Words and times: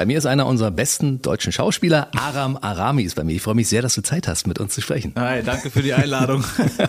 Bei 0.00 0.06
mir 0.06 0.16
ist 0.16 0.24
einer 0.24 0.46
unserer 0.46 0.70
besten 0.70 1.20
deutschen 1.20 1.52
Schauspieler, 1.52 2.08
Aram 2.16 2.56
Arami 2.56 3.02
ist 3.02 3.16
bei 3.16 3.22
mir. 3.22 3.34
Ich 3.34 3.42
freue 3.42 3.54
mich 3.54 3.68
sehr, 3.68 3.82
dass 3.82 3.96
du 3.96 4.00
Zeit 4.00 4.28
hast, 4.28 4.46
mit 4.46 4.58
uns 4.58 4.72
zu 4.72 4.80
sprechen. 4.80 5.12
Hi, 5.14 5.42
danke 5.42 5.68
für 5.68 5.82
die 5.82 5.92
Einladung. 5.92 6.42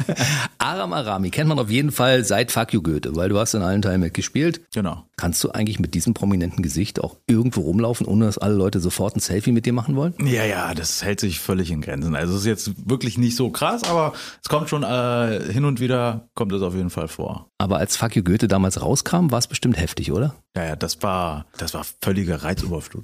Aram 0.59 0.94
Arami 0.94 1.29
kennt 1.29 1.49
man 1.49 1.59
auf 1.59 1.69
jeden 1.69 1.91
Fall 1.91 2.23
seit 2.23 2.53
Fuck 2.53 2.71
You 2.71 2.81
Goethe, 2.81 3.13
weil 3.17 3.27
du 3.27 3.37
hast 3.37 3.53
in 3.53 3.63
allen 3.63 3.81
Teilen 3.81 3.99
mitgespielt. 3.99 4.62
Genau. 4.73 5.03
Kannst 5.17 5.44
du 5.44 5.51
eigentlich 5.51 5.77
mit 5.77 5.94
diesem 5.94 6.13
prominenten 6.13 6.63
Gesicht 6.63 7.03
auch 7.03 7.17
irgendwo 7.27 7.59
rumlaufen, 7.59 8.08
ohne 8.08 8.27
dass 8.27 8.37
alle 8.37 8.55
Leute 8.55 8.79
sofort 8.79 9.17
ein 9.17 9.19
Selfie 9.19 9.51
mit 9.51 9.65
dir 9.65 9.73
machen 9.73 9.97
wollen? 9.97 10.13
Ja, 10.23 10.46
ja, 10.46 10.73
das 10.73 11.03
hält 11.03 11.19
sich 11.19 11.41
völlig 11.41 11.69
in 11.69 11.81
Grenzen. 11.81 12.15
Also 12.15 12.35
es 12.35 12.39
ist 12.39 12.47
jetzt 12.47 12.89
wirklich 12.89 13.17
nicht 13.17 13.35
so 13.35 13.49
krass, 13.49 13.83
aber 13.83 14.13
es 14.41 14.47
kommt 14.47 14.69
schon 14.69 14.83
äh, 14.83 15.51
hin 15.51 15.65
und 15.65 15.81
wieder, 15.81 16.30
kommt 16.34 16.53
es 16.53 16.62
auf 16.62 16.75
jeden 16.75 16.89
Fall 16.89 17.09
vor. 17.09 17.50
Aber 17.58 17.78
als 17.78 17.98
Fuck 17.98 18.16
You 18.16 18.23
Goethe 18.23 18.48
damals 18.48 18.81
rauskam, 18.81 19.31
war 19.31 19.38
es 19.38 19.48
bestimmt 19.48 19.78
heftig, 19.78 20.14
oder? 20.14 20.34
Ja, 20.55 20.66
ja, 20.66 20.75
das 20.75 21.03
war, 21.03 21.45
das 21.58 21.73
war 21.73 21.86
völlige 22.02 22.44
Reizüberflutung. 22.44 23.01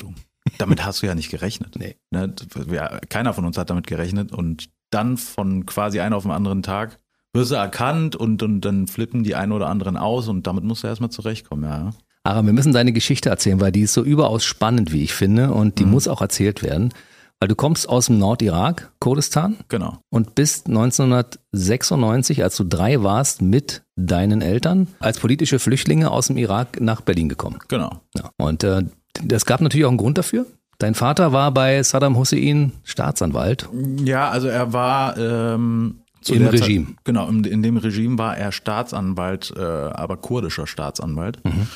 Damit 0.58 0.86
hast 0.86 1.02
du 1.02 1.08
ja 1.08 1.16
nicht 1.16 1.30
gerechnet. 1.30 1.76
Nee. 1.78 1.98
Ne? 2.12 2.34
Ja, 2.72 3.00
keiner 3.10 3.34
von 3.34 3.46
uns 3.46 3.58
hat 3.58 3.70
damit 3.70 3.88
gerechnet 3.88 4.32
und 4.32 4.70
dann 4.92 5.18
von 5.18 5.66
quasi 5.66 6.00
einem 6.00 6.14
auf 6.14 6.24
den 6.24 6.32
anderen 6.32 6.64
Tag 6.64 6.98
wirst 7.34 7.52
du 7.52 7.56
erkannt 7.56 8.16
und, 8.16 8.42
und 8.42 8.62
dann 8.62 8.88
flippen 8.88 9.24
die 9.24 9.36
einen 9.36 9.52
oder 9.52 9.68
anderen 9.68 9.98
aus 9.98 10.28
und 10.30 10.48
damit 10.48 10.64
musst 10.64 10.84
du 10.84 10.88
erstmal 10.88 11.10
zurechtkommen, 11.12 11.66
ja. 11.70 11.90
Aram, 12.24 12.46
wir 12.46 12.54
müssen 12.54 12.74
deine 12.74 12.92
Geschichte 12.94 13.30
erzählen, 13.30 13.60
weil 13.62 13.72
die 13.72 13.82
ist 13.82 13.94
so 13.94 14.04
überaus 14.04 14.44
spannend, 14.44 14.92
wie 14.92 15.04
ich 15.04 15.14
finde, 15.14 15.52
und 15.54 15.80
die 15.80 15.86
Mhm. 15.86 15.92
muss 15.92 16.08
auch 16.08 16.22
erzählt 16.22 16.62
werden. 16.64 16.94
Weil 17.40 17.48
du 17.50 17.56
kommst 17.56 17.88
aus 17.88 18.08
dem 18.08 18.18
Nordirak, 18.18 18.92
Kurdistan, 19.00 19.58
Genau. 19.70 20.00
und 20.10 20.34
bist 20.36 20.68
1996, 21.54 22.44
als 22.44 22.56
du 22.58 22.64
drei 22.64 23.04
warst, 23.04 23.42
mit 23.42 23.84
deinen 23.96 24.42
Eltern 24.42 24.88
als 25.00 25.20
politische 25.20 25.60
Flüchtlinge 25.60 26.12
aus 26.12 26.28
dem 26.28 26.38
Irak 26.38 26.82
nach 26.82 27.02
Berlin 27.02 27.30
gekommen. 27.30 27.60
Genau. 27.68 28.02
Ja. 28.16 28.32
Und 28.38 28.64
äh, 28.64 28.84
es 29.30 29.46
gab 29.46 29.62
natürlich 29.62 29.86
auch 29.86 29.90
einen 29.90 29.98
Grund 29.98 30.18
dafür. 30.18 30.46
Dein 30.80 30.94
Vater 30.94 31.32
war 31.32 31.52
bei 31.52 31.82
Saddam 31.82 32.18
Hussein 32.18 32.72
Staatsanwalt. 32.84 33.68
Ja, 34.04 34.30
also 34.30 34.48
er 34.48 34.74
war 34.74 35.18
ähm, 35.18 36.02
Im 36.30 36.48
Regime. 36.48 36.86
Zeit, 36.86 36.96
genau, 37.04 37.28
in, 37.30 37.44
in 37.46 37.64
dem 37.64 37.78
Regime 37.78 38.18
war 38.18 38.38
er 38.38 38.52
Staatsanwalt, 38.52 39.54
äh, 39.58 39.62
aber 39.62 40.18
kurdischer 40.18 40.68
Staatsanwalt. 40.68 41.44
Mhm. 41.44 41.68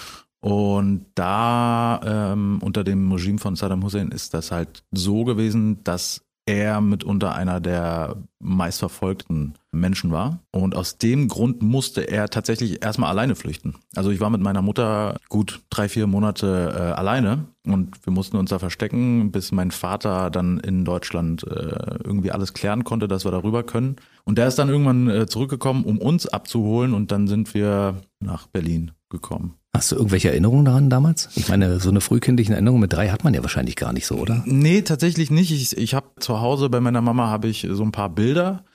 Und 0.42 1.06
da 1.16 2.02
ähm, 2.04 2.60
unter 2.62 2.84
dem 2.84 3.12
Regime 3.12 3.38
von 3.38 3.56
Saddam 3.56 3.84
Hussein 3.84 4.10
ist 4.10 4.34
das 4.34 4.52
halt 4.52 4.84
so 4.92 5.24
gewesen, 5.24 5.84
dass 5.84 6.22
er 6.46 6.82
mitunter 6.82 7.36
einer 7.36 7.60
der 7.60 8.18
meistverfolgten 8.40 9.54
Menschen 9.72 10.12
war. 10.12 10.40
Und 10.52 10.76
aus 10.76 10.98
dem 10.98 11.28
Grund 11.28 11.62
musste 11.62 12.02
er 12.02 12.30
tatsächlich 12.30 12.84
erstmal 12.84 13.10
alleine 13.10 13.36
flüchten. 13.36 13.76
Also 13.96 14.10
ich 14.10 14.20
war 14.20 14.30
mit 14.30 14.42
meiner 14.42 14.62
Mutter 14.62 15.18
gut 15.30 15.62
drei, 15.70 15.88
vier 15.88 16.08
Monate 16.08 16.74
äh, 16.76 16.82
alleine 16.94 17.46
und 17.66 18.06
wir 18.06 18.12
mussten 18.12 18.38
uns 18.38 18.50
da 18.50 18.60
verstecken, 18.60 19.32
bis 19.32 19.52
mein 19.52 19.72
Vater 19.72 20.30
dann 20.30 20.60
in 20.60 20.84
Deutschland 20.84 21.44
äh, 21.44 22.00
irgendwie 22.04 22.32
alles 22.32 22.54
klären 22.54 22.84
konnte, 22.84 23.08
dass 23.08 23.24
wir 23.24 23.32
darüber 23.32 23.64
können. 23.64 23.98
Und 24.24 24.38
der 24.38 24.48
ist 24.48 24.58
dann 24.58 24.70
irgendwann 24.70 25.10
äh, 25.10 25.28
zurückgekommen, 25.28 25.86
um 25.86 26.00
uns 26.00 26.28
abzuholen 26.28 26.94
und 26.94 27.12
dann 27.12 27.28
sind 27.28 27.54
wir 27.54 28.02
nach 28.20 28.48
Berlin 28.48 28.92
gekommen. 29.12 29.56
Hast 29.74 29.92
du 29.92 29.96
irgendwelche 29.96 30.30
Erinnerungen 30.30 30.66
daran 30.66 30.90
damals? 30.90 31.30
Ich 31.36 31.48
meine, 31.48 31.80
so 31.80 31.90
eine 31.90 32.02
frühkindliche 32.02 32.54
Erinnerung 32.54 32.80
mit 32.80 32.92
drei 32.92 33.10
hat 33.10 33.24
man 33.24 33.34
ja 33.34 33.42
wahrscheinlich 33.42 33.76
gar 33.76 33.94
nicht 33.94 34.06
so, 34.06 34.16
oder? 34.16 34.44
Nee, 34.46 34.82
tatsächlich 34.82 35.32
nicht. 35.32 35.52
Ich, 35.52 35.78
ich 35.78 35.94
habe 35.94 36.08
zu 36.20 36.42
Hause 36.42 36.70
bei 36.70 36.82
meiner 36.82 37.02
Mama 37.02 37.28
habe 37.28 37.48
ich 37.48 37.68
so 37.70 37.84
ein 37.84 37.92
paar 37.92 38.10
Bilder 38.10 38.66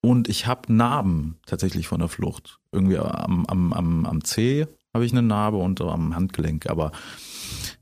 und 0.00 0.28
ich 0.28 0.46
habe 0.46 0.72
Narben 0.72 1.38
tatsächlich 1.46 1.88
von 1.88 2.00
der 2.00 2.08
Flucht. 2.08 2.58
Irgendwie 2.72 2.98
am, 2.98 3.46
am, 3.46 3.72
am, 3.72 4.06
am 4.06 4.24
Zeh 4.24 4.66
habe 4.92 5.06
ich 5.06 5.12
eine 5.12 5.22
Narbe 5.22 5.56
und 5.56 5.80
am 5.80 6.14
Handgelenk, 6.14 6.68
aber 6.68 6.92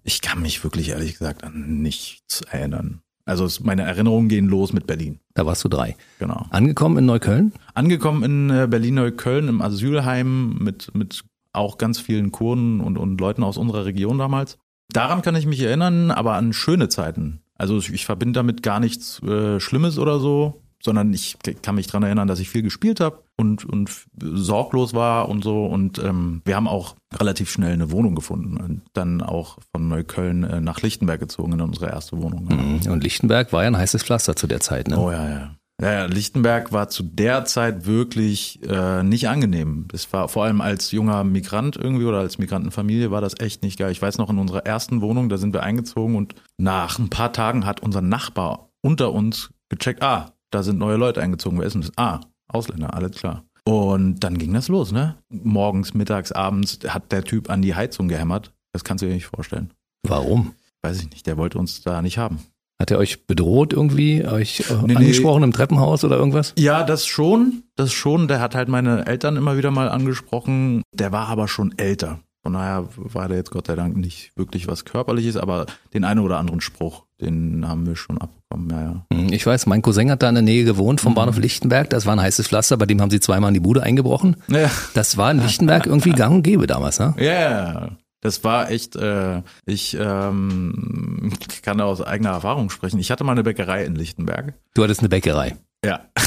ich 0.04 0.20
kann 0.20 0.40
mich 0.40 0.62
wirklich 0.62 0.90
ehrlich 0.90 1.12
gesagt 1.18 1.42
an 1.42 1.82
nichts 1.82 2.42
erinnern. 2.42 3.02
Also 3.24 3.48
meine 3.62 3.82
Erinnerungen 3.82 4.28
gehen 4.28 4.48
los 4.48 4.72
mit 4.72 4.86
Berlin. 4.86 5.20
Da 5.34 5.46
warst 5.46 5.62
du 5.62 5.68
drei. 5.68 5.96
Genau. 6.18 6.46
Angekommen 6.50 6.98
in 6.98 7.06
Neukölln? 7.06 7.52
Angekommen 7.74 8.22
in 8.24 8.50
äh, 8.50 8.66
Berlin-Neukölln 8.68 9.46
im 9.48 9.62
Asylheim 9.62 10.58
mit, 10.58 10.92
mit 10.94 11.22
auch 11.52 11.78
ganz 11.78 11.98
vielen 12.00 12.32
Kurden 12.32 12.80
und, 12.80 12.98
und 12.98 13.20
Leuten 13.20 13.42
aus 13.42 13.58
unserer 13.58 13.84
Region 13.84 14.18
damals. 14.18 14.58
Daran 14.92 15.22
kann 15.22 15.36
ich 15.36 15.46
mich 15.46 15.60
erinnern, 15.60 16.10
aber 16.10 16.34
an 16.34 16.52
schöne 16.52 16.88
Zeiten. 16.88 17.42
Also 17.56 17.78
ich, 17.78 17.92
ich 17.92 18.06
verbinde 18.06 18.38
damit 18.38 18.62
gar 18.62 18.80
nichts 18.80 19.22
äh, 19.22 19.60
Schlimmes 19.60 19.98
oder 19.98 20.18
so, 20.18 20.62
sondern 20.82 21.12
ich 21.12 21.36
kann 21.62 21.74
mich 21.74 21.86
dran 21.86 22.02
erinnern, 22.02 22.26
dass 22.26 22.40
ich 22.40 22.48
viel 22.48 22.62
gespielt 22.62 23.00
habe 23.00 23.22
und, 23.36 23.64
und 23.64 23.90
sorglos 24.18 24.94
war 24.94 25.28
und 25.28 25.44
so. 25.44 25.66
Und 25.66 25.98
ähm, 25.98 26.40
wir 26.44 26.56
haben 26.56 26.66
auch 26.66 26.96
relativ 27.14 27.50
schnell 27.50 27.72
eine 27.72 27.90
Wohnung 27.90 28.14
gefunden 28.14 28.56
und 28.56 28.82
dann 28.94 29.20
auch 29.20 29.58
von 29.72 29.88
Neukölln 29.88 30.44
äh, 30.44 30.60
nach 30.60 30.80
Lichtenberg 30.80 31.20
gezogen 31.20 31.52
in 31.52 31.60
unsere 31.60 31.90
erste 31.90 32.16
Wohnung. 32.16 32.48
Und 32.88 33.02
Lichtenberg 33.02 33.52
war 33.52 33.62
ja 33.62 33.68
ein 33.68 33.76
heißes 33.76 34.02
Pflaster 34.02 34.36
zu 34.36 34.46
der 34.46 34.60
Zeit, 34.60 34.88
ne? 34.88 34.98
Oh 34.98 35.10
ja, 35.10 35.28
ja. 35.28 35.56
Ja, 35.80 36.04
Lichtenberg 36.04 36.72
war 36.72 36.90
zu 36.90 37.02
der 37.02 37.46
Zeit 37.46 37.86
wirklich 37.86 38.60
äh, 38.68 39.02
nicht 39.02 39.28
angenehm. 39.28 39.88
Es 39.94 40.12
war 40.12 40.28
vor 40.28 40.44
allem 40.44 40.60
als 40.60 40.90
junger 40.90 41.24
Migrant 41.24 41.76
irgendwie 41.76 42.04
oder 42.04 42.18
als 42.18 42.36
Migrantenfamilie 42.36 43.10
war 43.10 43.22
das 43.22 43.40
echt 43.40 43.62
nicht 43.62 43.78
geil. 43.78 43.90
Ich 43.90 44.02
weiß 44.02 44.18
noch, 44.18 44.28
in 44.28 44.38
unserer 44.38 44.66
ersten 44.66 45.00
Wohnung, 45.00 45.30
da 45.30 45.38
sind 45.38 45.54
wir 45.54 45.62
eingezogen 45.62 46.16
und 46.16 46.34
nach 46.58 46.98
ein 46.98 47.08
paar 47.08 47.32
Tagen 47.32 47.64
hat 47.64 47.80
unser 47.80 48.02
Nachbar 48.02 48.68
unter 48.82 49.12
uns 49.12 49.50
gecheckt, 49.70 50.02
ah, 50.02 50.32
da 50.50 50.62
sind 50.62 50.78
neue 50.78 50.96
Leute 50.96 51.22
eingezogen, 51.22 51.58
wer 51.58 51.66
ist 51.66 51.72
denn 51.72 51.82
das? 51.82 51.92
Ah, 51.96 52.20
Ausländer, 52.48 52.92
alles 52.92 53.12
klar. 53.12 53.44
Und 53.64 54.20
dann 54.20 54.36
ging 54.36 54.52
das 54.52 54.68
los, 54.68 54.92
ne? 54.92 55.16
Morgens, 55.30 55.94
mittags, 55.94 56.32
abends 56.32 56.80
hat 56.88 57.12
der 57.12 57.24
Typ 57.24 57.48
an 57.48 57.62
die 57.62 57.74
Heizung 57.74 58.08
gehämmert. 58.08 58.52
Das 58.72 58.84
kannst 58.84 59.02
du 59.02 59.06
dir 59.06 59.14
nicht 59.14 59.26
vorstellen. 59.26 59.72
Warum? 60.02 60.54
Weiß 60.82 61.00
ich 61.00 61.10
nicht, 61.10 61.26
der 61.26 61.36
wollte 61.36 61.58
uns 61.58 61.82
da 61.82 62.02
nicht 62.02 62.18
haben. 62.18 62.40
Hat 62.80 62.90
er 62.90 62.96
euch 62.98 63.26
bedroht 63.26 63.74
irgendwie, 63.74 64.24
euch 64.26 64.60
äh, 64.70 64.72
Nee, 64.80 64.86
nee. 64.86 64.96
angesprochen 64.96 65.42
im 65.42 65.52
Treppenhaus 65.52 66.02
oder 66.02 66.16
irgendwas? 66.16 66.54
Ja, 66.58 66.82
das 66.82 67.04
schon, 67.06 67.62
das 67.76 67.92
schon. 67.92 68.26
Der 68.26 68.40
hat 68.40 68.54
halt 68.54 68.68
meine 68.70 69.06
Eltern 69.06 69.36
immer 69.36 69.56
wieder 69.58 69.70
mal 69.70 69.90
angesprochen. 69.90 70.82
Der 70.94 71.12
war 71.12 71.28
aber 71.28 71.46
schon 71.46 71.74
älter. 71.76 72.20
Von 72.42 72.54
daher 72.54 72.88
war 72.96 73.28
der 73.28 73.36
jetzt 73.36 73.50
Gott 73.50 73.66
sei 73.66 73.76
Dank 73.76 73.98
nicht 73.98 74.32
wirklich 74.34 74.66
was 74.66 74.86
Körperliches, 74.86 75.36
aber 75.36 75.66
den 75.92 76.04
einen 76.04 76.20
oder 76.20 76.38
anderen 76.38 76.62
Spruch, 76.62 77.04
den 77.20 77.68
haben 77.68 77.86
wir 77.86 77.96
schon 77.96 78.16
abbekommen, 78.16 78.70
ja, 78.70 78.80
ja. 78.82 79.06
Hm, 79.12 79.30
Ich 79.30 79.44
weiß, 79.44 79.66
mein 79.66 79.82
Cousin 79.82 80.10
hat 80.10 80.22
da 80.22 80.30
in 80.30 80.36
der 80.36 80.42
Nähe 80.42 80.64
gewohnt 80.64 81.00
Mhm. 81.00 81.04
vom 81.04 81.14
Bahnhof 81.14 81.36
Lichtenberg. 81.36 81.90
Das 81.90 82.06
war 82.06 82.14
ein 82.14 82.20
heißes 82.22 82.48
Pflaster, 82.48 82.78
bei 82.78 82.86
dem 82.86 83.02
haben 83.02 83.10
sie 83.10 83.20
zweimal 83.20 83.48
in 83.48 83.54
die 83.54 83.60
Bude 83.60 83.82
eingebrochen. 83.82 84.36
Ja, 84.48 84.70
Das 84.94 85.18
war 85.18 85.30
in 85.30 85.40
Lichtenberg 85.42 85.84
irgendwie 85.84 86.12
gang 86.12 86.36
und 86.36 86.42
gäbe 86.42 86.66
damals, 86.66 86.98
ne? 86.98 87.14
ja. 87.18 87.90
Das 88.22 88.44
war 88.44 88.70
echt, 88.70 88.96
äh, 88.96 89.42
ich 89.64 89.96
ähm, 89.98 91.32
kann 91.62 91.78
da 91.78 91.84
aus 91.84 92.02
eigener 92.02 92.30
Erfahrung 92.30 92.68
sprechen. 92.70 92.98
Ich 93.00 93.10
hatte 93.10 93.24
mal 93.24 93.32
eine 93.32 93.42
Bäckerei 93.42 93.84
in 93.84 93.94
Lichtenberg. 93.94 94.54
Du 94.74 94.82
hattest 94.82 95.00
eine 95.00 95.08
Bäckerei. 95.08 95.56
Ja. 95.84 96.00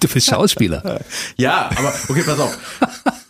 Du 0.00 0.08
bist 0.08 0.26
Schauspieler. 0.26 1.00
Ja, 1.36 1.70
aber 1.76 1.94
okay, 2.08 2.24
pass 2.26 2.40
auf. 2.40 2.58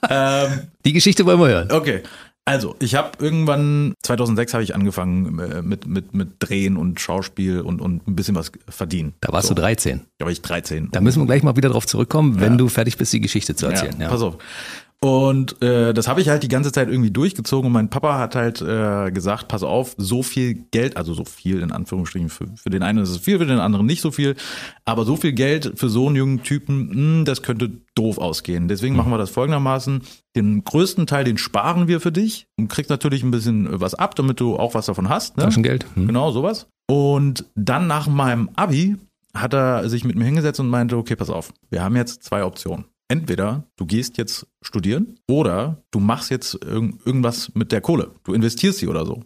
ähm, 0.09 0.61
Die 0.85 0.95
Geschichte 0.95 1.27
wollen 1.27 1.39
wir 1.41 1.49
hören. 1.49 1.71
Okay. 1.71 2.03
Also, 2.47 2.75
ich 2.81 2.95
habe 2.95 3.11
irgendwann 3.19 3.93
2006 4.03 4.55
habe 4.55 4.63
ich 4.65 4.75
angefangen 4.75 5.39
äh, 5.39 5.61
mit 5.61 5.87
mit 5.87 6.15
mit 6.15 6.29
Drehen 6.39 6.79
und 6.79 6.99
Schauspiel 7.01 7.61
und 7.61 7.83
und 7.83 8.09
ein 8.09 8.17
bisschen 8.17 8.35
was 8.35 8.51
verdienen. 8.67 9.13
Da 9.21 9.31
warst 9.31 9.49
so. 9.49 9.55
du 9.55 9.61
13. 9.61 10.01
Da 10.17 10.25
war 10.25 10.33
ich 10.33 10.41
13. 10.41 10.89
Da 10.91 11.03
müssen 11.03 11.21
wir 11.21 11.27
gleich 11.27 11.43
mal 11.43 11.57
wieder 11.57 11.69
drauf 11.69 11.87
zurückkommen, 11.87 12.41
wenn 12.41 12.57
du 12.57 12.69
fertig 12.69 12.97
bist, 12.97 13.13
die 13.13 13.21
Geschichte 13.21 13.55
zu 13.55 13.67
erzählen. 13.67 13.97
ja, 13.99 14.05
Ja, 14.05 14.09
Pass 14.09 14.23
auf. 14.23 14.39
Und 15.01 15.63
äh, 15.63 15.95
das 15.95 16.09
habe 16.09 16.21
ich 16.21 16.29
halt 16.29 16.43
die 16.43 16.49
ganze 16.49 16.73
Zeit 16.73 16.89
irgendwie 16.89 17.13
durchgezogen 17.13 17.69
und 17.69 17.73
mein 17.73 17.89
Papa 17.89 18.19
hat 18.19 18.35
halt 18.35 18.61
äh, 18.61 19.13
gesagt, 19.13 19.47
pass 19.47 19.63
auf, 19.63 19.95
so 19.97 20.25
viel 20.25 20.55
Geld, 20.73 20.97
also 20.97 21.15
so 21.15 21.25
viel 21.25 21.61
in 21.61 21.71
Anführungsstrichen, 21.71 22.29
für, 22.29 22.49
für 22.57 22.71
den 22.71 22.83
einen 22.83 22.99
ist 22.99 23.11
es 23.11 23.19
viel, 23.19 23.39
für 23.39 23.47
den 23.47 23.61
anderen 23.61 23.87
nicht 23.87 24.01
so 24.01 24.11
viel, 24.11 24.35
aber 24.85 25.05
so 25.05 25.15
viel 25.15 25.33
Geld 25.33 25.75
für 25.77 25.89
so 25.89 26.09
einen 26.09 26.17
jungen 26.17 26.43
Typen, 26.43 27.21
mh, 27.21 27.25
das 27.25 27.43
könnte 27.43 27.71
doof 27.95 28.19
ausgehen. 28.19 28.67
Deswegen 28.67 28.97
machen 28.97 29.13
wir 29.13 29.19
das 29.19 29.31
folgendermaßen, 29.31 30.03
den 30.35 30.65
größten 30.65 31.07
Teil, 31.07 31.23
den 31.23 31.39
sparen 31.39 31.87
wir 31.87 32.01
für 32.01 32.11
dich 32.11 32.49
und 32.59 32.67
kriegst 32.67 32.91
natürlich 32.91 33.23
ein 33.23 33.31
bisschen 33.31 33.81
was 33.81 33.95
ab, 33.95 34.17
damit 34.17 34.41
du 34.41 34.57
auch 34.57 34.75
was 34.75 34.87
davon 34.87 35.09
hast. 35.09 35.37
Ne? 35.37 35.45
Taschengeld. 35.45 35.87
Hm. 35.95 36.09
Genau, 36.09 36.33
sowas. 36.33 36.67
Und 36.91 37.45
dann 37.55 37.87
nach 37.87 38.09
meinem 38.09 38.51
Abi 38.57 38.97
hat 39.33 39.55
er 39.55 39.89
sich 39.89 40.05
mit 40.05 40.17
mir 40.17 40.25
hingesetzt 40.25 40.59
und 40.59 40.69
meinte, 40.69 40.97
okay, 40.97 41.15
pass 41.15 41.31
auf, 41.31 41.53
wir 41.71 41.85
haben 41.85 41.95
jetzt 41.95 42.25
zwei 42.25 42.43
Optionen. 42.43 42.87
Entweder 43.11 43.65
du 43.77 43.87
gehst 43.87 44.19
jetzt 44.19 44.47
studieren 44.61 45.19
oder 45.27 45.83
du 45.91 45.99
machst 45.99 46.31
jetzt 46.31 46.55
irg 46.63 46.95
irgendwas 47.07 47.51
mit 47.55 47.73
der 47.73 47.81
Kohle. 47.81 48.11
Du 48.23 48.35
investierst 48.35 48.79
sie 48.79 48.87
oder 48.87 49.07
so. 49.07 49.25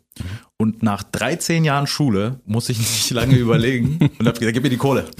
Und 0.56 0.84
nach 0.84 1.02
13 1.02 1.64
Jahren 1.64 1.88
Schule 1.88 2.40
muss 2.44 2.68
ich 2.68 2.78
nicht 2.78 3.10
lange 3.10 3.36
überlegen 3.36 3.98
und 4.18 4.28
hab 4.28 4.38
gesagt, 4.38 4.54
gib 4.54 4.62
mir 4.62 4.70
die 4.70 4.76
Kohle. 4.76 5.10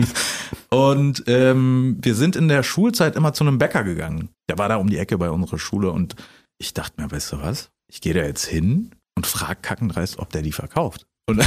und 0.68 1.24
ähm, 1.28 1.96
wir 2.02 2.14
sind 2.14 2.36
in 2.36 2.48
der 2.48 2.62
Schulzeit 2.62 3.16
immer 3.16 3.32
zu 3.32 3.44
einem 3.44 3.56
Bäcker 3.56 3.84
gegangen. 3.84 4.28
Der 4.50 4.58
war 4.58 4.68
da 4.68 4.76
um 4.76 4.90
die 4.90 4.98
Ecke 4.98 5.16
bei 5.16 5.30
unserer 5.30 5.58
Schule 5.58 5.90
und 5.90 6.14
ich 6.58 6.74
dachte 6.74 7.00
mir, 7.00 7.10
weißt 7.10 7.32
du 7.32 7.40
was? 7.40 7.70
Ich 7.88 8.02
gehe 8.02 8.12
da 8.12 8.20
jetzt 8.20 8.44
hin 8.44 8.90
und 9.16 9.26
frag 9.26 9.62
kackendreist, 9.62 10.18
ob 10.18 10.30
der 10.30 10.42
die 10.42 10.52
verkauft. 10.52 11.06
Und 11.26 11.42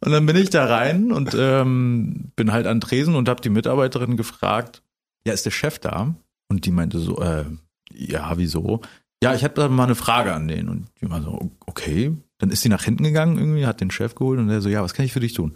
Und 0.00 0.12
dann 0.12 0.24
bin 0.26 0.36
ich 0.36 0.50
da 0.50 0.64
rein 0.64 1.12
und 1.12 1.34
ähm, 1.38 2.32
bin 2.34 2.52
halt 2.52 2.66
an 2.66 2.80
Tresen 2.80 3.14
und 3.14 3.28
habe 3.28 3.42
die 3.42 3.50
Mitarbeiterin 3.50 4.16
gefragt, 4.16 4.82
ja, 5.26 5.32
ist 5.32 5.44
der 5.44 5.50
Chef 5.50 5.78
da? 5.78 6.14
Und 6.48 6.64
die 6.64 6.70
meinte 6.70 6.98
so, 6.98 7.20
äh, 7.20 7.44
ja, 7.92 8.32
wieso? 8.36 8.80
Ja, 9.22 9.34
ich 9.34 9.42
hätte 9.42 9.68
mal 9.68 9.84
eine 9.84 9.94
Frage 9.94 10.32
an 10.32 10.48
den. 10.48 10.68
Und 10.68 10.86
die 11.00 11.10
war 11.10 11.20
so, 11.20 11.50
okay. 11.66 12.16
Dann 12.38 12.50
ist 12.50 12.62
sie 12.62 12.70
nach 12.70 12.84
hinten 12.84 13.04
gegangen 13.04 13.36
irgendwie, 13.36 13.66
hat 13.66 13.82
den 13.82 13.90
Chef 13.90 14.14
geholt 14.14 14.38
und 14.38 14.48
der 14.48 14.62
so, 14.62 14.70
ja, 14.70 14.82
was 14.82 14.94
kann 14.94 15.04
ich 15.04 15.12
für 15.12 15.20
dich 15.20 15.34
tun? 15.34 15.52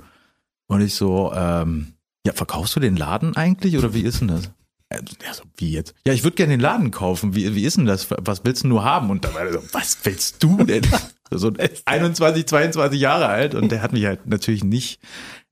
Und 0.66 0.82
ich 0.82 0.94
so, 0.94 1.32
ähm, 1.34 1.94
ja, 2.26 2.34
verkaufst 2.34 2.76
du 2.76 2.80
den 2.80 2.96
Laden 2.96 3.36
eigentlich 3.36 3.78
oder 3.78 3.94
wie 3.94 4.02
ist 4.02 4.20
denn 4.20 4.28
das? 4.28 4.50
Ja, 4.92 5.00
so, 5.32 5.42
wie 5.56 5.72
jetzt? 5.72 5.94
Ja, 6.06 6.12
ich 6.12 6.24
würde 6.24 6.36
gerne 6.36 6.52
den 6.52 6.60
Laden 6.60 6.90
kaufen. 6.90 7.34
Wie, 7.34 7.54
wie 7.54 7.64
ist 7.64 7.76
denn 7.76 7.86
das? 7.86 8.08
Was 8.10 8.44
willst 8.44 8.64
du 8.64 8.68
nur 8.68 8.84
haben? 8.84 9.10
Und 9.10 9.24
da 9.24 9.34
war 9.34 9.42
er 9.42 9.52
so, 9.52 9.62
was 9.72 9.98
willst 10.04 10.42
du 10.42 10.64
denn? 10.64 10.86
so 11.30 11.52
21, 11.84 12.46
22 12.46 13.00
Jahre 13.00 13.26
alt 13.26 13.54
und 13.54 13.72
der 13.72 13.82
hat 13.82 13.92
mich 13.92 14.04
halt 14.04 14.26
natürlich 14.26 14.62
nicht 14.62 15.00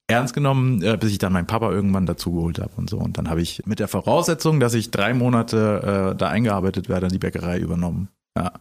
ernst 0.07 0.35
genommen, 0.35 0.83
äh, 0.83 0.97
bis 0.97 1.11
ich 1.11 1.19
dann 1.19 1.33
meinen 1.33 1.47
Papa 1.47 1.71
irgendwann 1.71 2.07
dazu 2.07 2.33
geholt 2.33 2.59
habe 2.59 2.73
und 2.77 2.91
so. 2.91 2.99
Und 2.99 3.19
dann 3.19 3.31
habe 3.31 3.41
ich 3.41 3.63
mit 3.67 3.79
der 3.79 3.89
Voraussetzung, 3.89 4.61
dass 4.61 4.75
ich 4.75 4.91
drei 4.91 5.15
Monate 5.15 6.13
äh, 6.13 6.17
da 6.17 6.29
eingearbeitet 6.29 6.89
werde, 6.89 7.09
die 7.09 7.19
Bäckerei 7.19 7.59
übernommen. 7.59 8.09
Ja. 8.37 8.53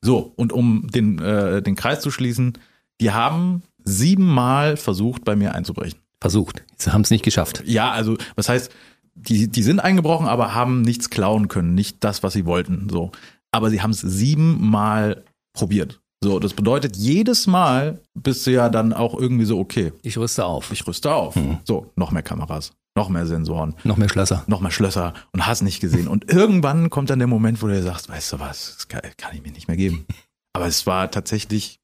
So, 0.00 0.32
und 0.36 0.52
um 0.52 0.88
den, 0.88 1.18
äh, 1.18 1.62
den 1.62 1.76
Kreis 1.76 2.00
zu 2.00 2.10
schließen, 2.10 2.54
die 3.00 3.10
haben 3.10 3.62
siebenmal 3.84 4.76
versucht, 4.76 5.24
bei 5.24 5.36
mir 5.36 5.54
einzubrechen. 5.54 5.98
Versucht. 6.20 6.64
Sie 6.76 6.92
haben 6.92 7.02
es 7.02 7.10
nicht 7.10 7.24
geschafft. 7.24 7.62
Ja, 7.64 7.92
also 7.92 8.16
was 8.34 8.48
heißt, 8.48 8.72
die, 9.18 9.48
die 9.48 9.62
sind 9.62 9.80
eingebrochen, 9.80 10.26
aber 10.26 10.54
haben 10.54 10.82
nichts 10.82 11.10
klauen 11.10 11.48
können, 11.48 11.74
nicht 11.74 12.02
das, 12.04 12.22
was 12.22 12.32
sie 12.32 12.46
wollten. 12.46 12.88
So. 12.90 13.10
Aber 13.52 13.70
sie 13.70 13.82
haben 13.82 13.90
es 13.90 14.00
siebenmal 14.00 15.24
probiert. 15.52 16.00
So, 16.22 16.40
das 16.40 16.54
bedeutet, 16.54 16.96
jedes 16.96 17.46
Mal 17.46 18.00
bist 18.14 18.46
du 18.46 18.50
ja 18.50 18.68
dann 18.68 18.92
auch 18.92 19.18
irgendwie 19.18 19.44
so, 19.44 19.58
okay. 19.58 19.92
Ich 20.02 20.18
rüste 20.18 20.44
auf. 20.44 20.72
Ich 20.72 20.86
rüste 20.86 21.12
auf. 21.14 21.36
Mhm. 21.36 21.58
So, 21.64 21.92
noch 21.94 22.10
mehr 22.10 22.22
Kameras, 22.22 22.72
noch 22.96 23.08
mehr 23.08 23.24
Sensoren. 23.26 23.76
Noch 23.84 23.96
mehr 23.96 24.08
Schlösser. 24.08 24.42
Noch 24.48 24.60
mehr 24.60 24.72
Schlösser 24.72 25.14
und 25.32 25.46
hast 25.46 25.62
nicht 25.62 25.80
gesehen. 25.80 26.08
Und 26.08 26.30
irgendwann 26.30 26.90
kommt 26.90 27.10
dann 27.10 27.20
der 27.20 27.28
Moment, 27.28 27.62
wo 27.62 27.68
du 27.68 27.82
sagst, 27.82 28.08
weißt 28.08 28.32
du 28.32 28.40
was, 28.40 28.74
das 28.74 28.88
kann, 28.88 29.02
kann 29.16 29.34
ich 29.34 29.42
mir 29.42 29.52
nicht 29.52 29.68
mehr 29.68 29.76
geben. 29.76 30.06
Aber 30.54 30.66
es 30.66 30.86
war 30.88 31.10
tatsächlich 31.10 31.78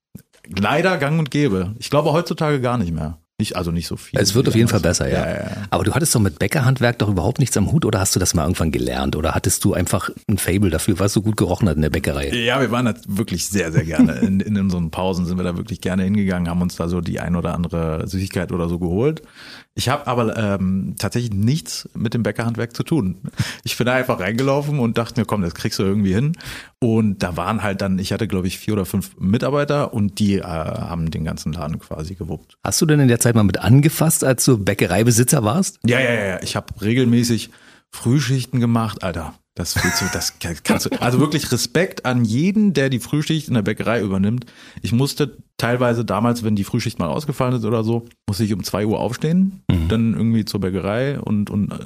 leider 0.49 0.99
gang 0.99 1.21
und 1.21 1.31
gäbe. 1.31 1.75
Ich 1.79 1.91
glaube 1.91 2.13
heutzutage 2.13 2.61
gar 2.61 2.77
nicht 2.77 2.93
mehr. 2.93 3.19
Nicht, 3.41 3.57
also 3.57 3.73
nicht 3.73 3.89
so 3.89 3.97
viel. 3.97 4.21
Es 4.21 4.37
wird 4.37 4.47
auf 4.47 4.55
jeden 4.55 4.69
Fall 4.69 4.79
besser, 4.79 5.09
ja. 5.09 5.27
Ja, 5.27 5.35
ja. 5.35 5.51
Aber 5.71 5.83
du 5.83 5.93
hattest 5.93 6.15
doch 6.15 6.21
mit 6.21 6.39
Bäckerhandwerk 6.39 7.01
doch 7.01 7.09
überhaupt 7.09 7.41
nichts 7.41 7.57
am 7.57 7.73
Hut 7.73 7.85
oder 7.85 7.99
hast 7.99 8.15
du 8.15 8.21
das 8.21 8.33
mal 8.33 8.45
irgendwann 8.45 8.71
gelernt 8.71 9.17
oder 9.17 9.35
hattest 9.35 9.65
du 9.65 9.75
einfach 9.75 10.09
ein 10.31 10.39
Fable 10.39 10.71
dafür, 10.71 11.01
was 11.01 11.13
so 11.13 11.21
gut 11.21 11.37
gerochen 11.37 11.69
hat 11.69 11.75
in 11.75 11.83
der 11.83 11.91
Bäckerei? 11.91 12.29
Ja, 12.31 12.61
wir 12.61 12.71
waren 12.71 12.85
da 12.85 12.95
wirklich 13.09 13.49
sehr, 13.49 13.73
sehr 13.73 13.85
gerne. 13.85 14.13
In, 14.25 14.41
in 14.41 14.57
unseren 14.57 14.91
Pausen 14.91 15.27
sind 15.27 15.37
wir 15.37 15.45
da 15.45 15.57
wirklich 15.57 15.81
gerne 15.81 16.05
hingegangen, 16.05 16.49
haben 16.49 16.63
uns 16.63 16.77
da 16.77 16.89
so 16.89 17.01
die 17.01 17.19
ein 17.19 17.35
oder 17.35 17.55
andere 17.55 18.07
Süßigkeit 18.07 18.53
oder 18.53 18.69
so 18.69 18.79
geholt. 18.79 19.23
Ich 19.77 19.89
habe 19.89 20.07
aber 20.07 20.37
ähm, 20.37 20.95
tatsächlich 20.99 21.33
nichts 21.33 21.89
mit 21.95 22.15
dem 22.15 22.23
Bäckerhandwerk 22.23 22.77
zu 22.77 22.85
tun. 22.85 23.19
Ich 23.65 23.77
bin 23.77 23.87
da 23.87 23.95
einfach 23.95 24.21
reingelaufen 24.21 24.79
und 24.79 24.99
dachte 24.99 25.21
mir, 25.21 25.27
komm, 25.27 25.43
das 25.43 25.55
kriegst 25.55 25.79
du 25.81 25.83
irgendwie 25.83 26.15
hin. 26.15 26.37
Und 26.79 27.25
da 27.25 27.37
waren 27.37 27.63
halt 27.63 27.81
dann, 27.81 27.99
ich 27.99 28.13
hatte 28.13 28.29
glaube 28.29 28.47
ich 28.47 28.59
vier 28.59 28.75
oder 28.75 28.85
fünf 28.85 29.17
Mitarbeiter 29.19 29.93
und 29.93 30.21
die 30.21 30.37
äh, 30.37 30.43
haben 30.43 31.11
den 31.11 31.25
ganzen 31.25 31.53
Laden 31.53 31.81
quasi 31.81 32.15
gewuppt. 32.15 32.57
Hast 32.63 32.81
du 32.81 32.87
denn 32.87 33.01
in 33.01 33.09
der 33.09 33.19
Zeit 33.19 33.35
mal 33.35 33.43
mit 33.43 33.59
angefasst, 33.59 34.23
als 34.23 34.45
du 34.45 34.59
Bäckereibesitzer 34.59 35.43
warst? 35.43 35.81
Ja, 35.85 35.99
ja, 35.99 36.13
ja. 36.13 36.43
Ich 36.43 36.55
habe 36.55 36.67
regelmäßig 36.81 37.51
Frühschichten 37.91 38.61
gemacht, 38.61 39.03
Alter. 39.03 39.35
Das 39.57 39.75
du, 39.75 39.81
das 40.13 40.35
kannst 40.65 40.87
du. 40.87 41.01
Also 41.01 41.21
wirklich 41.21 41.53
Respekt 41.53 42.05
an 42.05 42.25
jeden, 42.25 42.73
der 42.73 42.91
die 42.91 42.99
Frühschicht 42.99 43.47
in 43.47 43.55
der 43.55 43.63
Bäckerei 43.63 44.01
übernimmt. 44.01 44.47
Ich 44.83 44.91
musste 44.91 45.37
teilweise 45.59 46.05
damals, 46.05 46.43
wenn 46.43 46.57
die 46.57 46.65
Frühschicht 46.65 46.99
mal 46.99 47.07
ausgefallen 47.07 47.55
ist 47.55 47.65
oder 47.65 47.85
so, 47.85 48.05
musste 48.27 48.43
ich 48.43 48.53
um 48.53 48.65
zwei 48.65 48.85
Uhr 48.85 48.99
aufstehen, 48.99 49.63
mhm. 49.71 49.89
dann 49.89 50.15
irgendwie 50.15 50.45
zur 50.45 50.59
Bäckerei 50.59 51.21
und, 51.21 51.51
und 51.51 51.71
äh, 51.71 51.77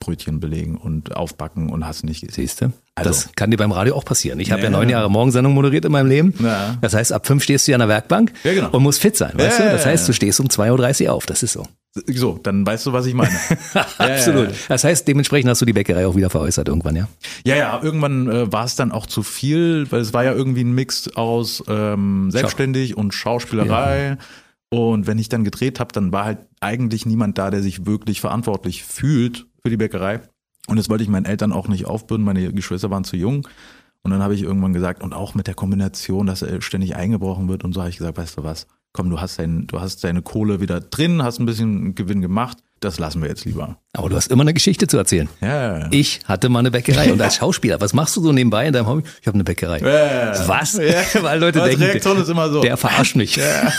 Brötchen 0.00 0.40
belegen 0.40 0.76
und 0.76 1.14
aufbacken 1.14 1.70
und 1.70 1.86
hast 1.86 2.04
nicht. 2.04 2.28
Siehst 2.32 2.60
du? 2.60 2.72
Also, 2.96 3.10
das 3.10 3.30
kann 3.36 3.52
dir 3.52 3.56
beim 3.56 3.70
Radio 3.70 3.94
auch 3.94 4.04
passieren. 4.04 4.40
Ich 4.40 4.50
habe 4.50 4.62
ja, 4.62 4.70
ja 4.70 4.76
neun 4.76 4.88
Jahre 4.88 5.08
Morgensendung 5.08 5.54
moderiert 5.54 5.84
in 5.84 5.92
meinem 5.92 6.08
Leben. 6.08 6.34
Ja. 6.42 6.76
Das 6.80 6.92
heißt, 6.94 7.12
ab 7.12 7.28
fünf 7.28 7.44
stehst 7.44 7.68
du 7.68 7.72
ja 7.72 7.76
an 7.76 7.80
der 7.80 7.88
Werkbank 7.88 8.32
ja, 8.42 8.52
genau. 8.52 8.70
und 8.70 8.82
musst 8.82 9.00
fit 9.00 9.16
sein, 9.16 9.32
weißt 9.34 9.60
du? 9.60 9.62
Das 9.62 9.86
heißt, 9.86 10.08
du 10.08 10.12
stehst 10.12 10.40
um 10.40 10.48
2.30 10.48 11.06
Uhr 11.06 11.12
auf. 11.12 11.26
Das 11.26 11.44
ist 11.44 11.52
so. 11.52 11.68
So, 11.94 12.38
dann 12.42 12.66
weißt 12.66 12.86
du, 12.86 12.92
was 12.94 13.04
ich 13.04 13.12
meine. 13.12 13.36
Absolut. 13.98 14.48
Das 14.68 14.82
heißt, 14.82 15.06
dementsprechend 15.06 15.50
hast 15.50 15.60
du 15.60 15.66
die 15.66 15.74
Bäckerei 15.74 16.06
auch 16.06 16.16
wieder 16.16 16.30
veräußert 16.30 16.68
irgendwann, 16.68 16.96
ja? 16.96 17.08
Ja, 17.44 17.56
ja, 17.56 17.82
irgendwann 17.82 18.30
äh, 18.30 18.50
war 18.50 18.64
es 18.64 18.76
dann 18.76 18.92
auch 18.92 19.06
zu 19.06 19.22
viel, 19.22 19.90
weil 19.90 20.00
es 20.00 20.14
war 20.14 20.24
ja 20.24 20.32
irgendwie 20.32 20.64
ein 20.64 20.74
Mix 20.74 21.08
aus 21.16 21.62
ähm, 21.68 22.30
selbstständig 22.30 22.92
Schau. 22.92 23.00
und 23.00 23.12
Schauspielerei. 23.12 24.16
Und 24.70 25.06
wenn 25.06 25.18
ich 25.18 25.28
dann 25.28 25.44
gedreht 25.44 25.80
habe, 25.80 25.92
dann 25.92 26.12
war 26.12 26.24
halt 26.24 26.38
eigentlich 26.60 27.04
niemand 27.04 27.36
da, 27.36 27.50
der 27.50 27.60
sich 27.60 27.84
wirklich 27.84 28.22
verantwortlich 28.22 28.84
fühlt 28.84 29.44
für 29.62 29.68
die 29.68 29.76
Bäckerei. 29.76 30.20
Und 30.68 30.78
das 30.78 30.88
wollte 30.88 31.04
ich 31.04 31.10
meinen 31.10 31.26
Eltern 31.26 31.52
auch 31.52 31.68
nicht 31.68 31.84
aufbürden, 31.84 32.24
meine 32.24 32.54
Geschwister 32.54 32.90
waren 32.90 33.04
zu 33.04 33.16
jung. 33.16 33.46
Und 34.02 34.10
dann 34.10 34.22
habe 34.22 34.34
ich 34.34 34.42
irgendwann 34.42 34.72
gesagt, 34.72 35.02
und 35.02 35.12
auch 35.12 35.34
mit 35.34 35.46
der 35.46 35.54
Kombination, 35.54 36.26
dass 36.26 36.40
er 36.40 36.62
ständig 36.62 36.96
eingebrochen 36.96 37.48
wird 37.50 37.64
und 37.64 37.74
so, 37.74 37.80
habe 37.80 37.90
ich 37.90 37.98
gesagt, 37.98 38.16
weißt 38.16 38.38
du 38.38 38.44
was, 38.44 38.66
komm, 38.92 39.10
du 39.10 39.20
hast, 39.20 39.38
dein, 39.38 39.66
du 39.66 39.80
hast 39.80 40.04
deine 40.04 40.22
Kohle 40.22 40.60
wieder 40.60 40.80
drin, 40.80 41.22
hast 41.22 41.40
ein 41.40 41.46
bisschen 41.46 41.94
Gewinn 41.94 42.20
gemacht, 42.20 42.58
das 42.84 42.98
lassen 42.98 43.22
wir 43.22 43.28
jetzt 43.28 43.44
lieber. 43.44 43.76
Aber 43.92 44.08
du 44.08 44.16
hast 44.16 44.30
immer 44.30 44.42
eine 44.42 44.54
Geschichte 44.54 44.86
zu 44.86 44.96
erzählen. 44.96 45.28
Ja. 45.40 45.88
Ich 45.90 46.20
hatte 46.24 46.48
mal 46.48 46.60
eine 46.60 46.70
Bäckerei 46.70 47.12
und 47.12 47.20
als 47.20 47.36
Schauspieler, 47.36 47.80
was 47.80 47.92
machst 47.92 48.16
du 48.16 48.22
so 48.22 48.32
nebenbei 48.32 48.66
in 48.66 48.72
deinem 48.72 48.86
Hobby? 48.86 49.02
Ich 49.20 49.26
habe 49.26 49.34
eine 49.34 49.44
Bäckerei. 49.44 49.78
Ja. 49.78 50.48
Was? 50.48 50.74
Ja. 50.74 51.02
Weil 51.22 51.38
Leute 51.38 51.60
denken, 51.60 51.82
Reaktion 51.82 52.20
ist 52.20 52.28
immer 52.28 52.50
so. 52.50 52.62
der 52.62 52.76
verarscht 52.76 53.16
mich. 53.16 53.36
Ja. 53.36 53.72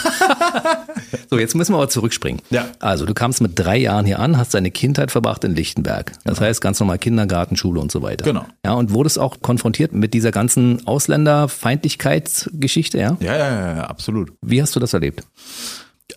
so, 1.29 1.39
jetzt 1.39 1.55
müssen 1.55 1.73
wir 1.73 1.77
aber 1.77 1.89
zurückspringen. 1.89 2.41
Ja. 2.49 2.67
Also, 2.79 3.05
du 3.05 3.13
kamst 3.13 3.41
mit 3.41 3.59
drei 3.59 3.77
Jahren 3.77 4.05
hier 4.05 4.19
an, 4.19 4.37
hast 4.37 4.53
deine 4.53 4.71
Kindheit 4.71 5.11
verbracht 5.11 5.43
in 5.43 5.53
Lichtenberg. 5.55 6.13
Das 6.23 6.37
genau. 6.37 6.47
heißt 6.47 6.61
ganz 6.61 6.79
normal 6.79 6.99
Kindergarten, 6.99 7.57
Schule 7.57 7.81
und 7.81 7.91
so 7.91 8.01
weiter. 8.01 8.23
Genau. 8.23 8.45
Ja, 8.65 8.73
und 8.73 8.91
wurdest 8.91 9.19
auch 9.19 9.41
konfrontiert 9.41 9.91
mit 9.93 10.13
dieser 10.13 10.31
ganzen 10.31 10.87
Ausländerfeindlichkeitsgeschichte, 10.87 12.99
ja? 12.99 13.17
Ja, 13.19 13.37
ja, 13.37 13.75
ja, 13.75 13.83
absolut. 13.83 14.31
Wie 14.41 14.61
hast 14.61 14.73
du 14.75 14.79
das 14.79 14.93
erlebt? 14.93 15.23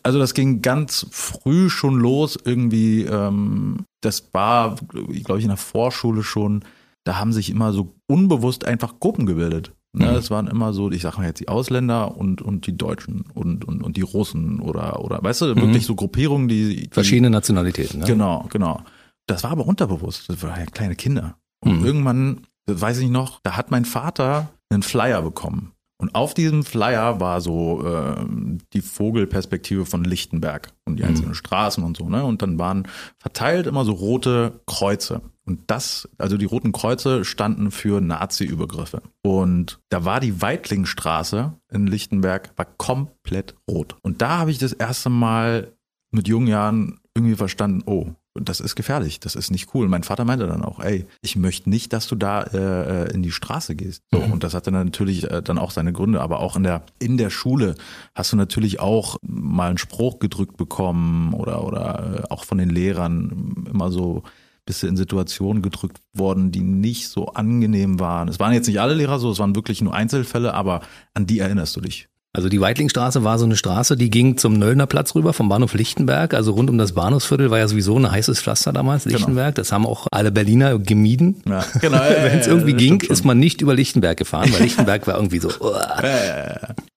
Also 0.07 0.21
das 0.21 0.35
ging 0.35 0.63
ganz 0.63 1.05
früh 1.11 1.69
schon 1.69 1.99
los. 1.99 2.39
Irgendwie, 2.45 3.03
ähm, 3.03 3.87
das 4.03 4.31
war, 4.33 4.77
glaube 4.77 5.39
ich, 5.39 5.43
in 5.45 5.49
der 5.49 5.57
Vorschule 5.57 6.23
schon. 6.23 6.65
Da 7.03 7.19
haben 7.19 7.33
sich 7.33 7.51
immer 7.51 7.73
so 7.73 7.97
unbewusst 8.07 8.65
einfach 8.69 9.01
Gruppen 9.01 9.27
gebildet. 9.27 9.73
Ne, 9.93 10.13
mhm. 10.13 10.17
Es 10.17 10.31
waren 10.31 10.47
immer 10.47 10.73
so, 10.73 10.93
ich 10.93 11.03
sag 11.03 11.19
mal 11.19 11.27
jetzt 11.27 11.41
die 11.41 11.49
Ausländer 11.49 12.17
und, 12.17 12.41
und 12.41 12.69
die 12.69 12.77
Deutschen 12.77 13.25
und, 13.35 13.65
und, 13.65 13.83
und 13.83 13.97
die 13.97 14.03
Russen 14.03 14.61
oder, 14.61 15.01
oder 15.01 15.21
weißt 15.25 15.41
du, 15.41 15.47
wirklich 15.57 15.83
mhm. 15.83 15.87
so 15.87 15.97
Gruppierungen, 15.97 16.47
die, 16.47 16.83
die 16.83 16.89
Verschiedene 16.93 17.31
Nationalitäten. 17.31 17.99
Ne? 17.99 18.07
Genau, 18.07 18.47
genau. 18.49 18.85
Das 19.27 19.43
war 19.43 19.51
aber 19.51 19.67
unterbewusst. 19.67 20.29
Das 20.29 20.41
waren 20.41 20.61
ja 20.61 20.67
kleine 20.67 20.95
Kinder. 20.95 21.37
Und 21.65 21.81
mhm. 21.81 21.85
irgendwann, 21.85 22.47
weiß 22.71 22.99
ich 22.99 23.11
noch, 23.11 23.41
da 23.43 23.57
hat 23.57 23.73
mein 23.73 23.85
Vater 23.85 24.51
einen 24.71 24.85
Flyer 24.85 25.21
bekommen. 25.23 25.73
Und 25.99 26.15
auf 26.15 26.35
diesem 26.35 26.63
Flyer 26.63 27.21
war 27.21 27.41
so 27.41 27.85
äh, 27.87 28.27
die 28.75 28.83
Vogelperspektive 28.83 29.87
von 29.87 30.05
Lichtenberg 30.05 30.69
und 30.85 30.97
die 30.97 31.03
mhm. 31.03 31.09
einzelnen 31.09 31.31
mhm. 31.31 31.37
Straßen 31.37 31.83
und 31.83 31.97
so, 31.97 32.09
ne? 32.09 32.25
Und 32.25 32.43
dann 32.43 32.59
waren 32.59 32.87
verteilt 33.19 33.67
immer 33.67 33.85
so 33.85 33.93
rote 33.93 34.61
Kreuze. 34.67 35.23
Und 35.47 35.61
das, 35.69 36.09
also 36.19 36.37
die 36.37 36.45
roten 36.45 36.73
Kreuze 36.73 37.25
standen 37.25 37.71
für 37.71 38.01
Nazi-Übergriffe. 38.01 39.01
Und 39.23 39.79
da 39.89 40.05
war 40.05 40.21
die 40.21 40.43
Weitlingstraße 40.43 41.55
in 41.71 41.87
Lichtenberg 41.87 42.51
war 42.57 42.67
komplett 42.77 43.55
rot. 43.71 43.97
Und 44.03 44.23
da 44.23 44.39
habe 44.39 44.51
ich 44.51 44.59
das 44.59 44.73
erste 44.73 45.09
Mal 45.09 45.73
mit 46.11 46.29
jungen 46.29 46.49
Jahren 46.49 46.99
irgendwie 47.15 47.37
verstanden, 47.37 47.83
oh, 47.87 48.09
das 48.41 48.61
ist 48.61 48.77
gefährlich, 48.77 49.21
das 49.21 49.35
ist 49.35 49.51
nicht 49.51 49.75
cool. 49.75 49.89
Mein 49.89 50.03
Vater 50.03 50.25
meinte 50.25 50.47
dann 50.47 50.63
auch, 50.63 50.81
ey, 50.81 51.07
ich 51.23 51.37
möchte 51.37 51.71
nicht, 51.71 51.93
dass 51.93 52.07
du 52.07 52.17
da 52.17 52.43
äh, 52.43 53.13
in 53.13 53.23
die 53.23 53.33
Straße 53.33 53.77
gehst. 53.77 54.03
So, 54.13 54.21
mhm. 54.21 54.33
Und 54.33 54.45
das 54.45 54.55
hatte 54.55 54.71
natürlich 54.71 55.31
äh, 55.31 55.43
dann 55.43 55.59
auch 55.59 55.71
seine 55.71 55.93
Gründe, 55.93 56.21
aber 56.21 56.41
auch 56.41 56.57
in 56.57 56.63
der, 56.63 56.85
in 56.99 57.17
der 57.17 57.31
Schule 57.31 57.75
hast 58.15 58.33
du 58.33 58.37
natürlich 58.37 58.81
auch 58.81 59.17
mal 59.23 59.69
einen 59.69 59.79
Spruch 59.79 60.19
gedrückt 60.19 60.57
bekommen 60.57 61.35
oder, 61.35 61.65
oder 61.65 62.25
äh, 62.25 62.33
auch 62.33 62.45
von 62.45 62.59
den 62.59 62.71
Lehrern 62.71 63.67
immer 63.71 63.91
so 63.91 64.23
bist 64.67 64.83
du 64.83 64.89
in 64.89 64.97
Situationen 64.97 65.63
gedrückt 65.63 66.01
worden, 66.13 66.51
die 66.51 66.63
nicht 66.63 67.09
so 67.09 67.27
angenehm 67.27 68.01
waren. 68.01 68.29
Es 68.29 68.41
waren 68.41 68.53
jetzt 68.53 68.67
nicht 68.67 68.81
alle 68.81 68.95
Lehrer 68.95 69.21
so, 69.21 69.31
es 69.31 69.39
waren 69.39 69.55
wirklich 69.55 69.81
nur 69.81 69.95
Einzelfälle, 69.95 70.55
aber 70.55 70.81
an 71.15 71.27
die 71.27 71.39
erinnerst 71.39 71.77
du 71.77 71.81
dich. 71.81 72.09
Also 72.37 72.51
die 72.51 72.61
Weitlingstraße 72.61 73.25
war 73.25 73.39
so 73.39 73.47
eine 73.47 73.57
Straße, 73.57 73.97
die 73.97 74.11
ging 74.11 74.37
zum 74.37 74.59
Nöllner 74.59 74.87
Platz 74.87 75.15
rüber, 75.15 75.33
vom 75.33 75.49
Bahnhof 75.49 75.73
Lichtenberg. 75.73 76.35
Also 76.35 76.53
rund 76.53 76.69
um 76.69 76.77
das 76.77 76.93
Bahnhofsviertel 76.93 77.51
war 77.51 77.59
ja 77.59 77.67
sowieso 77.67 77.99
ein 77.99 78.11
heißes 78.11 78.43
Pflaster 78.43 78.75
damals, 78.75 79.05
genau. 79.05 79.17
Lichtenberg. 79.17 79.55
Genau. 79.55 79.63
Das 79.63 79.73
haben 79.73 79.87
auch 79.87 80.07
alle 80.11 80.31
Berliner 80.31 80.79
gemieden. 80.79 81.41
Ja, 81.49 81.65
genau. 81.81 81.99
Wenn 81.99 82.39
es 82.39 82.47
irgendwie 82.47 82.75
ging, 82.75 83.01
ist 83.01 83.25
man 83.25 83.39
nicht 83.39 83.63
über 83.63 83.73
Lichtenberg 83.73 84.19
gefahren, 84.19 84.53
weil 84.53 84.61
Lichtenberg 84.65 85.07
war 85.07 85.17
irgendwie 85.17 85.39
so. 85.39 85.49
Oh. 85.61 85.73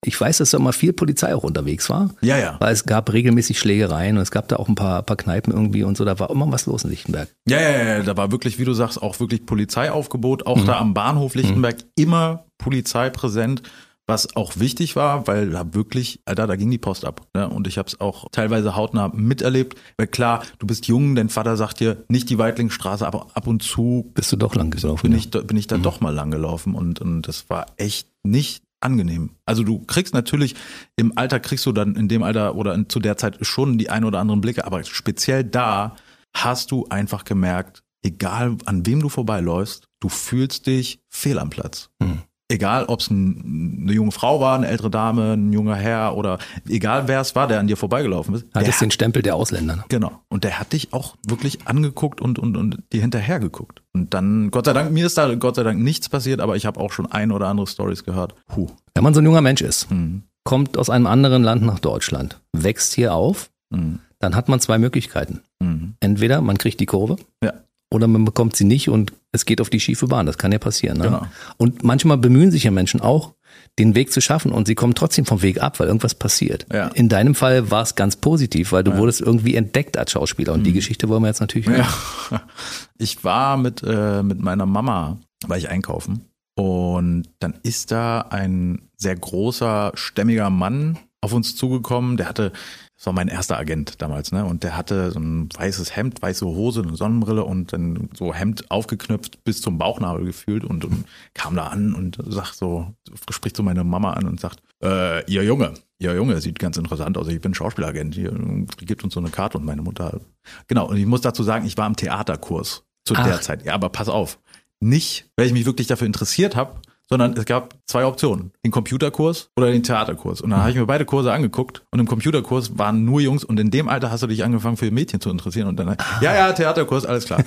Ich 0.04 0.20
weiß, 0.20 0.36
dass 0.36 0.50
da 0.50 0.58
mal 0.58 0.72
viel 0.72 0.92
Polizei 0.92 1.34
auch 1.34 1.42
unterwegs 1.42 1.88
war. 1.88 2.10
Ja, 2.20 2.36
ja. 2.36 2.56
Weil 2.60 2.74
es 2.74 2.84
gab 2.84 3.10
regelmäßig 3.10 3.58
Schlägereien 3.58 4.18
und 4.18 4.22
es 4.22 4.30
gab 4.30 4.46
da 4.48 4.56
auch 4.56 4.68
ein 4.68 4.74
paar, 4.74 5.02
paar 5.04 5.16
Kneipen 5.16 5.54
irgendwie 5.54 5.84
und 5.84 5.96
so. 5.96 6.04
Da 6.04 6.18
war 6.18 6.28
immer 6.28 6.52
was 6.52 6.66
los 6.66 6.84
in 6.84 6.90
Lichtenberg. 6.90 7.30
Ja, 7.48 7.58
ja, 7.62 7.82
ja. 7.82 8.02
Da 8.02 8.14
war 8.14 8.30
wirklich, 8.30 8.58
wie 8.58 8.66
du 8.66 8.74
sagst, 8.74 9.00
auch 9.00 9.18
wirklich 9.20 9.46
Polizeiaufgebot. 9.46 10.46
Auch 10.46 10.58
mhm. 10.58 10.66
da 10.66 10.78
am 10.78 10.92
Bahnhof 10.92 11.34
Lichtenberg 11.34 11.76
mhm. 11.76 11.88
immer 11.96 12.44
Polizei 12.58 13.08
präsent 13.08 13.62
was 14.10 14.36
auch 14.36 14.58
wichtig 14.58 14.96
war, 14.96 15.26
weil 15.26 15.50
da 15.50 15.72
wirklich, 15.72 16.20
Alter, 16.26 16.46
da 16.46 16.56
ging 16.56 16.70
die 16.70 16.78
Post 16.78 17.06
ab. 17.06 17.26
Ne? 17.34 17.48
Und 17.48 17.66
ich 17.66 17.78
habe 17.78 17.88
es 17.88 18.00
auch 18.00 18.28
teilweise 18.30 18.76
hautnah 18.76 19.08
miterlebt. 19.14 19.78
Weil 19.96 20.08
klar, 20.08 20.42
du 20.58 20.66
bist 20.66 20.86
jung, 20.86 21.14
dein 21.14 21.30
Vater 21.30 21.56
sagt 21.56 21.80
dir, 21.80 22.04
nicht 22.08 22.28
die 22.28 22.36
Weitlingstraße, 22.36 23.06
aber 23.06 23.28
ab 23.34 23.46
und 23.46 23.62
zu 23.62 24.10
bist 24.14 24.30
du 24.32 24.36
doch 24.36 24.54
lang 24.54 24.70
gelaufen. 24.70 25.02
Bin, 25.02 25.12
ja. 25.12 25.18
ich, 25.18 25.30
bin 25.30 25.56
ich 25.56 25.68
da 25.68 25.78
mhm. 25.78 25.82
doch 25.82 26.00
mal 26.00 26.12
lang 26.12 26.30
gelaufen 26.30 26.74
und, 26.74 27.00
und 27.00 27.22
das 27.22 27.48
war 27.48 27.66
echt 27.78 28.08
nicht 28.24 28.64
angenehm. 28.80 29.30
Also 29.46 29.62
du 29.62 29.78
kriegst 29.78 30.12
natürlich 30.12 30.56
im 30.96 31.16
Alter 31.16 31.38
kriegst 31.38 31.64
du 31.64 31.72
dann 31.72 31.94
in 31.94 32.08
dem 32.08 32.22
Alter 32.22 32.56
oder 32.56 32.74
in, 32.74 32.88
zu 32.88 32.98
der 32.98 33.16
Zeit 33.16 33.38
schon 33.42 33.78
die 33.78 33.90
ein 33.90 34.04
oder 34.04 34.18
anderen 34.18 34.40
Blicke, 34.40 34.66
aber 34.66 34.82
speziell 34.84 35.44
da 35.44 35.96
hast 36.34 36.70
du 36.72 36.86
einfach 36.88 37.24
gemerkt, 37.24 37.82
egal 38.02 38.56
an 38.64 38.84
wem 38.86 39.00
du 39.00 39.08
vorbeiläufst, 39.08 39.84
du 40.00 40.08
fühlst 40.08 40.66
dich 40.66 41.00
fehl 41.08 41.38
am 41.38 41.50
Platz. 41.50 41.90
Mhm 42.00 42.22
egal 42.50 42.84
ob 42.86 43.00
es 43.00 43.10
ein, 43.10 43.80
eine 43.82 43.92
junge 43.92 44.10
Frau 44.10 44.40
war, 44.40 44.56
eine 44.56 44.66
ältere 44.66 44.90
Dame, 44.90 45.34
ein 45.34 45.52
junger 45.52 45.76
Herr 45.76 46.16
oder 46.16 46.38
egal 46.68 47.06
wer 47.06 47.20
es 47.20 47.34
war, 47.34 47.46
der 47.46 47.60
an 47.60 47.66
dir 47.66 47.76
vorbeigelaufen 47.76 48.34
ist. 48.34 48.46
Hat 48.54 48.66
es 48.66 48.78
den 48.78 48.90
Stempel 48.90 49.22
der 49.22 49.36
Ausländer. 49.36 49.76
Ne? 49.76 49.84
Genau. 49.88 50.20
Und 50.28 50.44
der 50.44 50.58
hat 50.58 50.72
dich 50.72 50.92
auch 50.92 51.16
wirklich 51.26 51.66
angeguckt 51.66 52.20
und, 52.20 52.38
und, 52.38 52.56
und 52.56 52.82
dir 52.92 53.00
hinterher 53.00 53.38
geguckt. 53.38 53.82
Und 53.92 54.12
dann, 54.12 54.50
Gott 54.50 54.66
sei 54.66 54.72
Dank, 54.72 54.90
mir 54.90 55.06
ist 55.06 55.16
da 55.16 55.32
Gott 55.34 55.56
sei 55.56 55.62
Dank 55.62 55.80
nichts 55.80 56.08
passiert, 56.08 56.40
aber 56.40 56.56
ich 56.56 56.66
habe 56.66 56.80
auch 56.80 56.92
schon 56.92 57.10
ein 57.10 57.30
oder 57.30 57.46
andere 57.46 57.66
Stories 57.66 58.04
gehört. 58.04 58.34
Puh. 58.46 58.68
Wenn 58.94 59.04
man 59.04 59.14
so 59.14 59.20
ein 59.20 59.24
junger 59.24 59.40
Mensch 59.40 59.62
ist, 59.62 59.90
mhm. 59.90 60.24
kommt 60.44 60.76
aus 60.76 60.90
einem 60.90 61.06
anderen 61.06 61.42
Land 61.42 61.62
nach 61.62 61.78
Deutschland, 61.78 62.40
wächst 62.52 62.94
hier 62.94 63.14
auf, 63.14 63.50
mhm. 63.70 64.00
dann 64.18 64.34
hat 64.34 64.48
man 64.48 64.60
zwei 64.60 64.78
Möglichkeiten. 64.78 65.40
Mhm. 65.60 65.94
Entweder 66.00 66.40
man 66.40 66.58
kriegt 66.58 66.80
die 66.80 66.86
Kurve. 66.86 67.16
Ja 67.42 67.52
oder 67.90 68.06
man 68.06 68.24
bekommt 68.24 68.56
sie 68.56 68.64
nicht 68.64 68.88
und 68.88 69.12
es 69.32 69.44
geht 69.44 69.60
auf 69.60 69.70
die 69.70 69.80
schiefe 69.80 70.06
Bahn. 70.06 70.26
Das 70.26 70.38
kann 70.38 70.52
ja 70.52 70.58
passieren. 70.58 70.98
Ne? 70.98 71.04
Genau. 71.04 71.26
Und 71.56 71.82
manchmal 71.82 72.18
bemühen 72.18 72.50
sich 72.50 72.64
ja 72.64 72.70
Menschen 72.70 73.00
auch, 73.00 73.34
den 73.78 73.94
Weg 73.94 74.12
zu 74.12 74.20
schaffen 74.20 74.52
und 74.52 74.66
sie 74.66 74.74
kommen 74.74 74.94
trotzdem 74.94 75.24
vom 75.24 75.42
Weg 75.42 75.62
ab, 75.62 75.80
weil 75.80 75.86
irgendwas 75.86 76.14
passiert. 76.14 76.66
Ja. 76.72 76.88
In 76.88 77.08
deinem 77.08 77.34
Fall 77.34 77.70
war 77.70 77.82
es 77.82 77.94
ganz 77.94 78.16
positiv, 78.16 78.72
weil 78.72 78.84
du 78.84 78.92
ja. 78.92 78.98
wurdest 78.98 79.20
irgendwie 79.20 79.54
entdeckt 79.54 79.96
als 79.96 80.12
Schauspieler 80.12 80.52
und 80.52 80.60
mhm. 80.60 80.64
die 80.64 80.72
Geschichte 80.72 81.08
wollen 81.08 81.22
wir 81.22 81.28
jetzt 81.28 81.40
natürlich 81.40 81.68
hören. 81.68 81.86
Ja. 82.30 82.42
Ich 82.98 83.24
war 83.24 83.56
mit, 83.56 83.82
äh, 83.82 84.22
mit 84.22 84.42
meiner 84.42 84.66
Mama, 84.66 85.18
war 85.46 85.56
ich 85.56 85.70
einkaufen 85.70 86.26
und 86.54 87.22
dann 87.38 87.54
ist 87.62 87.90
da 87.92 88.20
ein 88.20 88.90
sehr 88.98 89.16
großer, 89.16 89.92
stämmiger 89.94 90.50
Mann 90.50 90.98
auf 91.22 91.32
uns 91.32 91.56
zugekommen, 91.56 92.18
der 92.18 92.28
hatte 92.28 92.52
das 93.00 93.06
war 93.06 93.14
mein 93.14 93.28
erster 93.28 93.56
Agent 93.56 94.02
damals, 94.02 94.30
ne? 94.30 94.44
Und 94.44 94.62
der 94.62 94.76
hatte 94.76 95.10
so 95.10 95.18
ein 95.18 95.48
weißes 95.56 95.96
Hemd, 95.96 96.20
weiße 96.20 96.44
Hose, 96.44 96.82
eine 96.82 96.96
Sonnenbrille 96.96 97.44
und 97.44 97.72
dann 97.72 98.10
so 98.12 98.34
Hemd 98.34 98.70
aufgeknöpft 98.70 99.42
bis 99.42 99.62
zum 99.62 99.78
Bauchnabel 99.78 100.26
gefühlt 100.26 100.64
und, 100.64 100.84
und 100.84 101.06
kam 101.32 101.56
da 101.56 101.68
an 101.68 101.94
und 101.94 102.18
sagt 102.26 102.56
so, 102.56 102.92
spricht 103.30 103.56
so 103.56 103.62
meine 103.62 103.84
Mama 103.84 104.12
an 104.12 104.26
und 104.26 104.38
sagt, 104.38 104.60
äh, 104.82 105.24
ihr 105.32 105.42
Junge, 105.44 105.72
ihr 105.98 106.14
Junge, 106.14 106.42
sieht 106.42 106.58
ganz 106.58 106.76
interessant 106.76 107.16
aus. 107.16 107.26
Ich 107.28 107.40
bin 107.40 107.54
Schauspielagent. 107.54 108.16
Hier 108.16 108.32
gibt 108.80 109.02
uns 109.02 109.14
so 109.14 109.20
eine 109.20 109.30
Karte 109.30 109.56
und 109.56 109.64
meine 109.64 109.80
Mutter. 109.80 110.20
Genau. 110.66 110.86
Und 110.86 110.98
ich 110.98 111.06
muss 111.06 111.22
dazu 111.22 111.42
sagen, 111.42 111.64
ich 111.64 111.78
war 111.78 111.86
im 111.86 111.96
Theaterkurs 111.96 112.84
zu 113.06 113.14
Ach. 113.16 113.24
der 113.24 113.40
Zeit. 113.40 113.64
Ja, 113.64 113.72
aber 113.72 113.88
pass 113.88 114.10
auf. 114.10 114.38
Nicht, 114.78 115.30
weil 115.36 115.46
ich 115.46 115.54
mich 115.54 115.64
wirklich 115.64 115.86
dafür 115.86 116.06
interessiert 116.06 116.54
habe, 116.54 116.74
sondern 117.10 117.36
es 117.36 117.44
gab 117.44 117.74
zwei 117.86 118.06
Optionen. 118.06 118.52
Den 118.64 118.70
Computerkurs 118.70 119.50
oder 119.56 119.70
den 119.70 119.82
Theaterkurs. 119.82 120.40
Und 120.40 120.50
dann 120.50 120.60
habe 120.60 120.70
ich 120.70 120.76
mir 120.76 120.86
beide 120.86 121.04
Kurse 121.04 121.32
angeguckt 121.32 121.82
und 121.90 121.98
im 121.98 122.06
Computerkurs 122.06 122.78
waren 122.78 123.04
nur 123.04 123.20
Jungs 123.20 123.42
und 123.44 123.58
in 123.58 123.70
dem 123.70 123.88
Alter 123.88 124.10
hast 124.10 124.22
du 124.22 124.28
dich 124.28 124.44
angefangen 124.44 124.76
für 124.76 124.90
Mädchen 124.90 125.20
zu 125.20 125.30
interessieren 125.30 125.66
und 125.68 125.76
dann, 125.76 125.96
ja, 126.20 126.34
ja, 126.34 126.52
Theaterkurs, 126.52 127.04
alles 127.04 127.24
klar. 127.24 127.42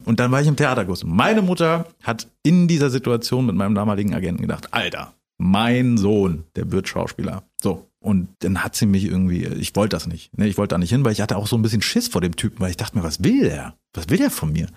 und 0.06 0.20
dann 0.20 0.32
war 0.32 0.42
ich 0.42 0.48
im 0.48 0.58
Theaterkurs. 0.58 1.06
Meine 1.06 1.42
Mutter 1.42 1.86
hat 2.04 2.28
in 2.44 2.68
dieser 2.68 2.90
Situation 2.90 3.46
mit 3.46 3.56
meinem 3.56 3.74
damaligen 3.74 4.14
Agenten 4.14 4.42
gedacht, 4.42 4.74
Alter, 4.74 5.14
mein 5.38 5.98
Sohn, 5.98 6.44
der 6.56 6.72
wird 6.72 6.90
Schauspieler. 6.90 7.44
So. 7.62 7.88
Und 8.00 8.30
dann 8.40 8.64
hat 8.64 8.76
sie 8.76 8.88
mich 8.88 9.06
irgendwie, 9.06 9.46
ich 9.46 9.76
wollte 9.76 9.96
das 9.96 10.08
nicht. 10.08 10.36
Ne? 10.38 10.48
Ich 10.48 10.58
wollte 10.58 10.74
da 10.74 10.80
nicht 10.80 10.90
hin, 10.90 11.06
weil 11.06 11.12
ich 11.12 11.22
hatte 11.22 11.38
auch 11.38 11.48
so 11.48 11.56
ein 11.56 11.62
bisschen 11.62 11.84
Schiss 11.84 12.08
vor 12.08 12.20
dem 12.20 12.36
Typen, 12.36 12.60
weil 12.60 12.72
ich 12.72 12.78
dachte 12.78 12.98
mir, 12.98 13.04
was 13.04 13.24
will 13.24 13.42
der? 13.42 13.76
Was 13.94 14.10
will 14.10 14.18
der 14.18 14.32
von 14.32 14.52
mir? 14.52 14.68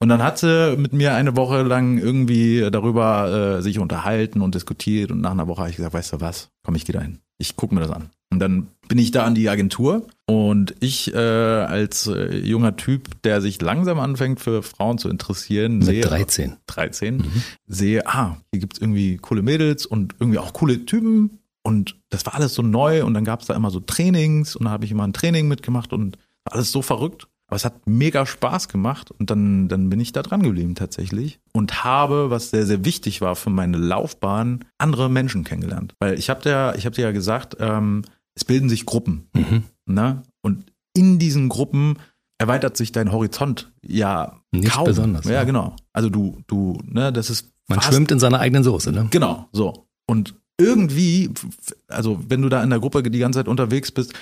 Und 0.00 0.08
dann 0.08 0.22
hat 0.22 0.38
sie 0.38 0.76
mit 0.76 0.92
mir 0.92 1.14
eine 1.14 1.36
Woche 1.36 1.62
lang 1.62 1.98
irgendwie 1.98 2.68
darüber 2.70 3.56
äh, 3.58 3.62
sich 3.62 3.78
unterhalten 3.78 4.40
und 4.42 4.54
diskutiert. 4.54 5.10
Und 5.10 5.20
nach 5.20 5.32
einer 5.32 5.48
Woche 5.48 5.60
habe 5.60 5.70
ich 5.70 5.76
gesagt, 5.76 5.94
weißt 5.94 6.12
du 6.12 6.20
was, 6.20 6.50
komm, 6.62 6.76
ich 6.76 6.84
gehe 6.84 6.94
da 6.94 7.00
hin. 7.00 7.18
Ich 7.38 7.56
gucke 7.56 7.74
mir 7.74 7.80
das 7.80 7.90
an. 7.90 8.10
Und 8.30 8.40
dann 8.40 8.68
bin 8.88 8.98
ich 8.98 9.10
da 9.10 9.24
an 9.24 9.34
die 9.34 9.48
Agentur 9.48 10.06
und 10.26 10.74
ich 10.80 11.14
äh, 11.14 11.18
als 11.18 12.06
äh, 12.06 12.36
junger 12.36 12.76
Typ, 12.76 13.22
der 13.22 13.40
sich 13.40 13.60
langsam 13.60 13.98
anfängt 13.98 14.40
für 14.40 14.62
Frauen 14.62 14.98
zu 14.98 15.08
interessieren, 15.08 15.78
mit 15.78 15.86
sehe 15.86 16.02
13. 16.02 16.56
13, 16.66 17.16
mhm. 17.16 17.42
sehe, 17.66 18.06
ah, 18.06 18.36
hier 18.52 18.60
gibt's 18.60 18.78
irgendwie 18.78 19.16
coole 19.16 19.42
Mädels 19.42 19.86
und 19.86 20.14
irgendwie 20.20 20.38
auch 20.38 20.52
coole 20.52 20.84
Typen. 20.84 21.38
Und 21.62 21.96
das 22.10 22.26
war 22.26 22.34
alles 22.34 22.54
so 22.54 22.62
neu 22.62 23.04
und 23.04 23.14
dann 23.14 23.24
gab's 23.24 23.46
da 23.46 23.54
immer 23.54 23.70
so 23.70 23.80
Trainings 23.80 24.56
und 24.56 24.66
da 24.66 24.70
habe 24.70 24.84
ich 24.84 24.90
immer 24.90 25.06
ein 25.06 25.12
Training 25.12 25.48
mitgemacht 25.48 25.92
und 25.92 26.18
war 26.44 26.54
alles 26.54 26.70
so 26.70 26.82
verrückt. 26.82 27.28
Aber 27.48 27.56
es 27.56 27.64
hat 27.64 27.86
mega 27.86 28.26
Spaß 28.26 28.68
gemacht 28.68 29.10
und 29.10 29.30
dann, 29.30 29.68
dann 29.68 29.88
bin 29.88 30.00
ich 30.00 30.12
da 30.12 30.22
dran 30.22 30.42
geblieben 30.42 30.74
tatsächlich 30.74 31.40
und 31.52 31.82
habe, 31.82 32.30
was 32.30 32.50
sehr, 32.50 32.66
sehr 32.66 32.84
wichtig 32.84 33.22
war 33.22 33.36
für 33.36 33.48
meine 33.48 33.78
Laufbahn, 33.78 34.66
andere 34.76 35.08
Menschen 35.08 35.44
kennengelernt. 35.44 35.94
Weil 35.98 36.18
ich 36.18 36.28
habe 36.28 36.42
dir, 36.42 36.74
ich 36.76 36.84
habe 36.84 36.94
dir 36.94 37.02
ja 37.02 37.12
gesagt, 37.12 37.56
ähm, 37.58 38.02
es 38.34 38.44
bilden 38.44 38.68
sich 38.68 38.84
Gruppen. 38.84 39.28
Mhm. 39.32 39.64
Ne? 39.86 40.22
Und 40.42 40.70
in 40.94 41.18
diesen 41.18 41.48
Gruppen 41.48 41.96
erweitert 42.38 42.76
sich 42.76 42.92
dein 42.92 43.12
Horizont 43.12 43.72
ja 43.82 44.40
nicht 44.52 44.72
kaum. 44.72 44.84
besonders. 44.84 45.24
Ja, 45.24 45.32
ja, 45.32 45.44
genau. 45.44 45.74
Also 45.92 46.10
du, 46.10 46.38
du, 46.46 46.78
ne, 46.84 47.12
das 47.12 47.30
ist. 47.30 47.52
Man 47.66 47.80
schwimmt 47.82 48.10
in 48.12 48.18
seiner 48.18 48.40
eigenen 48.40 48.64
Soße, 48.64 48.92
ne? 48.92 49.08
Genau, 49.10 49.48
so. 49.52 49.88
Und 50.06 50.34
irgendwie, 50.58 51.30
also 51.88 52.18
wenn 52.28 52.42
du 52.42 52.48
da 52.48 52.62
in 52.62 52.70
der 52.70 52.80
Gruppe 52.80 53.02
die 53.02 53.18
ganze 53.18 53.40
Zeit 53.40 53.48
unterwegs 53.48 53.92
bist, 53.92 54.14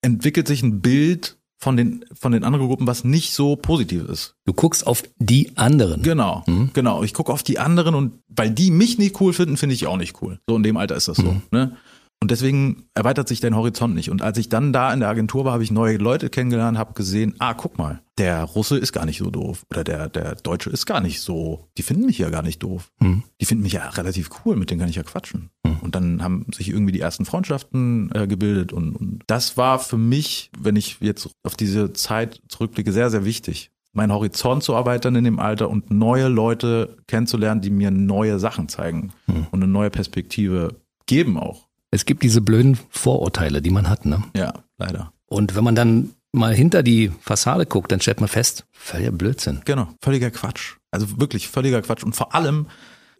entwickelt 0.00 0.46
sich 0.46 0.62
ein 0.62 0.80
Bild 0.80 1.38
von 1.58 1.76
den, 1.76 2.04
von 2.18 2.32
den 2.32 2.44
anderen 2.44 2.66
Gruppen, 2.66 2.86
was 2.86 3.04
nicht 3.04 3.32
so 3.32 3.56
positiv 3.56 4.08
ist. 4.08 4.34
Du 4.44 4.52
guckst 4.52 4.86
auf 4.86 5.02
die 5.18 5.56
anderen. 5.56 6.02
Genau, 6.02 6.44
mhm. 6.46 6.70
genau. 6.72 7.02
Ich 7.02 7.14
gucke 7.14 7.32
auf 7.32 7.42
die 7.42 7.58
anderen 7.58 7.94
und 7.94 8.20
weil 8.28 8.50
die 8.50 8.70
mich 8.70 8.98
nicht 8.98 9.20
cool 9.20 9.32
finden, 9.32 9.56
finde 9.56 9.74
ich 9.74 9.86
auch 9.86 9.96
nicht 9.96 10.20
cool. 10.22 10.40
So 10.46 10.56
in 10.56 10.62
dem 10.62 10.76
Alter 10.76 10.96
ist 10.96 11.08
das 11.08 11.16
so. 11.16 11.32
Mhm. 11.32 11.42
Ne? 11.50 11.76
Und 12.20 12.30
deswegen 12.30 12.84
erweitert 12.94 13.28
sich 13.28 13.40
dein 13.40 13.54
Horizont 13.54 13.94
nicht. 13.94 14.10
Und 14.10 14.22
als 14.22 14.38
ich 14.38 14.48
dann 14.48 14.72
da 14.72 14.92
in 14.94 15.00
der 15.00 15.10
Agentur 15.10 15.44
war, 15.44 15.52
habe 15.52 15.62
ich 15.62 15.70
neue 15.70 15.98
Leute 15.98 16.30
kennengelernt, 16.30 16.78
habe 16.78 16.94
gesehen, 16.94 17.34
ah, 17.38 17.52
guck 17.52 17.76
mal, 17.76 18.00
der 18.16 18.42
Russe 18.44 18.78
ist 18.78 18.92
gar 18.92 19.04
nicht 19.04 19.18
so 19.18 19.30
doof. 19.30 19.66
Oder 19.70 19.84
der, 19.84 20.08
der 20.08 20.34
Deutsche 20.36 20.70
ist 20.70 20.86
gar 20.86 21.02
nicht 21.02 21.20
so. 21.20 21.68
Die 21.76 21.82
finden 21.82 22.06
mich 22.06 22.16
ja 22.16 22.30
gar 22.30 22.42
nicht 22.42 22.62
doof. 22.62 22.92
Mhm. 23.00 23.24
Die 23.40 23.44
finden 23.44 23.62
mich 23.62 23.74
ja 23.74 23.88
relativ 23.90 24.30
cool, 24.44 24.56
mit 24.56 24.70
denen 24.70 24.80
kann 24.80 24.88
ich 24.88 24.96
ja 24.96 25.02
quatschen. 25.02 25.50
Mhm. 25.64 25.76
Und 25.80 25.94
dann 25.94 26.22
haben 26.22 26.46
sich 26.54 26.70
irgendwie 26.70 26.92
die 26.92 27.00
ersten 27.00 27.26
Freundschaften 27.26 28.10
äh, 28.14 28.26
gebildet. 28.26 28.72
Und, 28.72 28.96
und 28.96 29.22
das 29.26 29.58
war 29.58 29.78
für 29.78 29.98
mich, 29.98 30.50
wenn 30.58 30.76
ich 30.76 30.98
jetzt 31.00 31.28
auf 31.42 31.56
diese 31.56 31.92
Zeit 31.92 32.40
zurückblicke, 32.48 32.92
sehr, 32.92 33.10
sehr 33.10 33.26
wichtig 33.26 33.70
meinen 33.94 34.12
Horizont 34.12 34.62
zu 34.62 34.72
erweitern 34.72 35.14
in 35.14 35.24
dem 35.24 35.38
Alter 35.38 35.70
und 35.70 35.90
neue 35.90 36.28
Leute 36.28 36.96
kennenzulernen, 37.06 37.60
die 37.60 37.70
mir 37.70 37.90
neue 37.90 38.38
Sachen 38.38 38.68
zeigen 38.68 39.12
mhm. 39.26 39.46
und 39.50 39.62
eine 39.62 39.70
neue 39.70 39.90
Perspektive 39.90 40.80
geben 41.06 41.38
auch. 41.38 41.63
Es 41.94 42.06
gibt 42.06 42.24
diese 42.24 42.40
blöden 42.40 42.76
Vorurteile, 42.90 43.62
die 43.62 43.70
man 43.70 43.88
hat, 43.88 44.04
ne? 44.04 44.24
Ja, 44.36 44.52
leider. 44.78 45.12
Und 45.26 45.54
wenn 45.54 45.62
man 45.62 45.76
dann 45.76 46.10
mal 46.32 46.52
hinter 46.52 46.82
die 46.82 47.12
Fassade 47.20 47.66
guckt, 47.66 47.92
dann 47.92 48.00
stellt 48.00 48.18
man 48.18 48.28
fest, 48.28 48.66
völliger 48.72 49.12
Blödsinn. 49.12 49.60
Genau, 49.64 49.86
völliger 50.02 50.32
Quatsch. 50.32 50.74
Also 50.90 51.20
wirklich 51.20 51.46
völliger 51.46 51.82
Quatsch. 51.82 52.02
Und 52.02 52.16
vor 52.16 52.34
allem, 52.34 52.66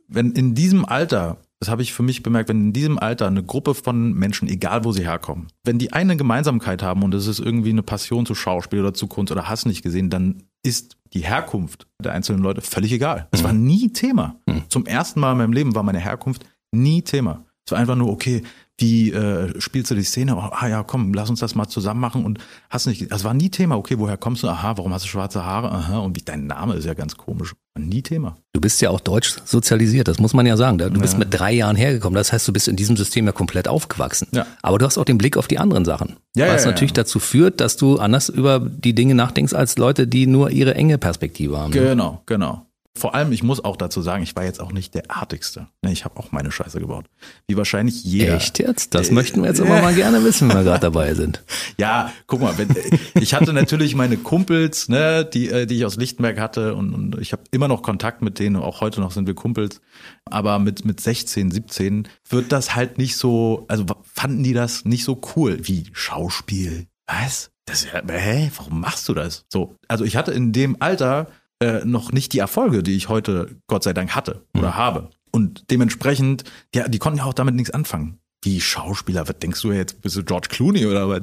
wenn 0.08 0.32
in 0.32 0.56
diesem 0.56 0.84
Alter, 0.84 1.36
das 1.60 1.68
habe 1.68 1.82
ich 1.82 1.92
für 1.92 2.02
mich 2.02 2.24
bemerkt, 2.24 2.48
wenn 2.48 2.60
in 2.60 2.72
diesem 2.72 2.98
Alter 2.98 3.28
eine 3.28 3.44
Gruppe 3.44 3.74
von 3.74 4.12
Menschen, 4.12 4.48
egal 4.48 4.84
wo 4.84 4.90
sie 4.90 5.06
herkommen, 5.06 5.46
wenn 5.62 5.78
die 5.78 5.92
eine 5.92 6.16
Gemeinsamkeit 6.16 6.82
haben 6.82 7.04
und 7.04 7.12
das 7.12 7.28
ist 7.28 7.38
irgendwie 7.38 7.70
eine 7.70 7.84
Passion 7.84 8.26
zu 8.26 8.34
Schauspiel 8.34 8.80
oder 8.80 8.92
zu 8.92 9.06
Kunst 9.06 9.30
oder 9.30 9.48
hast 9.48 9.66
nicht 9.66 9.82
gesehen, 9.82 10.10
dann 10.10 10.42
ist 10.64 10.96
die 11.12 11.20
Herkunft 11.20 11.86
der 12.02 12.12
einzelnen 12.12 12.42
Leute 12.42 12.60
völlig 12.60 12.90
egal. 12.90 13.28
Das 13.30 13.44
war 13.44 13.52
nie 13.52 13.92
Thema. 13.92 14.34
Mhm. 14.46 14.64
Zum 14.68 14.84
ersten 14.84 15.20
Mal 15.20 15.30
in 15.30 15.38
meinem 15.38 15.52
Leben 15.52 15.76
war 15.76 15.84
meine 15.84 16.00
Herkunft 16.00 16.44
nie 16.72 17.02
Thema. 17.02 17.44
Es 17.66 17.72
war 17.72 17.78
einfach 17.78 17.96
nur, 17.96 18.10
okay, 18.10 18.42
wie 18.78 19.12
äh, 19.12 19.60
spielst 19.60 19.90
du 19.90 19.94
die 19.94 20.02
Szene? 20.02 20.36
Oh, 20.36 20.40
ah 20.50 20.66
ja, 20.66 20.82
komm, 20.82 21.14
lass 21.14 21.30
uns 21.30 21.40
das 21.40 21.54
mal 21.54 21.68
zusammen 21.68 22.00
machen 22.00 22.24
und 22.24 22.38
hast 22.70 22.86
nicht, 22.86 23.10
das 23.12 23.22
war 23.22 23.32
nie 23.32 23.48
Thema. 23.48 23.76
Okay, 23.76 23.98
woher 23.98 24.16
kommst 24.16 24.42
du? 24.42 24.48
Aha, 24.48 24.76
warum 24.76 24.92
hast 24.92 25.04
du 25.04 25.08
schwarze 25.08 25.44
Haare? 25.44 25.70
Aha, 25.70 25.98
und 25.98 26.16
wie 26.16 26.22
dein 26.22 26.46
Name 26.46 26.74
ist 26.74 26.84
ja 26.84 26.94
ganz 26.94 27.16
komisch. 27.16 27.54
Nie 27.78 28.02
Thema. 28.02 28.36
Du 28.52 28.60
bist 28.60 28.80
ja 28.80 28.90
auch 28.90 29.00
deutsch 29.00 29.36
sozialisiert, 29.44 30.08
das 30.08 30.18
muss 30.18 30.34
man 30.34 30.46
ja 30.46 30.56
sagen. 30.56 30.78
Du 30.78 30.84
ja. 30.84 30.90
bist 30.90 31.18
mit 31.18 31.32
drei 31.32 31.52
Jahren 31.52 31.76
hergekommen, 31.76 32.16
das 32.16 32.32
heißt, 32.32 32.46
du 32.48 32.52
bist 32.52 32.66
in 32.66 32.76
diesem 32.76 32.96
System 32.96 33.26
ja 33.26 33.32
komplett 33.32 33.68
aufgewachsen. 33.68 34.28
Ja. 34.32 34.46
Aber 34.62 34.78
du 34.78 34.86
hast 34.86 34.98
auch 34.98 35.04
den 35.04 35.18
Blick 35.18 35.36
auf 35.36 35.46
die 35.46 35.58
anderen 35.58 35.84
Sachen. 35.84 36.16
Ja, 36.36 36.52
was 36.52 36.64
ja, 36.64 36.70
natürlich 36.70 36.92
dazu 36.92 37.20
führt, 37.20 37.60
dass 37.60 37.76
du 37.76 37.98
anders 37.98 38.28
über 38.28 38.58
die 38.58 38.94
Dinge 38.94 39.14
nachdenkst 39.14 39.54
als 39.54 39.78
Leute, 39.78 40.08
die 40.08 40.26
nur 40.26 40.50
ihre 40.50 40.74
enge 40.74 40.98
Perspektive 40.98 41.58
haben. 41.58 41.72
Genau, 41.72 42.22
genau. 42.26 42.66
Vor 42.96 43.14
allem, 43.14 43.32
ich 43.32 43.42
muss 43.42 43.64
auch 43.64 43.76
dazu 43.76 44.02
sagen, 44.02 44.22
ich 44.22 44.36
war 44.36 44.44
jetzt 44.44 44.60
auch 44.60 44.70
nicht 44.70 44.94
der 44.94 45.10
Artigste. 45.10 45.66
Ne, 45.82 45.90
ich 45.90 46.04
habe 46.04 46.16
auch 46.18 46.30
meine 46.30 46.52
Scheiße 46.52 46.78
gebaut. 46.78 47.06
Wie 47.48 47.56
wahrscheinlich 47.56 48.04
jeder. 48.04 48.36
Echt 48.36 48.60
jetzt? 48.60 48.94
Das 48.94 49.08
äh, 49.08 49.12
möchten 49.12 49.42
wir 49.42 49.48
jetzt 49.48 49.60
aber 49.60 49.80
mal 49.80 49.94
gerne 49.94 50.22
wissen, 50.22 50.48
wenn 50.48 50.58
wir 50.58 50.64
gerade 50.64 50.80
dabei 50.80 51.14
sind. 51.14 51.42
Ja, 51.76 52.12
guck 52.28 52.40
mal, 52.40 52.56
wenn, 52.56 52.68
ich 53.14 53.34
hatte 53.34 53.52
natürlich 53.52 53.96
meine 53.96 54.16
Kumpels, 54.16 54.88
ne, 54.88 55.24
die, 55.24 55.48
äh, 55.48 55.66
die 55.66 55.78
ich 55.78 55.84
aus 55.84 55.96
Lichtenberg 55.96 56.38
hatte 56.38 56.76
und, 56.76 56.94
und 56.94 57.20
ich 57.20 57.32
habe 57.32 57.42
immer 57.50 57.66
noch 57.66 57.82
Kontakt 57.82 58.22
mit 58.22 58.38
denen, 58.38 58.54
auch 58.56 58.80
heute 58.80 59.00
noch 59.00 59.10
sind 59.10 59.26
wir 59.26 59.34
Kumpels. 59.34 59.80
Aber 60.24 60.60
mit, 60.60 60.84
mit 60.84 61.00
16, 61.00 61.50
17 61.50 62.08
wird 62.28 62.52
das 62.52 62.76
halt 62.76 62.96
nicht 62.96 63.16
so, 63.16 63.64
also 63.66 63.86
fanden 64.04 64.44
die 64.44 64.52
das 64.52 64.84
nicht 64.84 65.04
so 65.04 65.20
cool 65.34 65.58
wie 65.62 65.86
Schauspiel. 65.92 66.86
Was? 67.06 67.50
Das, 67.66 67.86
hä, 67.92 68.50
warum 68.56 68.80
machst 68.80 69.08
du 69.08 69.14
das? 69.14 69.46
So, 69.48 69.74
also 69.88 70.04
ich 70.04 70.16
hatte 70.16 70.30
in 70.30 70.52
dem 70.52 70.76
Alter 70.80 71.26
äh, 71.64 71.84
noch 71.84 72.12
nicht 72.12 72.32
die 72.32 72.38
Erfolge, 72.38 72.82
die 72.82 72.94
ich 72.94 73.08
heute 73.08 73.56
Gott 73.66 73.82
sei 73.82 73.92
Dank 73.92 74.14
hatte 74.14 74.44
oder 74.56 74.68
mhm. 74.68 74.76
habe. 74.76 75.10
Und 75.30 75.70
dementsprechend, 75.70 76.44
ja, 76.74 76.88
die 76.88 76.98
konnten 76.98 77.18
ja 77.18 77.24
auch 77.24 77.34
damit 77.34 77.54
nichts 77.54 77.70
anfangen. 77.70 78.18
Wie 78.42 78.60
Schauspieler, 78.60 79.26
was 79.26 79.38
denkst 79.38 79.62
du 79.62 79.72
jetzt, 79.72 80.02
bist 80.02 80.16
du 80.16 80.22
George 80.22 80.48
Clooney 80.50 80.86
oder 80.86 81.08
was? 81.08 81.22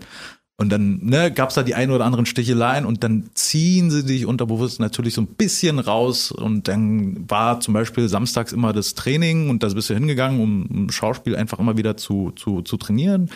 Und 0.57 0.69
dann 0.69 1.00
ne, 1.03 1.31
gab 1.31 1.50
es 1.50 1.55
da 1.55 1.63
die 1.63 1.75
ein 1.75 1.91
oder 1.91 2.05
anderen 2.05 2.25
Sticheleien 2.25 2.86
und 2.86 3.03
dann 3.03 3.29
ziehen 3.33 3.89
sie 3.89 4.05
dich 4.05 4.25
unterbewusst 4.25 4.79
natürlich 4.79 5.13
so 5.13 5.21
ein 5.21 5.27
bisschen 5.27 5.79
raus. 5.79 6.31
Und 6.31 6.67
dann 6.67 7.29
war 7.29 7.60
zum 7.62 7.74
Beispiel 7.74 8.10
samstags 8.10 8.51
immer 8.51 8.74
das 8.74 8.93
Training 8.93 9.50
und 9.50 9.63
da 9.63 9.69
bist 9.69 9.89
du 9.89 9.93
hingegangen, 9.93 10.39
um, 10.39 10.65
um 10.65 10.91
Schauspiel 10.91 11.36
einfach 11.36 11.57
immer 11.60 11.77
wieder 11.77 11.98
zu, 11.98 12.31
zu, 12.36 12.62
zu 12.62 12.77
trainieren. 12.77 13.29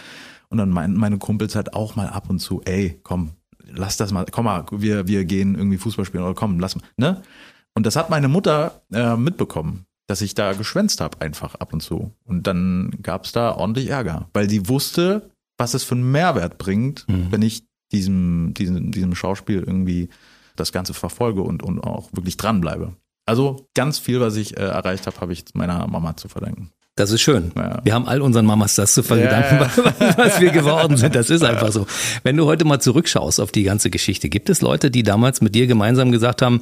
Und 0.50 0.58
dann 0.58 0.70
meinten 0.70 1.00
meine 1.00 1.18
Kumpels 1.18 1.56
halt 1.56 1.74
auch 1.74 1.96
mal 1.96 2.10
ab 2.10 2.30
und 2.30 2.40
zu, 2.40 2.62
ey, 2.66 3.00
komm, 3.02 3.32
lass 3.76 3.98
das 3.98 4.12
mal, 4.12 4.26
komm 4.32 4.46
mal, 4.46 4.66
wir, 4.72 5.08
wir 5.08 5.26
gehen 5.26 5.56
irgendwie 5.56 5.78
Fußball 5.78 6.06
spielen 6.06 6.24
oder 6.24 6.34
komm, 6.34 6.60
lass 6.60 6.76
mal, 6.76 6.84
ne? 6.98 7.22
Und 7.74 7.86
das 7.86 7.96
hat 7.96 8.10
meine 8.10 8.30
Mutter 8.30 8.82
äh, 8.94 9.18
mitbekommen, 9.18 9.86
dass 10.08 10.22
ich 10.22 10.34
da 10.34 10.54
geschwänzt 10.54 11.02
habe 11.02 11.20
einfach 11.20 11.56
ab 11.56 11.74
und 11.74 11.82
zu. 11.82 12.14
Und 12.24 12.48
dann 12.48 12.92
gab's 13.02 13.34
da 13.34 13.52
ordentlich 13.52 13.90
Ärger, 13.90 14.30
weil 14.34 14.48
die 14.48 14.70
wusste, 14.70 15.30
was 15.58 15.74
es 15.74 15.84
für 15.84 15.96
einen 15.96 16.12
Mehrwert 16.12 16.58
bringt, 16.58 17.06
mhm. 17.10 17.32
wenn 17.32 17.42
ich 17.42 17.64
diesem, 17.92 18.54
diesem, 18.54 18.92
diesem 18.92 19.16
Schauspiel 19.16 19.60
irgendwie 19.60 20.10
das 20.56 20.72
Ganze 20.72 20.94
verfolge 20.94 21.42
und, 21.42 21.64
und 21.64 21.80
auch 21.80 22.10
wirklich 22.14 22.38
dranbleibe. 22.38 22.94
Also 23.26 23.68
ganz 23.74 24.00
viel, 24.00 24.20
was 24.22 24.36
ich 24.36 24.58
äh, 24.58 24.62
erreicht 24.62 25.08
habe, 25.08 25.20
habe 25.20 25.34
ich 25.34 25.44
meiner 25.54 25.86
Mama 25.88 26.16
zu 26.16 26.28
verdanken. 26.28 26.72
Das 26.98 27.12
ist 27.12 27.22
schön. 27.22 27.52
Ja. 27.58 27.82
Wir 27.84 27.94
haben 27.94 28.08
all 28.08 28.22
unseren 28.22 28.46
Mamas 28.46 28.76
das 28.76 28.94
zu 28.94 29.04
verdanken, 29.04 29.60
ja. 29.60 30.18
was 30.18 30.40
wir 30.40 30.52
geworden 30.52 30.96
sind. 30.96 31.14
Das 31.14 31.30
ist 31.30 31.44
einfach 31.44 31.74
so. 31.74 31.88
Wenn 32.24 32.38
du 32.38 32.46
heute 32.46 32.64
mal 32.64 32.80
zurückschaust 32.80 33.42
auf 33.42 33.52
die 33.52 33.64
ganze 33.64 33.90
Geschichte, 33.90 34.30
gibt 34.30 34.50
es 34.50 34.62
Leute, 34.62 34.90
die 34.90 35.04
damals 35.04 35.42
mit 35.42 35.56
dir 35.56 35.68
gemeinsam 35.68 36.14
gesagt 36.14 36.42
haben, 36.42 36.62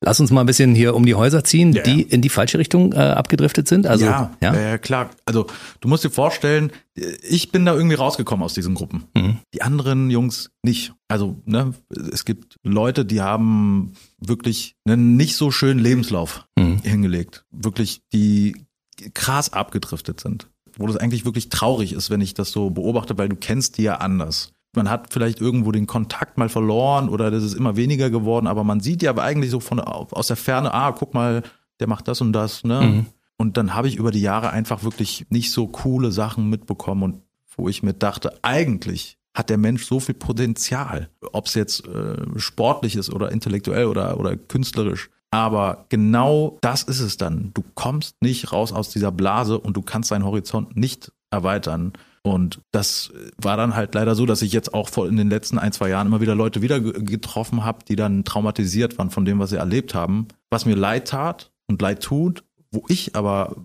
lass 0.00 0.20
uns 0.20 0.30
mal 0.30 0.40
ein 0.40 0.46
bisschen 0.46 0.74
hier 0.74 0.94
um 0.94 1.04
die 1.04 1.14
Häuser 1.14 1.44
ziehen, 1.44 1.74
ja. 1.74 1.82
die 1.82 2.00
in 2.00 2.22
die 2.22 2.30
falsche 2.30 2.58
Richtung 2.58 2.94
äh, 2.94 2.96
abgedriftet 2.96 3.68
sind? 3.68 3.86
Also, 3.86 4.06
ja, 4.06 4.30
ja? 4.40 4.78
klar. 4.78 5.10
Also 5.26 5.48
du 5.80 5.88
musst 5.88 6.02
dir 6.02 6.10
vorstellen, 6.10 6.72
ich 6.94 7.52
bin 7.52 7.66
da 7.66 7.74
irgendwie 7.74 7.96
rausgekommen 7.96 8.42
aus 8.42 8.54
diesen 8.54 8.74
Gruppen. 8.74 9.04
Mhm. 9.14 9.38
Die 9.52 9.60
anderen 9.60 10.10
Jungs 10.10 10.50
nicht. 10.62 10.94
Also 11.08 11.36
ne, 11.44 11.74
es 12.10 12.24
gibt 12.24 12.56
Leute, 12.62 13.04
die 13.04 13.20
haben 13.20 13.92
wirklich 14.18 14.76
einen 14.86 15.16
nicht 15.16 15.36
so 15.36 15.50
schönen 15.50 15.80
Lebenslauf 15.80 16.46
mhm. 16.56 16.80
hingelegt. 16.82 17.44
Wirklich, 17.50 18.00
die 18.14 18.64
krass 19.12 19.52
abgedriftet 19.52 20.20
sind. 20.20 20.48
Wo 20.76 20.86
das 20.86 20.96
eigentlich 20.96 21.24
wirklich 21.24 21.50
traurig 21.50 21.92
ist, 21.92 22.10
wenn 22.10 22.20
ich 22.20 22.34
das 22.34 22.50
so 22.50 22.70
beobachte, 22.70 23.16
weil 23.16 23.28
du 23.28 23.36
kennst 23.36 23.78
die 23.78 23.82
ja 23.82 23.96
anders. 23.96 24.52
Man 24.74 24.90
hat 24.90 25.12
vielleicht 25.12 25.40
irgendwo 25.40 25.70
den 25.70 25.86
Kontakt 25.86 26.36
mal 26.36 26.48
verloren 26.48 27.08
oder 27.08 27.30
das 27.30 27.44
ist 27.44 27.54
immer 27.54 27.76
weniger 27.76 28.10
geworden, 28.10 28.48
aber 28.48 28.64
man 28.64 28.80
sieht 28.80 29.02
ja 29.02 29.16
eigentlich 29.16 29.50
so 29.50 29.60
von 29.60 29.78
aus 29.78 30.26
der 30.26 30.36
Ferne, 30.36 30.74
ah, 30.74 30.90
guck 30.92 31.14
mal, 31.14 31.42
der 31.78 31.86
macht 31.86 32.08
das 32.08 32.20
und 32.20 32.32
das, 32.32 32.64
ne? 32.64 32.80
Mhm. 32.80 33.06
Und 33.36 33.56
dann 33.56 33.74
habe 33.74 33.88
ich 33.88 33.96
über 33.96 34.10
die 34.10 34.20
Jahre 34.20 34.50
einfach 34.50 34.84
wirklich 34.84 35.26
nicht 35.28 35.52
so 35.52 35.66
coole 35.66 36.12
Sachen 36.12 36.48
mitbekommen 36.50 37.02
und 37.02 37.22
wo 37.56 37.68
ich 37.68 37.82
mir 37.82 37.94
dachte, 37.94 38.38
eigentlich 38.42 39.18
hat 39.34 39.50
der 39.50 39.58
Mensch 39.58 39.84
so 39.84 40.00
viel 40.00 40.14
Potenzial, 40.14 41.10
ob 41.32 41.46
es 41.46 41.54
jetzt 41.54 41.86
äh, 41.86 42.16
sportlich 42.36 42.96
ist 42.96 43.10
oder 43.10 43.32
intellektuell 43.32 43.86
oder, 43.86 44.18
oder 44.18 44.36
künstlerisch. 44.36 45.10
Aber 45.34 45.86
genau 45.88 46.58
das 46.60 46.84
ist 46.84 47.00
es 47.00 47.16
dann. 47.16 47.50
Du 47.54 47.64
kommst 47.74 48.14
nicht 48.22 48.52
raus 48.52 48.72
aus 48.72 48.90
dieser 48.90 49.10
Blase 49.10 49.58
und 49.58 49.76
du 49.76 49.82
kannst 49.82 50.12
deinen 50.12 50.24
Horizont 50.24 50.76
nicht 50.76 51.10
erweitern. 51.28 51.92
Und 52.22 52.60
das 52.70 53.12
war 53.36 53.56
dann 53.56 53.74
halt 53.74 53.96
leider 53.96 54.14
so, 54.14 54.26
dass 54.26 54.42
ich 54.42 54.52
jetzt 54.52 54.72
auch 54.74 54.96
in 54.96 55.16
den 55.16 55.28
letzten 55.28 55.58
ein, 55.58 55.72
zwei 55.72 55.88
Jahren 55.88 56.06
immer 56.06 56.20
wieder 56.20 56.36
Leute 56.36 56.62
wieder 56.62 56.78
getroffen 56.78 57.64
habe, 57.64 57.84
die 57.84 57.96
dann 57.96 58.22
traumatisiert 58.22 58.96
waren 58.96 59.10
von 59.10 59.24
dem, 59.24 59.40
was 59.40 59.50
sie 59.50 59.56
erlebt 59.56 59.92
haben, 59.92 60.28
was 60.50 60.66
mir 60.66 60.76
leid 60.76 61.08
tat 61.08 61.50
und 61.66 61.82
leid 61.82 62.00
tut, 62.00 62.44
wo 62.70 62.84
ich 62.86 63.16
aber 63.16 63.56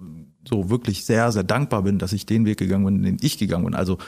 so 0.47 0.71
wirklich 0.71 1.05
sehr, 1.05 1.31
sehr 1.31 1.43
dankbar 1.43 1.83
bin, 1.83 1.99
dass 1.99 2.13
ich 2.13 2.25
den 2.25 2.47
Weg 2.47 2.57
gegangen 2.57 2.85
bin, 2.85 3.03
den 3.03 3.17
ich 3.21 3.37
gegangen 3.37 3.65
bin. 3.65 3.75
Also 3.75 3.99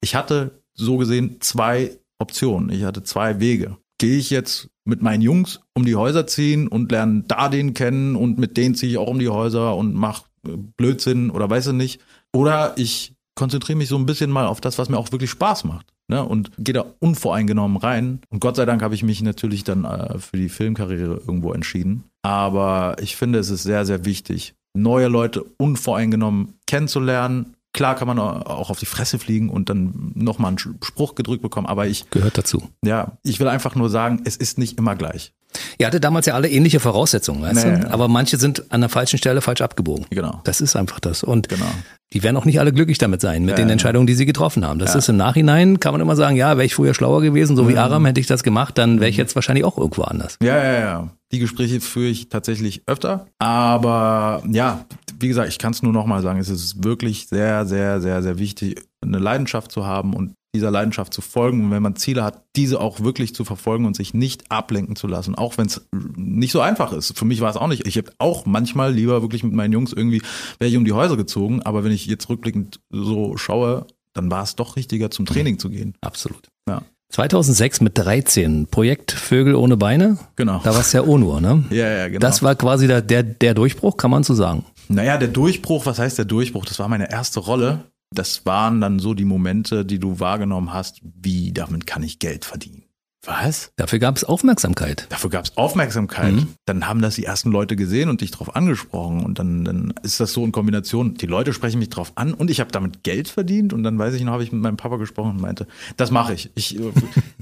ich 0.00 0.14
hatte 0.14 0.62
so 0.74 0.96
gesehen 0.96 1.38
zwei 1.40 1.98
Optionen. 2.20 2.70
Ich 2.70 2.84
hatte 2.84 3.02
zwei 3.02 3.40
Wege. 3.40 3.78
Gehe 4.00 4.16
ich 4.16 4.30
jetzt 4.30 4.70
mit 4.86 5.02
meinen 5.02 5.20
Jungs 5.20 5.60
um 5.74 5.84
die 5.84 5.94
Häuser 5.94 6.26
ziehen 6.26 6.68
und 6.68 6.90
lerne 6.90 7.24
da 7.28 7.50
den 7.50 7.74
kennen 7.74 8.16
und 8.16 8.38
mit 8.38 8.56
denen 8.56 8.74
ziehe 8.74 8.90
ich 8.90 8.98
auch 8.98 9.08
um 9.08 9.18
die 9.18 9.28
Häuser 9.28 9.76
und 9.76 9.94
mache 9.94 10.24
äh, 10.46 10.56
Blödsinn 10.56 11.30
oder 11.30 11.50
weiß 11.50 11.68
ich 11.68 11.72
nicht. 11.74 12.00
Oder 12.34 12.72
ich 12.78 13.12
konzentriere 13.34 13.76
mich 13.76 13.88
so 13.88 13.96
ein 13.96 14.06
bisschen 14.06 14.30
mal 14.30 14.46
auf 14.46 14.62
das, 14.62 14.78
was 14.78 14.88
mir 14.88 14.96
auch 14.96 15.12
wirklich 15.12 15.30
Spaß 15.30 15.64
macht. 15.64 15.92
Ne? 16.08 16.24
Und 16.24 16.50
gehe 16.56 16.72
da 16.72 16.86
unvoreingenommen 16.98 17.76
rein. 17.76 18.20
Und 18.30 18.40
Gott 18.40 18.56
sei 18.56 18.64
Dank 18.64 18.82
habe 18.82 18.94
ich 18.94 19.02
mich 19.02 19.20
natürlich 19.20 19.64
dann 19.64 19.84
äh, 19.84 20.18
für 20.18 20.38
die 20.38 20.48
Filmkarriere 20.48 21.20
irgendwo 21.26 21.52
entschieden. 21.52 22.04
Aber 22.22 22.96
ich 23.00 23.16
finde, 23.16 23.38
es 23.38 23.50
ist 23.50 23.64
sehr, 23.64 23.84
sehr 23.84 24.06
wichtig, 24.06 24.54
neue 24.74 25.08
Leute 25.08 25.44
unvoreingenommen 25.58 26.54
kennenzulernen, 26.66 27.54
Klar 27.72 27.94
kann 27.94 28.08
man 28.08 28.18
auch 28.18 28.70
auf 28.70 28.78
die 28.78 28.86
Fresse 28.86 29.18
fliegen 29.18 29.48
und 29.48 29.68
dann 29.68 30.12
nochmal 30.14 30.48
einen 30.48 30.58
Spruch 30.58 31.14
gedrückt 31.14 31.42
bekommen, 31.42 31.66
aber 31.66 31.86
ich. 31.86 32.10
Gehört 32.10 32.36
dazu. 32.36 32.68
Ja, 32.84 33.18
ich 33.22 33.38
will 33.38 33.48
einfach 33.48 33.74
nur 33.76 33.88
sagen, 33.88 34.22
es 34.24 34.36
ist 34.36 34.58
nicht 34.58 34.78
immer 34.78 34.96
gleich. 34.96 35.32
Ihr 35.78 35.86
hattet 35.86 36.04
damals 36.04 36.26
ja 36.26 36.34
alle 36.34 36.48
ähnliche 36.48 36.80
Voraussetzungen, 36.80 37.42
weißt 37.42 37.66
nee, 37.66 37.78
du? 37.80 37.90
aber 37.90 38.08
manche 38.08 38.36
sind 38.36 38.70
an 38.70 38.80
der 38.80 38.90
falschen 38.90 39.18
Stelle 39.18 39.40
falsch 39.40 39.60
abgebogen. 39.60 40.06
Genau. 40.10 40.40
Das 40.44 40.60
ist 40.60 40.76
einfach 40.76 41.00
das. 41.00 41.22
Und 41.22 41.48
genau. 41.48 41.66
die 42.12 42.22
werden 42.22 42.36
auch 42.36 42.44
nicht 42.44 42.60
alle 42.60 42.72
glücklich 42.72 42.98
damit 42.98 43.20
sein, 43.20 43.44
mit 43.44 43.50
ja, 43.50 43.64
den 43.64 43.70
Entscheidungen, 43.70 44.06
die 44.06 44.14
sie 44.14 44.26
getroffen 44.26 44.64
haben. 44.64 44.78
Das 44.78 44.92
ja. 44.92 44.98
ist 44.98 45.08
im 45.08 45.16
Nachhinein, 45.16 45.80
kann 45.80 45.92
man 45.92 46.00
immer 46.00 46.16
sagen, 46.16 46.36
ja, 46.36 46.56
wäre 46.56 46.64
ich 46.64 46.74
früher 46.74 46.94
schlauer 46.94 47.22
gewesen, 47.22 47.56
so 47.56 47.68
wie 47.68 47.72
mhm. 47.72 47.78
Aram 47.78 48.06
hätte 48.06 48.20
ich 48.20 48.26
das 48.26 48.42
gemacht, 48.42 48.78
dann 48.78 49.00
wäre 49.00 49.10
ich 49.10 49.16
mhm. 49.16 49.22
jetzt 49.22 49.34
wahrscheinlich 49.34 49.64
auch 49.64 49.78
irgendwo 49.78 50.02
anders. 50.02 50.36
Ja, 50.42 50.56
ja, 50.56 50.80
ja. 50.80 51.08
Die 51.32 51.38
Gespräche 51.38 51.80
führe 51.80 52.08
ich 52.08 52.28
tatsächlich 52.28 52.82
öfter. 52.86 53.26
Aber 53.38 54.42
ja, 54.50 54.84
wie 55.20 55.28
gesagt, 55.28 55.48
ich 55.48 55.58
kann 55.58 55.72
es 55.72 55.82
nur 55.82 55.92
nochmal 55.92 56.22
sagen, 56.22 56.38
es 56.38 56.48
ist 56.48 56.84
wirklich 56.84 57.28
sehr, 57.28 57.66
sehr, 57.66 58.00
sehr, 58.00 58.22
sehr 58.22 58.38
wichtig, 58.38 58.82
eine 59.02 59.18
Leidenschaft 59.18 59.70
zu 59.70 59.86
haben 59.86 60.14
und 60.14 60.34
dieser 60.54 60.70
Leidenschaft 60.70 61.14
zu 61.14 61.20
folgen 61.20 61.64
und 61.64 61.70
wenn 61.70 61.82
man 61.82 61.94
Ziele 61.94 62.24
hat, 62.24 62.42
diese 62.56 62.80
auch 62.80 63.00
wirklich 63.00 63.34
zu 63.34 63.44
verfolgen 63.44 63.84
und 63.84 63.94
sich 63.94 64.14
nicht 64.14 64.50
ablenken 64.50 64.96
zu 64.96 65.06
lassen, 65.06 65.36
auch 65.36 65.58
wenn 65.58 65.66
es 65.66 65.86
nicht 66.16 66.50
so 66.50 66.60
einfach 66.60 66.92
ist. 66.92 67.16
Für 67.16 67.24
mich 67.24 67.40
war 67.40 67.50
es 67.50 67.56
auch 67.56 67.68
nicht. 67.68 67.86
Ich 67.86 67.96
habe 67.96 68.10
auch 68.18 68.46
manchmal 68.46 68.92
lieber 68.92 69.22
wirklich 69.22 69.44
mit 69.44 69.52
meinen 69.52 69.72
Jungs 69.72 69.92
irgendwie 69.92 70.22
wäre 70.58 70.70
ich 70.70 70.76
um 70.76 70.84
die 70.84 70.92
Häuser 70.92 71.16
gezogen, 71.16 71.62
aber 71.62 71.84
wenn 71.84 71.92
ich 71.92 72.06
jetzt 72.06 72.28
rückblickend 72.28 72.80
so 72.90 73.36
schaue, 73.36 73.86
dann 74.12 74.30
war 74.30 74.42
es 74.42 74.56
doch 74.56 74.76
richtiger 74.76 75.10
zum 75.10 75.24
Training 75.24 75.58
zu 75.58 75.70
gehen. 75.70 75.94
Absolut. 76.00 76.48
Ja. 76.68 76.82
2006 77.10 77.80
mit 77.80 77.98
13, 77.98 78.66
Projekt 78.68 79.12
Vögel 79.12 79.54
ohne 79.54 79.76
Beine. 79.76 80.18
Genau. 80.36 80.60
Da 80.62 80.72
war 80.74 80.80
es 80.80 80.92
ja 80.92 81.02
Onur, 81.02 81.40
ne? 81.40 81.64
Ja, 81.70 81.88
ja, 81.88 82.08
genau. 82.08 82.20
Das 82.20 82.42
war 82.42 82.54
quasi 82.54 82.86
der, 82.86 83.02
der, 83.02 83.22
der 83.22 83.54
Durchbruch, 83.54 83.96
kann 83.96 84.10
man 84.10 84.22
so 84.22 84.34
sagen. 84.34 84.64
Naja, 84.90 85.18
der 85.18 85.28
Durchbruch, 85.28 85.86
was 85.86 85.98
heißt 85.98 86.18
der 86.18 86.24
Durchbruch? 86.24 86.64
Das 86.64 86.78
war 86.78 86.88
meine 86.88 87.10
erste 87.10 87.40
Rolle 87.40 87.84
das 88.12 88.44
waren 88.44 88.80
dann 88.80 88.98
so 88.98 89.14
die 89.14 89.24
Momente, 89.24 89.84
die 89.84 89.98
du 89.98 90.18
wahrgenommen 90.18 90.72
hast, 90.72 91.00
wie 91.02 91.52
damit 91.52 91.86
kann 91.86 92.02
ich 92.02 92.18
Geld 92.18 92.44
verdienen. 92.44 92.84
Was? 93.24 93.70
Dafür 93.76 93.98
gab 93.98 94.16
es 94.16 94.24
Aufmerksamkeit. 94.24 95.06
Dafür 95.10 95.28
gab 95.28 95.44
es 95.44 95.56
Aufmerksamkeit. 95.56 96.32
Mhm. 96.32 96.54
Dann 96.64 96.88
haben 96.88 97.02
das 97.02 97.16
die 97.16 97.24
ersten 97.24 97.50
Leute 97.50 97.76
gesehen 97.76 98.08
und 98.08 98.22
dich 98.22 98.30
drauf 98.30 98.56
angesprochen. 98.56 99.22
Und 99.22 99.38
dann, 99.38 99.64
dann 99.64 99.94
ist 100.02 100.20
das 100.20 100.32
so 100.32 100.42
in 100.42 100.52
Kombination, 100.52 101.14
die 101.14 101.26
Leute 101.26 101.52
sprechen 101.52 101.78
mich 101.78 101.90
drauf 101.90 102.12
an 102.14 102.32
und 102.32 102.50
ich 102.50 102.60
habe 102.60 102.72
damit 102.72 103.04
Geld 103.04 103.28
verdient. 103.28 103.74
Und 103.74 103.82
dann 103.82 103.98
weiß 103.98 104.14
ich 104.14 104.22
noch, 104.22 104.32
habe 104.32 104.42
ich 104.42 104.52
mit 104.52 104.62
meinem 104.62 104.78
Papa 104.78 104.96
gesprochen 104.96 105.32
und 105.32 105.40
meinte, 105.40 105.66
das 105.98 106.10
mache 106.10 106.34
ich. 106.34 106.50
ich. 106.54 106.78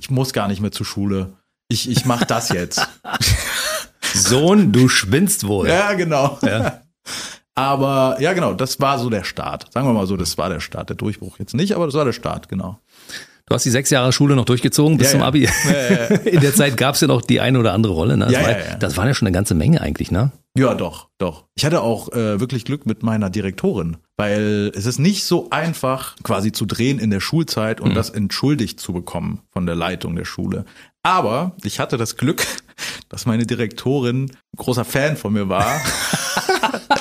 Ich 0.00 0.10
muss 0.10 0.32
gar 0.32 0.48
nicht 0.48 0.60
mehr 0.60 0.72
zur 0.72 0.86
Schule. 0.86 1.34
Ich, 1.68 1.88
ich 1.88 2.04
mache 2.06 2.24
das 2.24 2.48
jetzt. 2.50 2.88
Sohn, 4.14 4.72
du 4.72 4.88
schwindst 4.88 5.46
wohl. 5.46 5.68
Ja, 5.68 5.92
genau. 5.94 6.38
Ja. 6.42 6.80
Aber 7.58 8.16
ja, 8.20 8.34
genau, 8.34 8.54
das 8.54 8.78
war 8.78 9.00
so 9.00 9.10
der 9.10 9.24
Start. 9.24 9.66
Sagen 9.72 9.86
wir 9.88 9.92
mal 9.92 10.06
so, 10.06 10.16
das 10.16 10.38
war 10.38 10.48
der 10.48 10.60
Start. 10.60 10.90
Der 10.90 10.96
Durchbruch 10.96 11.40
jetzt 11.40 11.54
nicht, 11.54 11.74
aber 11.74 11.86
das 11.86 11.94
war 11.94 12.04
der 12.04 12.12
Start, 12.12 12.48
genau. 12.48 12.78
Du 13.46 13.54
hast 13.54 13.64
die 13.64 13.70
sechs 13.70 13.90
Jahre 13.90 14.12
Schule 14.12 14.36
noch 14.36 14.44
durchgezogen 14.44 14.96
bis 14.98 15.08
ja, 15.08 15.12
zum 15.12 15.22
Abi. 15.22 15.44
Ja. 15.44 15.50
Ja, 15.72 16.06
In 16.24 16.40
der 16.40 16.54
Zeit 16.54 16.76
gab 16.76 16.94
es 16.94 17.00
ja 17.00 17.08
noch 17.08 17.20
die 17.20 17.40
eine 17.40 17.58
oder 17.58 17.72
andere 17.72 17.94
Rolle. 17.94 18.16
Ne? 18.16 18.26
Das, 18.26 18.42
war, 18.42 18.54
das 18.78 18.96
waren 18.96 19.08
ja 19.08 19.14
schon 19.14 19.26
eine 19.26 19.34
ganze 19.34 19.54
Menge 19.54 19.80
eigentlich, 19.80 20.10
ne? 20.10 20.30
Ja, 20.56 20.74
doch, 20.74 21.08
doch. 21.18 21.46
Ich 21.56 21.64
hatte 21.64 21.80
auch 21.80 22.12
äh, 22.12 22.38
wirklich 22.38 22.64
Glück 22.64 22.86
mit 22.86 23.02
meiner 23.02 23.30
Direktorin, 23.30 23.96
weil 24.16 24.70
es 24.74 24.86
ist 24.86 24.98
nicht 24.98 25.24
so 25.24 25.48
einfach, 25.50 26.14
quasi 26.22 26.52
zu 26.52 26.64
drehen 26.66 26.98
in 26.98 27.10
der 27.10 27.20
Schulzeit 27.20 27.80
und 27.80 27.90
mhm. 27.90 27.94
das 27.94 28.10
entschuldigt 28.10 28.78
zu 28.78 28.92
bekommen 28.92 29.40
von 29.50 29.66
der 29.66 29.74
Leitung 29.74 30.14
der 30.14 30.26
Schule. 30.26 30.64
Aber 31.02 31.56
ich 31.64 31.80
hatte 31.80 31.96
das 31.96 32.16
Glück, 32.16 32.46
dass 33.08 33.26
meine 33.26 33.46
Direktorin 33.46 34.30
großer 34.56 34.84
Fan 34.84 35.16
von 35.16 35.32
mir 35.32 35.48
war. 35.48 35.80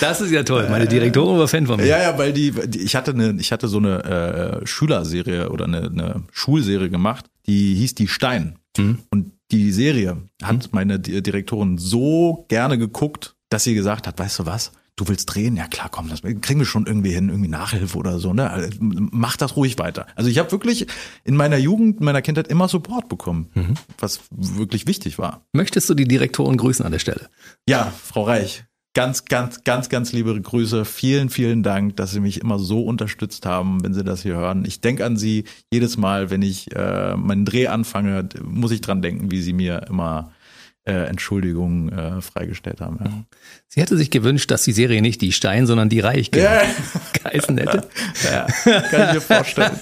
Das 0.00 0.20
ist 0.20 0.30
ja 0.30 0.42
toll. 0.42 0.68
Meine 0.70 0.86
Direktorin 0.86 1.38
war 1.38 1.48
Fan 1.48 1.66
von 1.66 1.76
mir. 1.78 1.86
Ja, 1.86 2.00
ja, 2.00 2.18
weil 2.18 2.32
die, 2.32 2.52
die 2.52 2.80
ich 2.80 2.96
hatte 2.96 3.12
eine, 3.12 3.36
ich 3.38 3.52
hatte 3.52 3.68
so 3.68 3.78
eine 3.78 4.62
äh, 4.62 4.66
Schülerserie 4.66 5.50
oder 5.50 5.64
eine, 5.64 5.82
eine 5.82 6.22
Schulserie 6.32 6.90
gemacht, 6.90 7.26
die 7.46 7.74
hieß 7.74 7.94
Die 7.94 8.08
Stein. 8.08 8.58
Mhm. 8.76 8.98
Und 9.10 9.32
die 9.50 9.72
Serie 9.72 10.16
hat 10.42 10.70
meine 10.72 10.98
Direktorin 10.98 11.78
so 11.78 12.46
gerne 12.48 12.78
geguckt, 12.78 13.34
dass 13.48 13.64
sie 13.64 13.74
gesagt 13.74 14.06
hat, 14.06 14.18
weißt 14.18 14.40
du 14.40 14.46
was? 14.46 14.72
Du 14.96 15.08
willst 15.08 15.34
drehen? 15.34 15.56
Ja 15.56 15.66
klar, 15.66 15.88
komm, 15.90 16.08
das 16.10 16.20
kriegen 16.20 16.58
wir 16.58 16.66
schon 16.66 16.86
irgendwie 16.86 17.12
hin, 17.12 17.30
irgendwie 17.30 17.48
Nachhilfe 17.48 17.96
oder 17.96 18.18
so, 18.18 18.34
ne? 18.34 18.50
Also, 18.50 18.68
mach 18.80 19.36
das 19.36 19.56
ruhig 19.56 19.78
weiter. 19.78 20.06
Also 20.14 20.28
ich 20.28 20.38
habe 20.38 20.52
wirklich 20.52 20.86
in 21.24 21.36
meiner 21.36 21.56
Jugend, 21.56 22.00
in 22.00 22.04
meiner 22.04 22.20
Kindheit 22.20 22.48
immer 22.48 22.68
Support 22.68 23.08
bekommen, 23.08 23.48
mhm. 23.54 23.74
was 23.98 24.20
wirklich 24.30 24.86
wichtig 24.86 25.18
war. 25.18 25.46
Möchtest 25.52 25.88
du 25.88 25.94
die 25.94 26.06
Direktoren 26.06 26.58
grüßen 26.58 26.84
an 26.84 26.92
der 26.92 26.98
Stelle? 26.98 27.30
Ja, 27.66 27.92
Frau 28.04 28.24
Reich, 28.24 28.64
ganz, 28.94 29.24
ganz, 29.24 29.64
ganz, 29.64 29.88
ganz 29.88 30.12
liebe 30.12 30.40
Grüße. 30.40 30.84
Vielen, 30.84 31.30
vielen 31.30 31.62
Dank, 31.62 31.96
dass 31.96 32.12
Sie 32.12 32.20
mich 32.20 32.40
immer 32.40 32.58
so 32.58 32.82
unterstützt 32.82 33.46
haben, 33.46 33.82
wenn 33.84 33.94
Sie 33.94 34.04
das 34.04 34.22
hier 34.22 34.34
hören. 34.34 34.64
Ich 34.66 34.80
denke 34.80 35.04
an 35.04 35.16
Sie 35.16 35.44
jedes 35.72 35.96
Mal, 35.96 36.30
wenn 36.30 36.42
ich 36.42 36.74
äh, 36.74 37.14
meinen 37.16 37.44
Dreh 37.44 37.68
anfange, 37.68 38.28
muss 38.42 38.72
ich 38.72 38.80
dran 38.80 39.02
denken, 39.02 39.30
wie 39.30 39.42
Sie 39.42 39.52
mir 39.52 39.86
immer 39.88 40.32
äh, 40.84 41.08
Entschuldigungen 41.08 41.90
äh, 41.90 42.20
freigestellt 42.20 42.80
haben. 42.80 42.98
Ja. 43.04 43.10
Sie 43.68 43.80
hätte 43.80 43.96
sich 43.96 44.10
gewünscht, 44.10 44.50
dass 44.50 44.64
die 44.64 44.72
Serie 44.72 45.02
nicht 45.02 45.20
die 45.20 45.32
Stein, 45.32 45.66
sondern 45.66 45.88
die 45.88 46.00
Reich 46.00 46.30
ja. 46.34 46.62
geheißen 47.12 47.58
hätte. 47.58 47.86
Ja, 48.24 48.46
kann 48.90 49.08
ich 49.08 49.14
mir 49.14 49.20
vorstellen. 49.20 49.78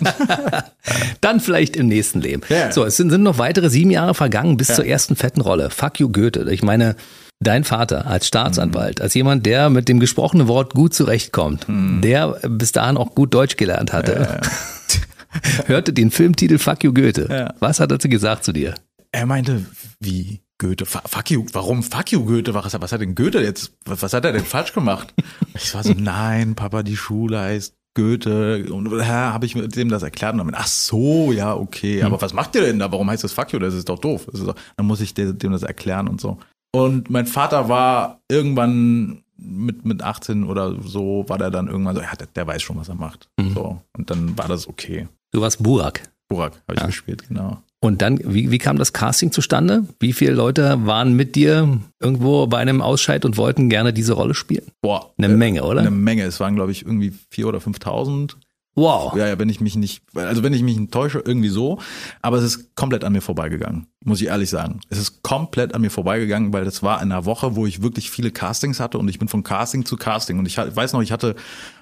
Dann 1.20 1.40
vielleicht 1.40 1.76
im 1.76 1.86
nächsten 1.86 2.20
Leben. 2.20 2.42
Ja. 2.48 2.72
So, 2.72 2.84
es 2.84 2.96
sind, 2.96 3.10
sind 3.10 3.22
noch 3.22 3.38
weitere 3.38 3.70
sieben 3.70 3.90
Jahre 3.90 4.14
vergangen 4.14 4.56
bis 4.56 4.74
zur 4.74 4.84
ersten 4.84 5.16
fetten 5.16 5.40
Rolle. 5.40 5.70
Fuck 5.70 6.00
you 6.00 6.10
Goethe. 6.10 6.50
Ich 6.50 6.62
meine, 6.62 6.96
Dein 7.40 7.62
Vater 7.62 8.06
als 8.06 8.26
Staatsanwalt, 8.26 8.98
mhm. 8.98 9.02
als 9.02 9.14
jemand, 9.14 9.46
der 9.46 9.70
mit 9.70 9.88
dem 9.88 10.00
gesprochenen 10.00 10.48
Wort 10.48 10.74
gut 10.74 10.92
zurechtkommt, 10.92 11.68
mhm. 11.68 12.00
der 12.00 12.40
bis 12.48 12.72
dahin 12.72 12.96
auch 12.96 13.14
gut 13.14 13.32
Deutsch 13.32 13.56
gelernt 13.56 13.92
hatte, 13.92 14.40
ja. 14.42 15.66
hörte 15.66 15.92
den 15.92 16.10
Filmtitel 16.10 16.58
Fuck 16.58 16.84
you 16.84 16.92
Goethe. 16.92 17.28
Ja. 17.30 17.54
Was 17.60 17.78
hat 17.78 17.92
er 17.92 17.98
gesagt 17.98 18.44
zu 18.44 18.52
dir? 18.52 18.74
Er 19.12 19.26
meinte, 19.26 19.64
wie 20.00 20.40
Goethe, 20.58 20.84
fuck 20.84 21.30
you, 21.30 21.46
warum 21.52 21.84
fuck 21.84 22.10
you 22.10 22.24
Goethe? 22.24 22.52
Was, 22.54 22.74
was 22.80 22.92
hat 22.92 23.00
denn 23.00 23.14
Goethe 23.14 23.40
jetzt, 23.40 23.72
was, 23.84 24.12
hat 24.12 24.24
er 24.24 24.32
denn 24.32 24.44
falsch 24.44 24.72
gemacht? 24.72 25.14
Ich 25.60 25.74
war 25.74 25.82
so, 25.82 25.92
nein, 25.92 26.54
Papa, 26.54 26.84
die 26.84 26.96
Schule 26.96 27.40
heißt 27.40 27.74
Goethe 27.94 28.72
und 28.72 28.92
ja, 28.92 29.32
habe 29.32 29.44
ich 29.44 29.54
dem 29.54 29.88
das 29.88 30.04
erklärt 30.04 30.34
und 30.34 30.38
dann, 30.38 30.54
ach 30.54 30.68
so, 30.68 31.32
ja, 31.32 31.54
okay, 31.54 32.02
aber 32.02 32.16
hm. 32.16 32.22
was 32.22 32.32
macht 32.32 32.54
ihr 32.54 32.62
denn 32.62 32.78
da? 32.78 32.92
Warum 32.92 33.10
heißt 33.10 33.24
das 33.24 33.32
fuck 33.32 33.52
you? 33.52 33.58
Das 33.58 33.74
ist 33.74 33.88
doch 33.88 33.98
doof. 33.98 34.28
Ist 34.28 34.46
doch, 34.46 34.54
dann 34.76 34.86
muss 34.86 35.00
ich 35.00 35.14
dem 35.14 35.36
das 35.50 35.64
erklären 35.64 36.06
und 36.06 36.20
so. 36.20 36.38
Und 36.72 37.10
mein 37.10 37.26
Vater 37.26 37.68
war 37.68 38.20
irgendwann 38.28 39.22
mit, 39.36 39.84
mit 39.84 40.02
18 40.02 40.44
oder 40.44 40.74
so, 40.82 41.24
war 41.28 41.38
der 41.38 41.50
dann 41.50 41.68
irgendwann 41.68 41.94
so, 41.94 42.02
ja, 42.02 42.14
der, 42.14 42.26
der 42.26 42.46
weiß 42.46 42.62
schon, 42.62 42.76
was 42.76 42.88
er 42.88 42.96
macht. 42.96 43.28
Mhm. 43.38 43.54
So. 43.54 43.82
Und 43.96 44.10
dann 44.10 44.36
war 44.36 44.48
das 44.48 44.68
okay. 44.68 45.08
Du 45.32 45.40
warst 45.40 45.62
Burak. 45.62 46.02
Burak 46.28 46.52
habe 46.66 46.74
ich 46.74 46.80
ja. 46.80 46.86
gespielt, 46.86 47.28
genau. 47.28 47.62
Und 47.80 48.02
dann, 48.02 48.18
wie, 48.24 48.50
wie 48.50 48.58
kam 48.58 48.76
das 48.76 48.92
Casting 48.92 49.30
zustande? 49.30 49.84
Wie 50.00 50.12
viele 50.12 50.32
Leute 50.32 50.84
waren 50.84 51.14
mit 51.14 51.36
dir 51.36 51.80
irgendwo 52.00 52.46
bei 52.48 52.58
einem 52.58 52.82
Ausscheid 52.82 53.24
und 53.24 53.36
wollten 53.36 53.68
gerne 53.68 53.92
diese 53.92 54.14
Rolle 54.14 54.34
spielen? 54.34 54.72
Boah. 54.82 55.12
Eine 55.16 55.28
äh, 55.32 55.36
Menge, 55.36 55.62
oder? 55.62 55.82
Eine 55.82 55.92
Menge. 55.92 56.24
Es 56.24 56.40
waren, 56.40 56.56
glaube 56.56 56.72
ich, 56.72 56.84
irgendwie 56.84 57.12
vier 57.30 57.46
oder 57.46 57.58
5.000. 57.58 58.34
Wow. 58.78 59.16
Ja, 59.16 59.26
ja, 59.26 59.38
wenn 59.38 59.48
ich 59.48 59.60
mich 59.60 59.74
nicht, 59.74 60.02
also 60.14 60.44
wenn 60.44 60.52
ich 60.52 60.62
mich 60.62 60.76
enttäusche, 60.76 61.20
irgendwie 61.24 61.48
so. 61.48 61.80
Aber 62.22 62.36
es 62.36 62.44
ist 62.44 62.76
komplett 62.76 63.02
an 63.02 63.12
mir 63.12 63.20
vorbeigegangen, 63.20 63.88
muss 64.04 64.20
ich 64.20 64.28
ehrlich 64.28 64.50
sagen. 64.50 64.80
Es 64.88 64.98
ist 64.98 65.22
komplett 65.22 65.74
an 65.74 65.80
mir 65.80 65.90
vorbeigegangen, 65.90 66.52
weil 66.52 66.64
das 66.64 66.82
war 66.82 67.02
in 67.02 67.10
einer 67.10 67.24
Woche, 67.24 67.56
wo 67.56 67.66
ich 67.66 67.82
wirklich 67.82 68.10
viele 68.10 68.30
Castings 68.30 68.78
hatte 68.78 68.98
und 68.98 69.08
ich 69.08 69.18
bin 69.18 69.26
von 69.26 69.42
Casting 69.42 69.84
zu 69.84 69.96
Casting. 69.96 70.38
Und 70.38 70.46
ich 70.46 70.58
weiß 70.58 70.92
noch, 70.92 71.02
ich 71.02 71.10
hatte 71.10 71.34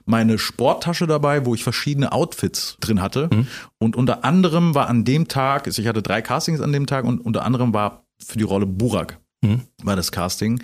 meine 0.06 0.38
Sporttasche 0.38 1.06
dabei, 1.06 1.44
wo 1.44 1.54
ich 1.54 1.62
verschiedene 1.62 2.12
Outfits 2.12 2.78
drin 2.80 3.02
hatte. 3.02 3.28
Mhm. 3.30 3.46
Und 3.78 3.94
unter 3.94 4.24
anderem 4.24 4.74
war 4.74 4.88
an 4.88 5.04
dem 5.04 5.28
Tag, 5.28 5.66
also 5.66 5.82
ich 5.82 5.88
hatte 5.88 6.00
drei 6.02 6.22
Castings 6.22 6.62
an 6.62 6.72
dem 6.72 6.86
Tag 6.86 7.04
und 7.04 7.20
unter 7.20 7.44
anderem 7.44 7.74
war 7.74 8.04
für 8.18 8.38
die 8.38 8.44
Rolle 8.44 8.64
Burak, 8.64 9.20
mhm. 9.42 9.62
war 9.82 9.96
das 9.96 10.12
Casting. 10.12 10.62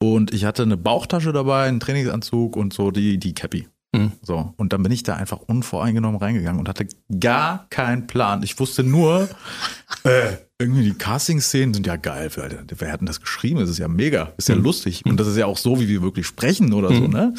Und 0.00 0.32
ich 0.32 0.44
hatte 0.44 0.62
eine 0.62 0.76
Bauchtasche 0.76 1.32
dabei, 1.32 1.64
einen 1.64 1.80
Trainingsanzug 1.80 2.56
und 2.56 2.72
so 2.72 2.90
die, 2.92 3.18
die 3.18 3.34
Cappy. 3.34 3.68
Mhm. 3.94 4.12
So, 4.22 4.54
und 4.56 4.72
dann 4.72 4.82
bin 4.82 4.92
ich 4.92 5.02
da 5.02 5.16
einfach 5.16 5.38
unvoreingenommen 5.38 6.18
reingegangen 6.18 6.58
und 6.58 6.68
hatte 6.68 6.86
gar 7.20 7.66
keinen 7.68 8.06
Plan. 8.06 8.42
Ich 8.42 8.58
wusste 8.58 8.82
nur, 8.82 9.28
äh, 10.04 10.36
irgendwie 10.58 10.84
die 10.84 10.94
Casting-Szenen 10.94 11.74
sind 11.74 11.86
ja 11.86 11.96
geil. 11.96 12.30
Wer 12.34 12.92
hat 12.92 13.00
denn 13.00 13.06
das 13.06 13.20
geschrieben? 13.20 13.60
Das 13.60 13.68
ist 13.68 13.78
ja 13.78 13.88
mega, 13.88 14.32
ist 14.36 14.48
ja 14.48 14.56
mhm. 14.56 14.62
lustig. 14.62 15.04
Und 15.04 15.18
das 15.18 15.26
ist 15.26 15.36
ja 15.36 15.46
auch 15.46 15.58
so, 15.58 15.80
wie 15.80 15.88
wir 15.88 16.02
wirklich 16.02 16.26
sprechen 16.26 16.72
oder 16.72 16.88
so, 16.88 17.06
ne? 17.08 17.34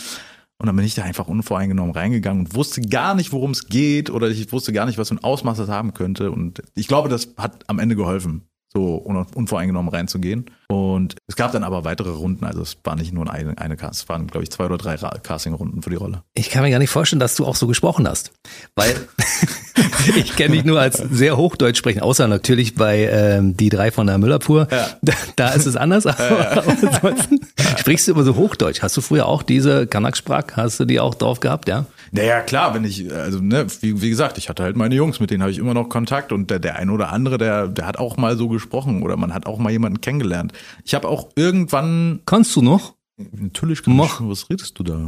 Und 0.59 0.67
dann 0.67 0.75
bin 0.77 0.85
ich 0.85 0.95
da 0.95 1.03
einfach 1.03 1.27
unvoreingenommen 1.27 1.93
reingegangen 1.93 2.45
und 2.45 2.55
wusste 2.55 2.81
gar 2.81 3.15
nicht, 3.15 3.33
worum 3.33 3.51
es 3.51 3.67
geht 3.67 4.09
oder 4.09 4.29
ich 4.29 4.49
wusste 4.53 4.71
gar 4.71 4.85
nicht, 4.85 4.97
was 4.97 5.09
für 5.09 5.15
ein 5.15 5.23
Ausmaß 5.23 5.57
das 5.57 5.67
haben 5.67 5.93
könnte. 5.93 6.31
Und 6.31 6.61
ich 6.75 6.87
glaube, 6.87 7.09
das 7.09 7.33
hat 7.35 7.67
am 7.67 7.79
Ende 7.79 7.97
geholfen 7.97 8.43
so 8.73 8.95
unvoreingenommen 8.95 9.93
reinzugehen. 9.93 10.45
Und 10.67 11.15
es 11.27 11.36
gab 11.36 11.51
dann 11.51 11.63
aber 11.63 11.83
weitere 11.83 12.09
Runden, 12.09 12.45
also 12.45 12.62
es 12.62 12.77
war 12.83 12.95
nicht 12.95 13.13
nur 13.13 13.31
eine, 13.31 13.57
eine 13.59 13.77
Cast, 13.77 14.03
es 14.03 14.09
waren, 14.09 14.25
glaube 14.25 14.43
ich, 14.43 14.51
zwei 14.51 14.65
oder 14.65 14.77
drei 14.77 14.95
Casting-Runden 14.95 15.83
für 15.83 15.91
die 15.91 15.95
Rolle. 15.95 16.23
Ich 16.33 16.49
kann 16.49 16.63
mir 16.63 16.71
gar 16.71 16.79
nicht 16.79 16.89
vorstellen, 16.89 17.19
dass 17.19 17.36
du 17.36 17.45
auch 17.45 17.55
so 17.55 17.67
gesprochen 17.67 18.07
hast. 18.07 18.31
Weil 18.75 18.95
ich 20.15 20.36
kenne 20.36 20.55
dich 20.55 20.65
nur 20.65 20.79
als 20.79 20.97
sehr 20.97 21.38
Hochdeutsch 21.38 21.77
sprechen, 21.77 22.01
außer 22.01 22.27
natürlich 22.27 22.73
bei 22.73 23.03
ähm, 23.05 23.55
die 23.55 23.69
drei 23.69 23.91
von 23.91 24.07
der 24.07 24.17
Müllerpur. 24.17 24.67
Ja. 24.71 24.88
Da, 25.03 25.13
da, 25.36 25.49
ist 25.49 25.67
es 25.67 25.75
anders, 25.75 26.07
aber 26.07 26.23
ja, 26.29 26.55
ja. 26.55 26.62
ansonsten 26.62 27.41
sprichst 27.77 28.07
du 28.07 28.13
immer 28.13 28.23
so 28.23 28.36
Hochdeutsch. 28.36 28.81
Hast 28.81 28.97
du 28.97 29.01
früher 29.01 29.27
auch 29.27 29.43
diese 29.43 29.86
Kanak-Sprach, 29.86 30.45
hast 30.55 30.79
du 30.79 30.86
die 30.86 30.99
auch 30.99 31.13
drauf 31.13 31.39
gehabt, 31.39 31.67
ja? 31.67 31.86
Naja, 32.15 32.41
klar, 32.41 32.76
wenn 32.76 32.84
ich, 32.84 33.12
also 33.12 33.39
ne, 33.39 33.65
wie, 33.82 33.99
wie 34.04 34.10
gesagt, 34.12 34.38
ich 34.38 34.47
hatte 34.47 34.62
halt 34.62 34.76
meine 34.76 34.93
Jungs, 34.93 35.19
mit 35.19 35.32
denen 35.32 35.41
habe 35.41 35.52
ich 35.52 35.58
immer 35.58 35.73
noch 35.73 35.89
Kontakt 35.89 36.32
und 36.32 36.52
der, 36.52 36.60
der 36.60 36.76
ein 36.76 36.91
oder 36.91 37.12
andere, 37.12 37.39
der, 37.39 37.67
der 37.67 37.88
hat 37.88 37.97
auch 37.97 38.17
mal 38.17 38.38
so 38.38 38.49
gesprochen 38.49 39.02
oder 39.02 39.17
man 39.17 39.34
hat 39.34 39.47
auch 39.47 39.58
mal 39.58 39.71
jemanden 39.71 39.99
kennengelernt. 39.99 40.54
Ich 40.86 40.93
habe 40.93 41.08
auch 41.08 41.32
irgendwann. 41.36 42.21
Kannst 42.28 42.56
du 42.56 42.62
noch? 42.62 42.93
Natürlich 43.17 43.82
kann 43.82 43.95
Mach. 43.95 44.21
ich. 44.21 44.30
Was 44.30 44.47
redest 44.47 44.78
du 44.78 44.84
da? 44.84 45.08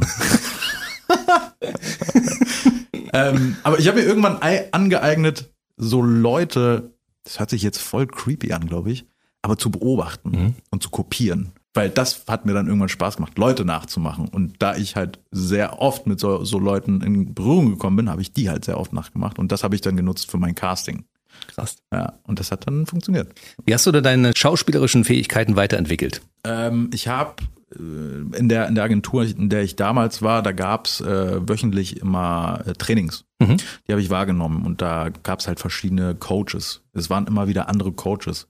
ähm, 3.12 3.56
aber 3.62 3.78
ich 3.78 3.86
habe 3.86 4.00
mir 4.00 4.04
irgendwann 4.04 4.40
angeeignet, 4.72 5.54
so 5.76 6.02
Leute, 6.02 6.92
das 7.22 7.38
hört 7.38 7.50
sich 7.50 7.62
jetzt 7.62 7.78
voll 7.78 8.08
creepy 8.08 8.52
an, 8.52 8.66
glaube 8.66 8.90
ich, 8.90 9.06
aber 9.42 9.56
zu 9.56 9.70
beobachten 9.70 10.30
mhm. 10.30 10.54
und 10.72 10.82
zu 10.82 10.90
kopieren 10.90 11.52
weil 11.76 11.90
das 11.90 12.24
hat 12.26 12.46
mir 12.46 12.54
dann 12.54 12.66
irgendwann 12.66 12.88
Spaß 12.88 13.16
gemacht, 13.16 13.38
Leute 13.38 13.64
nachzumachen. 13.64 14.28
Und 14.28 14.62
da 14.62 14.76
ich 14.76 14.96
halt 14.96 15.18
sehr 15.30 15.80
oft 15.80 16.06
mit 16.06 16.18
so, 16.18 16.44
so 16.44 16.58
Leuten 16.58 17.00
in 17.02 17.34
Berührung 17.34 17.70
gekommen 17.70 17.96
bin, 17.96 18.10
habe 18.10 18.22
ich 18.22 18.32
die 18.32 18.48
halt 18.48 18.64
sehr 18.64 18.78
oft 18.78 18.92
nachgemacht. 18.92 19.38
Und 19.38 19.52
das 19.52 19.62
habe 19.62 19.74
ich 19.74 19.80
dann 19.80 19.96
genutzt 19.96 20.30
für 20.30 20.38
mein 20.38 20.54
Casting. 20.54 21.04
Krass. 21.48 21.76
Ja, 21.92 22.14
und 22.24 22.40
das 22.40 22.50
hat 22.50 22.66
dann 22.66 22.86
funktioniert. 22.86 23.38
Wie 23.64 23.74
hast 23.74 23.86
du 23.86 23.92
da 23.92 24.00
deine 24.00 24.34
schauspielerischen 24.34 25.04
Fähigkeiten 25.04 25.56
weiterentwickelt? 25.56 26.22
Ähm, 26.44 26.90
ich 26.92 27.08
habe 27.08 27.34
in 27.78 28.48
der, 28.48 28.68
in 28.68 28.74
der 28.74 28.84
Agentur, 28.84 29.24
in 29.24 29.48
der 29.48 29.62
ich 29.62 29.76
damals 29.76 30.22
war, 30.22 30.42
da 30.42 30.52
gab's 30.52 31.00
äh, 31.00 31.48
wöchentlich 31.48 32.00
immer 32.00 32.62
äh, 32.66 32.72
Trainings. 32.72 33.24
Mhm. 33.38 33.58
Die 33.86 33.92
habe 33.92 34.00
ich 34.00 34.10
wahrgenommen 34.10 34.64
und 34.64 34.80
da 34.80 35.10
gab's 35.22 35.46
halt 35.46 35.60
verschiedene 35.60 36.14
Coaches. 36.14 36.82
Es 36.92 37.10
waren 37.10 37.26
immer 37.26 37.48
wieder 37.48 37.68
andere 37.68 37.92
Coaches, 37.92 38.48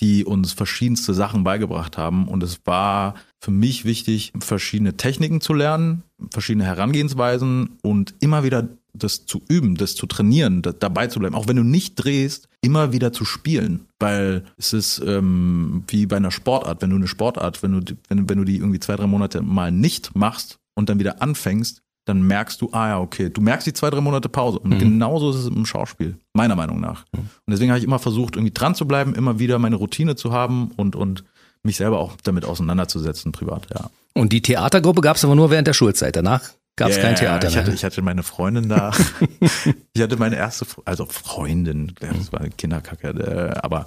die 0.00 0.24
uns 0.24 0.52
verschiedenste 0.52 1.14
Sachen 1.14 1.44
beigebracht 1.44 1.96
haben 1.96 2.28
und 2.28 2.42
es 2.42 2.60
war 2.66 3.14
für 3.40 3.50
mich 3.50 3.84
wichtig, 3.84 4.32
verschiedene 4.38 4.96
Techniken 4.96 5.40
zu 5.40 5.54
lernen, 5.54 6.02
verschiedene 6.32 6.64
Herangehensweisen 6.64 7.78
und 7.82 8.14
immer 8.20 8.44
wieder 8.44 8.68
das 8.98 9.26
zu 9.26 9.42
üben, 9.48 9.76
das 9.76 9.94
zu 9.94 10.06
trainieren, 10.06 10.62
das, 10.62 10.76
dabei 10.78 11.06
zu 11.06 11.18
bleiben, 11.18 11.34
auch 11.34 11.48
wenn 11.48 11.56
du 11.56 11.64
nicht 11.64 11.94
drehst, 11.96 12.48
immer 12.60 12.92
wieder 12.92 13.12
zu 13.12 13.24
spielen, 13.24 13.86
weil 13.98 14.44
es 14.56 14.72
ist 14.72 15.02
ähm, 15.06 15.84
wie 15.88 16.06
bei 16.06 16.16
einer 16.16 16.30
Sportart, 16.30 16.82
wenn 16.82 16.90
du 16.90 16.96
eine 16.96 17.08
Sportart, 17.08 17.62
wenn 17.62 17.80
du 17.80 17.96
wenn, 18.08 18.28
wenn 18.28 18.38
du 18.38 18.44
die 18.44 18.56
irgendwie 18.56 18.80
zwei 18.80 18.96
drei 18.96 19.06
Monate 19.06 19.42
mal 19.42 19.70
nicht 19.72 20.14
machst 20.16 20.58
und 20.74 20.88
dann 20.88 20.98
wieder 20.98 21.22
anfängst, 21.22 21.82
dann 22.06 22.22
merkst 22.22 22.60
du, 22.62 22.70
ah 22.72 22.88
ja, 22.88 23.00
okay, 23.00 23.30
du 23.30 23.40
merkst 23.40 23.66
die 23.66 23.72
zwei, 23.72 23.90
drei 23.90 24.00
Monate 24.00 24.28
Pause. 24.28 24.60
Und 24.60 24.70
mhm. 24.70 24.78
genauso 24.78 25.30
ist 25.30 25.36
es 25.36 25.46
im 25.48 25.66
Schauspiel, 25.66 26.16
meiner 26.32 26.54
Meinung 26.54 26.80
nach. 26.80 27.04
Mhm. 27.12 27.18
Und 27.18 27.50
deswegen 27.50 27.70
habe 27.70 27.78
ich 27.78 27.84
immer 27.84 27.98
versucht, 27.98 28.36
irgendwie 28.36 28.54
dran 28.54 28.74
zu 28.74 28.86
bleiben, 28.86 29.14
immer 29.14 29.38
wieder 29.38 29.58
meine 29.58 29.76
Routine 29.76 30.14
zu 30.14 30.32
haben 30.32 30.70
und, 30.76 30.94
und 30.94 31.24
mich 31.64 31.76
selber 31.76 31.98
auch 31.98 32.16
damit 32.22 32.44
auseinanderzusetzen, 32.44 33.32
privat, 33.32 33.66
ja. 33.74 33.90
Und 34.14 34.32
die 34.32 34.40
Theatergruppe 34.40 35.02
gab 35.02 35.16
es 35.16 35.24
aber 35.24 35.34
nur 35.34 35.50
während 35.50 35.68
der 35.68 35.74
Schulzeit. 35.74 36.16
Danach 36.16 36.42
Gab 36.76 36.90
es 36.90 36.96
yeah, 36.96 37.06
kein 37.06 37.16
Theater 37.16 37.48
ich 37.48 37.56
hatte, 37.56 37.72
ich 37.72 37.84
hatte 37.84 38.02
meine 38.02 38.22
Freundin 38.22 38.68
da. 38.68 38.92
ich 39.94 40.02
hatte 40.02 40.18
meine 40.18 40.36
erste, 40.36 40.66
also 40.84 41.06
Freundin, 41.06 41.94
das 41.98 42.32
war 42.32 42.46
Kinderkacke, 42.50 43.08
äh, 43.08 43.58
aber 43.60 43.86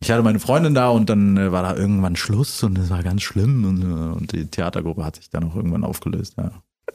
ich 0.00 0.10
hatte 0.10 0.24
meine 0.24 0.40
Freundin 0.40 0.74
da 0.74 0.88
und 0.88 1.08
dann 1.08 1.36
äh, 1.36 1.52
war 1.52 1.62
da 1.62 1.76
irgendwann 1.76 2.16
Schluss 2.16 2.64
und 2.64 2.76
es 2.76 2.90
war 2.90 3.04
ganz 3.04 3.22
schlimm 3.22 3.64
und, 3.64 3.82
äh, 3.82 4.18
und 4.18 4.32
die 4.32 4.46
Theatergruppe 4.46 5.04
hat 5.04 5.14
sich 5.14 5.30
dann 5.30 5.44
auch 5.44 5.54
irgendwann 5.54 5.84
aufgelöst, 5.84 6.34
ja. 6.38 6.50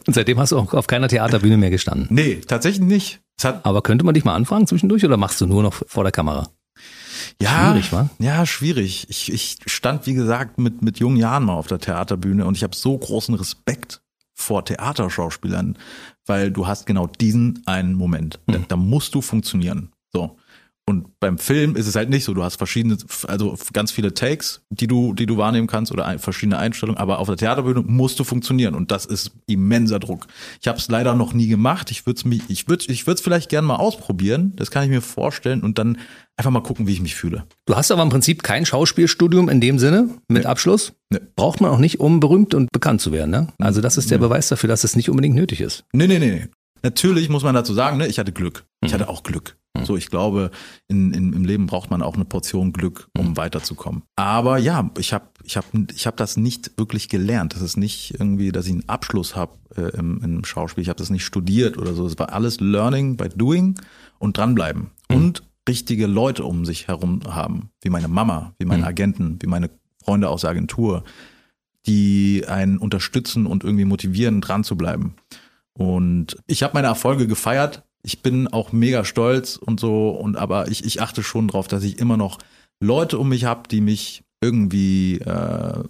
Und 0.05 0.13
seitdem 0.13 0.39
hast 0.39 0.51
du 0.51 0.57
auch 0.57 0.73
auf 0.73 0.87
keiner 0.87 1.07
Theaterbühne 1.07 1.57
mehr 1.57 1.69
gestanden? 1.69 2.07
Nee, 2.09 2.41
tatsächlich 2.45 2.85
nicht. 2.85 3.21
Aber 3.41 3.81
könnte 3.81 4.05
man 4.05 4.13
dich 4.13 4.25
mal 4.25 4.35
anfragen 4.35 4.67
zwischendurch 4.67 5.05
oder 5.05 5.17
machst 5.17 5.39
du 5.39 5.45
nur 5.45 5.63
noch 5.63 5.73
vor 5.73 6.03
der 6.03 6.11
Kamera? 6.11 6.49
Ja, 7.41 7.71
schwierig, 7.71 7.93
wa? 7.93 8.09
Ja, 8.19 8.45
schwierig. 8.45 9.07
Ich, 9.09 9.31
ich 9.31 9.57
stand, 9.65 10.05
wie 10.05 10.13
gesagt, 10.13 10.59
mit, 10.59 10.81
mit 10.81 10.99
jungen 10.99 11.17
Jahren 11.17 11.45
mal 11.45 11.53
auf 11.53 11.67
der 11.67 11.79
Theaterbühne 11.79 12.45
und 12.45 12.57
ich 12.57 12.63
habe 12.63 12.75
so 12.75 12.97
großen 12.97 13.35
Respekt 13.35 14.01
vor 14.37 14.63
Theaterschauspielern, 14.63 15.77
weil 16.25 16.51
du 16.51 16.67
hast 16.67 16.85
genau 16.85 17.07
diesen 17.07 17.63
einen 17.65 17.95
Moment. 17.95 18.39
Mhm. 18.45 18.53
Da, 18.53 18.59
da 18.69 18.75
musst 18.77 19.15
du 19.15 19.21
funktionieren. 19.21 19.91
So. 20.13 20.37
Und 20.89 21.19
beim 21.19 21.37
Film 21.37 21.75
ist 21.75 21.85
es 21.85 21.95
halt 21.95 22.09
nicht 22.09 22.23
so. 22.23 22.33
Du 22.33 22.43
hast 22.43 22.55
verschiedene, 22.55 22.97
also 23.27 23.57
ganz 23.73 23.91
viele 23.91 24.13
Takes, 24.13 24.61
die 24.69 24.87
du, 24.87 25.13
die 25.13 25.25
du 25.25 25.35
wahrnehmen 25.35 25.67
kannst 25.67 25.91
oder 25.91 26.17
verschiedene 26.17 26.57
Einstellungen. 26.57 26.97
Aber 26.97 27.19
auf 27.19 27.27
der 27.27 27.35
Theaterbühne 27.35 27.83
musst 27.85 28.19
du 28.19 28.23
funktionieren 28.23 28.73
und 28.73 28.89
das 28.89 29.05
ist 29.05 29.31
immenser 29.47 29.99
Druck. 29.99 30.27
Ich 30.61 30.67
habe 30.69 30.77
es 30.77 30.87
leider 30.87 31.13
noch 31.13 31.33
nie 31.33 31.47
gemacht. 31.47 31.91
Ich 31.91 32.05
würde 32.05 32.17
es 32.19 32.25
mich, 32.25 32.41
ich 32.47 32.69
würde, 32.69 32.85
ich 32.87 33.05
würde 33.05 33.15
es 33.15 33.21
vielleicht 33.21 33.49
gerne 33.49 33.67
mal 33.67 33.75
ausprobieren. 33.75 34.53
Das 34.55 34.71
kann 34.71 34.83
ich 34.83 34.89
mir 34.89 35.01
vorstellen 35.01 35.61
und 35.61 35.77
dann 35.77 35.97
einfach 36.37 36.51
mal 36.51 36.63
gucken, 36.63 36.87
wie 36.87 36.93
ich 36.93 37.01
mich 37.01 37.15
fühle. 37.15 37.43
Du 37.65 37.75
hast 37.75 37.91
aber 37.91 38.03
im 38.03 38.09
Prinzip 38.09 38.41
kein 38.41 38.65
Schauspielstudium 38.65 39.49
in 39.49 39.59
dem 39.59 39.79
Sinne 39.79 40.09
mit 40.29 40.43
nee. 40.43 40.49
Abschluss. 40.49 40.93
Nee. 41.09 41.19
Braucht 41.35 41.59
man 41.59 41.71
auch 41.71 41.79
nicht, 41.79 41.99
um 41.99 42.21
berühmt 42.21 42.53
und 42.53 42.71
bekannt 42.71 43.01
zu 43.01 43.11
werden. 43.11 43.31
Ne? 43.31 43.47
Also 43.59 43.81
das 43.81 43.97
ist 43.97 44.09
der 44.09 44.19
nee. 44.19 44.27
Beweis 44.27 44.47
dafür, 44.47 44.69
dass 44.69 44.85
es 44.85 44.95
nicht 44.95 45.09
unbedingt 45.09 45.35
nötig 45.35 45.59
ist. 45.59 45.83
Nee, 45.91 46.07
nee, 46.07 46.19
nee. 46.19 46.47
Natürlich 46.83 47.27
muss 47.27 47.43
man 47.43 47.55
dazu 47.55 47.73
sagen, 47.73 47.97
ne, 47.97 48.07
ich 48.07 48.19
hatte 48.19 48.31
Glück. 48.31 48.63
Ich 48.81 48.91
mhm. 48.91 48.93
hatte 48.93 49.09
auch 49.09 49.23
Glück. 49.23 49.57
Mhm. 49.79 49.85
So, 49.85 49.97
ich 49.97 50.09
glaube, 50.09 50.51
in, 50.87 51.13
in, 51.13 51.33
im 51.33 51.45
Leben 51.45 51.67
braucht 51.67 51.89
man 51.89 52.01
auch 52.01 52.15
eine 52.15 52.25
Portion 52.25 52.73
Glück, 52.73 53.09
um 53.17 53.29
mhm. 53.29 53.37
weiterzukommen. 53.37 54.03
Aber 54.15 54.57
ja, 54.57 54.89
ich 54.97 55.13
habe 55.13 55.29
ich 55.43 55.57
hab, 55.57 55.65
ich 55.93 56.07
hab 56.07 56.17
das 56.17 56.37
nicht 56.37 56.71
wirklich 56.77 57.09
gelernt. 57.09 57.53
Das 57.55 57.61
ist 57.61 57.77
nicht 57.77 58.15
irgendwie, 58.19 58.51
dass 58.51 58.65
ich 58.65 58.73
einen 58.73 58.89
Abschluss 58.89 59.35
habe 59.35 59.53
äh, 59.75 59.97
im, 59.97 60.21
im 60.23 60.45
Schauspiel. 60.45 60.81
Ich 60.81 60.89
habe 60.89 60.99
das 60.99 61.09
nicht 61.09 61.25
studiert 61.25 61.77
oder 61.77 61.93
so. 61.93 62.05
Es 62.05 62.17
war 62.19 62.33
alles 62.33 62.59
Learning 62.59 63.17
by 63.17 63.29
Doing 63.29 63.79
und 64.19 64.37
dranbleiben. 64.37 64.91
Mhm. 65.09 65.15
Und 65.15 65.43
richtige 65.67 66.07
Leute 66.07 66.43
um 66.43 66.65
sich 66.65 66.87
herum 66.87 67.21
haben, 67.27 67.69
wie 67.81 67.89
meine 67.89 68.07
Mama, 68.07 68.53
wie 68.57 68.65
meine 68.65 68.83
mhm. 68.83 68.87
Agenten, 68.87 69.39
wie 69.41 69.47
meine 69.47 69.69
Freunde 70.03 70.29
aus 70.29 70.41
der 70.41 70.51
Agentur, 70.51 71.03
die 71.85 72.45
einen 72.47 72.77
unterstützen 72.77 73.45
und 73.45 73.63
irgendwie 73.63 73.85
motivieren, 73.85 74.41
dran 74.41 74.63
zu 74.63 74.75
bleiben. 74.75 75.15
Und 75.73 76.37
ich 76.47 76.63
habe 76.63 76.73
meine 76.73 76.87
Erfolge 76.87 77.27
gefeiert. 77.27 77.83
Ich 78.03 78.21
bin 78.21 78.47
auch 78.47 78.71
mega 78.71 79.03
stolz 79.05 79.57
und 79.57 79.79
so. 79.79 80.09
Und 80.09 80.37
aber 80.37 80.69
ich, 80.69 80.85
ich 80.85 81.01
achte 81.01 81.23
schon 81.23 81.47
drauf, 81.47 81.67
dass 81.67 81.83
ich 81.83 81.99
immer 81.99 82.17
noch 82.17 82.37
Leute 82.79 83.17
um 83.17 83.29
mich 83.29 83.45
habe, 83.45 83.67
die 83.69 83.81
mich 83.81 84.23
irgendwie 84.41 85.17
äh, 85.19 85.83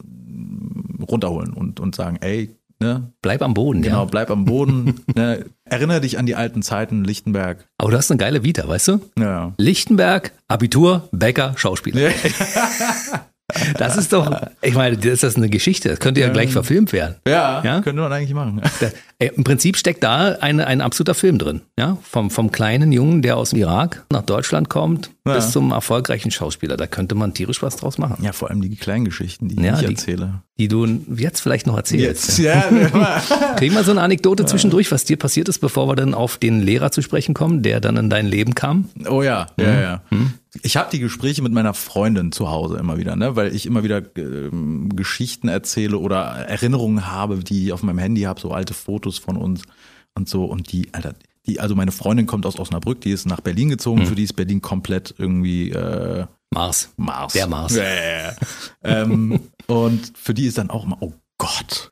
runterholen 1.08 1.54
und, 1.54 1.80
und 1.80 1.96
sagen, 1.96 2.18
ey, 2.22 2.56
ne? 2.80 3.12
Bleib 3.22 3.42
am 3.42 3.54
Boden, 3.54 3.82
Genau, 3.82 4.00
ja. 4.00 4.06
bleib 4.06 4.30
am 4.32 4.46
Boden. 4.46 5.02
ne? 5.16 5.46
Erinnere 5.66 6.02
dich 6.02 6.18
an 6.18 6.26
die 6.26 6.36
alten 6.36 6.62
Zeiten, 6.62 7.04
Lichtenberg. 7.04 7.68
Aber 7.78 7.92
du 7.92 7.98
hast 7.98 8.10
eine 8.12 8.18
geile 8.18 8.44
Vita, 8.44 8.68
weißt 8.68 8.88
du? 8.90 9.00
Ja. 9.20 9.54
Lichtenberg, 9.58 10.32
Abitur, 10.48 11.08
Bäcker, 11.12 11.54
Schauspieler. 11.58 12.12
Das 13.78 13.96
ist 13.96 14.12
doch, 14.12 14.42
ich 14.62 14.74
meine, 14.74 14.98
das 14.98 15.24
ist 15.24 15.38
eine 15.38 15.48
Geschichte. 15.48 15.88
Das 15.88 16.00
könnte 16.00 16.20
ja 16.20 16.28
gleich 16.28 16.52
verfilmt 16.52 16.92
werden. 16.92 17.16
Ja, 17.26 17.64
ja? 17.64 17.80
könnte 17.80 18.02
man 18.02 18.12
eigentlich 18.12 18.34
machen. 18.34 18.62
Da, 18.82 18.92
ey, 19.20 19.32
Im 19.34 19.46
Prinzip 19.46 19.78
steckt 19.78 20.04
da 20.04 20.36
eine, 20.42 20.68
ein 20.68 20.82
absoluter 20.82 21.14
Film 21.14 21.38
drin. 21.38 21.62
Ja? 21.80 21.98
Vom, 22.04 22.30
vom 22.30 22.52
kleinen 22.52 22.92
Jungen, 22.92 23.22
der 23.22 23.38
aus 23.38 23.52
dem 23.52 23.60
Irak 23.60 24.06
nach 24.12 24.24
Deutschland 24.24 24.68
kommt, 24.68 25.12
ja. 25.26 25.34
bis 25.36 25.52
zum 25.52 25.72
erfolgreichen 25.72 26.30
Schauspieler. 26.30 26.76
Da 26.76 26.88
könnte 26.88 27.16
man 27.16 27.34
tierisch 27.34 27.62
was 27.62 27.78
draus 27.78 27.98
machen. 27.98 28.22
Ja, 28.22 28.34
vor 28.34 28.50
allem 28.50 28.62
die 28.62 28.76
kleinen 28.76 29.06
Geschichten, 29.06 29.48
die 29.48 29.64
ja, 29.64 29.76
ich 29.76 29.80
die, 29.80 29.86
erzähle. 29.86 30.42
Die 30.60 30.68
du 30.68 30.86
jetzt 31.16 31.40
vielleicht 31.40 31.68
noch 31.68 31.78
erzählst. 31.78 32.40
Jetzt, 32.40 32.40
ja. 32.40 32.62
Kriegen 33.56 33.76
wir 33.76 33.86
so 33.86 33.92
eine 33.92 34.02
Anekdote 34.02 34.46
zwischendurch, 34.46 34.92
was 34.92 35.06
dir 35.06 35.18
passiert 35.18 35.48
ist, 35.48 35.60
bevor 35.60 35.88
wir 35.88 35.96
dann 35.96 36.14
auf 36.14 36.38
den 36.38 36.62
Lehrer 36.62 36.92
zu 36.92 37.02
sprechen 37.02 37.34
kommen, 37.34 37.64
der 37.64 37.80
dann 37.80 37.96
in 37.96 38.10
dein 38.10 38.28
Leben 38.28 38.56
kam? 38.56 38.90
Oh 39.10 39.24
ja, 39.24 39.48
ja, 39.58 39.66
mhm. 39.66 39.82
ja. 39.82 40.02
Mhm. 40.10 40.34
Ich 40.64 40.78
habe 40.78 40.90
die 40.92 41.00
Gespräche 41.00 41.42
mit 41.42 41.54
meiner 41.54 41.74
Freundin 41.74 42.32
zu 42.32 42.50
Hause 42.50 42.78
immer 42.78 42.98
wieder, 42.98 43.16
ne, 43.16 43.36
weil 43.36 43.56
ich 43.56 43.66
immer 43.66 43.84
wieder 43.84 43.98
äh, 44.18 44.50
Geschichten 44.96 45.48
erzähle 45.48 45.98
oder 45.98 46.20
Erinnerungen 46.20 47.08
habe, 47.08 47.44
die 47.44 47.66
ich 47.66 47.74
auf 47.74 47.84
meinem 47.84 48.00
Handy 48.00 48.22
habe, 48.22 48.40
so 48.40 48.52
alte 48.52 48.74
Fotos 48.74 49.18
von 49.18 49.38
uns 49.38 49.64
und 50.16 50.30
so. 50.30 50.46
Und 50.46 50.72
die, 50.72 50.94
Alter, 50.94 51.16
die, 51.46 51.60
also 51.60 51.76
meine 51.76 51.92
Freundin 51.92 52.26
kommt 52.26 52.46
aus 52.46 52.60
Osnabrück, 52.60 53.02
die 53.02 53.12
ist 53.12 53.26
nach 53.26 53.42
Berlin 53.42 53.70
gezogen, 53.70 54.02
mhm. 54.02 54.06
für 54.08 54.16
die 54.16 54.24
ist 54.24 54.34
Berlin 54.34 54.62
komplett 54.62 55.16
irgendwie 55.18 55.72
äh, 55.72 56.26
Mars. 56.52 56.94
Mars. 56.98 57.34
Der 57.34 57.48
Mars. 57.48 57.76
Ja. 57.76 58.34
ähm, 58.84 59.40
und 59.68 60.14
für 60.18 60.34
die 60.34 60.46
ist 60.46 60.58
dann 60.58 60.70
auch 60.70 60.86
immer, 60.86 60.98
oh 61.02 61.14
Gott, 61.38 61.92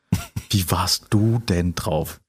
wie 0.50 0.70
warst 0.72 1.08
du 1.10 1.42
denn 1.48 1.76
drauf? 1.76 2.20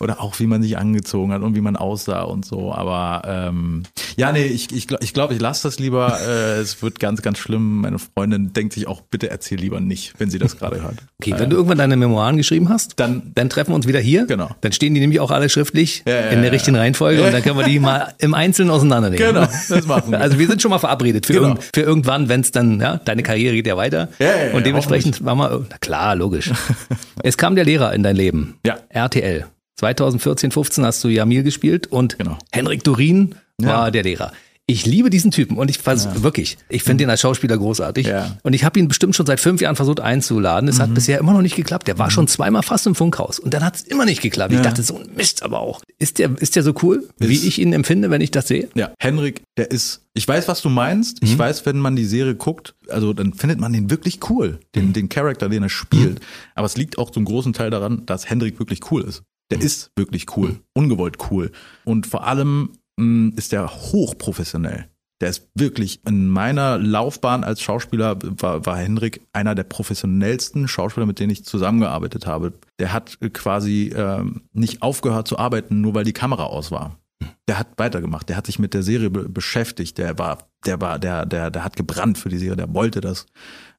Oder 0.00 0.20
auch 0.20 0.38
wie 0.40 0.46
man 0.46 0.62
sich 0.62 0.78
angezogen 0.78 1.32
hat 1.32 1.42
und 1.42 1.54
wie 1.54 1.60
man 1.60 1.76
aussah 1.76 2.22
und 2.22 2.44
so. 2.44 2.72
Aber 2.72 3.22
ähm, 3.26 3.84
ja, 4.16 4.32
nee, 4.32 4.44
ich, 4.44 4.72
ich 4.72 4.88
glaube, 4.88 5.04
ich, 5.04 5.14
glaub, 5.14 5.30
ich 5.32 5.40
lasse 5.40 5.68
das 5.68 5.78
lieber. 5.78 6.18
Äh, 6.20 6.60
es 6.60 6.82
wird 6.82 7.00
ganz, 7.00 7.22
ganz 7.22 7.38
schlimm. 7.38 7.80
Meine 7.80 7.98
Freundin 7.98 8.52
denkt 8.52 8.72
sich 8.74 8.86
auch, 8.86 9.00
bitte 9.02 9.30
erzähl 9.30 9.58
lieber 9.58 9.80
nicht, 9.80 10.14
wenn 10.18 10.30
sie 10.30 10.38
das 10.38 10.58
gerade 10.58 10.82
hört. 10.82 10.96
Okay, 11.20 11.34
wenn 11.38 11.50
du 11.50 11.56
irgendwann 11.56 11.78
deine 11.78 11.96
Memoiren 11.96 12.36
geschrieben 12.36 12.68
hast, 12.68 12.98
dann, 13.00 13.32
dann 13.34 13.48
treffen 13.48 13.70
wir 13.70 13.76
uns 13.76 13.86
wieder 13.86 14.00
hier. 14.00 14.26
Genau. 14.26 14.50
Dann 14.60 14.72
stehen 14.72 14.94
die 14.94 15.00
nämlich 15.00 15.20
auch 15.20 15.30
alle 15.30 15.48
schriftlich 15.48 16.02
ja, 16.06 16.14
ja, 16.14 16.20
in 16.28 16.42
der 16.42 16.52
richtigen 16.52 16.76
Reihenfolge 16.76 17.22
und 17.22 17.32
dann 17.32 17.42
können 17.42 17.58
wir 17.58 17.64
die 17.64 17.78
mal 17.78 18.14
im 18.18 18.34
Einzelnen 18.34 18.70
auseinandernehmen. 18.70 19.26
Genau, 19.26 19.46
das 19.68 19.86
machen 19.86 20.10
wir. 20.12 20.20
Also 20.20 20.38
wir 20.38 20.46
sind 20.46 20.62
schon 20.62 20.70
mal 20.70 20.78
verabredet 20.78 21.26
für, 21.26 21.34
genau. 21.34 21.48
irgend, 21.48 21.70
für 21.74 21.82
irgendwann, 21.82 22.28
wenn 22.28 22.40
es 22.40 22.52
dann, 22.52 22.80
ja, 22.80 22.96
deine 22.96 23.22
Karriere 23.22 23.54
geht 23.54 23.66
ja 23.66 23.76
weiter. 23.76 24.08
Ja, 24.18 24.26
ja, 24.26 24.54
und 24.54 24.66
dementsprechend 24.66 25.20
machen 25.20 25.38
wir, 25.38 25.66
na 25.70 25.78
klar, 25.78 26.14
logisch. 26.16 26.50
es 27.22 27.36
kam 27.36 27.54
der 27.54 27.64
Lehrer 27.64 27.92
in 27.92 28.02
dein 28.02 28.16
Leben. 28.16 28.58
Ja. 28.66 28.78
RTL. 28.88 29.46
2014, 29.76 30.50
15 30.50 30.84
hast 30.84 31.02
du 31.04 31.08
Jamil 31.08 31.42
gespielt 31.42 31.86
und 31.88 32.18
genau. 32.18 32.38
Henrik 32.52 32.84
Dorin 32.84 33.34
war 33.58 33.86
ja. 33.86 33.90
der 33.90 34.02
Lehrer. 34.02 34.32
Ich 34.66 34.86
liebe 34.86 35.10
diesen 35.10 35.32
Typen 35.32 35.58
und 35.58 35.68
ich 35.70 35.84
ja. 35.84 36.22
wirklich, 36.22 36.56
ich 36.68 36.84
finde 36.84 37.02
ihn 37.02 37.10
als 37.10 37.20
Schauspieler 37.20 37.58
großartig. 37.58 38.06
Ja. 38.06 38.38
Und 38.44 38.52
ich 38.52 38.64
habe 38.64 38.78
ihn 38.78 38.86
bestimmt 38.86 39.16
schon 39.16 39.26
seit 39.26 39.40
fünf 39.40 39.60
Jahren 39.60 39.74
versucht 39.74 39.98
einzuladen. 39.98 40.68
Es 40.68 40.78
mhm. 40.78 40.82
hat 40.82 40.94
bisher 40.94 41.18
immer 41.18 41.32
noch 41.32 41.42
nicht 41.42 41.56
geklappt. 41.56 41.88
Der 41.88 41.98
war 41.98 42.06
mhm. 42.06 42.10
schon 42.12 42.28
zweimal 42.28 42.62
fast 42.62 42.86
im 42.86 42.94
Funkhaus 42.94 43.40
und 43.40 43.52
dann 43.54 43.64
hat 43.64 43.74
es 43.74 43.82
immer 43.82 44.04
nicht 44.04 44.22
geklappt. 44.22 44.54
Ich 44.54 44.60
dachte, 44.60 44.84
so 44.84 44.98
ein 44.98 45.10
Mist 45.16 45.42
aber 45.42 45.60
auch. 45.60 45.82
Ist 45.98 46.20
der, 46.20 46.30
ist 46.38 46.54
der 46.54 46.62
so 46.62 46.74
cool, 46.82 47.08
ist, 47.18 47.28
wie 47.28 47.48
ich 47.48 47.60
ihn 47.60 47.72
empfinde, 47.72 48.10
wenn 48.10 48.20
ich 48.20 48.30
das 48.30 48.46
sehe? 48.46 48.68
Ja, 48.74 48.92
Henrik, 49.00 49.42
der 49.56 49.72
ist, 49.72 50.02
ich 50.14 50.28
weiß, 50.28 50.46
was 50.46 50.62
du 50.62 50.68
meinst. 50.68 51.22
Mhm. 51.22 51.28
Ich 51.28 51.38
weiß, 51.38 51.66
wenn 51.66 51.78
man 51.78 51.96
die 51.96 52.06
Serie 52.06 52.36
guckt, 52.36 52.76
also 52.88 53.12
dann 53.12 53.34
findet 53.34 53.58
man 53.58 53.72
den 53.72 53.90
wirklich 53.90 54.20
cool, 54.30 54.60
den, 54.76 54.88
mhm. 54.88 54.92
den 54.92 55.08
Charakter, 55.08 55.48
den 55.48 55.64
er 55.64 55.70
spielt. 55.70 56.20
Mhm. 56.20 56.24
Aber 56.54 56.66
es 56.66 56.76
liegt 56.76 56.98
auch 56.98 57.10
zum 57.10 57.24
großen 57.24 57.52
Teil 57.52 57.70
daran, 57.70 58.06
dass 58.06 58.30
Henrik 58.30 58.60
wirklich 58.60 58.92
cool 58.92 59.02
ist. 59.02 59.24
Der 59.52 59.58
mhm. 59.58 59.66
ist 59.66 59.90
wirklich 59.96 60.34
cool, 60.36 60.60
ungewollt 60.72 61.18
cool. 61.30 61.52
Und 61.84 62.06
vor 62.06 62.26
allem 62.26 62.70
mh, 62.96 63.04
mm, 63.04 63.34
ist 63.36 63.52
der 63.52 63.68
hochprofessionell. 63.68 64.88
Der 65.20 65.28
ist 65.28 65.50
wirklich 65.54 66.00
in 66.06 66.30
meiner 66.30 66.78
Laufbahn 66.78 67.44
als 67.44 67.60
Schauspieler 67.60 68.18
war, 68.22 68.64
war 68.64 68.78
Henrik 68.78 69.20
einer 69.34 69.54
der 69.54 69.64
professionellsten 69.64 70.66
Schauspieler, 70.68 71.04
mit 71.04 71.20
denen 71.20 71.30
ich 71.30 71.44
zusammengearbeitet 71.44 72.26
habe. 72.26 72.54
Der 72.80 72.94
hat 72.94 73.18
quasi 73.34 73.92
ähm, 73.94 74.40
nicht 74.54 74.80
aufgehört 74.80 75.28
zu 75.28 75.38
arbeiten, 75.38 75.82
nur 75.82 75.94
weil 75.94 76.04
die 76.04 76.14
Kamera 76.14 76.44
aus 76.44 76.70
war. 76.70 76.98
Der 77.46 77.58
hat 77.58 77.68
weitergemacht, 77.76 78.30
der 78.30 78.36
hat 78.36 78.46
sich 78.46 78.58
mit 78.58 78.72
der 78.72 78.82
Serie 78.82 79.10
be 79.10 79.28
beschäftigt, 79.28 79.98
der 79.98 80.18
war, 80.18 80.48
der 80.64 80.80
war, 80.80 80.98
der, 80.98 81.26
der, 81.26 81.50
der 81.50 81.62
hat 81.62 81.76
gebrannt 81.76 82.16
für 82.16 82.30
die 82.30 82.38
Serie, 82.38 82.56
der 82.56 82.72
wollte 82.72 83.02
das. 83.02 83.26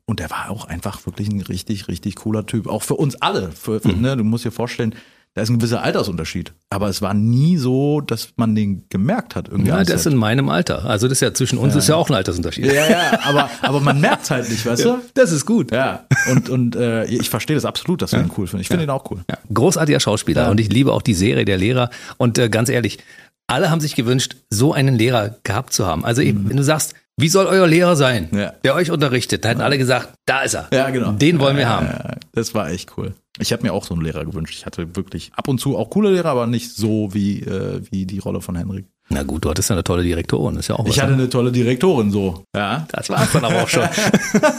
Und 0.05 0.19
der 0.19 0.29
war 0.29 0.49
auch 0.49 0.65
einfach 0.65 1.05
wirklich 1.05 1.29
ein 1.29 1.41
richtig, 1.41 1.88
richtig 1.88 2.15
cooler 2.17 2.45
Typ. 2.45 2.67
Auch 2.67 2.83
für 2.83 2.95
uns 2.95 3.15
alle. 3.21 3.51
Für, 3.51 3.79
für, 3.81 3.89
mhm. 3.89 4.01
ne, 4.01 4.17
du 4.17 4.23
musst 4.23 4.45
dir 4.45 4.51
vorstellen, 4.51 4.95
da 5.36 5.41
ist 5.41 5.50
ein 5.50 5.58
gewisser 5.58 5.82
Altersunterschied. 5.82 6.54
Aber 6.69 6.89
es 6.89 7.02
war 7.02 7.15
nie 7.15 7.58
so, 7.58 8.02
dass 8.02 8.34
man 8.36 8.54
den 8.54 8.88
gemerkt 8.89 9.36
hat. 9.36 9.48
Irgendwie 9.48 9.69
ja, 9.69 9.84
der 9.84 9.96
ist 9.96 10.06
in 10.06 10.15
meinem 10.15 10.48
Alter. 10.50 10.86
Also 10.86 11.08
das 11.08 11.17
ist 11.17 11.22
ja 11.22 11.34
zwischen 11.34 11.58
uns 11.58 11.74
ja. 11.74 11.80
ist 11.80 11.89
ja 11.89 11.96
auch 11.96 12.08
ein 12.10 12.15
Altersunterschied. 12.15 12.65
Ja, 12.65 12.88
ja, 12.88 13.19
aber, 13.24 13.50
aber 13.63 13.80
man 13.80 14.00
merkt 14.00 14.24
es 14.24 14.32
halt 14.32 14.48
nicht, 14.50 14.63
weißt 14.63 14.86
ja, 14.86 14.96
du? 14.96 15.02
Das 15.15 15.32
ist 15.32 15.48
gut. 15.48 15.72
Ja. 15.72 16.06
Und, 16.30 16.50
und 16.50 16.76
äh, 16.76 17.06
ich 17.06 17.32
verstehe 17.32 17.56
das 17.56 17.65
absolut, 17.65 18.04
dass 18.04 18.12
du 18.12 18.17
ja. 18.17 18.24
ihn 18.24 18.32
cool 18.38 18.46
findest. 18.46 18.62
Ich 18.62 18.67
finde 18.67 18.84
ihn 18.84 18.91
auch 18.91 19.10
cool. 19.10 19.22
Ja. 19.30 19.38
Großartiger 19.52 20.00
Schauspieler 20.00 20.52
und 20.52 20.60
ich 20.60 20.72
liebe 20.72 20.93
auch 20.93 21.02
die 21.02 21.15
Serie 21.15 21.46
der 21.46 21.58
Lehrer. 21.58 21.89
Und 22.17 22.38
äh, 22.38 22.50
ganz 22.50 22.69
ehrlich, 22.69 23.00
alle 23.48 23.72
haben 23.72 23.82
sich 23.82 23.96
gewünscht, 23.96 24.36
so 24.52 24.72
einen 24.72 24.96
Lehrer 24.96 25.38
gehabt 25.43 25.74
zu 25.74 25.88
haben. 25.88 26.06
Also 26.06 26.22
mhm. 26.22 26.50
wenn 26.50 26.58
du 26.58 26.63
sagst, 26.63 26.93
wie 27.17 27.30
soll 27.30 27.45
euer 27.45 27.67
Lehrer 27.67 27.95
sein, 27.95 28.30
ja. 28.34 28.54
der 28.63 28.76
euch 28.76 28.91
unterrichtet? 28.91 29.45
Da 29.45 29.49
hätten 29.49 29.62
alle 29.62 29.78
gesagt, 29.78 30.13
da 30.26 30.41
ist 30.41 30.56
er. 30.56 30.67
Ja, 30.73 30.89
genau. 30.89 31.12
Den 31.12 31.39
wollen 31.39 31.58
wir 31.58 31.69
haben. 31.69 31.88
das 32.32 32.54
war 32.56 32.69
echt 32.69 32.93
cool. 32.97 33.13
Ich 33.39 33.52
habe 33.52 33.63
mir 33.63 33.73
auch 33.73 33.84
so 33.84 33.93
einen 33.93 34.04
Lehrer 34.04 34.26
gewünscht. 34.26 34.56
Ich 34.56 34.65
hatte 34.65 34.95
wirklich 34.95 35.32
ab 35.36 35.47
und 35.47 35.60
zu 35.60 35.78
auch 35.78 35.89
coole 35.89 36.12
Lehrer, 36.12 36.30
aber 36.30 36.47
nicht 36.47 36.71
so 36.76 37.13
wie, 37.13 37.41
äh, 37.41 37.82
wie 37.91 38.06
die 38.06 38.19
Rolle 38.19 38.41
von 38.41 38.56
Henrik. 38.56 38.86
Na 39.10 39.23
gut, 39.23 39.43
du 39.43 39.49
hattest 39.49 39.69
ja 39.69 39.76
eine 39.76 39.84
tolle 39.84 40.04
Direktorin, 40.04 40.56
ist 40.56 40.69
ja 40.69 40.76
auch 40.76 40.86
Ich 40.86 40.99
hatte 41.02 41.13
eine 41.13 41.30
tolle 41.30 41.52
Direktorin, 41.52 42.10
so. 42.10 42.45
Ja. 42.56 42.88
Das 42.91 43.10
war 43.10 43.23
es 43.23 43.32
dann 43.32 43.43
aber 43.43 43.63
auch 43.63 43.67
schon. 43.67 43.84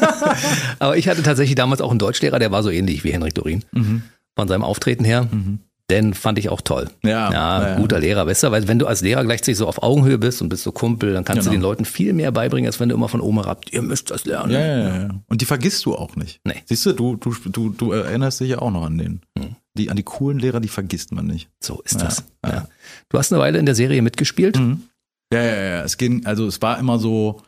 aber 0.78 0.96
ich 0.96 1.08
hatte 1.08 1.22
tatsächlich 1.22 1.54
damals 1.54 1.80
auch 1.80 1.90
einen 1.90 1.98
Deutschlehrer, 1.98 2.38
der 2.38 2.50
war 2.50 2.62
so 2.62 2.70
ähnlich 2.70 3.04
wie 3.04 3.12
Henrik 3.12 3.34
Dorin. 3.34 3.64
Mhm. 3.72 4.02
Von 4.36 4.48
seinem 4.48 4.64
Auftreten 4.64 5.04
her. 5.04 5.28
Mhm. 5.30 5.60
Den 5.90 6.14
fand 6.14 6.38
ich 6.38 6.48
auch 6.48 6.62
toll. 6.62 6.88
Ja, 7.02 7.30
ja, 7.30 7.68
ja, 7.68 7.76
guter 7.76 7.98
Lehrer, 8.00 8.24
besser, 8.24 8.50
weil 8.50 8.66
wenn 8.68 8.78
du 8.78 8.86
als 8.86 9.02
Lehrer 9.02 9.22
gleichzeitig 9.22 9.58
so 9.58 9.68
auf 9.68 9.82
Augenhöhe 9.82 10.16
bist 10.16 10.40
und 10.40 10.48
bist 10.48 10.62
so 10.62 10.72
Kumpel, 10.72 11.12
dann 11.12 11.24
kannst 11.24 11.42
genau. 11.42 11.50
du 11.50 11.56
den 11.56 11.62
Leuten 11.62 11.84
viel 11.84 12.14
mehr 12.14 12.32
beibringen, 12.32 12.66
als 12.66 12.80
wenn 12.80 12.88
du 12.88 12.94
immer 12.94 13.10
von 13.10 13.20
oben 13.20 13.36
herab, 13.36 13.64
ihr 13.70 13.82
müsst 13.82 14.10
das 14.10 14.24
lernen. 14.24 14.52
Ja, 14.52 14.60
ja, 14.60 14.96
ja. 14.96 15.08
Und 15.28 15.40
die 15.42 15.44
vergisst 15.44 15.84
du 15.84 15.94
auch 15.94 16.16
nicht. 16.16 16.40
Nee. 16.44 16.62
Siehst 16.64 16.86
du, 16.86 16.92
du, 16.94 17.16
du, 17.16 17.34
du, 17.50 17.68
du 17.70 17.92
erinnerst 17.92 18.40
dich 18.40 18.48
ja 18.48 18.60
auch 18.60 18.70
noch 18.70 18.84
an 18.84 18.96
den. 18.96 19.20
Hm. 19.38 19.56
Die, 19.76 19.90
an 19.90 19.96
die 19.96 20.04
coolen 20.04 20.38
Lehrer, 20.38 20.60
die 20.60 20.68
vergisst 20.68 21.12
man 21.12 21.26
nicht. 21.26 21.50
So 21.62 21.82
ist 21.82 22.00
das. 22.00 22.24
Ja. 22.46 22.66
Du 23.10 23.18
hast 23.18 23.32
eine 23.32 23.42
Weile 23.42 23.58
in 23.58 23.66
der 23.66 23.74
Serie 23.74 24.00
mitgespielt. 24.00 24.58
Mhm. 24.58 24.84
Ja, 25.32 25.42
ja, 25.42 25.54
ja. 25.54 25.82
Es 25.82 25.98
ging, 25.98 26.24
also 26.24 26.46
es 26.46 26.62
war 26.62 26.78
immer 26.78 26.98
so, 26.98 27.42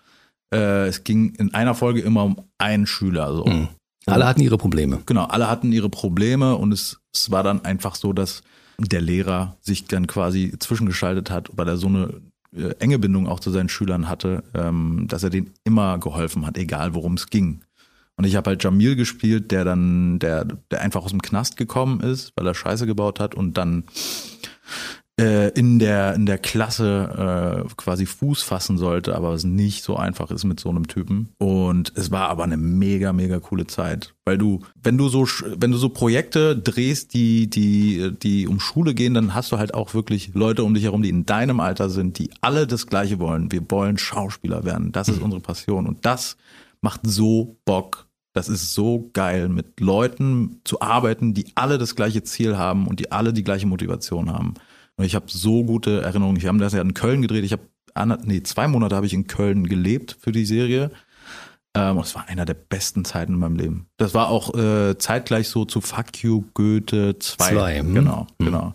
Äh, 0.55 0.87
es 0.87 1.03
ging 1.03 1.35
in 1.35 1.55
einer 1.55 1.75
Folge 1.75 2.01
immer 2.03 2.23
um 2.23 2.37
einen 2.59 2.87
Schüler. 2.87 3.35
So. 3.35 3.47
Mhm. 3.47 3.69
Alle 4.07 4.27
hatten 4.27 4.41
ihre 4.41 4.57
Probleme. 4.57 5.03
Genau, 5.05 5.25
alle 5.25 5.51
hatten 5.51 5.73
ihre 5.73 5.89
Probleme 5.89 6.55
und 6.57 6.73
es, 6.73 7.01
es 7.13 7.31
war 7.31 7.43
dann 7.43 7.65
einfach 7.65 7.97
so, 7.97 8.13
dass 8.13 8.43
der 8.79 9.01
Lehrer 9.01 9.57
sich 9.61 9.87
dann 9.87 10.07
quasi 10.07 10.55
zwischengeschaltet 10.59 11.31
hat, 11.31 11.51
weil 11.55 11.67
er 11.69 11.77
so 11.77 11.89
eine 11.89 12.21
äh, 12.55 12.75
enge 12.79 12.99
Bindung 12.99 13.27
auch 13.27 13.41
zu 13.41 13.51
seinen 13.51 13.69
Schülern 13.69 14.09
hatte, 14.09 14.45
ähm, 14.55 15.07
dass 15.09 15.23
er 15.23 15.31
denen 15.31 15.51
immer 15.65 15.99
geholfen 15.99 16.47
hat, 16.47 16.57
egal 16.57 16.95
worum 16.95 17.15
es 17.15 17.29
ging. 17.29 17.63
Und 18.17 18.25
ich 18.25 18.37
habe 18.37 18.51
halt 18.51 18.65
Jamil 18.65 18.97
gespielt, 18.97 19.51
der 19.51 19.65
dann, 19.65 20.19
der, 20.19 20.45
der 20.45 20.81
einfach 20.81 21.05
aus 21.05 21.11
dem 21.11 21.21
Knast 21.21 21.57
gekommen 21.57 22.01
ist, 22.01 22.33
weil 22.37 22.47
er 22.47 22.55
Scheiße 22.55 22.87
gebaut 22.87 23.21
hat 23.21 23.35
und 23.35 23.59
dann 23.59 23.85
in 25.19 25.79
der 25.79 26.15
in 26.15 26.27
der 26.27 26.37
Klasse 26.37 27.65
äh, 27.67 27.75
quasi 27.77 28.05
Fuß 28.05 28.43
fassen 28.43 28.77
sollte, 28.77 29.17
aber 29.17 29.33
es 29.33 29.45
nicht 29.45 29.83
so 29.83 29.97
einfach 29.97 30.31
ist 30.31 30.45
mit 30.45 30.61
so 30.61 30.69
einem 30.69 30.89
Typen. 30.89 31.31
Und 31.39 31.93
es 31.97 32.11
war 32.11 32.29
aber 32.29 32.45
eine 32.45 32.59
mega 32.59 33.15
mega 33.15 33.41
coole 33.41 33.67
Zeit, 33.67 34.15
weil 34.27 34.37
du 34.37 34.61
wenn 34.83 34.99
du 34.99 35.09
so 35.09 35.27
wenn 35.57 35.71
du 35.71 35.79
so 35.79 35.89
Projekte 35.89 36.55
drehst, 36.55 37.15
die 37.15 37.49
die 37.49 38.13
die 38.23 38.47
um 38.47 38.61
Schule 38.61 38.93
gehen, 38.93 39.15
dann 39.15 39.35
hast 39.35 39.53
du 39.53 39.59
halt 39.59 39.73
auch 39.73 39.95
wirklich 39.95 40.35
Leute 40.35 40.65
um 40.65 40.75
dich 40.75 40.85
herum, 40.85 41.03
die 41.03 41.09
in 41.09 41.25
deinem 41.25 41.61
Alter 41.61 41.89
sind, 41.89 42.19
die 42.19 42.31
alle 42.43 42.67
das 42.67 42.87
Gleiche 42.87 43.19
wollen. 43.19 43.51
Wir 43.51 43.63
wollen 43.71 43.97
Schauspieler 43.97 44.65
werden. 44.65 44.93
Das 44.93 45.09
ist 45.09 45.19
mhm. 45.19 45.25
unsere 45.25 45.41
Passion 45.41 45.87
und 45.87 46.05
das 46.05 46.37
macht 46.83 47.01
so 47.05 47.57
Bock 47.65 48.07
das 48.37 48.51
ist 48.51 48.75
so 48.75 49.09
geil, 49.15 49.49
mit 49.49 49.81
Leuten 49.81 50.61
zu 50.65 50.83
arbeiten, 50.83 51.33
die 51.33 51.47
alle 51.55 51.79
das 51.79 51.97
gleiche 51.97 52.23
Ziel 52.23 52.59
haben 52.59 52.87
und 52.87 53.01
die 53.01 53.11
alle 53.11 53.33
die 53.33 53.43
gleiche 53.43 53.67
Motivation 53.67 54.31
haben. 54.31 54.53
Und 54.97 55.05
ich 55.05 55.15
habe 55.15 55.27
so 55.29 55.65
gute 55.65 56.03
Erinnerungen. 56.03 56.41
Wir 56.41 56.49
haben 56.49 56.59
das 56.59 56.73
ja 56.73 56.81
in 56.81 56.95
Köln 56.95 57.23
gedreht. 57.23 57.45
Ich 57.45 57.53
habe 57.53 57.63
nee, 58.25 58.43
zwei 58.43 58.69
Monate 58.69 58.97
habe 58.97 59.07
ich 59.07 59.15
in 59.15 59.27
Köln 59.27 59.67
gelebt 59.67 60.17
für 60.21 60.33
die 60.33 60.47
Serie. 60.47 60.91
Ähm, 61.75 61.99
und 61.99 62.07
es 62.07 62.15
war 62.15 62.29
einer 62.29 62.45
der 62.45 62.55
besten 62.55 63.05
Zeiten 63.05 63.35
in 63.35 63.39
meinem 63.39 63.57
Leben. 63.57 63.87
Das 63.99 64.15
war 64.15 64.29
auch 64.29 64.55
äh, 64.55 64.97
zeitgleich 64.99 65.49
so 65.49 65.65
zu 65.65 65.81
Fuck 65.81 66.23
You 66.23 66.45
Goethe 66.55 67.19
2. 67.19 67.53
Zwei, 67.53 67.79
hm. 67.81 67.95
genau, 67.95 68.27
hm. 68.39 68.47
genau. 68.47 68.73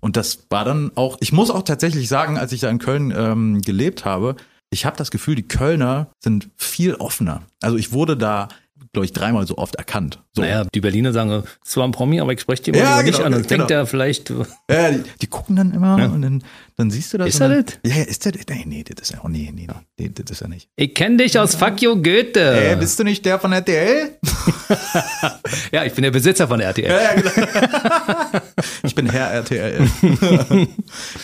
Und 0.00 0.16
das 0.16 0.46
war 0.50 0.64
dann 0.64 0.90
auch, 0.96 1.16
ich 1.20 1.32
muss 1.32 1.50
auch 1.50 1.62
tatsächlich 1.62 2.08
sagen, 2.08 2.36
als 2.36 2.52
ich 2.52 2.60
da 2.60 2.68
in 2.68 2.78
Köln 2.78 3.12
ähm, 3.16 3.62
gelebt 3.62 4.04
habe, 4.04 4.36
ich 4.70 4.84
habe 4.84 4.96
das 4.96 5.10
Gefühl, 5.10 5.34
die 5.36 5.46
Kölner 5.46 6.08
sind 6.18 6.48
viel 6.56 6.94
offener. 6.94 7.42
Also 7.60 7.76
ich 7.76 7.92
wurde 7.92 8.16
da 8.16 8.48
glaube 8.92 9.04
ich, 9.04 9.12
dreimal 9.12 9.46
so 9.46 9.58
oft 9.58 9.76
erkannt. 9.76 10.22
So. 10.32 10.42
Naja, 10.42 10.66
die 10.74 10.80
Berliner 10.80 11.12
sagen, 11.12 11.44
zwar 11.64 11.84
ein 11.84 11.92
Promi, 11.92 12.20
aber 12.20 12.32
ich 12.32 12.40
spreche 12.40 12.62
dir 12.62 12.72
mal 12.72 12.78
ja, 12.78 13.02
genau, 13.02 13.06
nicht 13.06 13.20
an 13.20 13.34
und 13.34 13.48
genau. 13.48 13.58
denkt 13.58 13.70
er 13.70 13.86
vielleicht. 13.86 14.30
Ja, 14.70 14.90
die, 14.90 15.02
die 15.20 15.26
gucken 15.26 15.56
dann 15.56 15.72
immer 15.72 15.98
ja. 15.98 16.06
und 16.06 16.22
dann, 16.22 16.44
dann 16.76 16.90
siehst 16.90 17.12
du 17.12 17.18
das. 17.18 17.28
Ist 17.28 17.40
er 17.40 17.62
das? 17.62 17.78
Ja, 17.84 18.02
ist 18.02 18.24
der 18.24 18.32
Nee, 18.48 18.64
nee, 18.66 18.84
das 18.84 19.08
ist 19.08 19.14
er. 19.14 19.24
Oh, 19.24 19.28
nee, 19.28 19.50
nee, 19.54 19.68
nee, 19.98 20.10
das 20.14 20.30
ist 20.30 20.42
er 20.42 20.48
nicht. 20.48 20.68
Ich 20.76 20.94
kenne 20.94 21.18
dich 21.18 21.38
aus 21.38 21.54
Fuck 21.54 21.80
You 21.80 21.96
Goethe. 21.96 22.40
Äh, 22.40 22.76
bist 22.76 22.98
du 22.98 23.04
nicht 23.04 23.24
der 23.24 23.38
von 23.38 23.52
RTL? 23.52 24.18
ja, 25.72 25.84
ich 25.84 25.92
bin 25.92 26.02
der 26.02 26.10
Besitzer 26.10 26.48
von 26.48 26.60
RTL. 26.60 26.90
Ja, 26.90 27.02
ja, 27.02 27.14
genau. 27.14 28.42
ich 28.82 28.94
bin 28.94 29.10
Herr 29.10 29.30
RTL. 29.30 29.86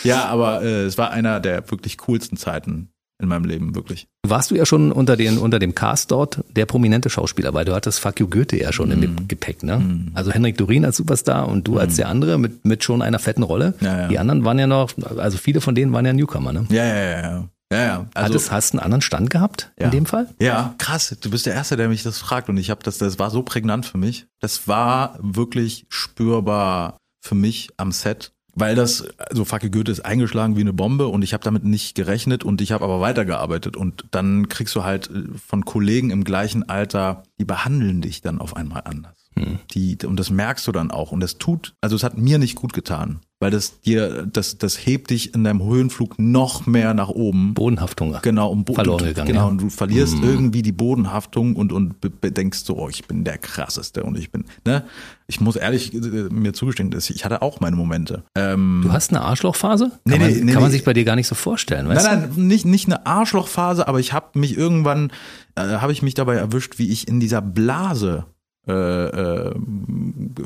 ja, 0.03 0.25
aber 0.25 0.63
äh, 0.63 0.83
es 0.85 0.97
war 0.97 1.11
einer 1.11 1.39
der 1.39 1.69
wirklich 1.69 1.97
coolsten 1.97 2.37
Zeiten 2.37 2.91
in 3.21 3.27
meinem 3.27 3.45
Leben, 3.45 3.75
wirklich. 3.75 4.07
Warst 4.25 4.51
du 4.51 4.55
ja 4.55 4.65
schon 4.65 4.91
unter, 4.91 5.17
den, 5.17 5.37
unter 5.37 5.59
dem 5.59 5.75
Cast 5.75 6.11
dort 6.11 6.43
der 6.55 6.65
prominente 6.65 7.09
Schauspieler, 7.09 7.53
weil 7.53 7.65
du 7.65 7.73
hattest 7.73 7.99
Fuck 7.99 8.19
You 8.19 8.27
Goethe 8.27 8.57
ja 8.57 8.71
schon 8.71 8.89
mm. 8.89 9.03
im 9.03 9.27
Gepäck, 9.27 9.63
ne? 9.63 9.79
Mm. 9.79 10.11
Also 10.13 10.31
Henrik 10.31 10.57
Durin 10.57 10.85
als 10.85 10.97
Superstar 10.97 11.47
und 11.47 11.67
du 11.67 11.73
mm. 11.73 11.77
als 11.79 11.95
der 11.97 12.07
andere 12.07 12.37
mit, 12.37 12.65
mit 12.65 12.83
schon 12.83 13.01
einer 13.01 13.19
fetten 13.19 13.43
Rolle. 13.43 13.73
Ja, 13.81 14.01
ja. 14.01 14.07
Die 14.07 14.19
anderen 14.19 14.45
waren 14.45 14.57
ja 14.57 14.67
noch, 14.67 14.91
also 15.17 15.37
viele 15.37 15.61
von 15.61 15.75
denen 15.75 15.91
waren 15.91 16.05
ja 16.05 16.13
Newcomer, 16.13 16.53
ne? 16.53 16.65
Ja, 16.69 16.85
ja, 16.85 16.95
ja, 16.95 17.21
ja. 17.21 17.49
Ja, 17.71 17.83
ja. 17.83 18.05
Also, 18.15 18.33
Hattest, 18.33 18.51
hast 18.51 18.73
du 18.73 18.77
einen 18.77 18.83
anderen 18.83 19.01
Stand 19.01 19.29
gehabt 19.29 19.71
in 19.75 19.91
dem 19.91 20.07
Fall? 20.07 20.27
Ja, 20.41 20.73
krass. 20.79 21.15
Du 21.21 21.29
bist 21.29 21.45
der 21.45 21.53
Erste, 21.53 21.77
der 21.77 21.87
mich 21.87 22.01
das 22.01 22.17
fragt 22.17 22.49
und 22.49 22.57
ich 22.57 22.71
habe 22.71 22.81
das, 22.81 22.97
das 22.97 23.19
war 23.19 23.29
so 23.29 23.43
prägnant 23.43 23.85
für 23.85 23.99
mich. 23.99 24.25
Das 24.39 24.67
war 24.67 25.19
wirklich 25.21 25.85
spürbar 25.89 26.97
für 27.21 27.35
mich 27.35 27.69
am 27.77 27.91
Set 27.91 28.31
weil 28.59 28.75
das, 28.75 29.07
also 29.17 29.45
Facke 29.45 29.69
Goethe 29.69 29.91
ist 29.91 30.01
eingeschlagen 30.01 30.55
wie 30.55 30.61
eine 30.61 30.73
Bombe 30.73 31.07
und 31.07 31.23
ich 31.23 31.33
habe 31.33 31.43
damit 31.43 31.63
nicht 31.63 31.95
gerechnet 31.95 32.43
und 32.43 32.61
ich 32.61 32.71
habe 32.71 32.83
aber 32.85 33.01
weitergearbeitet 33.01 33.77
und 33.77 34.05
dann 34.11 34.49
kriegst 34.49 34.75
du 34.75 34.83
halt 34.83 35.09
äh, 35.09 35.23
von 35.37 35.65
Kollegen 35.65 36.09
im 36.09 36.23
gleichen 36.23 36.67
Alter, 36.67 37.23
die 37.39 37.45
behandeln 37.45 38.01
dich 38.01 38.21
dann 38.21 38.39
auf 38.39 38.55
einmal 38.55 38.83
anders. 38.85 39.29
Hm. 39.35 39.59
Die, 39.71 39.97
und 40.05 40.19
das 40.19 40.29
merkst 40.29 40.67
du 40.67 40.71
dann 40.71 40.91
auch 40.91 41.11
und 41.11 41.19
das 41.19 41.37
tut, 41.37 41.75
also 41.81 41.95
es 41.95 42.03
hat 42.03 42.17
mir 42.17 42.39
nicht 42.39 42.55
gut 42.55 42.73
getan 42.73 43.21
weil 43.39 43.51
das 43.51 43.79
dir, 43.79 44.27
das, 44.31 44.57
das 44.57 44.85
hebt 44.85 45.11
dich 45.11 45.33
in 45.33 45.45
deinem 45.45 45.63
Höhenflug 45.63 46.19
noch 46.19 46.65
mehr 46.65 46.93
nach 46.93 47.07
oben. 47.07 47.53
Bodenhaftung. 47.53 48.17
Genau, 48.21 48.51
um 48.51 48.65
Bo 48.65 48.73
verloren 48.73 49.05
gegangen. 49.05 49.27
Genau, 49.27 49.45
ja. 49.45 49.47
und 49.47 49.61
du 49.61 49.69
verlierst 49.69 50.19
mm. 50.19 50.23
irgendwie 50.23 50.61
die 50.61 50.73
Bodenhaftung 50.73 51.55
und, 51.55 51.71
und 51.71 51.95
denkst 52.21 52.59
so, 52.59 52.77
oh, 52.77 52.89
ich 52.89 53.05
bin 53.07 53.23
der 53.23 53.37
krasseste 53.37 54.03
und 54.03 54.17
ich 54.17 54.31
bin, 54.31 54.43
ne? 54.65 54.83
Ich 55.27 55.39
muss 55.39 55.55
ehrlich 55.55 55.93
äh, 55.93 55.99
mir 55.99 56.53
zugestehen, 56.53 56.91
dass 56.91 57.09
ich 57.09 57.23
hatte 57.23 57.41
auch 57.41 57.61
meine 57.61 57.77
Momente. 57.77 58.23
Ähm, 58.35 58.81
du 58.83 58.91
hast 58.91 59.11
eine 59.11 59.21
Arschlochphase? 59.21 59.91
Nee, 60.03 60.13
kann 60.13 60.21
man, 60.21 60.31
nee, 60.31 60.43
nee, 60.43 60.51
kann 60.51 60.61
man 60.61 60.71
sich 60.71 60.83
bei 60.83 60.93
dir 60.93 61.05
gar 61.05 61.15
nicht 61.15 61.27
so 61.27 61.35
vorstellen, 61.35 61.87
weißt 61.87 62.05
nein, 62.05 62.19
nein, 62.21 62.31
du? 62.35 62.41
nicht, 62.41 62.65
nicht 62.65 62.87
eine 62.87 63.05
Arschlochphase, 63.05 63.87
aber 63.87 63.99
ich 63.99 64.11
habe 64.11 64.37
mich 64.37 64.57
irgendwann, 64.57 65.11
äh, 65.55 65.61
habe 65.61 65.93
ich 65.93 66.01
mich 66.01 66.13
dabei 66.13 66.35
erwischt, 66.35 66.77
wie 66.77 66.89
ich 66.89 67.07
in 67.07 67.19
dieser 67.19 67.41
Blase 67.41 68.25
äh, 68.67 68.71
äh, 68.71 69.55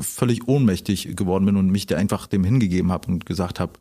völlig 0.00 0.48
ohnmächtig 0.48 1.16
geworden 1.16 1.46
bin 1.46 1.56
und 1.56 1.70
mich 1.70 1.86
da 1.86 1.96
einfach 1.96 2.26
dem 2.26 2.44
hingegeben 2.44 2.90
habe 2.90 3.08
und 3.08 3.26
gesagt 3.26 3.60
habe, 3.60 3.72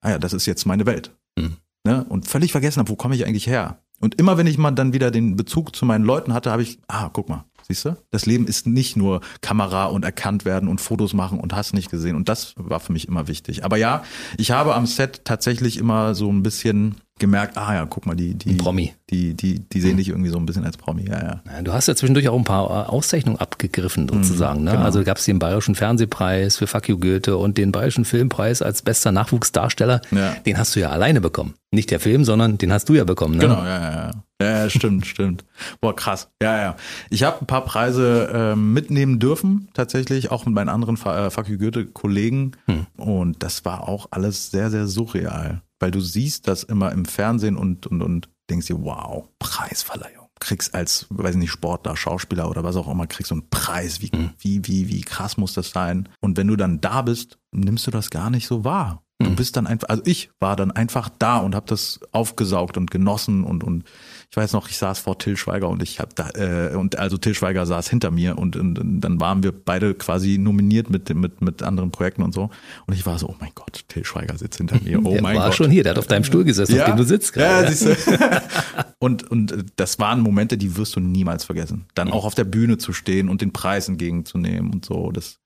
ah 0.00 0.10
ja, 0.10 0.18
das 0.18 0.32
ist 0.32 0.46
jetzt 0.46 0.66
meine 0.66 0.86
Welt. 0.86 1.14
Mhm. 1.36 1.56
Ne? 1.84 2.04
Und 2.08 2.26
völlig 2.26 2.52
vergessen 2.52 2.80
habe, 2.80 2.90
wo 2.90 2.96
komme 2.96 3.14
ich 3.14 3.26
eigentlich 3.26 3.46
her? 3.46 3.78
Und 4.00 4.14
immer 4.14 4.38
wenn 4.38 4.46
ich 4.46 4.58
mal 4.58 4.70
dann 4.70 4.92
wieder 4.92 5.10
den 5.10 5.36
Bezug 5.36 5.76
zu 5.76 5.84
meinen 5.84 6.04
Leuten 6.04 6.32
hatte, 6.32 6.50
habe 6.50 6.62
ich, 6.62 6.78
ah, 6.88 7.10
guck 7.12 7.28
mal, 7.28 7.44
siehst 7.68 7.84
du? 7.84 7.96
Das 8.10 8.24
Leben 8.24 8.46
ist 8.46 8.66
nicht 8.66 8.96
nur 8.96 9.20
Kamera 9.42 9.86
und 9.86 10.04
erkannt 10.04 10.44
werden 10.44 10.68
und 10.68 10.80
Fotos 10.80 11.12
machen 11.12 11.38
und 11.38 11.54
hast 11.54 11.74
nicht 11.74 11.90
gesehen. 11.90 12.16
Und 12.16 12.28
das 12.28 12.54
war 12.56 12.80
für 12.80 12.92
mich 12.92 13.08
immer 13.08 13.28
wichtig. 13.28 13.64
Aber 13.64 13.76
ja, 13.76 14.02
ich 14.38 14.50
habe 14.50 14.74
am 14.74 14.86
Set 14.86 15.24
tatsächlich 15.24 15.76
immer 15.76 16.14
so 16.14 16.32
ein 16.32 16.42
bisschen 16.42 16.96
gemerkt, 17.20 17.56
ah 17.56 17.74
ja, 17.74 17.86
guck 17.86 18.06
mal, 18.06 18.16
die, 18.16 18.34
die, 18.34 18.54
Promi. 18.54 18.94
die, 19.10 19.34
die, 19.34 19.60
die 19.60 19.80
sehen 19.80 19.96
dich 19.96 20.08
irgendwie 20.08 20.30
so 20.30 20.38
ein 20.38 20.46
bisschen 20.46 20.64
als 20.64 20.76
Promi, 20.76 21.04
ja, 21.08 21.40
ja. 21.46 21.62
Du 21.62 21.72
hast 21.72 21.86
ja 21.86 21.94
zwischendurch 21.94 22.28
auch 22.28 22.36
ein 22.36 22.44
paar 22.44 22.64
äh, 22.64 22.90
Auszeichnungen 22.90 23.38
abgegriffen, 23.38 24.08
sozusagen. 24.08 24.60
Mhm, 24.60 24.64
ne? 24.64 24.70
genau. 24.72 24.84
Also 24.84 25.04
gab 25.04 25.18
es 25.18 25.24
den 25.24 25.38
Bayerischen 25.38 25.74
Fernsehpreis 25.76 26.56
für 26.56 26.66
Fuck 26.66 26.88
You 26.88 26.98
Goethe 26.98 27.36
und 27.36 27.58
den 27.58 27.70
Bayerischen 27.70 28.04
Filmpreis 28.04 28.62
als 28.62 28.82
bester 28.82 29.12
Nachwuchsdarsteller. 29.12 30.00
Ja. 30.10 30.34
Den 30.46 30.58
hast 30.58 30.74
du 30.74 30.80
ja 30.80 30.90
alleine 30.90 31.20
bekommen. 31.20 31.54
Nicht 31.70 31.90
der 31.90 32.00
Film, 32.00 32.24
sondern 32.24 32.58
den 32.58 32.72
hast 32.72 32.88
du 32.88 32.94
ja 32.94 33.04
bekommen, 33.04 33.36
ne? 33.36 33.42
Genau, 33.42 33.62
ja, 33.62 33.80
ja, 33.80 33.92
ja. 33.92 34.10
Ja, 34.42 34.70
stimmt, 34.70 35.06
stimmt. 35.06 35.44
Boah, 35.80 35.94
krass. 35.94 36.30
Ja, 36.42 36.58
ja. 36.58 36.76
Ich 37.10 37.22
habe 37.22 37.42
ein 37.42 37.46
paar 37.46 37.64
Preise 37.64 38.30
äh, 38.32 38.56
mitnehmen 38.56 39.18
dürfen, 39.18 39.68
tatsächlich, 39.74 40.30
auch 40.30 40.46
mit 40.46 40.54
meinen 40.54 40.70
anderen 40.70 40.96
äh, 40.96 41.30
Fuck 41.30 41.48
You 41.48 41.58
Goethe-Kollegen. 41.58 42.56
Hm. 42.66 42.86
Und 42.96 43.42
das 43.42 43.64
war 43.64 43.86
auch 43.86 44.08
alles 44.10 44.50
sehr, 44.50 44.70
sehr 44.70 44.86
surreal 44.86 45.60
weil 45.80 45.90
du 45.90 46.00
siehst 46.00 46.46
das 46.46 46.62
immer 46.62 46.92
im 46.92 47.04
Fernsehen 47.04 47.56
und, 47.56 47.86
und, 47.86 48.02
und 48.02 48.28
denkst 48.48 48.66
dir, 48.66 48.82
wow, 48.82 49.28
Preisverleihung. 49.38 50.28
Kriegst 50.38 50.74
als, 50.74 51.06
weiß 51.10 51.36
nicht, 51.36 51.50
Sportler, 51.50 51.96
Schauspieler 51.96 52.48
oder 52.48 52.64
was 52.64 52.76
auch 52.76 52.88
immer, 52.88 53.06
kriegst 53.06 53.30
du 53.30 53.34
einen 53.34 53.50
Preis. 53.50 54.00
Wie, 54.00 54.10
mhm. 54.14 54.30
wie, 54.38 54.66
wie, 54.66 54.88
wie 54.88 55.00
krass 55.02 55.36
muss 55.36 55.52
das 55.52 55.70
sein? 55.70 56.08
Und 56.20 56.36
wenn 56.36 56.46
du 56.46 56.56
dann 56.56 56.80
da 56.80 57.02
bist, 57.02 57.38
nimmst 57.52 57.86
du 57.86 57.90
das 57.90 58.10
gar 58.10 58.30
nicht 58.30 58.46
so 58.46 58.64
wahr. 58.64 59.02
Du 59.18 59.28
mhm. 59.28 59.36
bist 59.36 59.56
dann 59.56 59.66
einfach, 59.66 59.88
also 59.90 60.02
ich 60.06 60.30
war 60.38 60.56
dann 60.56 60.70
einfach 60.70 61.10
da 61.18 61.38
und 61.38 61.54
habe 61.54 61.66
das 61.66 62.00
aufgesaugt 62.12 62.78
und 62.78 62.90
genossen 62.90 63.44
und 63.44 63.62
und 63.62 63.84
ich 64.30 64.36
weiß 64.36 64.52
noch, 64.52 64.68
ich 64.68 64.78
saß 64.78 65.00
vor 65.00 65.18
Till 65.18 65.36
Schweiger 65.36 65.68
und 65.68 65.82
ich 65.82 65.98
habe 65.98 66.10
da 66.14 66.30
äh, 66.30 66.76
und 66.76 66.96
also 66.96 67.16
Till 67.16 67.34
Schweiger 67.34 67.66
saß 67.66 67.90
hinter 67.90 68.12
mir 68.12 68.38
und, 68.38 68.54
und, 68.54 68.78
und 68.78 69.00
dann 69.00 69.20
waren 69.20 69.42
wir 69.42 69.50
beide 69.50 69.92
quasi 69.92 70.38
nominiert 70.38 70.88
mit 70.88 71.12
mit 71.12 71.42
mit 71.42 71.64
anderen 71.64 71.90
Projekten 71.90 72.22
und 72.22 72.32
so 72.32 72.48
und 72.86 72.94
ich 72.94 73.04
war 73.06 73.18
so, 73.18 73.28
oh 73.28 73.34
mein 73.40 73.50
Gott, 73.56 73.82
Till 73.88 74.04
Schweiger 74.04 74.38
sitzt 74.38 74.58
hinter 74.58 74.78
mir. 74.84 75.04
Oh 75.04 75.10
der 75.14 75.22
mein 75.22 75.36
war 75.36 75.46
Gott. 75.46 75.56
schon 75.56 75.70
hier, 75.70 75.82
der 75.82 75.90
hat 75.90 75.98
auf 75.98 76.06
deinem 76.06 76.22
Stuhl 76.22 76.44
gesessen, 76.44 76.76
ja? 76.76 76.84
auf 76.84 76.90
dem 76.90 76.96
du 76.96 77.02
sitzt 77.02 77.32
gerade. 77.32 77.64
Ja, 77.64 77.72
siehst 77.72 78.06
du. 78.06 78.18
und 79.00 79.28
und 79.28 79.64
das 79.74 79.98
waren 79.98 80.20
Momente, 80.20 80.56
die 80.56 80.76
wirst 80.76 80.94
du 80.94 81.00
niemals 81.00 81.42
vergessen. 81.42 81.86
Dann 81.94 82.12
auch 82.12 82.24
auf 82.24 82.36
der 82.36 82.44
Bühne 82.44 82.78
zu 82.78 82.92
stehen 82.92 83.28
und 83.28 83.40
den 83.40 83.52
Preis 83.52 83.88
entgegenzunehmen 83.88 84.72
und 84.72 84.84
so, 84.84 85.10
das 85.10 85.39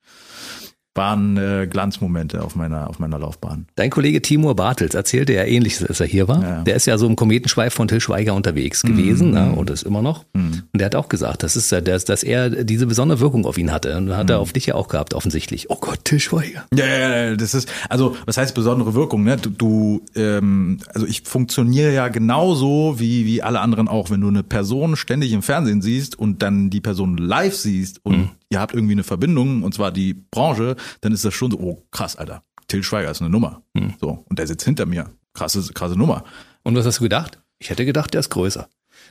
waren 0.95 1.37
äh, 1.37 1.67
Glanzmomente 1.69 2.43
auf 2.43 2.55
meiner, 2.55 2.89
auf 2.89 2.99
meiner 2.99 3.19
Laufbahn. 3.19 3.67
Dein 3.75 3.91
Kollege 3.91 4.23
Timur 4.23 4.55
Bartels 4.55 4.95
erzählte 4.95 5.33
ja 5.33 5.45
ähnliches, 5.45 5.85
als 5.85 6.01
er 6.01 6.07
hier 6.07 6.29
war. 6.29 6.43
Ja. 6.43 6.63
Der 6.63 6.77
ist 6.77 6.87
ja 6.87 6.99
so 6.99 7.07
im 7.07 7.17
Kometenschweif 7.17 7.75
von 7.75 7.89
Till 7.89 8.01
Schweiger 8.01 8.35
unterwegs 8.35 8.85
mhm. 8.85 8.89
gewesen 8.89 9.31
ne, 9.33 9.53
und 9.53 9.71
ist 9.71 9.83
immer 9.83 10.03
noch. 10.03 10.25
Mhm. 10.35 10.63
Und 10.73 10.79
der 10.79 10.87
hat 10.87 10.95
auch 10.95 11.09
gesagt, 11.09 11.43
das 11.43 11.57
ist, 11.57 11.73
dass, 11.73 12.05
dass 12.05 12.23
er 12.23 12.65
diese 12.65 12.87
besondere 12.87 13.21
Wirkung 13.21 13.45
auf 13.45 13.59
ihn 13.59 13.73
hatte. 13.73 13.97
Und 13.97 14.17
hat 14.17 14.27
mhm. 14.27 14.31
er 14.31 14.39
auf 14.39 14.53
dich 14.53 14.67
ja 14.67 14.77
auch 14.77 14.89
gehabt, 14.89 15.15
offensichtlich. 15.15 15.69
Oh 15.71 15.79
Gott, 15.81 16.05
Till 16.05 16.21
Schweiger. 16.21 16.65
Ja, 16.75 16.87
ja, 16.87 17.17
ja, 17.17 17.37
das 17.37 17.55
ist, 17.55 17.69
also 17.89 18.17
was 18.27 18.37
heißt 18.37 18.55
besondere 18.55 18.95
Wirkung? 18.95 19.25
Ne? 19.25 19.37
Du, 19.37 19.51
du 19.51 20.03
ähm, 20.15 20.79
also 20.95 21.07
ich 21.07 21.23
funktioniere 21.23 21.93
ja 21.93 22.09
genauso 22.09 23.01
wie, 23.01 23.27
wie 23.27 23.43
alle 23.43 23.61
anderen 23.61 23.89
auch. 23.89 24.11
Wenn 24.11 24.21
du 24.21 24.29
eine 24.29 24.43
Person 24.43 24.97
ständig 24.97 25.33
im 25.33 25.43
Fernsehen 25.43 25.83
siehst 25.83 26.17
und 26.19 26.43
dann 26.43 26.71
die 26.71 26.81
Person 26.81 27.17
live 27.17 27.57
siehst 27.57 28.05
und 28.05 28.17
mhm 28.17 28.31
ihr 28.55 28.61
habt 28.61 28.73
irgendwie 28.73 28.93
eine 28.93 29.03
Verbindung, 29.03 29.63
und 29.63 29.75
zwar 29.75 29.91
die 29.91 30.15
Branche, 30.15 30.77
dann 31.01 31.13
ist 31.13 31.25
das 31.25 31.35
schon 31.35 31.51
so, 31.51 31.59
oh 31.59 31.83
krass, 31.91 32.17
Alter, 32.17 32.45
Till 32.69 32.83
Schweiger 32.83 33.11
ist 33.11 33.21
eine 33.21 33.31
Nummer. 33.31 33.63
Hm. 33.77 33.95
So, 34.01 34.25
und 34.29 34.39
der 34.39 34.47
sitzt 34.47 34.65
hinter 34.65 34.87
mir. 34.87 35.11
Krasse, 35.35 35.61
krasse 35.75 35.97
Nummer. 35.97 36.25
Und 36.63 36.77
was 36.77 36.87
hast 36.87 37.01
du 37.01 37.03
gedacht? 37.03 37.43
Ich 37.59 37.71
hätte 37.71 37.85
gedacht, 37.85 38.15
der 38.15 38.21
ist 38.21 38.31
größer. 38.31 38.69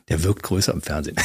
Der 0.07 0.23
wirkt 0.23 0.43
größer 0.43 0.73
im 0.73 0.81
Fernsehen. 0.81 1.17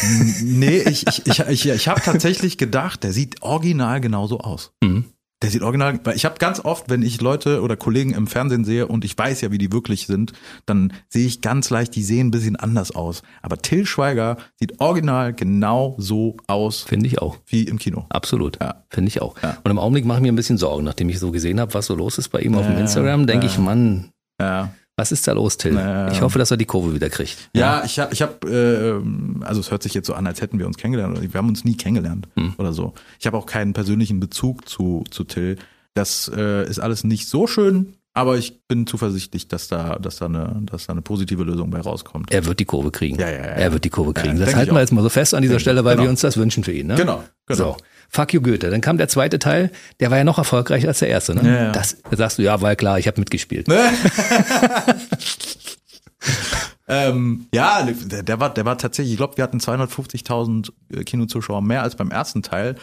nee, 0.42 0.80
ich, 0.80 1.06
ich, 1.06 1.26
ich, 1.26 1.38
ich, 1.48 1.68
ich 1.68 1.88
habe 1.88 2.00
tatsächlich 2.00 2.58
gedacht, 2.58 3.04
der 3.04 3.12
sieht 3.12 3.40
original 3.42 4.00
genauso 4.00 4.40
aus. 4.40 4.72
Mhm. 4.82 5.04
Der 5.42 5.50
sieht 5.50 5.62
original, 5.62 6.00
weil 6.02 6.16
ich 6.16 6.24
habe 6.24 6.38
ganz 6.38 6.58
oft, 6.64 6.90
wenn 6.90 7.02
ich 7.02 7.20
Leute 7.20 7.62
oder 7.62 7.76
Kollegen 7.76 8.12
im 8.12 8.26
Fernsehen 8.26 8.64
sehe 8.64 8.88
und 8.88 9.04
ich 9.04 9.16
weiß 9.16 9.40
ja, 9.40 9.52
wie 9.52 9.58
die 9.58 9.72
wirklich 9.72 10.06
sind, 10.06 10.32
dann 10.66 10.92
sehe 11.08 11.26
ich 11.26 11.42
ganz 11.42 11.70
leicht, 11.70 11.94
die 11.94 12.02
sehen 12.02 12.28
ein 12.28 12.30
bisschen 12.32 12.56
anders 12.56 12.90
aus. 12.90 13.22
Aber 13.40 13.58
Till 13.58 13.86
Schweiger 13.86 14.36
sieht 14.56 14.80
original 14.80 15.32
genau 15.32 15.94
so 15.98 16.36
aus. 16.48 16.82
Finde 16.82 17.06
ich 17.06 17.20
auch. 17.20 17.36
Wie 17.46 17.62
im 17.62 17.78
Kino. 17.78 18.06
Absolut. 18.08 18.58
Ja. 18.60 18.84
Finde 18.90 19.08
ich 19.10 19.22
auch. 19.22 19.40
Ja. 19.40 19.58
Und 19.62 19.70
im 19.70 19.78
Augenblick 19.78 20.04
mache 20.04 20.18
ich 20.18 20.22
mir 20.22 20.32
ein 20.32 20.36
bisschen 20.36 20.58
Sorgen, 20.58 20.84
nachdem 20.84 21.08
ich 21.08 21.20
so 21.20 21.30
gesehen 21.30 21.60
habe, 21.60 21.72
was 21.72 21.86
so 21.86 21.94
los 21.94 22.18
ist 22.18 22.30
bei 22.30 22.40
ihm 22.40 22.56
auf 22.56 22.66
dem 22.66 22.76
Instagram, 22.76 23.26
denke 23.28 23.46
ich, 23.46 23.58
Mann, 23.58 24.10
ja. 24.40 24.72
Was 24.98 25.12
ist 25.12 25.28
da 25.28 25.32
los, 25.32 25.56
Till? 25.56 25.74
Naja. 25.74 26.10
Ich 26.10 26.22
hoffe, 26.22 26.40
dass 26.40 26.50
er 26.50 26.56
die 26.56 26.64
Kurve 26.64 26.92
wieder 26.92 27.08
kriegt. 27.08 27.50
Ja, 27.54 27.78
ja 27.78 27.84
ich 27.84 28.00
habe, 28.00 28.12
ich 28.12 28.20
hab, 28.20 28.44
äh, 28.44 28.94
also 29.42 29.60
es 29.60 29.70
hört 29.70 29.84
sich 29.84 29.94
jetzt 29.94 30.08
so 30.08 30.14
an, 30.14 30.26
als 30.26 30.40
hätten 30.40 30.58
wir 30.58 30.66
uns 30.66 30.76
kennengelernt. 30.76 31.20
Wir 31.22 31.38
haben 31.38 31.48
uns 31.48 31.64
nie 31.64 31.76
kennengelernt 31.76 32.26
hm. 32.36 32.54
oder 32.58 32.72
so. 32.72 32.94
Ich 33.20 33.26
habe 33.28 33.36
auch 33.36 33.46
keinen 33.46 33.74
persönlichen 33.74 34.18
Bezug 34.18 34.68
zu, 34.68 35.04
zu 35.08 35.22
Till. 35.22 35.56
Das 35.94 36.28
äh, 36.34 36.68
ist 36.68 36.80
alles 36.80 37.04
nicht 37.04 37.28
so 37.28 37.46
schön, 37.46 37.94
aber 38.12 38.38
ich 38.38 38.66
bin 38.66 38.88
zuversichtlich, 38.88 39.46
dass 39.46 39.68
da, 39.68 40.00
dass 40.00 40.16
da 40.16 40.26
eine, 40.26 40.60
dass 40.62 40.88
da 40.88 40.94
eine 40.94 41.02
positive 41.02 41.44
Lösung 41.44 41.70
bei 41.70 41.80
rauskommt. 41.80 42.32
Er 42.32 42.44
wird 42.46 42.58
die 42.58 42.64
Kurve 42.64 42.90
kriegen. 42.90 43.20
Ja, 43.20 43.30
ja, 43.30 43.36
ja. 43.36 43.42
Er 43.44 43.72
wird 43.72 43.84
die 43.84 43.90
Kurve 43.90 44.14
kriegen. 44.14 44.36
das 44.36 44.56
halten 44.56 44.74
wir 44.74 44.80
jetzt 44.80 44.92
mal 44.92 45.02
so 45.02 45.10
fest 45.10 45.32
an 45.32 45.42
dieser 45.42 45.60
Stelle, 45.60 45.84
weil 45.84 45.94
genau. 45.94 46.06
wir 46.06 46.10
uns 46.10 46.22
das 46.22 46.36
wünschen 46.36 46.64
für 46.64 46.72
ihn. 46.72 46.88
Ne? 46.88 46.96
Genau, 46.96 47.22
genau. 47.46 47.56
So. 47.56 47.76
Fuck 48.08 48.32
you 48.32 48.40
Goethe. 48.40 48.70
Dann 48.70 48.80
kam 48.80 48.96
der 48.96 49.08
zweite 49.08 49.38
Teil, 49.38 49.70
der 50.00 50.10
war 50.10 50.18
ja 50.18 50.24
noch 50.24 50.38
erfolgreicher 50.38 50.88
als 50.88 51.00
der 51.00 51.08
erste. 51.08 51.34
Ne? 51.34 51.42
Ja, 51.44 51.64
ja. 51.64 51.72
Das 51.72 51.98
da 52.10 52.16
sagst 52.16 52.38
du, 52.38 52.42
ja, 52.42 52.60
war 52.60 52.74
klar, 52.74 52.98
ich 52.98 53.06
habe 53.06 53.20
mitgespielt. 53.20 53.68
ähm, 56.88 57.46
ja, 57.52 57.82
der, 57.82 58.22
der, 58.22 58.40
war, 58.40 58.52
der 58.52 58.64
war 58.64 58.78
tatsächlich, 58.78 59.12
ich 59.12 59.18
glaube, 59.18 59.36
wir 59.36 59.44
hatten 59.44 59.58
250.000 59.58 60.72
äh, 60.90 61.04
Kinozuschauer 61.04 61.60
mehr 61.60 61.82
als 61.82 61.96
beim 61.96 62.10
ersten 62.10 62.42
Teil. 62.42 62.76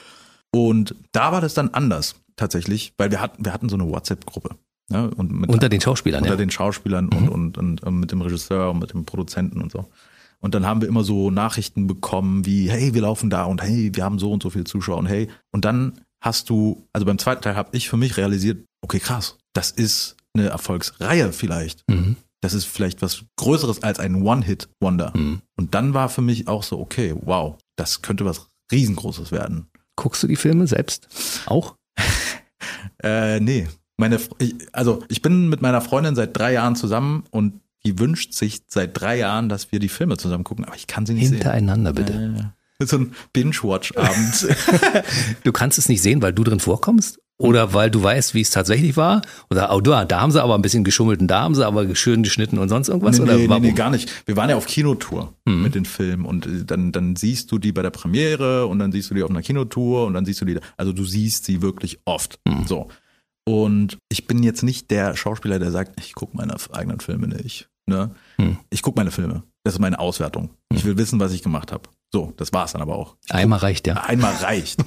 Und 0.51 0.95
da 1.11 1.31
war 1.31 1.41
das 1.41 1.55
dann 1.55 1.69
anders 1.69 2.15
tatsächlich, 2.35 2.93
weil 2.97 3.11
wir 3.11 3.19
hatten, 3.19 3.43
wir 3.43 3.51
hatten 3.51 3.67
so 3.67 3.75
eine 3.75 3.89
WhatsApp-Gruppe. 3.89 4.55
Ja, 4.89 5.05
und 5.05 5.31
mit, 5.31 5.49
unter 5.49 5.69
den 5.69 5.81
Schauspielern, 5.81 6.21
Unter 6.21 6.35
ja. 6.35 6.37
den 6.37 6.51
Schauspielern 6.51 7.05
mhm. 7.05 7.17
und, 7.17 7.29
und, 7.29 7.57
und, 7.57 7.83
und 7.83 7.99
mit 7.99 8.11
dem 8.11 8.21
Regisseur 8.21 8.69
und 8.69 8.79
mit 8.79 8.93
dem 8.93 9.05
Produzenten 9.05 9.61
und 9.61 9.71
so. 9.71 9.89
Und 10.45 10.53
dann 10.53 10.67
haben 10.67 10.79
wir 10.79 10.87
immer 10.87 11.03
so 11.03 11.31
Nachrichten 11.31 11.87
bekommen 11.87 12.45
wie, 12.45 12.69
hey, 12.69 12.93
wir 12.93 13.01
laufen 13.01 13.31
da 13.31 13.45
und 13.45 13.63
hey, 13.63 13.89
wir 13.95 14.03
haben 14.03 14.19
so 14.19 14.31
und 14.31 14.43
so 14.43 14.51
viele 14.51 14.65
Zuschauer 14.65 14.97
und 14.97 15.07
hey. 15.07 15.27
Und 15.51 15.65
dann 15.65 15.93
hast 16.21 16.51
du, 16.51 16.87
also 16.93 17.03
beim 17.03 17.17
zweiten 17.17 17.41
Teil 17.41 17.55
habe 17.55 17.75
ich 17.75 17.89
für 17.89 17.97
mich 17.97 18.15
realisiert, 18.15 18.63
okay, 18.83 18.99
krass, 18.99 19.39
das 19.53 19.71
ist 19.71 20.17
eine 20.35 20.49
Erfolgsreihe 20.49 21.33
vielleicht. 21.33 21.81
Mhm. 21.89 22.17
Das 22.41 22.53
ist 22.53 22.65
vielleicht 22.65 23.01
was 23.01 23.23
Größeres 23.37 23.81
als 23.81 23.97
ein 23.97 24.21
One-Hit-Wonder. 24.21 25.13
Mhm. 25.15 25.41
Und 25.57 25.73
dann 25.73 25.95
war 25.95 26.09
für 26.09 26.21
mich 26.21 26.47
auch 26.47 26.61
so, 26.61 26.77
okay, 26.77 27.15
wow, 27.21 27.57
das 27.75 28.03
könnte 28.03 28.23
was 28.23 28.47
Riesengroßes 28.71 29.31
werden. 29.31 29.65
Guckst 29.95 30.21
du 30.21 30.27
die 30.27 30.35
Filme 30.35 30.67
selbst 30.67 31.07
auch? 31.47 31.73
äh, 33.03 33.39
nee. 33.39 33.67
Meine, 33.97 34.19
ich, 34.37 34.53
also 34.73 35.03
ich 35.09 35.23
bin 35.23 35.49
mit 35.49 35.63
meiner 35.63 35.81
Freundin 35.81 36.13
seit 36.13 36.37
drei 36.37 36.53
Jahren 36.53 36.75
zusammen 36.75 37.23
und 37.31 37.61
die 37.85 37.99
wünscht 37.99 38.33
sich 38.33 38.61
seit 38.67 38.99
drei 38.99 39.17
Jahren, 39.17 39.49
dass 39.49 39.71
wir 39.71 39.79
die 39.79 39.89
Filme 39.89 40.17
zusammen 40.17 40.43
gucken, 40.43 40.65
aber 40.65 40.75
ich 40.75 40.87
kann 40.87 41.05
sie 41.05 41.13
nicht 41.13 41.29
Hintereinander, 41.29 41.93
sehen. 41.93 42.05
Hintereinander 42.05 42.33
bitte. 42.37 42.53
Äh, 42.79 42.85
so 42.85 42.97
ein 42.97 43.13
Binge-Watch-Abend. 43.31 44.47
du 45.43 45.51
kannst 45.53 45.77
es 45.77 45.87
nicht 45.87 46.01
sehen, 46.01 46.21
weil 46.21 46.33
du 46.33 46.43
drin 46.43 46.59
vorkommst? 46.59 47.19
Oder 47.37 47.73
weil 47.73 47.91
du 47.91 48.01
weißt, 48.01 48.33
wie 48.33 48.41
es 48.41 48.49
tatsächlich 48.49 48.95
war? 48.95 49.21
Oder 49.49 49.73
oh, 49.75 49.81
da, 49.81 50.05
da 50.05 50.21
haben 50.21 50.31
sie 50.31 50.41
aber 50.41 50.55
ein 50.55 50.61
bisschen 50.61 50.85
geschummelt 50.85 51.19
und 51.19 51.27
da 51.27 51.41
haben 51.41 51.53
sie 51.53 51.65
aber 51.65 51.93
schön 51.95 52.23
geschnitten 52.23 52.57
und 52.57 52.69
sonst 52.69 52.87
irgendwas? 52.87 53.17
Nee, 53.17 53.23
oder 53.23 53.37
nee, 53.37 53.59
nee, 53.59 53.71
gar 53.73 53.89
nicht. 53.89 54.09
Wir 54.25 54.37
waren 54.37 54.49
ja 54.49 54.55
auf 54.55 54.67
Kinotour 54.67 55.33
mhm. 55.43 55.61
mit 55.61 55.75
den 55.75 55.83
Filmen 55.83 56.25
und 56.25 56.45
äh, 56.45 56.63
dann, 56.63 56.93
dann 56.93 57.17
siehst 57.17 57.51
du 57.51 57.59
die 57.59 57.73
bei 57.73 57.81
der 57.81 57.89
Premiere 57.89 58.67
und 58.67 58.79
dann 58.79 58.93
siehst 58.93 59.09
du 59.09 59.15
die 59.15 59.23
auf 59.23 59.29
einer 59.29 59.41
Kinotour 59.41 60.05
und 60.05 60.13
dann 60.13 60.25
siehst 60.25 60.39
du 60.39 60.45
die, 60.45 60.57
also 60.77 60.93
du 60.93 61.03
siehst 61.03 61.43
sie 61.43 61.61
wirklich 61.61 61.99
oft. 62.05 62.39
Mhm. 62.47 62.67
So. 62.67 62.87
Und 63.43 63.97
ich 64.09 64.27
bin 64.27 64.41
jetzt 64.41 64.63
nicht 64.63 64.89
der 64.89 65.15
Schauspieler, 65.17 65.59
der 65.59 65.71
sagt, 65.71 65.99
ich 65.99 66.15
gucke 66.15 66.37
meine 66.37 66.55
eigenen 66.71 67.01
Filme 67.01 67.27
nicht. 67.27 67.69
Ne? 67.87 68.11
Hm. 68.37 68.57
Ich 68.69 68.81
gucke 68.81 68.99
meine 68.99 69.11
Filme. 69.11 69.43
Das 69.63 69.75
ist 69.75 69.79
meine 69.79 69.99
Auswertung. 69.99 70.49
Hm. 70.71 70.77
Ich 70.77 70.85
will 70.85 70.97
wissen, 70.97 71.19
was 71.19 71.31
ich 71.33 71.43
gemacht 71.43 71.71
habe. 71.71 71.89
So, 72.11 72.33
das 72.37 72.53
war's 72.53 72.73
dann 72.73 72.81
aber 72.81 72.95
auch. 72.95 73.15
Einmal 73.29 73.59
reicht, 73.59 73.87
ja. 73.87 73.95
Einmal 73.95 74.33
reicht. 74.35 74.83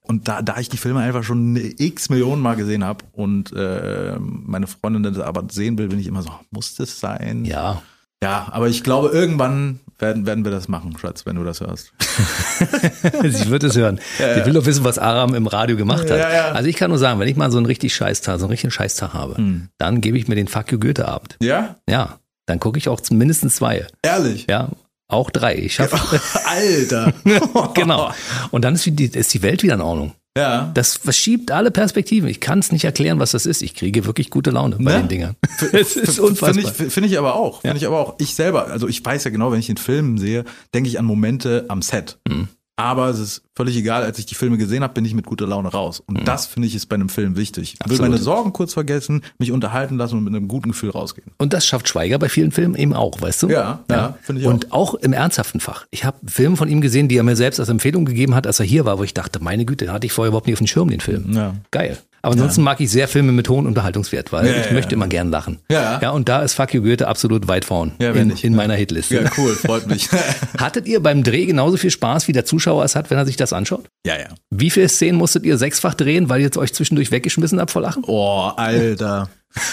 Und 0.00 0.26
da, 0.26 0.40
da 0.40 0.58
ich 0.58 0.70
die 0.70 0.78
Filme 0.78 1.00
einfach 1.00 1.22
schon 1.22 1.56
x 1.56 2.08
Millionen 2.08 2.40
Mal 2.40 2.56
gesehen 2.56 2.82
habe 2.82 3.04
und 3.12 3.52
äh, 3.52 4.16
meine 4.18 4.66
Freundin 4.66 5.02
das 5.02 5.18
aber 5.18 5.44
sehen 5.50 5.76
will, 5.76 5.88
bin 5.88 5.98
ich 5.98 6.06
immer 6.06 6.22
so, 6.22 6.30
muss 6.50 6.74
das 6.76 6.98
sein? 6.98 7.44
Ja. 7.44 7.82
Ja, 8.22 8.48
aber 8.50 8.68
ich 8.68 8.82
glaube, 8.82 9.10
irgendwann 9.10 9.80
werden, 9.98 10.26
werden 10.26 10.44
wir 10.44 10.50
das 10.50 10.66
machen, 10.66 10.96
Schatz, 10.98 11.26
wenn 11.26 11.36
du 11.36 11.44
das 11.44 11.60
hörst. 11.60 11.92
Sie 13.22 13.50
wird 13.50 13.62
es 13.64 13.76
hören. 13.76 14.00
Ja, 14.18 14.28
ja. 14.28 14.36
Ich 14.38 14.46
will 14.46 14.54
doch 14.54 14.66
wissen, 14.66 14.82
was 14.82 14.98
Aram 14.98 15.34
im 15.34 15.46
Radio 15.46 15.76
gemacht 15.76 16.10
hat. 16.10 16.18
Ja, 16.18 16.52
also 16.52 16.68
ich 16.68 16.76
kann 16.76 16.90
nur 16.90 16.98
sagen, 16.98 17.20
wenn 17.20 17.28
ich 17.28 17.36
mal 17.36 17.50
so 17.50 17.58
einen 17.58 17.66
richtig 17.66 17.94
Scheißtag, 17.94 18.38
so 18.38 18.46
einen 18.46 18.50
richtigen 18.50 18.70
Scheißtag 18.70 19.12
habe, 19.12 19.36
hm. 19.36 19.68
dann 19.78 20.00
gebe 20.00 20.18
ich 20.18 20.26
mir 20.26 20.34
den 20.34 20.48
Fuck 20.48 20.72
you 20.72 20.78
Goethe-Abend. 20.78 21.36
Ja? 21.40 21.76
Ja. 21.88 22.18
Dann 22.48 22.60
gucke 22.60 22.78
ich 22.78 22.88
auch 22.88 23.00
mindestens 23.10 23.56
zwei. 23.56 23.86
Ehrlich? 24.02 24.46
Ja. 24.48 24.70
Auch 25.06 25.30
drei. 25.30 25.54
Ich 25.56 25.74
schaffe. 25.74 26.20
Alter. 26.46 27.12
genau. 27.74 28.12
Und 28.50 28.64
dann 28.64 28.74
ist 28.74 28.86
die, 28.86 29.04
ist 29.04 29.34
die 29.34 29.42
Welt 29.42 29.62
wieder 29.62 29.74
in 29.74 29.82
Ordnung. 29.82 30.14
Ja. 30.36 30.70
Das 30.72 30.96
verschiebt 30.96 31.50
alle 31.50 31.70
Perspektiven. 31.70 32.28
Ich 32.28 32.40
kann 32.40 32.60
es 32.60 32.72
nicht 32.72 32.84
erklären, 32.84 33.18
was 33.18 33.32
das 33.32 33.44
ist. 33.44 33.60
Ich 33.60 33.74
kriege 33.74 34.06
wirklich 34.06 34.30
gute 34.30 34.50
Laune 34.50 34.76
bei 34.78 34.92
ja. 34.92 34.98
den 34.98 35.08
Dingern. 35.08 35.36
Es 35.72 35.96
ist 35.96 36.20
unfassbar. 36.20 36.54
Finde 36.54 36.86
ich, 36.86 36.92
find 36.92 37.06
ich 37.06 37.18
aber 37.18 37.34
auch. 37.34 37.60
Finde 37.60 37.76
ja. 37.76 37.82
ich 37.82 37.86
aber 37.86 37.98
auch. 37.98 38.14
Ich 38.18 38.34
selber, 38.34 38.68
also 38.68 38.88
ich 38.88 39.04
weiß 39.04 39.24
ja 39.24 39.30
genau, 39.30 39.52
wenn 39.52 39.58
ich 39.58 39.66
den 39.66 39.76
Film 39.76 40.16
sehe, 40.16 40.44
denke 40.72 40.88
ich 40.88 40.98
an 40.98 41.04
Momente 41.04 41.66
am 41.68 41.82
Set. 41.82 42.18
Mhm. 42.28 42.48
Aber 42.78 43.08
es 43.08 43.18
ist 43.18 43.42
völlig 43.56 43.76
egal, 43.76 44.04
als 44.04 44.20
ich 44.20 44.26
die 44.26 44.36
Filme 44.36 44.56
gesehen 44.56 44.84
habe, 44.84 44.94
bin 44.94 45.04
ich 45.04 45.12
mit 45.12 45.26
guter 45.26 45.48
Laune 45.48 45.68
raus. 45.68 46.00
Und 46.06 46.20
mhm. 46.20 46.24
das 46.24 46.46
finde 46.46 46.68
ich 46.68 46.76
ist 46.76 46.86
bei 46.86 46.94
einem 46.94 47.08
Film 47.08 47.36
wichtig. 47.36 47.74
Ich 47.84 47.90
will 47.90 47.98
meine 47.98 48.18
Sorgen 48.18 48.52
kurz 48.52 48.72
vergessen, 48.72 49.22
mich 49.38 49.50
unterhalten 49.50 49.96
lassen 49.96 50.16
und 50.18 50.24
mit 50.24 50.32
einem 50.32 50.46
guten 50.46 50.70
Gefühl 50.70 50.90
rausgehen. 50.90 51.32
Und 51.38 51.52
das 51.52 51.66
schafft 51.66 51.88
Schweiger 51.88 52.20
bei 52.20 52.28
vielen 52.28 52.52
Filmen 52.52 52.76
eben 52.76 52.94
auch, 52.94 53.20
weißt 53.20 53.42
du? 53.42 53.48
Ja, 53.48 53.80
ja, 53.90 53.96
ja 53.96 54.18
finde 54.22 54.42
ich 54.42 54.46
auch. 54.46 54.52
Und 54.52 54.72
auch 54.72 54.94
im 54.94 55.12
ernsthaften 55.12 55.58
Fach. 55.58 55.86
Ich 55.90 56.04
habe 56.04 56.18
Filme 56.24 56.56
von 56.56 56.68
ihm 56.68 56.80
gesehen, 56.80 57.08
die 57.08 57.16
er 57.16 57.24
mir 57.24 57.34
selbst 57.34 57.58
als 57.58 57.68
Empfehlung 57.68 58.04
gegeben 58.04 58.36
hat, 58.36 58.46
als 58.46 58.60
er 58.60 58.66
hier 58.66 58.84
war, 58.84 59.00
wo 59.00 59.02
ich 59.02 59.12
dachte, 59.12 59.42
meine 59.42 59.64
Güte, 59.64 59.86
den 59.86 59.92
hatte 59.92 60.06
ich 60.06 60.12
vorher 60.12 60.28
überhaupt 60.28 60.46
nicht 60.46 60.54
auf 60.54 60.60
dem 60.60 60.68
Schirm, 60.68 60.88
den 60.88 61.00
Film. 61.00 61.32
Ja. 61.32 61.56
Geil. 61.72 61.98
Aber 62.22 62.32
ansonsten 62.32 62.60
ja. 62.60 62.64
mag 62.64 62.80
ich 62.80 62.90
sehr 62.90 63.08
Filme 63.08 63.32
mit 63.32 63.48
hohem 63.48 63.66
Unterhaltungswert, 63.66 64.32
weil 64.32 64.46
ja, 64.46 64.60
ich 64.60 64.66
ja, 64.66 64.72
möchte 64.72 64.94
immer 64.94 65.06
gern 65.06 65.30
lachen. 65.30 65.58
Ja. 65.70 66.00
Ja, 66.00 66.10
und 66.10 66.28
da 66.28 66.42
ist 66.42 66.54
Fuck 66.54 66.74
You 66.74 66.82
Goethe 66.82 67.06
absolut 67.06 67.48
weit 67.48 67.64
vorn 67.64 67.92
ja, 68.00 68.12
in, 68.12 68.30
in 68.30 68.54
meiner 68.54 68.74
Hitliste. 68.74 69.16
Ja, 69.16 69.30
cool, 69.36 69.54
freut 69.54 69.86
mich. 69.86 70.08
Hattet 70.58 70.86
ihr 70.86 71.00
beim 71.02 71.22
Dreh 71.22 71.46
genauso 71.46 71.76
viel 71.76 71.90
Spaß, 71.90 72.28
wie 72.28 72.32
der 72.32 72.44
Zuschauer 72.44 72.84
es 72.84 72.96
hat, 72.96 73.10
wenn 73.10 73.18
er 73.18 73.26
sich 73.26 73.36
das 73.36 73.52
anschaut? 73.52 73.88
Ja, 74.06 74.18
ja. 74.18 74.28
Wie 74.50 74.70
viele 74.70 74.88
Szenen 74.88 75.18
musstet 75.18 75.44
ihr 75.44 75.58
sechsfach 75.58 75.94
drehen, 75.94 76.28
weil 76.28 76.40
ihr 76.40 76.46
jetzt 76.46 76.58
euch 76.58 76.72
zwischendurch 76.72 77.10
weggeschmissen 77.10 77.60
habt 77.60 77.70
vor 77.70 77.82
Lachen? 77.82 78.02
Oh, 78.06 78.50
Alter. 78.56 79.28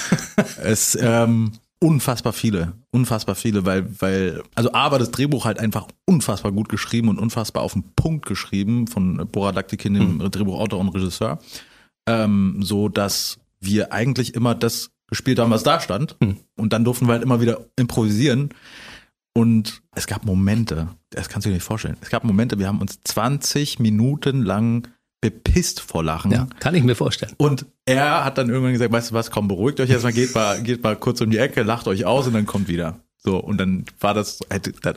es, 0.63 0.97
ähm, 1.01 1.53
unfassbar 1.79 2.33
viele, 2.33 2.73
unfassbar 2.91 3.35
viele, 3.35 3.65
weil, 3.65 3.87
weil, 3.99 4.41
also 4.55 4.71
A 4.73 4.91
war 4.91 4.99
das 4.99 5.11
Drehbuch 5.11 5.45
halt 5.45 5.59
einfach 5.59 5.87
unfassbar 6.05 6.51
gut 6.51 6.69
geschrieben 6.69 7.09
und 7.09 7.19
unfassbar 7.19 7.63
auf 7.63 7.73
den 7.73 7.83
Punkt 7.95 8.25
geschrieben 8.25 8.87
von 8.87 9.27
Bora 9.31 9.51
Daktikin, 9.51 9.93
dem 9.93 10.17
mhm. 10.17 10.31
Drehbuchautor 10.31 10.79
und 10.79 10.89
Regisseur 10.89 11.39
ähm, 12.07 12.59
so 12.61 12.89
dass 12.89 13.39
wir 13.59 13.91
eigentlich 13.93 14.35
immer 14.35 14.55
das 14.55 14.91
gespielt 15.07 15.39
haben, 15.39 15.51
was 15.51 15.63
da 15.63 15.79
stand. 15.79 16.15
Hm. 16.21 16.37
Und 16.55 16.73
dann 16.73 16.83
durften 16.83 17.07
wir 17.07 17.13
halt 17.13 17.23
immer 17.23 17.41
wieder 17.41 17.65
improvisieren. 17.75 18.49
Und 19.33 19.81
es 19.93 20.07
gab 20.07 20.25
Momente, 20.25 20.87
das 21.09 21.29
kannst 21.29 21.45
du 21.45 21.49
dir 21.49 21.55
nicht 21.55 21.63
vorstellen. 21.63 21.97
Es 22.01 22.09
gab 22.09 22.23
Momente, 22.23 22.57
wir 22.57 22.67
haben 22.67 22.79
uns 22.79 23.01
20 23.03 23.79
Minuten 23.79 24.43
lang 24.43 24.87
bepisst 25.21 25.81
vor 25.81 26.03
Lachen. 26.03 26.31
Ja, 26.31 26.47
kann 26.59 26.75
ich 26.75 26.83
mir 26.83 26.95
vorstellen. 26.95 27.33
Und 27.37 27.65
er 27.85 28.23
hat 28.23 28.37
dann 28.37 28.49
irgendwann 28.49 28.73
gesagt, 28.73 28.91
weißt 28.91 29.11
du 29.11 29.15
was, 29.15 29.31
komm, 29.31 29.47
beruhigt 29.47 29.79
euch 29.79 29.89
erstmal, 29.89 30.13
geht 30.13 30.33
mal, 30.35 30.61
geht 30.61 30.83
mal 30.83 30.95
kurz 30.95 31.19
um 31.21 31.29
die 31.29 31.37
Ecke, 31.37 31.63
lacht 31.63 31.87
euch 31.87 32.05
aus 32.05 32.27
und 32.27 32.33
dann 32.33 32.45
kommt 32.45 32.67
wieder. 32.67 32.99
So, 33.25 33.37
und 33.39 33.57
dann 33.57 33.85
war 33.99 34.13
das, 34.13 34.39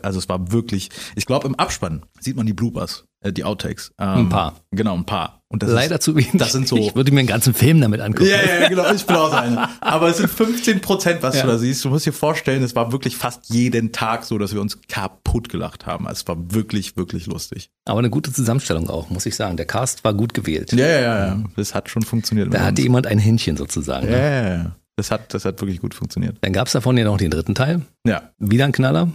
also 0.02 0.18
es 0.18 0.28
war 0.28 0.52
wirklich, 0.52 0.90
ich 1.16 1.24
glaube 1.24 1.48
im 1.48 1.54
Abspann 1.54 2.02
sieht 2.20 2.36
man 2.36 2.44
die 2.44 2.52
Bloopers, 2.52 3.04
äh, 3.20 3.32
die 3.32 3.42
Outtakes. 3.42 3.92
Ähm, 3.98 4.08
ein 4.08 4.28
paar. 4.28 4.56
Genau, 4.70 4.94
ein 4.94 5.06
paar. 5.06 5.40
Und 5.48 5.62
das 5.62 5.70
Leider 5.70 5.94
ist, 5.94 6.02
zu 6.02 6.14
wenig. 6.14 6.32
Das 6.34 6.52
sind 6.52 6.68
so. 6.68 6.76
Ich 6.76 6.94
würde 6.94 7.10
mir 7.10 7.20
einen 7.20 7.28
ganzen 7.28 7.54
Film 7.54 7.80
damit 7.80 8.02
angucken. 8.02 8.28
Ja, 8.28 8.36
ja, 8.36 8.68
genau, 8.68 8.92
ich 8.92 9.06
bin 9.06 9.16
auch 9.16 9.32
einer. 9.32 9.70
Aber 9.80 10.08
es 10.08 10.18
sind 10.18 10.28
15 10.28 10.82
Prozent, 10.82 11.22
was 11.22 11.36
ja. 11.36 11.42
du 11.42 11.48
da 11.48 11.56
siehst. 11.56 11.82
Du 11.86 11.88
musst 11.88 12.04
dir 12.04 12.12
vorstellen, 12.12 12.62
es 12.62 12.76
war 12.76 12.92
wirklich 12.92 13.16
fast 13.16 13.48
jeden 13.48 13.92
Tag 13.92 14.26
so, 14.26 14.36
dass 14.36 14.52
wir 14.52 14.60
uns 14.60 14.78
kaputt 14.88 15.48
gelacht 15.48 15.86
haben. 15.86 16.06
Also 16.06 16.20
es 16.20 16.28
war 16.28 16.36
wirklich, 16.52 16.98
wirklich 16.98 17.24
lustig. 17.26 17.70
Aber 17.86 18.00
eine 18.00 18.10
gute 18.10 18.30
Zusammenstellung 18.30 18.90
auch, 18.90 19.08
muss 19.08 19.24
ich 19.24 19.36
sagen. 19.36 19.56
Der 19.56 19.64
Cast 19.64 20.04
war 20.04 20.12
gut 20.12 20.34
gewählt. 20.34 20.74
Ja, 20.74 20.86
ja, 20.86 21.00
ja. 21.00 21.44
Das 21.56 21.74
hat 21.74 21.88
schon 21.88 22.02
funktioniert. 22.02 22.52
Da 22.52 22.60
hatte 22.60 22.82
jemand 22.82 23.06
ein 23.06 23.18
Händchen 23.18 23.56
sozusagen. 23.56 24.06
Ne? 24.06 24.12
Ja, 24.12 24.30
ja, 24.30 24.48
ja. 24.48 24.76
Das 24.98 25.12
hat, 25.12 25.32
das 25.32 25.44
hat 25.44 25.60
wirklich 25.60 25.80
gut 25.80 25.94
funktioniert. 25.94 26.38
Dann 26.40 26.52
gab 26.52 26.66
es 26.66 26.72
davon 26.72 26.96
ja 26.96 27.04
noch 27.04 27.18
den 27.18 27.30
dritten 27.30 27.54
Teil. 27.54 27.82
Ja. 28.04 28.32
Wieder 28.38 28.64
ein 28.64 28.72
Knaller. 28.72 29.12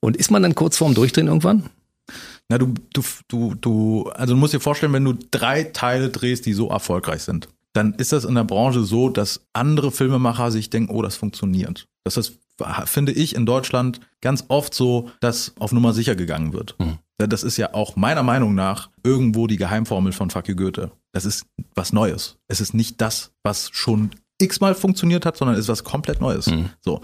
Und 0.00 0.18
ist 0.18 0.30
man 0.30 0.42
dann 0.42 0.54
kurz 0.54 0.76
vorm 0.76 0.92
Durchdrehen 0.92 1.28
irgendwann? 1.28 1.70
Na, 2.50 2.58
du, 2.58 2.74
du, 2.92 3.02
du, 3.28 3.54
du, 3.54 4.10
also 4.14 4.34
du 4.34 4.38
musst 4.38 4.52
dir 4.52 4.60
vorstellen, 4.60 4.92
wenn 4.92 5.04
du 5.04 5.14
drei 5.30 5.64
Teile 5.64 6.10
drehst, 6.10 6.44
die 6.44 6.52
so 6.52 6.68
erfolgreich 6.68 7.22
sind, 7.22 7.48
dann 7.72 7.94
ist 7.94 8.12
das 8.12 8.26
in 8.26 8.34
der 8.34 8.44
Branche 8.44 8.84
so, 8.84 9.08
dass 9.08 9.46
andere 9.54 9.92
Filmemacher 9.92 10.50
sich 10.50 10.68
denken, 10.68 10.94
oh, 10.94 11.00
das 11.00 11.16
funktioniert. 11.16 11.88
Das 12.04 12.34
finde 12.84 13.12
ich 13.12 13.34
in 13.34 13.46
Deutschland 13.46 14.00
ganz 14.20 14.44
oft 14.48 14.74
so, 14.74 15.10
dass 15.20 15.54
auf 15.58 15.72
Nummer 15.72 15.94
sicher 15.94 16.16
gegangen 16.16 16.52
wird. 16.52 16.76
Mhm. 16.78 16.98
Das 17.16 17.42
ist 17.42 17.56
ja 17.56 17.72
auch 17.72 17.96
meiner 17.96 18.22
Meinung 18.22 18.54
nach 18.54 18.90
irgendwo 19.02 19.46
die 19.46 19.56
Geheimformel 19.56 20.12
von 20.12 20.28
Fuck 20.28 20.48
you 20.48 20.54
Goethe. 20.54 20.90
Das 21.12 21.24
ist 21.24 21.46
was 21.74 21.94
Neues. 21.94 22.36
Es 22.46 22.60
ist 22.60 22.74
nicht 22.74 23.00
das, 23.00 23.32
was 23.42 23.70
schon 23.72 24.10
x-mal 24.40 24.74
funktioniert 24.74 25.26
hat, 25.26 25.36
sondern 25.36 25.56
ist 25.56 25.68
was 25.68 25.84
komplett 25.84 26.20
Neues. 26.20 26.46
Mhm. 26.46 26.70
So. 26.80 27.00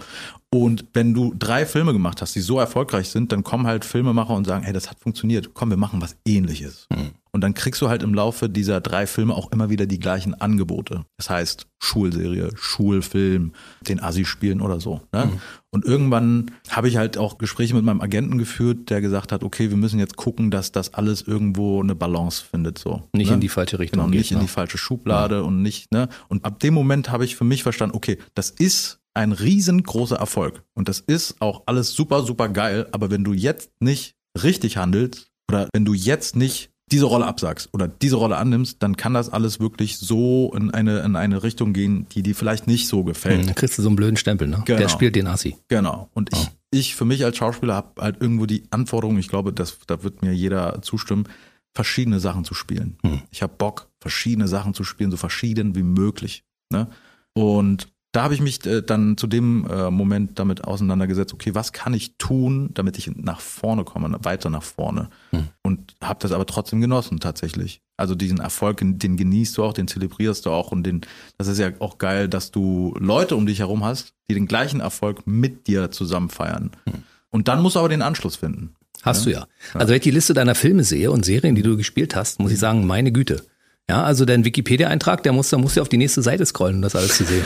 Und 0.49 0.85
wenn 0.93 1.13
du 1.13 1.33
drei 1.37 1.65
Filme 1.65 1.93
gemacht 1.93 2.21
hast, 2.21 2.35
die 2.35 2.41
so 2.41 2.59
erfolgreich 2.59 3.09
sind, 3.09 3.31
dann 3.31 3.43
kommen 3.43 3.67
halt 3.67 3.85
Filmemacher 3.85 4.33
und 4.33 4.45
sagen, 4.45 4.63
hey, 4.63 4.73
das 4.73 4.89
hat 4.89 4.99
funktioniert, 4.99 5.53
komm, 5.53 5.69
wir 5.69 5.77
machen 5.77 6.01
was 6.01 6.17
ähnliches. 6.25 6.87
Mhm. 6.89 7.11
Und 7.33 7.41
dann 7.41 7.53
kriegst 7.53 7.81
du 7.81 7.87
halt 7.87 8.03
im 8.03 8.13
Laufe 8.13 8.49
dieser 8.49 8.81
drei 8.81 9.07
Filme 9.07 9.33
auch 9.33 9.51
immer 9.51 9.69
wieder 9.69 9.85
die 9.85 9.99
gleichen 9.99 10.33
Angebote. 10.33 11.05
Das 11.17 11.29
heißt, 11.29 11.67
Schulserie, 11.81 12.49
Schulfilm, 12.55 13.53
den 13.87 14.01
Assi 14.01 14.25
spielen 14.25 14.61
oder 14.61 14.81
so. 14.81 15.01
Ne? 15.13 15.27
Mhm. 15.27 15.41
Und 15.71 15.85
irgendwann 15.85 16.51
habe 16.69 16.89
ich 16.89 16.97
halt 16.97 17.17
auch 17.17 17.37
Gespräche 17.37 17.73
mit 17.73 17.85
meinem 17.85 18.01
Agenten 18.01 18.37
geführt, 18.37 18.89
der 18.89 18.99
gesagt 18.99 19.31
hat, 19.31 19.43
okay, 19.43 19.69
wir 19.69 19.77
müssen 19.77 19.97
jetzt 19.97 20.17
gucken, 20.17 20.51
dass 20.51 20.73
das 20.73 20.93
alles 20.93 21.21
irgendwo 21.21 21.81
eine 21.81 21.95
Balance 21.95 22.43
findet. 22.43 22.77
So, 22.77 23.03
nicht 23.13 23.29
ne? 23.29 23.35
in 23.35 23.41
die 23.41 23.49
falsche 23.49 23.79
Richtung. 23.79 24.01
Genau, 24.01 24.09
nicht 24.09 24.23
geht, 24.23 24.31
in 24.31 24.37
ne? 24.39 24.43
die 24.43 24.49
falsche 24.49 24.77
Schublade 24.77 25.35
ja. 25.35 25.41
und 25.41 25.61
nicht, 25.61 25.91
ne? 25.93 26.09
Und 26.27 26.43
ab 26.43 26.59
dem 26.59 26.73
Moment 26.73 27.11
habe 27.11 27.23
ich 27.23 27.37
für 27.37 27.45
mich 27.45 27.63
verstanden, 27.63 27.95
okay, 27.95 28.17
das 28.35 28.49
ist 28.49 28.99
ein 29.13 29.31
riesengroßer 29.31 30.17
Erfolg. 30.17 30.63
Und 30.73 30.89
das 30.89 30.99
ist 30.99 31.41
auch 31.41 31.63
alles 31.65 31.93
super, 31.93 32.23
super 32.23 32.49
geil. 32.49 32.87
Aber 32.91 33.09
wenn 33.09 33.23
du 33.23 33.33
jetzt 33.33 33.71
nicht 33.79 34.15
richtig 34.41 34.77
handelst 34.77 35.31
oder 35.49 35.67
wenn 35.73 35.85
du 35.85 35.93
jetzt 35.93 36.35
nicht 36.35 36.70
diese 36.91 37.05
Rolle 37.05 37.25
absagst 37.25 37.69
oder 37.73 37.87
diese 37.87 38.17
Rolle 38.17 38.37
annimmst, 38.37 38.83
dann 38.83 38.97
kann 38.97 39.13
das 39.13 39.29
alles 39.29 39.59
wirklich 39.59 39.97
so 39.97 40.53
in 40.55 40.71
eine, 40.71 40.99
in 40.99 41.15
eine 41.15 41.43
Richtung 41.43 41.73
gehen, 41.73 42.07
die 42.11 42.21
dir 42.21 42.35
vielleicht 42.35 42.67
nicht 42.67 42.87
so 42.87 43.03
gefällt. 43.03 43.39
Hm, 43.39 43.45
dann 43.47 43.55
kriegst 43.55 43.77
du 43.77 43.81
so 43.81 43.89
einen 43.89 43.95
blöden 43.95 44.17
Stempel, 44.17 44.47
ne? 44.47 44.61
Genau. 44.65 44.79
Der 44.79 44.89
spielt 44.89 45.15
den 45.15 45.27
Assi. 45.27 45.57
Genau. 45.69 46.09
Und 46.13 46.33
ich, 46.33 46.39
oh. 46.39 46.51
ich 46.71 46.95
für 46.95 47.05
mich 47.05 47.23
als 47.23 47.37
Schauspieler 47.37 47.75
habe 47.75 48.01
halt 48.01 48.21
irgendwo 48.21 48.45
die 48.45 48.63
Anforderung, 48.71 49.17
ich 49.17 49.29
glaube, 49.29 49.53
das, 49.53 49.79
da 49.87 50.03
wird 50.03 50.21
mir 50.21 50.33
jeder 50.33 50.81
zustimmen, 50.81 51.27
verschiedene 51.73 52.19
Sachen 52.19 52.43
zu 52.43 52.53
spielen. 52.53 52.97
Hm. 53.03 53.21
Ich 53.31 53.41
habe 53.41 53.53
Bock, 53.57 53.89
verschiedene 53.99 54.47
Sachen 54.47 54.73
zu 54.73 54.83
spielen, 54.83 55.11
so 55.11 55.17
verschieden 55.17 55.75
wie 55.75 55.83
möglich. 55.83 56.43
Ne? 56.69 56.87
Und 57.33 57.87
da 58.11 58.23
habe 58.23 58.33
ich 58.33 58.41
mich 58.41 58.65
äh, 58.65 58.81
dann 58.81 59.17
zu 59.17 59.25
dem 59.25 59.65
äh, 59.69 59.89
Moment 59.89 60.37
damit 60.37 60.65
auseinandergesetzt, 60.65 61.33
okay, 61.33 61.55
was 61.55 61.71
kann 61.71 61.93
ich 61.93 62.17
tun, 62.17 62.71
damit 62.73 62.97
ich 62.97 63.09
nach 63.15 63.39
vorne 63.39 63.85
komme, 63.85 64.17
weiter 64.23 64.49
nach 64.49 64.63
vorne. 64.63 65.09
Hm. 65.31 65.47
Und 65.61 65.95
habe 66.01 66.19
das 66.19 66.33
aber 66.33 66.45
trotzdem 66.45 66.81
genossen 66.81 67.19
tatsächlich. 67.19 67.81
Also 67.95 68.15
diesen 68.15 68.39
Erfolg, 68.39 68.81
den 68.81 69.15
genießt 69.15 69.57
du 69.57 69.63
auch, 69.63 69.73
den 69.73 69.87
zelebrierst 69.87 70.45
du 70.45 70.49
auch 70.49 70.71
und 70.71 70.83
den, 70.83 71.01
das 71.37 71.47
ist 71.47 71.59
ja 71.59 71.69
auch 71.79 71.99
geil, 71.99 72.27
dass 72.27 72.51
du 72.51 72.95
Leute 72.99 73.35
um 73.35 73.45
dich 73.45 73.59
herum 73.59 73.85
hast, 73.85 74.13
die 74.29 74.33
den 74.33 74.47
gleichen 74.47 74.81
Erfolg 74.81 75.25
mit 75.25 75.67
dir 75.67 75.91
zusammen 75.91 76.29
feiern. 76.29 76.71
Hm. 76.85 77.03
Und 77.29 77.47
dann 77.47 77.61
musst 77.61 77.75
du 77.77 77.79
aber 77.79 77.89
den 77.89 78.01
Anschluss 78.01 78.35
finden. 78.35 78.75
Hast 79.03 79.25
ja? 79.25 79.31
du 79.31 79.37
ja. 79.37 79.47
Also 79.73 79.89
wenn 79.89 79.95
ich 79.95 80.03
die 80.03 80.11
Liste 80.11 80.33
deiner 80.33 80.55
Filme 80.55 80.83
sehe 80.83 81.11
und 81.11 81.25
Serien, 81.25 81.55
die 81.55 81.63
du 81.63 81.77
gespielt 81.77 82.15
hast, 82.15 82.39
muss 82.39 82.51
ich 82.51 82.59
sagen, 82.59 82.85
meine 82.85 83.11
Güte. 83.11 83.45
Ja, 83.91 84.03
also 84.03 84.23
dein 84.23 84.45
Wikipedia-Eintrag, 84.45 85.21
der 85.23 85.33
muss, 85.33 85.49
da 85.49 85.57
musst 85.57 85.75
du 85.75 85.81
auf 85.81 85.89
die 85.89 85.97
nächste 85.97 86.21
Seite 86.21 86.45
scrollen, 86.45 86.77
um 86.77 86.81
das 86.81 86.95
alles 86.95 87.17
zu 87.17 87.25
sehen. 87.25 87.43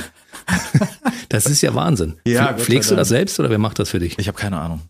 das 1.29 1.47
ist 1.47 1.63
ja 1.63 1.73
Wahnsinn. 1.73 2.19
Ja, 2.23 2.53
Pflegst 2.53 2.91
du 2.91 2.95
das 2.95 3.07
selbst 3.07 3.39
oder 3.39 3.49
wer 3.49 3.57
macht 3.57 3.79
das 3.79 3.89
für 3.89 3.97
dich? 3.97 4.19
Ich 4.19 4.27
habe 4.27 4.37
keine 4.37 4.59
Ahnung. 4.59 4.81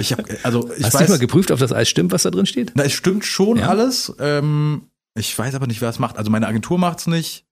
Ich 0.00 0.12
hab, 0.12 0.24
also 0.42 0.72
ich 0.76 0.82
Hast 0.82 0.94
weiß, 0.94 1.06
du 1.06 1.12
mal 1.12 1.18
geprüft, 1.20 1.52
ob 1.52 1.60
das 1.60 1.70
alles 1.70 1.88
stimmt, 1.88 2.10
was 2.10 2.24
da 2.24 2.32
drin 2.32 2.46
steht? 2.46 2.72
Na, 2.74 2.82
es 2.82 2.94
stimmt 2.94 3.24
schon 3.24 3.58
ja. 3.58 3.68
alles. 3.68 4.12
Ähm, 4.18 4.88
ich 5.14 5.38
weiß 5.38 5.54
aber 5.54 5.68
nicht, 5.68 5.80
wer 5.80 5.88
es 5.88 6.00
macht. 6.00 6.18
Also 6.18 6.32
meine 6.32 6.48
Agentur 6.48 6.80
macht's 6.80 7.06
nicht. 7.06 7.44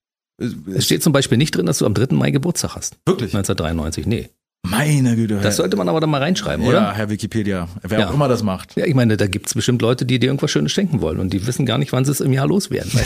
Es 0.75 0.87
steht 0.87 1.05
zum 1.05 1.13
Beispiel 1.13 1.39
nicht 1.39 1.55
drin, 1.55 1.67
dass 1.67 1.79
du 1.79 1.87
am 1.87 1.95
3. 1.95 2.17
Mai 2.17 2.33
Geburtstag 2.33 2.75
hast. 2.75 2.99
Wirklich? 3.07 3.33
1993, 3.37 4.07
nee. 4.07 4.29
Meine 4.63 5.17
Güte. 5.17 5.41
Das 5.43 5.57
sollte 5.57 5.77
man 5.77 5.89
aber 5.89 6.01
dann 6.01 6.11
mal 6.11 6.23
reinschreiben, 6.23 6.67
oder? 6.67 6.79
Ja, 6.79 6.93
Herr 6.93 7.09
Wikipedia. 7.09 7.67
Wer 7.83 8.01
ja. 8.01 8.09
auch 8.09 8.15
immer 8.15 8.29
das 8.29 8.43
macht. 8.43 8.77
Ja, 8.77 8.85
ich 8.85 8.95
meine, 8.95 9.17
da 9.17 9.27
gibt's 9.27 9.55
bestimmt 9.55 9.81
Leute, 9.81 10.05
die 10.05 10.19
dir 10.19 10.27
irgendwas 10.27 10.51
Schönes 10.51 10.71
schenken 10.73 11.01
wollen 11.01 11.19
und 11.19 11.33
die 11.33 11.47
wissen 11.47 11.65
gar 11.65 11.79
nicht, 11.79 11.93
wann 11.93 12.05
sie 12.05 12.13
es 12.13 12.21
im 12.21 12.33
Jahr 12.33 12.47
loswerden. 12.47 12.91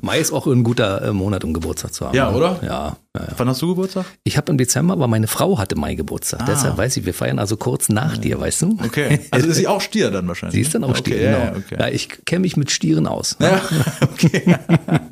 Mai 0.00 0.20
ist 0.20 0.32
auch 0.32 0.46
ein 0.46 0.62
guter 0.62 1.02
äh, 1.02 1.12
Monat, 1.12 1.44
um 1.44 1.52
Geburtstag 1.52 1.92
zu 1.92 2.06
haben. 2.06 2.16
Ja, 2.16 2.32
oder? 2.32 2.60
Ja. 2.62 2.96
Ja, 3.16 3.22
ja. 3.22 3.28
Wann 3.36 3.48
hast 3.48 3.60
du 3.60 3.68
Geburtstag? 3.68 4.06
Ich 4.22 4.36
habe 4.36 4.52
im 4.52 4.58
Dezember, 4.58 4.92
aber 4.92 5.08
meine 5.08 5.26
Frau 5.26 5.58
hatte 5.58 5.76
Mai 5.76 5.94
Geburtstag. 5.94 6.42
Ah. 6.42 6.44
Deshalb 6.48 6.76
weiß 6.76 6.96
ich, 6.96 7.06
wir 7.06 7.14
feiern 7.14 7.40
also 7.40 7.56
kurz 7.56 7.88
nach 7.88 8.16
dir, 8.16 8.38
weißt 8.38 8.62
du? 8.62 8.78
Okay. 8.84 9.20
Also 9.32 9.48
ist 9.48 9.56
sie 9.56 9.66
auch 9.66 9.80
Stier 9.80 10.12
dann 10.12 10.28
wahrscheinlich. 10.28 10.54
Sie 10.54 10.60
ist 10.60 10.74
dann 10.74 10.84
auch 10.84 10.94
Stier, 10.94 11.16
okay, 11.16 11.24
genau. 11.24 11.58
Okay. 11.58 11.76
Ja, 11.78 11.88
ich 11.88 12.24
kenne 12.24 12.40
mich 12.42 12.56
mit 12.56 12.70
Stieren 12.70 13.08
aus. 13.08 13.36
Ja, 13.40 13.60
okay. 14.00 14.56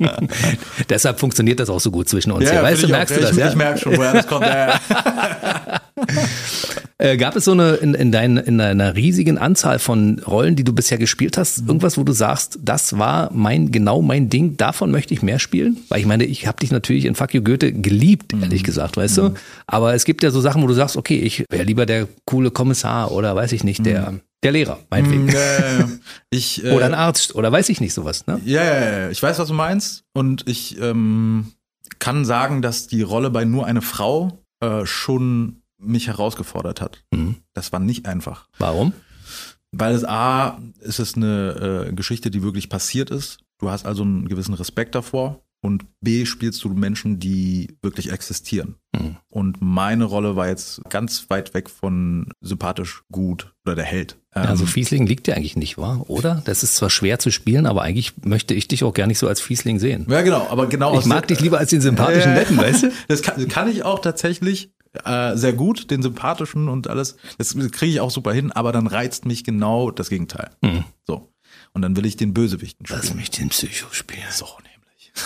Deshalb 0.89 1.19
funktioniert 1.19 1.59
das 1.59 1.69
auch 1.69 1.81
so 1.81 1.91
gut 1.91 2.07
zwischen 2.07 2.31
uns. 2.31 2.49
Ja, 2.49 2.63
weißt 2.63 2.83
du, 2.83 2.87
merkst 2.87 3.17
du 3.17 3.21
das? 3.21 3.31
Ich, 3.31 3.37
ja? 3.37 3.49
ich 3.49 3.55
merke 3.55 3.79
schon, 3.79 3.97
woher 3.97 4.13
das 4.13 4.27
kommt. 4.27 4.45
Ja. 5.99 7.09
äh, 7.11 7.17
gab 7.17 7.35
es 7.35 7.45
so 7.45 7.51
eine 7.51 7.75
in, 7.75 7.93
in, 7.93 8.11
dein, 8.11 8.37
in 8.37 8.57
deiner 8.57 8.95
riesigen 8.95 9.37
Anzahl 9.37 9.79
von 9.79 10.19
Rollen, 10.19 10.55
die 10.55 10.63
du 10.63 10.73
bisher 10.73 10.97
gespielt 10.97 11.37
hast, 11.37 11.61
mhm. 11.61 11.67
irgendwas, 11.67 11.97
wo 11.97 12.03
du 12.03 12.11
sagst, 12.11 12.59
das 12.61 12.97
war 12.97 13.29
mein 13.33 13.71
genau 13.71 14.01
mein 14.01 14.29
Ding, 14.29 14.57
davon 14.57 14.91
möchte 14.91 15.13
ich 15.13 15.21
mehr 15.21 15.39
spielen? 15.39 15.77
Weil 15.89 15.99
ich 15.99 16.05
meine, 16.05 16.25
ich 16.25 16.47
habe 16.47 16.59
dich 16.59 16.71
natürlich 16.71 17.05
in 17.05 17.15
Fuck 17.15 17.33
You 17.33 17.41
Goethe 17.41 17.71
geliebt, 17.73 18.33
mhm. 18.33 18.43
ehrlich 18.43 18.63
gesagt, 18.63 18.97
weißt 18.97 19.17
mhm. 19.17 19.21
du? 19.21 19.33
Aber 19.67 19.93
es 19.93 20.05
gibt 20.05 20.23
ja 20.23 20.31
so 20.31 20.41
Sachen, 20.41 20.61
wo 20.61 20.67
du 20.67 20.73
sagst, 20.73 20.97
okay, 20.97 21.19
ich 21.19 21.45
wäre 21.49 21.63
lieber 21.63 21.85
der 21.85 22.07
coole 22.25 22.51
Kommissar 22.51 23.11
oder 23.11 23.35
weiß 23.35 23.51
ich 23.51 23.63
nicht, 23.63 23.85
der 23.85 24.11
mhm. 24.11 24.21
der 24.43 24.51
Lehrer, 24.51 24.79
meinetwegen. 24.89 25.29
Äh, 25.29 25.85
ich, 26.29 26.63
äh, 26.65 26.71
oder 26.71 26.85
ein 26.85 26.93
Arzt 26.93 27.35
oder 27.35 27.51
weiß 27.51 27.69
ich 27.69 27.81
nicht 27.81 27.93
sowas. 27.93 28.27
Ne? 28.27 28.39
Ja, 28.45 28.63
ja, 28.63 28.99
ja, 28.99 29.09
ich 29.09 29.21
weiß, 29.21 29.39
was 29.39 29.47
du 29.47 29.53
meinst. 29.53 30.03
Und 30.13 30.47
ich 30.47 30.79
ähm, 30.79 31.53
kann 31.99 32.25
sagen, 32.25 32.61
dass 32.61 32.87
die 32.87 33.01
Rolle 33.01 33.29
bei 33.29 33.45
nur 33.45 33.65
eine 33.65 33.81
Frau 33.81 34.43
äh, 34.61 34.85
schon 34.85 35.58
mich 35.79 36.07
herausgefordert 36.07 36.81
hat. 36.81 37.03
Mhm. 37.11 37.37
Das 37.53 37.71
war 37.71 37.79
nicht 37.79 38.05
einfach. 38.05 38.47
Warum? 38.57 38.93
Weil 39.71 39.93
es 39.93 40.03
A, 40.03 40.59
ist 40.79 40.99
es 40.99 41.15
eine 41.15 41.87
äh, 41.89 41.93
Geschichte, 41.93 42.31
die 42.31 42.43
wirklich 42.43 42.69
passiert 42.69 43.11
ist. 43.11 43.39
Du 43.59 43.69
hast 43.69 43.85
also 43.85 44.03
einen 44.03 44.27
gewissen 44.27 44.53
Respekt 44.53 44.95
davor. 44.95 45.41
Und 45.61 45.83
B, 45.99 46.25
spielst 46.25 46.63
du 46.63 46.69
Menschen, 46.69 47.19
die 47.19 47.75
wirklich 47.81 48.11
existieren. 48.11 48.75
Mhm. 48.97 49.17
Und 49.27 49.57
meine 49.59 50.05
Rolle 50.05 50.37
war 50.37 50.47
jetzt 50.47 50.81
ganz 50.89 51.25
weit 51.29 51.53
weg 51.53 51.69
von 51.69 52.31
sympathisch 52.39 53.03
gut 53.11 53.53
oder 53.65 53.75
der 53.75 53.83
Held. 53.83 54.17
Ja, 54.33 54.43
also 54.43 54.63
ähm, 54.63 54.69
Fiesling 54.69 55.05
liegt 55.05 55.27
dir 55.27 55.35
eigentlich 55.35 55.57
nicht, 55.57 55.77
wahr? 55.77 56.09
Oder? 56.09 56.41
Das 56.45 56.63
ist 56.63 56.75
zwar 56.75 56.89
schwer 56.89 57.19
zu 57.19 57.29
spielen, 57.29 57.65
aber 57.65 57.81
eigentlich 57.81 58.13
möchte 58.23 58.53
ich 58.53 58.69
dich 58.69 58.85
auch 58.85 58.93
gar 58.93 59.05
nicht 59.05 59.19
so 59.19 59.27
als 59.27 59.41
Fiesling 59.41 59.79
sehen. 59.79 60.07
Ja, 60.09 60.21
genau, 60.21 60.47
aber 60.49 60.67
genau. 60.67 60.97
Ich 60.97 61.05
mag 61.05 61.27
dich 61.27 61.41
lieber 61.41 61.57
als 61.57 61.71
den 61.71 61.81
sympathischen 61.81 62.33
Netten, 62.35 62.55
weißt 62.55 62.83
du? 62.83 62.91
Das 63.09 63.21
kann, 63.21 63.45
kann 63.49 63.69
ich 63.69 63.83
auch 63.83 63.99
tatsächlich 63.99 64.71
äh, 65.03 65.35
sehr 65.35 65.53
gut, 65.53 65.91
den 65.91 66.01
sympathischen 66.01 66.67
und 66.67 66.87
alles. 66.87 67.17
Das 67.37 67.55
kriege 67.55 67.91
ich 67.91 67.99
auch 67.99 68.11
super 68.11 68.33
hin, 68.33 68.51
aber 68.51 68.71
dann 68.71 68.87
reizt 68.87 69.25
mich 69.25 69.43
genau 69.43 69.91
das 69.91 70.09
Gegenteil. 70.09 70.51
Mhm. 70.61 70.83
So. 71.05 71.31
Und 71.73 71.81
dann 71.81 71.95
will 71.95 72.05
ich 72.05 72.17
den 72.17 72.33
Bösewichten 72.33 72.85
spielen. 72.85 73.01
Lass 73.03 73.13
mich 73.13 73.29
den 73.29 73.49
Psycho 73.49 73.87
spielen. 73.91 74.23
So, 74.31 74.47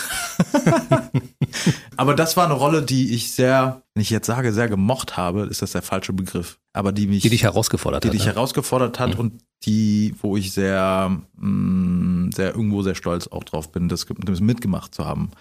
aber 1.98 2.16
das 2.16 2.38
war 2.38 2.46
eine 2.46 2.54
Rolle, 2.54 2.82
die 2.82 3.14
ich 3.14 3.32
sehr, 3.32 3.82
wenn 3.94 4.02
ich 4.02 4.10
jetzt 4.10 4.28
sage, 4.28 4.54
sehr 4.54 4.68
gemocht 4.68 5.18
habe, 5.18 5.44
ist 5.44 5.62
das 5.62 5.72
der 5.72 5.82
falsche 5.82 6.14
Begriff. 6.14 6.60
Aber 6.74 6.92
die 6.92 7.08
mich. 7.08 7.22
Die 7.24 7.30
dich 7.30 7.44
herausgefordert 7.44 8.04
die 8.04 8.08
hat. 8.08 8.14
Die 8.14 8.18
dich 8.18 8.28
ne? 8.28 8.34
herausgefordert 8.34 9.00
hat 9.00 9.14
mhm. 9.14 9.20
und 9.20 9.42
die, 9.64 10.16
wo 10.22 10.36
ich 10.36 10.52
sehr, 10.52 11.18
mh, 11.38 11.48
mm, 11.48 12.32
sehr 12.34 12.52
irgendwo 12.56 12.82
sehr 12.82 12.96
stolz 12.96 13.28
auch 13.28 13.44
drauf 13.44 13.72
bin, 13.72 13.88
das 13.90 14.08
mitgemacht 14.40 14.94
zu 14.94 15.06
haben. 15.06 15.32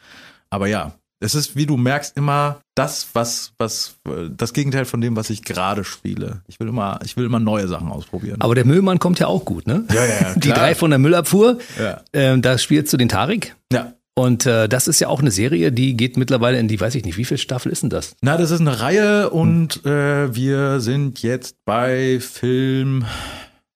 Aber 0.51 0.67
ja, 0.67 0.93
es 1.23 1.35
ist, 1.35 1.57
wie 1.57 1.67
du 1.67 1.77
merkst, 1.77 2.17
immer 2.17 2.61
das, 2.75 3.09
was, 3.13 3.53
was, 3.59 3.97
das 4.37 4.53
Gegenteil 4.53 4.85
von 4.85 5.01
dem, 5.01 5.17
was 5.17 5.31
ich 5.31 5.43
gerade 5.43 5.85
spiele. 5.85 6.43
Ich 6.49 6.59
will 6.61 6.69
immer, 6.69 6.99
ich 7.05 7.17
will 7.17 7.25
immer 7.25 7.41
neue 7.41 7.69
Sachen 7.69 7.89
ausprobieren. 7.89 8.41
Aber 8.41 8.55
der 8.55 8.65
Müllmann 8.65 8.99
kommt 8.99 9.19
ja 9.19 9.27
auch 9.27 9.45
gut, 9.45 9.67
ne? 9.67 9.85
Ja, 9.93 10.05
ja, 10.05 10.21
ja. 10.21 10.35
Die 10.37 10.49
drei 10.49 10.75
von 10.75 10.91
der 10.91 10.99
Müllabfuhr. 10.99 11.59
Ja. 11.79 12.01
Ähm, 12.13 12.43
da 12.43 12.59
spielst 12.59 12.93
du 12.93 12.97
den 12.97 13.09
Tarik. 13.09 13.55
Ja. 13.73 13.93
Und 14.15 14.45
äh, 14.45 14.69
das 14.69 14.89
ist 14.89 15.01
ja 15.01 15.09
auch 15.09 15.21
eine 15.21 15.31
Serie, 15.31 15.73
die 15.73 15.97
geht 15.97 16.19
mittlerweile 16.19 16.59
in 16.59 16.69
die, 16.69 16.79
weiß 16.79 16.95
ich 16.97 17.05
nicht, 17.05 17.17
wie 17.17 17.25
viel 17.25 17.39
Staffel 17.39 17.73
ist 17.73 17.83
denn 17.83 17.91
das? 17.91 18.15
Na, 18.21 18.37
das 18.37 18.51
ist 18.51 18.61
eine 18.61 18.81
Reihe 18.81 19.31
und 19.31 19.87
äh, 19.87 20.35
wir 20.35 20.81
sind 20.81 21.23
jetzt 21.23 21.57
bei 21.65 22.21
Film. 22.21 23.07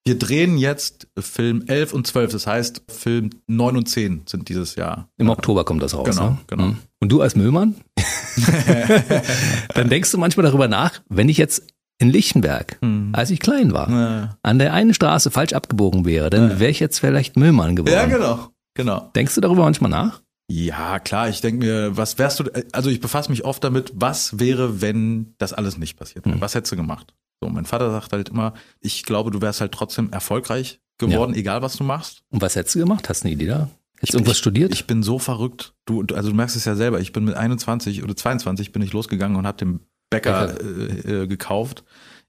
Wir 0.06 0.16
drehen 0.16 0.56
jetzt 0.56 1.08
Film 1.18 1.64
11 1.66 1.92
und 1.92 2.06
12, 2.06 2.30
das 2.30 2.46
heißt 2.46 2.82
Film 2.86 3.30
9 3.48 3.76
und 3.76 3.88
10 3.88 4.22
sind 4.26 4.48
dieses 4.48 4.76
Jahr. 4.76 5.08
Im 5.16 5.28
Oktober 5.28 5.64
kommt 5.64 5.82
das 5.82 5.94
raus. 5.94 6.08
Genau, 6.08 6.30
ne? 6.30 6.38
genau. 6.46 6.62
Mhm. 6.66 6.78
Und 7.00 7.08
du 7.10 7.22
als 7.22 7.34
Müllmann? 7.34 7.74
Dann 9.74 9.88
denkst 9.88 10.12
du 10.12 10.18
manchmal 10.18 10.46
darüber 10.46 10.68
nach, 10.68 11.02
wenn 11.08 11.28
ich 11.28 11.38
jetzt 11.38 11.66
in 11.98 12.10
Lichtenberg, 12.10 12.78
mhm. 12.82 13.10
als 13.14 13.30
ich 13.30 13.40
klein 13.40 13.72
war, 13.72 13.90
ja. 13.90 14.38
an 14.44 14.60
der 14.60 14.74
einen 14.74 14.94
Straße 14.94 15.32
falsch 15.32 15.54
abgebogen 15.54 16.04
wäre, 16.04 16.30
dann 16.30 16.50
ja. 16.50 16.60
wäre 16.60 16.70
ich 16.70 16.78
jetzt 16.78 17.00
vielleicht 17.00 17.36
Müllmann 17.36 17.74
geworden. 17.74 17.94
Ja, 17.94 18.06
genau. 18.06 18.50
Genau. 18.74 19.10
Denkst 19.16 19.34
du 19.34 19.40
darüber 19.40 19.64
manchmal 19.64 19.90
nach? 19.90 20.22
Ja, 20.48 21.00
klar, 21.00 21.28
ich 21.28 21.40
denke 21.40 21.66
mir, 21.66 21.96
was 21.96 22.16
wärst 22.18 22.38
du, 22.38 22.44
also 22.70 22.90
ich 22.90 23.00
befasse 23.00 23.30
mich 23.30 23.44
oft 23.44 23.64
damit, 23.64 23.90
was 23.96 24.38
wäre, 24.38 24.80
wenn 24.80 25.34
das 25.38 25.52
alles 25.52 25.78
nicht 25.78 25.98
passiert 25.98 26.26
wäre? 26.26 26.36
Mhm. 26.36 26.40
Was 26.40 26.54
hättest 26.54 26.70
du 26.70 26.76
gemacht? 26.76 27.12
So, 27.40 27.48
mein 27.48 27.64
Vater 27.64 27.90
sagt 27.90 28.12
halt 28.12 28.30
immer, 28.30 28.54
ich 28.80 29.04
glaube, 29.04 29.30
du 29.30 29.40
wärst 29.40 29.60
halt 29.60 29.72
trotzdem 29.72 30.10
erfolgreich 30.12 30.80
geworden, 30.98 31.34
ja. 31.34 31.40
egal 31.40 31.62
was 31.62 31.76
du 31.76 31.84
machst. 31.84 32.22
Und 32.30 32.40
was 32.40 32.56
hättest 32.56 32.74
du 32.74 32.80
gemacht? 32.80 33.08
Hast 33.08 33.22
du 33.22 33.26
eine 33.26 33.34
Idee 33.34 33.46
da? 33.46 33.68
Hättest 33.98 34.14
du 34.14 34.18
irgendwas 34.18 34.38
studiert? 34.38 34.72
Ich 34.72 34.86
bin 34.86 35.02
so 35.02 35.18
verrückt. 35.18 35.74
Du, 35.84 36.04
also 36.14 36.30
du 36.30 36.36
merkst 36.36 36.56
es 36.56 36.64
ja 36.64 36.74
selber, 36.74 37.00
ich 37.00 37.12
bin 37.12 37.24
mit 37.24 37.34
21 37.34 38.02
oder 38.02 38.16
22 38.16 38.72
bin 38.72 38.82
ich 38.82 38.92
losgegangen 38.92 39.36
und 39.36 39.46
habe 39.46 39.58
den 39.58 39.80
Bäcker, 40.10 40.48
Bäcker. 40.48 41.22
Äh, 41.22 41.26
gekauft. 41.26 41.84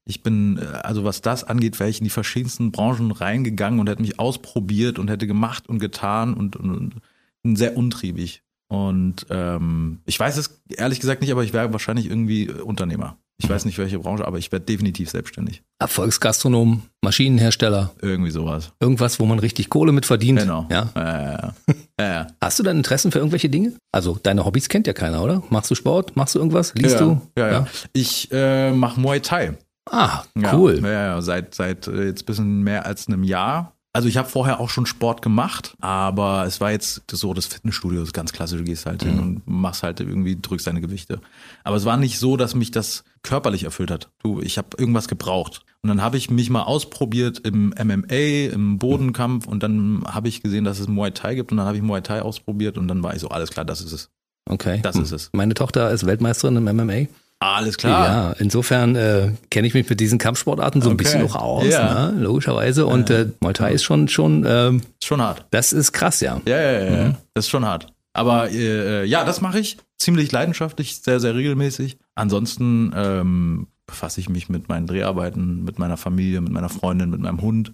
Ich 0.06 0.24
bin, 0.24 0.60
also 0.60 1.04
was 1.04 1.22
das 1.22 1.44
angeht, 1.44 1.80
wäre 1.80 1.90
ich 1.90 2.00
in 2.00 2.06
die 2.06 2.10
verschiedensten 2.10 2.72
Branchen 2.72 3.12
reingegangen 3.12 3.80
und 3.82 3.90
hätte 3.90 4.02
mich 4.02 4.20
ausprobiert 4.20 5.00
und 5.00 5.10
hätte 5.10 5.28
gemacht 5.28 5.68
und 5.68 5.80
getan 5.80 6.34
und, 6.34 6.56
und, 6.56 7.02
und 7.44 7.56
sehr 7.58 7.76
untriebig. 7.76 8.42
Und 8.70 9.26
ähm, 9.30 10.00
ich 10.06 10.18
weiß 10.18 10.38
es 10.38 10.62
ehrlich 10.70 11.02
gesagt 11.02 11.22
nicht, 11.22 11.32
aber 11.32 11.44
ich 11.44 11.52
wäre 11.52 11.74
wahrscheinlich 11.74 12.06
irgendwie 12.06 12.50
Unternehmer. 12.50 13.18
Ich 13.40 13.48
weiß 13.48 13.66
nicht 13.66 13.78
welche 13.78 14.00
Branche, 14.00 14.26
aber 14.26 14.40
ich 14.40 14.52
werde 14.52 14.66
definitiv 14.66 15.12
selbstständig. 15.12 15.62
Erfolgsgastronom, 15.80 16.82
Maschinenhersteller. 17.04 17.92
Irgendwie 18.02 18.32
sowas. 18.32 18.72
Irgendwas, 18.80 19.20
wo 19.20 19.26
man 19.26 19.38
richtig 19.38 19.70
Kohle 19.70 19.92
mit 19.92 20.08
verdient. 20.08 20.40
Genau. 20.40 20.66
Ja? 20.72 20.90
Ja, 20.96 21.54
ja, 22.00 22.28
Hast 22.42 22.58
du 22.58 22.64
dann 22.64 22.78
Interessen 22.78 23.12
für 23.12 23.20
irgendwelche 23.20 23.50
Dinge? 23.50 23.74
Also 23.92 24.18
deine 24.22 24.44
Hobbys 24.44 24.70
kennt 24.70 24.88
ja 24.88 24.94
keiner, 24.94 25.24
oder? 25.24 25.44
Machst 25.50 25.70
du 25.70 25.76
Sport? 25.76 26.16
Machst 26.16 26.34
du 26.34 26.40
irgendwas? 26.40 26.74
Liest 26.74 27.00
du? 27.00 27.22
Ja, 27.38 27.52
ja. 27.52 27.68
Ich 27.94 28.30
äh, 28.32 28.72
mache 28.72 29.00
Muay 29.00 29.20
Thai. 29.20 29.56
Ah, 29.90 30.24
cool. 30.52 30.82
Ja, 30.84 30.92
ja, 30.92 31.22
seit, 31.22 31.54
seit 31.54 31.88
äh, 31.88 32.06
jetzt 32.06 32.26
bisschen 32.26 32.64
mehr 32.64 32.86
als 32.86 33.08
einem 33.08 33.24
Jahr. 33.24 33.77
Also 33.98 34.08
ich 34.08 34.18
habe 34.18 34.30
vorher 34.30 34.60
auch 34.60 34.70
schon 34.70 34.86
Sport 34.86 35.24
gemacht, 35.24 35.76
aber 35.82 36.46
es 36.46 36.62
war 36.62 36.70
jetzt 36.70 37.02
so 37.12 37.34
das 37.34 37.48
Fitnessstudio, 37.48 38.02
das 38.02 38.10
ist 38.10 38.14
ganz 38.14 38.32
klassisch, 38.32 38.60
du 38.60 38.64
gehst 38.64 38.86
halt 38.86 39.04
mhm. 39.04 39.10
hin 39.10 39.20
und 39.20 39.48
machst 39.48 39.82
halt 39.82 40.00
irgendwie, 40.00 40.38
drückst 40.40 40.68
deine 40.68 40.82
Gewichte. 40.82 41.20
Aber 41.64 41.78
es 41.78 41.86
war 41.86 41.98
nicht 41.98 42.20
so, 42.20 42.38
dass 42.38 42.54
mich 42.54 42.70
das 42.70 43.06
körperlich 43.24 43.64
erfüllt 43.64 43.90
hat. 43.90 44.12
Du, 44.22 44.40
ich 44.40 44.60
habe 44.60 44.68
irgendwas 44.78 45.08
gebraucht. 45.08 45.62
Und 45.82 45.90
dann 45.90 46.04
habe 46.04 46.16
ich 46.16 46.30
mich 46.30 46.52
mal 46.52 46.62
ausprobiert 46.62 47.40
im 47.40 47.70
MMA, 47.70 48.54
im 48.54 48.78
Bodenkampf 48.78 49.48
und 49.48 49.64
dann 49.64 50.04
habe 50.06 50.28
ich 50.28 50.44
gesehen, 50.44 50.64
dass 50.64 50.78
es 50.78 50.88
Muay 50.88 51.10
Thai 51.10 51.34
gibt 51.34 51.52
und 51.52 51.58
dann 51.58 51.66
habe 51.66 51.78
ich 51.78 51.82
Muay 51.82 52.02
Thai 52.02 52.22
ausprobiert 52.22 52.78
und 52.78 52.88
dann 52.88 53.02
war 53.02 53.16
ich 53.16 53.22
so, 53.22 53.30
alles 53.30 53.50
klar, 53.50 53.66
das 53.66 53.82
ist 53.82 53.94
es. 53.94 54.12
Okay. 54.48 54.80
Das 54.84 54.96
ist 54.96 55.12
es. 55.12 55.32
Meine 55.34 55.56
Tochter 55.56 55.90
ist 55.90 56.06
Weltmeisterin 56.06 56.56
im 56.58 56.66
MMA. 56.66 57.08
Alles 57.40 57.78
klar. 57.78 58.08
Ja, 58.08 58.32
insofern 58.40 58.96
äh, 58.96 59.32
kenne 59.52 59.68
ich 59.68 59.76
mich 59.76 59.88
mit 59.88 60.00
diesen 60.00 60.18
Kampfsportarten 60.18 60.82
so 60.82 60.90
ein 60.90 60.98
bisschen 60.98 61.22
noch 61.22 61.36
aus, 61.36 61.68
ja. 61.68 62.12
ne? 62.12 62.20
logischerweise. 62.20 62.88
Und 62.88 63.12
äh, 63.12 63.28
Muay 63.42 63.54
Thai 63.54 63.74
ist 63.74 63.84
schon 63.84 64.08
schon 64.08 64.44
ähm, 64.48 64.82
schon 65.04 65.22
hart. 65.22 65.46
Das 65.52 65.72
ist 65.72 65.92
krass, 65.92 66.20
ja. 66.20 66.42
Ja, 66.48 66.60
ja, 66.60 66.84
ja. 66.84 67.04
Mhm. 67.06 67.16
Das 67.36 67.46
ist 67.46 67.50
schon 67.50 67.66
hart. 67.66 67.94
Aber 68.14 68.50
äh, 68.50 69.06
ja, 69.06 69.24
das 69.24 69.42
mache 69.42 69.60
ich 69.60 69.78
ziemlich 69.98 70.32
leidenschaftlich, 70.32 71.02
sehr, 71.04 71.20
sehr 71.20 71.36
regelmäßig. 71.36 72.00
Ansonsten 72.16 72.92
ähm, 72.96 73.68
befasse 73.86 74.20
ich 74.20 74.30
mich 74.30 74.50
mit 74.50 74.68
meinen 74.70 74.88
Dreharbeiten, 74.88 75.64
mit 75.64 75.78
meiner 75.78 75.98
Familie, 75.98 76.42
mit 76.42 76.52
meiner 76.52 76.70
Freundin, 76.70 77.12
mit 77.12 77.20
meinem 77.20 77.42
Hund. 77.42 77.74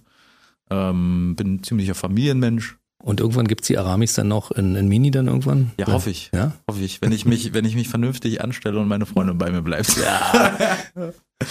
Ähm, 0.70 1.34
bin 1.36 1.62
ziemlicher 1.62 1.94
Familienmensch. 1.94 2.76
Und 3.04 3.20
irgendwann 3.20 3.46
gibt's 3.46 3.66
die 3.66 3.76
Aramis 3.76 4.14
dann 4.14 4.28
noch 4.28 4.50
in, 4.50 4.76
in 4.76 4.88
Mini 4.88 5.10
dann 5.10 5.26
irgendwann? 5.26 5.72
Ja, 5.78 5.88
hoffe 5.88 6.08
ich. 6.08 6.30
Ja? 6.34 6.52
Hoffe 6.66 6.82
ich. 6.82 7.02
Wenn 7.02 7.12
ich 7.12 7.26
mich, 7.26 7.52
wenn 7.52 7.66
ich 7.66 7.74
mich 7.74 7.88
vernünftig 7.88 8.42
anstelle 8.42 8.78
und 8.80 8.88
meine 8.88 9.04
Freundin 9.04 9.36
bei 9.36 9.50
mir 9.50 9.60
bleibt. 9.60 9.94
Ja. 9.98 10.78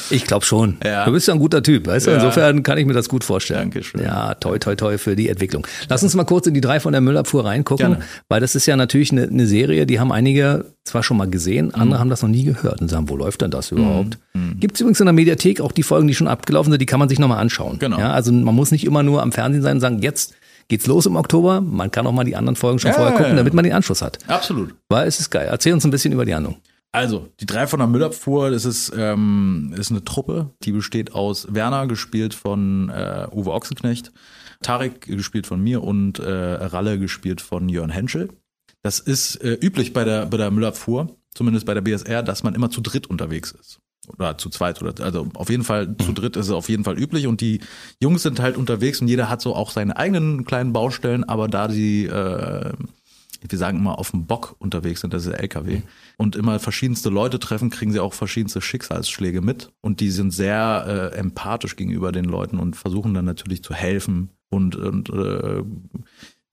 Ich 0.10 0.26
glaube 0.26 0.46
schon. 0.46 0.78
Ja. 0.84 1.06
Du 1.06 1.12
bist 1.12 1.28
ja 1.28 1.36
ein 1.36 1.40
guter 1.40 1.62
Typ, 1.62 1.86
weißt 1.86 2.08
du? 2.08 2.12
Ja. 2.12 2.16
Insofern 2.16 2.64
kann 2.64 2.80
ich 2.80 2.88
mir 2.88 2.94
das 2.94 3.10
gut 3.10 3.24
vorstellen. 3.24 3.60
Dankeschön. 3.60 4.02
Ja, 4.02 4.34
toi, 4.34 4.58
toi, 4.58 4.76
toi 4.76 4.98
für 4.98 5.16
die 5.16 5.30
Entwicklung. 5.30 5.68
Lass 5.90 6.02
uns 6.02 6.16
mal 6.16 6.24
kurz 6.24 6.48
in 6.48 6.56
die 6.56 6.62
drei 6.62 6.80
von 6.80 6.94
der 6.94 7.02
Müllabfuhr 7.02 7.46
reingucken, 7.46 7.92
Gerne. 7.92 8.04
weil 8.30 8.40
das 8.40 8.56
ist 8.56 8.66
ja 8.66 8.76
natürlich 8.76 9.12
eine, 9.12 9.24
eine, 9.24 9.46
Serie, 9.46 9.86
die 9.86 10.00
haben 10.00 10.12
einige 10.12 10.66
zwar 10.86 11.04
schon 11.04 11.18
mal 11.18 11.30
gesehen, 11.30 11.74
andere 11.76 11.98
mhm. 11.98 12.00
haben 12.00 12.10
das 12.10 12.24
noch 12.24 12.30
nie 12.30 12.46
gehört 12.46 12.82
und 12.82 12.90
sagen, 12.90 13.10
wo 13.10 13.16
läuft 13.16 13.42
denn 13.42 13.52
das 13.52 13.72
überhaupt? 13.72 14.18
Mhm. 14.34 14.60
Gibt 14.60 14.76
es 14.76 14.82
übrigens 14.82 15.00
in 15.00 15.06
der 15.06 15.14
Mediathek 15.14 15.62
auch 15.62 15.72
die 15.72 15.84
Folgen, 15.84 16.08
die 16.08 16.16
schon 16.16 16.28
abgelaufen 16.28 16.72
sind, 16.72 16.82
die 16.82 16.88
kann 16.88 17.00
man 17.00 17.10
sich 17.10 17.20
nochmal 17.20 17.40
anschauen. 17.40 17.78
Genau. 17.78 18.00
Ja, 18.00 18.14
also 18.14 18.32
man 18.32 18.56
muss 18.56 18.72
nicht 18.72 18.86
immer 18.86 19.04
nur 19.04 19.22
am 19.22 19.32
Fernsehen 19.32 19.62
sein 19.62 19.78
und 19.78 19.82
sagen, 19.82 20.02
jetzt 20.02 20.34
geht's 20.68 20.88
los 20.88 21.06
im 21.06 21.16
Oktober. 21.16 21.62
Man 21.62 21.92
kann 21.92 22.08
auch 22.08 22.12
mal 22.12 22.24
die 22.24 22.36
anderen 22.36 22.56
Folgen 22.56 22.80
schon 22.80 22.92
ja, 22.92 22.98
vorher 22.98 23.18
gucken, 23.18 23.36
damit 23.36 23.54
man 23.54 23.64
den 23.64 23.74
Anschluss 23.74 24.02
hat. 24.02 24.18
Absolut. 24.28 24.76
Weil 24.90 25.08
es 25.08 25.20
ist 25.20 25.30
geil. 25.30 25.48
Erzähl 25.50 25.74
uns 25.74 25.86
ein 25.86 25.92
bisschen 25.92 26.14
über 26.14 26.26
die 26.26 26.34
Handlung. 26.36 26.58
Also, 26.92 27.30
die 27.40 27.48
drei 27.48 27.66
von 27.66 27.80
der 27.80 27.88
Müllabfuhr, 27.88 28.52
das 28.52 28.66
ist, 28.66 28.94
ähm, 28.96 29.74
ist 29.76 29.90
eine 29.90 30.04
Truppe, 30.04 30.52
die 30.64 30.72
besteht 30.72 31.16
aus 31.16 31.48
Werner, 31.50 31.88
gespielt 31.88 32.36
von 32.36 32.90
äh, 32.90 33.28
Uwe 33.32 33.52
Ochsenknecht, 33.52 34.12
Tarek, 34.62 35.02
gespielt 35.02 35.48
von 35.48 35.60
mir 35.60 35.84
und 35.84 36.20
äh, 36.20 36.32
Ralle, 36.32 37.00
gespielt 37.00 37.42
von 37.42 37.68
Jörn 37.68 37.90
Henschel. 37.90 38.30
Das 38.84 39.00
ist 39.00 39.38
äh, 39.38 39.54
üblich 39.54 39.94
bei 39.94 40.04
der, 40.04 40.28
bei 40.28 40.38
der 40.38 40.52
Müllabfuhr, 40.52 41.16
zumindest 41.34 41.66
bei 41.66 41.74
der 41.74 41.82
BSR, 41.82 42.22
dass 42.22 42.44
man 42.44 42.54
immer 42.54 42.70
zu 42.70 42.82
dritt 42.82 43.08
unterwegs 43.08 43.52
ist 43.52 43.80
oder 44.08 44.38
zu 44.38 44.50
zweit 44.50 44.82
oder 44.82 45.04
also 45.04 45.28
auf 45.36 45.50
jeden 45.50 45.64
Fall 45.64 45.96
zu 45.98 46.14
dritt 46.14 46.36
ist 46.36 46.48
es 46.48 46.52
auf 46.52 46.70
jeden 46.70 46.84
Fall 46.84 46.98
üblich. 46.98 47.28
Und 47.28 47.42
die 47.42 47.62
Jungs 48.02 48.24
sind 48.24 48.40
halt 48.40 48.58
unterwegs 48.58 49.02
und 49.02 49.08
jeder 49.08 49.30
hat 49.30 49.42
so 49.42 49.56
auch 49.56 49.72
seine 49.72 49.98
eigenen 49.98 50.46
kleinen 50.46 50.74
Baustellen, 50.74 51.24
aber 51.24 51.48
da 51.48 51.68
die 51.68 52.06
äh, 52.06 52.74
wir 53.50 53.58
sagen 53.58 53.80
immer 53.80 54.00
auf 54.00 54.12
dem 54.12 54.26
Bock 54.26 54.56
unterwegs 54.60 55.02
sind, 55.02 55.14
das 55.14 55.26
ist 55.26 55.32
der 55.32 55.42
LKW 55.42 55.78
mhm. 55.78 55.84
und 56.18 56.36
immer 56.36 56.60
verschiedenste 56.60 57.10
Leute 57.10 57.40
treffen, 57.40 57.70
kriegen 57.70 57.92
sie 57.92 58.00
auch 58.00 58.14
verschiedenste 58.14 58.62
Schicksalsschläge 58.62 59.42
mit. 59.42 59.72
Und 59.82 60.00
die 60.00 60.12
sind 60.12 60.32
sehr 60.32 61.12
äh, 61.14 61.18
empathisch 61.18 61.76
gegenüber 61.76 62.12
den 62.12 62.26
Leuten 62.26 62.60
und 62.60 62.76
versuchen 62.76 63.14
dann 63.14 63.26
natürlich 63.26 63.64
zu 63.64 63.74
helfen 63.74 64.30
und, 64.50 64.76
und 64.76 65.10
äh, 65.10 65.64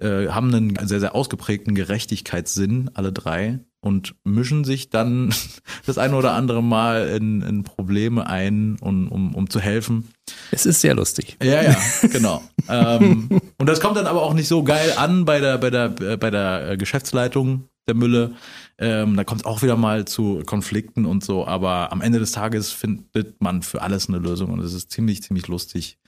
äh, 0.01 0.28
haben 0.30 0.53
einen 0.55 0.88
sehr, 0.88 1.01
sehr 1.01 1.14
ausgeprägten 1.14 1.74
Gerechtigkeitssinn, 1.74 2.90
alle 2.94 3.12
drei, 3.12 3.61
und 3.80 4.14
mischen 4.24 4.64
sich 4.64 4.90
dann 4.90 5.34
das 5.86 5.98
eine 5.98 6.16
oder 6.16 6.32
andere 6.32 6.62
Mal 6.62 7.08
in, 7.08 7.42
in 7.42 7.64
Probleme 7.64 8.26
ein, 8.26 8.76
um, 8.80 9.08
um, 9.08 9.34
um 9.34 9.50
zu 9.50 9.60
helfen. 9.60 10.08
Es 10.50 10.66
ist 10.66 10.80
sehr 10.80 10.94
lustig. 10.94 11.36
Ja, 11.42 11.62
ja, 11.62 11.76
genau. 12.12 12.42
ähm, 12.68 13.28
und 13.58 13.68
das 13.68 13.80
kommt 13.80 13.96
dann 13.96 14.06
aber 14.06 14.22
auch 14.22 14.34
nicht 14.34 14.48
so 14.48 14.62
geil 14.62 14.92
an 14.96 15.24
bei 15.24 15.40
der, 15.40 15.58
bei 15.58 15.70
der, 15.70 15.88
bei 15.88 16.30
der 16.30 16.76
Geschäftsleitung 16.76 17.68
der 17.88 17.94
Mülle. 17.94 18.34
Ähm, 18.78 19.16
da 19.16 19.24
kommt 19.24 19.42
es 19.42 19.46
auch 19.46 19.62
wieder 19.62 19.76
mal 19.76 20.04
zu 20.04 20.42
Konflikten 20.46 21.04
und 21.04 21.24
so, 21.24 21.46
aber 21.46 21.92
am 21.92 22.00
Ende 22.00 22.18
des 22.18 22.32
Tages 22.32 22.70
findet 22.70 23.40
man 23.40 23.62
für 23.62 23.82
alles 23.82 24.08
eine 24.08 24.18
Lösung 24.18 24.50
und 24.50 24.60
es 24.60 24.72
ist 24.72 24.90
ziemlich, 24.90 25.22
ziemlich 25.22 25.48
lustig 25.48 25.98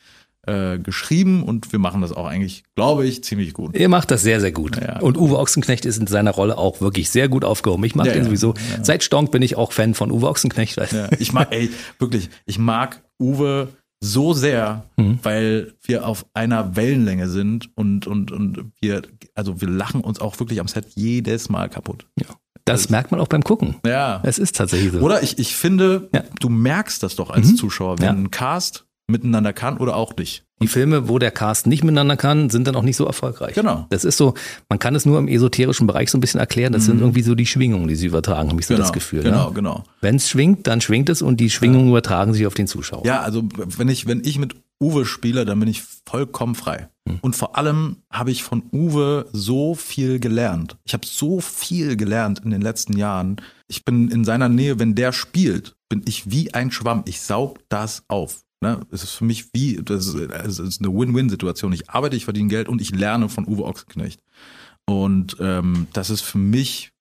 äh, 0.46 0.78
geschrieben 0.78 1.42
und 1.42 1.72
wir 1.72 1.78
machen 1.78 2.00
das 2.00 2.12
auch 2.12 2.26
eigentlich, 2.26 2.64
glaube 2.74 3.06
ich, 3.06 3.22
ziemlich 3.22 3.52
gut. 3.54 3.76
Ihr 3.76 3.88
macht 3.88 4.10
das 4.10 4.22
sehr, 4.22 4.40
sehr 4.40 4.52
gut. 4.52 4.80
Ja. 4.80 5.00
Und 5.00 5.16
Uwe 5.16 5.38
Ochsenknecht 5.38 5.84
ist 5.84 5.98
in 5.98 6.06
seiner 6.06 6.32
Rolle 6.32 6.58
auch 6.58 6.80
wirklich 6.80 7.10
sehr 7.10 7.28
gut 7.28 7.44
aufgehoben. 7.44 7.84
Ich 7.84 7.94
mag 7.94 8.06
ja, 8.06 8.12
den 8.12 8.24
sowieso. 8.24 8.54
Ja. 8.54 8.84
Seit 8.84 9.04
Stonk 9.04 9.30
bin 9.30 9.42
ich 9.42 9.56
auch 9.56 9.72
Fan 9.72 9.94
von 9.94 10.10
Uwe 10.10 10.28
Ochsenknecht. 10.28 10.80
Ich 11.18 11.32
mag, 11.32 11.48
ey, 11.52 11.70
wirklich, 11.98 12.28
ich 12.46 12.58
mag 12.58 13.02
Uwe 13.20 13.68
so 14.00 14.34
sehr, 14.34 14.84
mhm. 14.96 15.20
weil 15.22 15.74
wir 15.82 16.06
auf 16.06 16.26
einer 16.34 16.74
Wellenlänge 16.74 17.28
sind 17.28 17.70
und, 17.76 18.08
und, 18.08 18.32
und 18.32 18.72
wir, 18.80 19.02
also 19.36 19.60
wir 19.60 19.68
lachen 19.68 20.00
uns 20.00 20.20
auch 20.20 20.40
wirklich 20.40 20.60
am 20.60 20.66
Set 20.66 20.86
jedes 20.96 21.48
Mal 21.48 21.68
kaputt. 21.68 22.06
Ja. 22.18 22.26
Das, 22.64 22.82
das 22.82 22.90
merkt 22.90 23.10
man 23.10 23.20
auch 23.20 23.28
beim 23.28 23.42
Gucken. 23.42 23.76
Ja. 23.86 24.20
Es 24.24 24.38
ist 24.38 24.56
tatsächlich 24.56 24.92
so. 24.92 25.00
Oder 25.00 25.22
ich, 25.22 25.38
ich 25.38 25.54
finde, 25.56 26.08
ja. 26.12 26.24
du 26.40 26.48
merkst 26.48 27.02
das 27.02 27.16
doch 27.16 27.30
als 27.30 27.52
mhm. 27.52 27.56
Zuschauer, 27.56 27.98
wenn 27.98 28.06
ja. 28.06 28.12
ein 28.12 28.30
Cast 28.30 28.86
miteinander 29.12 29.52
kann 29.52 29.76
oder 29.76 29.96
auch 29.96 30.16
nicht. 30.16 30.44
Die 30.60 30.68
Filme, 30.68 31.08
wo 31.08 31.18
der 31.18 31.32
Cast 31.32 31.66
nicht 31.66 31.82
miteinander 31.82 32.16
kann, 32.16 32.48
sind 32.48 32.66
dann 32.66 32.76
auch 32.76 32.82
nicht 32.82 32.96
so 32.96 33.04
erfolgreich. 33.04 33.54
Genau. 33.54 33.86
Das 33.90 34.04
ist 34.04 34.16
so, 34.16 34.34
man 34.68 34.78
kann 34.78 34.94
es 34.94 35.04
nur 35.04 35.18
im 35.18 35.26
esoterischen 35.26 35.86
Bereich 35.86 36.10
so 36.10 36.18
ein 36.18 36.20
bisschen 36.20 36.38
erklären. 36.38 36.72
Das 36.72 36.82
mhm. 36.82 36.86
sind 36.86 37.00
irgendwie 37.00 37.22
so 37.22 37.34
die 37.34 37.46
Schwingungen, 37.46 37.88
die 37.88 37.96
sie 37.96 38.06
übertragen, 38.06 38.48
habe 38.48 38.60
ich 38.60 38.66
so 38.66 38.74
genau, 38.74 38.84
das 38.84 38.92
Gefühl. 38.92 39.22
Genau, 39.22 39.48
ne? 39.48 39.54
genau. 39.54 39.84
Wenn 40.00 40.16
es 40.16 40.28
schwingt, 40.28 40.66
dann 40.66 40.80
schwingt 40.80 41.08
es 41.08 41.20
und 41.20 41.38
die 41.40 41.50
Schwingungen 41.50 41.86
ja. 41.86 41.90
übertragen 41.90 42.32
sich 42.32 42.46
auf 42.46 42.54
den 42.54 42.68
Zuschauer. 42.68 43.04
Ja, 43.04 43.22
also 43.22 43.42
wenn 43.76 43.88
ich, 43.88 44.06
wenn 44.06 44.22
ich 44.24 44.38
mit 44.38 44.54
Uwe 44.80 45.04
spiele, 45.04 45.44
dann 45.44 45.60
bin 45.60 45.68
ich 45.68 45.82
vollkommen 46.06 46.54
frei. 46.54 46.88
Mhm. 47.04 47.18
Und 47.22 47.36
vor 47.36 47.56
allem 47.56 47.96
habe 48.10 48.30
ich 48.30 48.42
von 48.42 48.62
Uwe 48.72 49.26
so 49.32 49.74
viel 49.74 50.20
gelernt. 50.20 50.76
Ich 50.84 50.92
habe 50.92 51.06
so 51.06 51.40
viel 51.40 51.96
gelernt 51.96 52.40
in 52.44 52.50
den 52.50 52.62
letzten 52.62 52.96
Jahren. 52.96 53.36
Ich 53.68 53.84
bin 53.84 54.10
in 54.10 54.24
seiner 54.24 54.48
Nähe, 54.48 54.78
wenn 54.78 54.94
der 54.94 55.12
spielt, 55.12 55.76
bin 55.88 56.02
ich 56.06 56.30
wie 56.30 56.54
ein 56.54 56.70
Schwamm. 56.70 57.02
Ich 57.06 57.20
saug 57.20 57.58
das 57.68 58.04
auf. 58.08 58.42
Ne? 58.62 58.80
Es 58.92 59.02
ist 59.02 59.10
für 59.10 59.24
mich 59.24 59.52
wie, 59.52 59.80
das 59.84 60.06
ist, 60.06 60.80
eine 60.80 60.94
Win-Win-Situation. 60.94 61.72
Ich 61.72 61.90
arbeite, 61.90 62.14
ich 62.14 62.24
verdiene 62.24 62.48
Geld 62.48 62.68
und 62.68 62.80
ich 62.80 62.94
lerne 62.94 63.28
von 63.28 63.46
Uwe 63.46 63.64
Ochsenknecht. 63.64 64.20
Und 64.86 65.36
ähm, 65.40 65.88
das 65.92 66.10
ist 66.10 66.20
für 66.22 66.38
mich, 66.38 66.92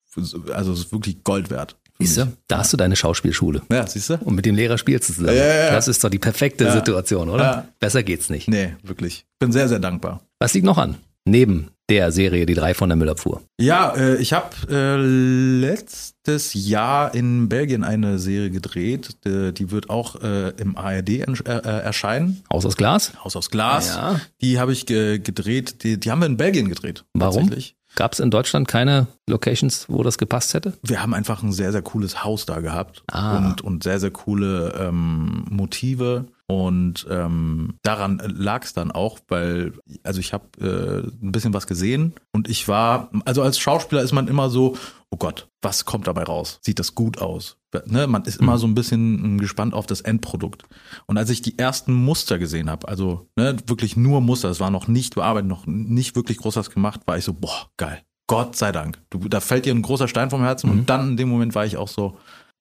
also 0.51 0.73
es 0.73 0.79
ist 0.79 0.91
wirklich 0.91 1.23
Gold 1.23 1.51
wert. 1.51 1.77
Siehst 1.99 2.17
du, 2.17 2.33
da 2.47 2.57
hast 2.57 2.73
du 2.73 2.77
deine 2.77 2.95
Schauspielschule. 2.95 3.61
Ja, 3.71 3.85
siehst 3.85 4.09
du? 4.09 4.15
Und 4.15 4.33
mit 4.33 4.47
dem 4.47 4.55
Lehrer 4.55 4.79
spielst 4.79 5.09
du 5.09 5.13
zusammen. 5.13 5.37
Ja, 5.37 5.45
ja, 5.45 5.65
ja. 5.65 5.71
Das 5.71 5.87
ist 5.87 6.03
doch 6.03 6.09
die 6.09 6.17
perfekte 6.17 6.71
Situation, 6.71 7.29
oder? 7.29 7.67
Besser 7.79 8.01
geht's 8.01 8.31
nicht. 8.31 8.47
Nee, 8.47 8.75
wirklich. 8.81 9.25
Bin 9.37 9.51
sehr, 9.51 9.69
sehr 9.69 9.79
dankbar. 9.79 10.21
Was 10.39 10.55
liegt 10.55 10.65
noch 10.65 10.79
an? 10.79 10.97
Neben 11.25 11.69
der 11.91 12.13
Serie 12.13 12.45
Die 12.45 12.53
drei 12.53 12.73
von 12.73 12.87
der 12.87 12.95
Müllabfuhr. 12.95 13.41
Ja, 13.59 13.93
äh, 13.93 14.15
ich 14.15 14.31
habe 14.31 14.55
äh, 14.69 14.95
letztes 14.95 16.53
Jahr 16.53 17.13
in 17.13 17.49
Belgien 17.49 17.83
eine 17.83 18.17
Serie 18.17 18.49
gedreht. 18.49 19.17
Die, 19.25 19.53
die 19.53 19.71
wird 19.71 19.89
auch 19.89 20.21
äh, 20.21 20.51
im 20.51 20.77
ARD 20.77 21.09
äh, 21.09 21.23
erscheinen. 21.43 22.43
Haus 22.51 22.65
aus 22.65 22.77
Glas? 22.77 23.11
Haus 23.25 23.35
aus 23.35 23.49
Glas. 23.49 23.95
Ja. 23.95 24.21
Die 24.39 24.57
habe 24.57 24.71
ich 24.71 24.85
ge 24.85 25.19
gedreht. 25.19 25.83
Die, 25.83 25.99
die 25.99 26.09
haben 26.09 26.19
wir 26.19 26.27
in 26.27 26.37
Belgien 26.37 26.69
gedreht. 26.69 27.03
Warum? 27.13 27.51
Gab 27.95 28.13
es 28.13 28.21
in 28.21 28.31
Deutschland 28.31 28.69
keine 28.69 29.07
Locations, 29.27 29.87
wo 29.89 30.01
das 30.01 30.17
gepasst 30.17 30.53
hätte? 30.53 30.73
Wir 30.81 31.01
haben 31.01 31.13
einfach 31.13 31.43
ein 31.43 31.51
sehr, 31.51 31.73
sehr 31.73 31.81
cooles 31.81 32.23
Haus 32.23 32.45
da 32.45 32.61
gehabt 32.61 33.03
ah. 33.11 33.37
und, 33.37 33.61
und 33.61 33.83
sehr, 33.83 33.99
sehr 33.99 34.11
coole 34.11 34.73
ähm, 34.79 35.43
Motive 35.49 36.27
Und 36.51 37.07
ähm, 37.09 37.75
daran 37.81 38.21
lag 38.25 38.65
es 38.65 38.73
dann 38.73 38.91
auch, 38.91 39.19
weil, 39.29 39.71
also 40.03 40.19
ich 40.19 40.33
habe 40.33 40.45
äh, 40.59 41.25
ein 41.25 41.31
bisschen 41.31 41.53
was 41.53 41.65
gesehen 41.65 42.13
und 42.33 42.49
ich 42.49 42.67
war, 42.67 43.09
also 43.23 43.41
als 43.41 43.57
Schauspieler 43.57 44.01
ist 44.01 44.11
man 44.11 44.27
immer 44.27 44.49
so, 44.49 44.75
oh 45.11 45.15
Gott, 45.17 45.47
was 45.61 45.85
kommt 45.85 46.07
dabei 46.07 46.23
raus? 46.23 46.59
Sieht 46.61 46.77
das 46.77 46.93
gut 46.93 47.19
aus? 47.19 47.55
Ne, 47.85 48.05
man 48.05 48.25
ist 48.25 48.41
immer 48.41 48.55
mhm. 48.55 48.59
so 48.59 48.67
ein 48.67 48.75
bisschen 48.75 49.23
hm, 49.23 49.37
gespannt 49.37 49.73
auf 49.73 49.85
das 49.85 50.01
Endprodukt. 50.01 50.63
Und 51.05 51.17
als 51.17 51.29
ich 51.29 51.41
die 51.41 51.57
ersten 51.57 51.93
Muster 51.93 52.37
gesehen 52.37 52.69
habe, 52.69 52.85
also 52.89 53.29
ne, 53.37 53.55
wirklich 53.67 53.95
nur 53.95 54.19
Muster, 54.19 54.49
es 54.49 54.59
war 54.59 54.71
noch 54.71 54.89
nicht 54.89 55.15
bearbeitet, 55.15 55.47
noch 55.47 55.65
nicht 55.67 56.17
wirklich 56.17 56.37
groß 56.37 56.57
was 56.57 56.69
gemacht, 56.69 56.99
war 57.05 57.17
ich 57.17 57.23
so, 57.23 57.33
boah, 57.33 57.69
geil. 57.77 58.03
Gott 58.27 58.57
sei 58.57 58.73
Dank. 58.73 59.01
Du, 59.09 59.19
da 59.19 59.39
fällt 59.39 59.65
dir 59.65 59.73
ein 59.73 59.83
großer 59.83 60.09
Stein 60.09 60.29
vom 60.29 60.41
Herzen 60.41 60.69
mhm. 60.69 60.79
und 60.79 60.89
dann 60.89 61.11
in 61.11 61.17
dem 61.17 61.29
Moment 61.29 61.55
war 61.55 61.65
ich 61.65 61.77
auch 61.77 61.87
so, 61.87 62.17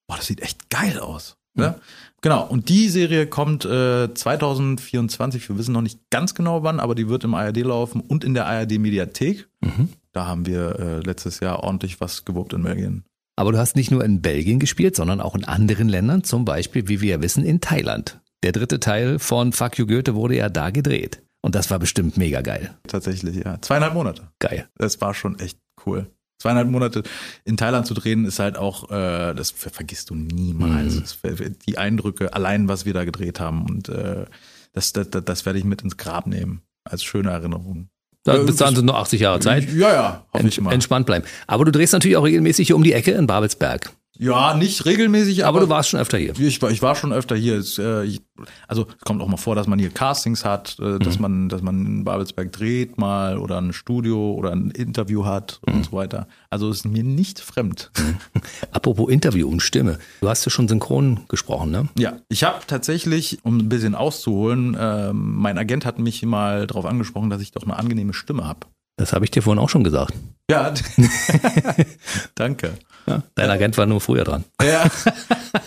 boah, 0.06 0.16
das 0.16 0.26
sieht 0.26 0.42
echt 0.42 0.70
geil 0.70 1.00
aus. 1.00 1.38
Ne? 1.54 1.70
Mhm. 1.70 1.80
Genau, 2.22 2.46
und 2.46 2.68
die 2.68 2.88
Serie 2.88 3.26
kommt 3.26 3.64
äh, 3.64 4.12
2024, 4.12 5.48
wir 5.48 5.56
wissen 5.56 5.72
noch 5.72 5.80
nicht 5.80 6.00
ganz 6.10 6.34
genau 6.34 6.62
wann, 6.62 6.78
aber 6.78 6.94
die 6.94 7.08
wird 7.08 7.24
im 7.24 7.34
ARD 7.34 7.58
laufen 7.58 8.00
und 8.00 8.24
in 8.24 8.34
der 8.34 8.46
ARD 8.46 8.78
Mediathek. 8.78 9.48
Mhm. 9.60 9.88
Da 10.12 10.26
haben 10.26 10.44
wir 10.44 10.78
äh, 10.78 11.00
letztes 11.00 11.40
Jahr 11.40 11.62
ordentlich 11.62 12.00
was 12.00 12.24
gewuppt 12.24 12.52
in 12.52 12.62
Belgien. 12.62 13.04
Aber 13.36 13.52
du 13.52 13.58
hast 13.58 13.74
nicht 13.74 13.90
nur 13.90 14.04
in 14.04 14.20
Belgien 14.20 14.58
gespielt, 14.58 14.96
sondern 14.96 15.22
auch 15.22 15.34
in 15.34 15.44
anderen 15.44 15.88
Ländern, 15.88 16.22
zum 16.24 16.44
Beispiel, 16.44 16.88
wie 16.88 17.00
wir 17.00 17.10
ja 17.10 17.22
wissen, 17.22 17.44
in 17.44 17.62
Thailand. 17.62 18.20
Der 18.42 18.52
dritte 18.52 18.80
Teil 18.80 19.18
von 19.18 19.52
Fuck 19.52 19.78
You 19.78 19.86
Goethe 19.86 20.14
wurde 20.14 20.36
ja 20.36 20.50
da 20.50 20.70
gedreht. 20.70 21.22
Und 21.40 21.54
das 21.54 21.70
war 21.70 21.78
bestimmt 21.78 22.18
mega 22.18 22.42
geil. 22.42 22.74
Tatsächlich, 22.86 23.36
ja. 23.36 23.58
Zweieinhalb 23.62 23.94
Monate. 23.94 24.28
Geil. 24.40 24.68
Das 24.76 25.00
war 25.00 25.14
schon 25.14 25.38
echt 25.38 25.58
cool 25.86 26.10
zweieinhalb 26.40 26.68
Monate 26.68 27.02
in 27.44 27.56
Thailand 27.56 27.86
zu 27.86 27.94
drehen, 27.94 28.24
ist 28.24 28.40
halt 28.40 28.56
auch, 28.56 28.90
äh, 28.90 29.34
das 29.34 29.52
vergisst 29.52 30.10
du 30.10 30.14
niemals. 30.16 31.18
Mhm. 31.22 31.56
Die 31.66 31.78
Eindrücke, 31.78 32.34
allein 32.34 32.66
was 32.66 32.84
wir 32.84 32.94
da 32.94 33.04
gedreht 33.04 33.38
haben 33.38 33.66
und 33.66 33.88
äh, 33.88 34.24
das, 34.72 34.92
das, 34.92 35.08
das 35.10 35.46
werde 35.46 35.58
ich 35.58 35.64
mit 35.64 35.82
ins 35.82 35.96
Grab 35.96 36.26
nehmen 36.26 36.62
als 36.84 37.04
schöne 37.04 37.30
Erinnerung. 37.30 37.88
Da, 38.24 38.36
bis 38.36 38.56
dahin 38.56 38.76
sind 38.76 38.84
nur 38.84 38.98
80 38.98 39.20
Jahre 39.20 39.40
Zeit. 39.40 39.72
Ja, 39.72 39.92
ja, 39.92 40.26
hoffe 40.32 40.44
Ent, 40.44 40.52
ich 40.52 40.60
mal. 40.60 40.72
Entspannt 40.72 41.06
bleiben. 41.06 41.24
Aber 41.46 41.64
du 41.64 41.72
drehst 41.72 41.92
natürlich 41.92 42.16
auch 42.16 42.24
regelmäßig 42.24 42.66
hier 42.66 42.76
um 42.76 42.82
die 42.82 42.92
Ecke 42.92 43.12
in 43.12 43.26
Babelsberg. 43.26 43.90
Ja, 44.20 44.54
nicht 44.54 44.84
regelmäßig, 44.84 45.46
aber, 45.46 45.58
aber 45.58 45.66
du 45.66 45.70
warst 45.70 45.88
schon 45.88 45.98
öfter 45.98 46.18
hier. 46.18 46.38
Ich 46.38 46.60
war, 46.60 46.70
ich 46.70 46.82
war 46.82 46.94
schon 46.94 47.10
öfter 47.10 47.36
hier. 47.36 47.56
Es, 47.56 47.78
äh, 47.78 48.04
ich, 48.04 48.20
also 48.68 48.86
es 48.98 49.04
kommt 49.04 49.22
auch 49.22 49.28
mal 49.28 49.38
vor, 49.38 49.54
dass 49.54 49.66
man 49.66 49.78
hier 49.78 49.88
Castings 49.88 50.44
hat, 50.44 50.76
äh, 50.78 50.98
dass 50.98 51.16
mhm. 51.16 51.22
man, 51.22 51.48
dass 51.48 51.62
man 51.62 51.86
in 51.86 52.04
Babelsberg 52.04 52.52
dreht 52.52 52.98
mal 52.98 53.38
oder 53.38 53.58
ein 53.58 53.72
Studio 53.72 54.34
oder 54.34 54.52
ein 54.52 54.70
Interview 54.72 55.24
hat 55.24 55.60
mhm. 55.66 55.74
und 55.74 55.84
so 55.86 55.92
weiter. 55.92 56.28
Also 56.50 56.70
ist 56.70 56.84
mir 56.84 57.02
nicht 57.02 57.40
fremd. 57.40 57.90
Apropos 58.72 59.10
Interview 59.10 59.48
und 59.48 59.62
Stimme, 59.62 59.98
du 60.20 60.28
hast 60.28 60.44
ja 60.44 60.50
schon 60.50 60.68
synchron 60.68 61.20
gesprochen, 61.28 61.70
ne? 61.70 61.88
Ja, 61.98 62.18
ich 62.28 62.44
habe 62.44 62.58
tatsächlich, 62.66 63.38
um 63.42 63.56
ein 63.56 63.68
bisschen 63.70 63.94
auszuholen, 63.94 64.74
äh, 64.74 65.14
mein 65.14 65.56
Agent 65.56 65.86
hat 65.86 65.98
mich 65.98 66.22
mal 66.26 66.66
darauf 66.66 66.84
angesprochen, 66.84 67.30
dass 67.30 67.40
ich 67.40 67.52
doch 67.52 67.62
eine 67.62 67.76
angenehme 67.76 68.12
Stimme 68.12 68.46
habe. 68.46 68.66
Das 69.00 69.14
habe 69.14 69.24
ich 69.24 69.30
dir 69.30 69.40
vorhin 69.40 69.58
auch 69.58 69.70
schon 69.70 69.82
gesagt. 69.82 70.12
Ja, 70.50 70.74
danke. 72.34 72.74
Ja, 73.06 73.22
dein 73.34 73.48
Agent 73.48 73.78
war 73.78 73.86
nur 73.86 74.02
früher 74.02 74.24
dran. 74.24 74.44
Ja. 74.62 74.84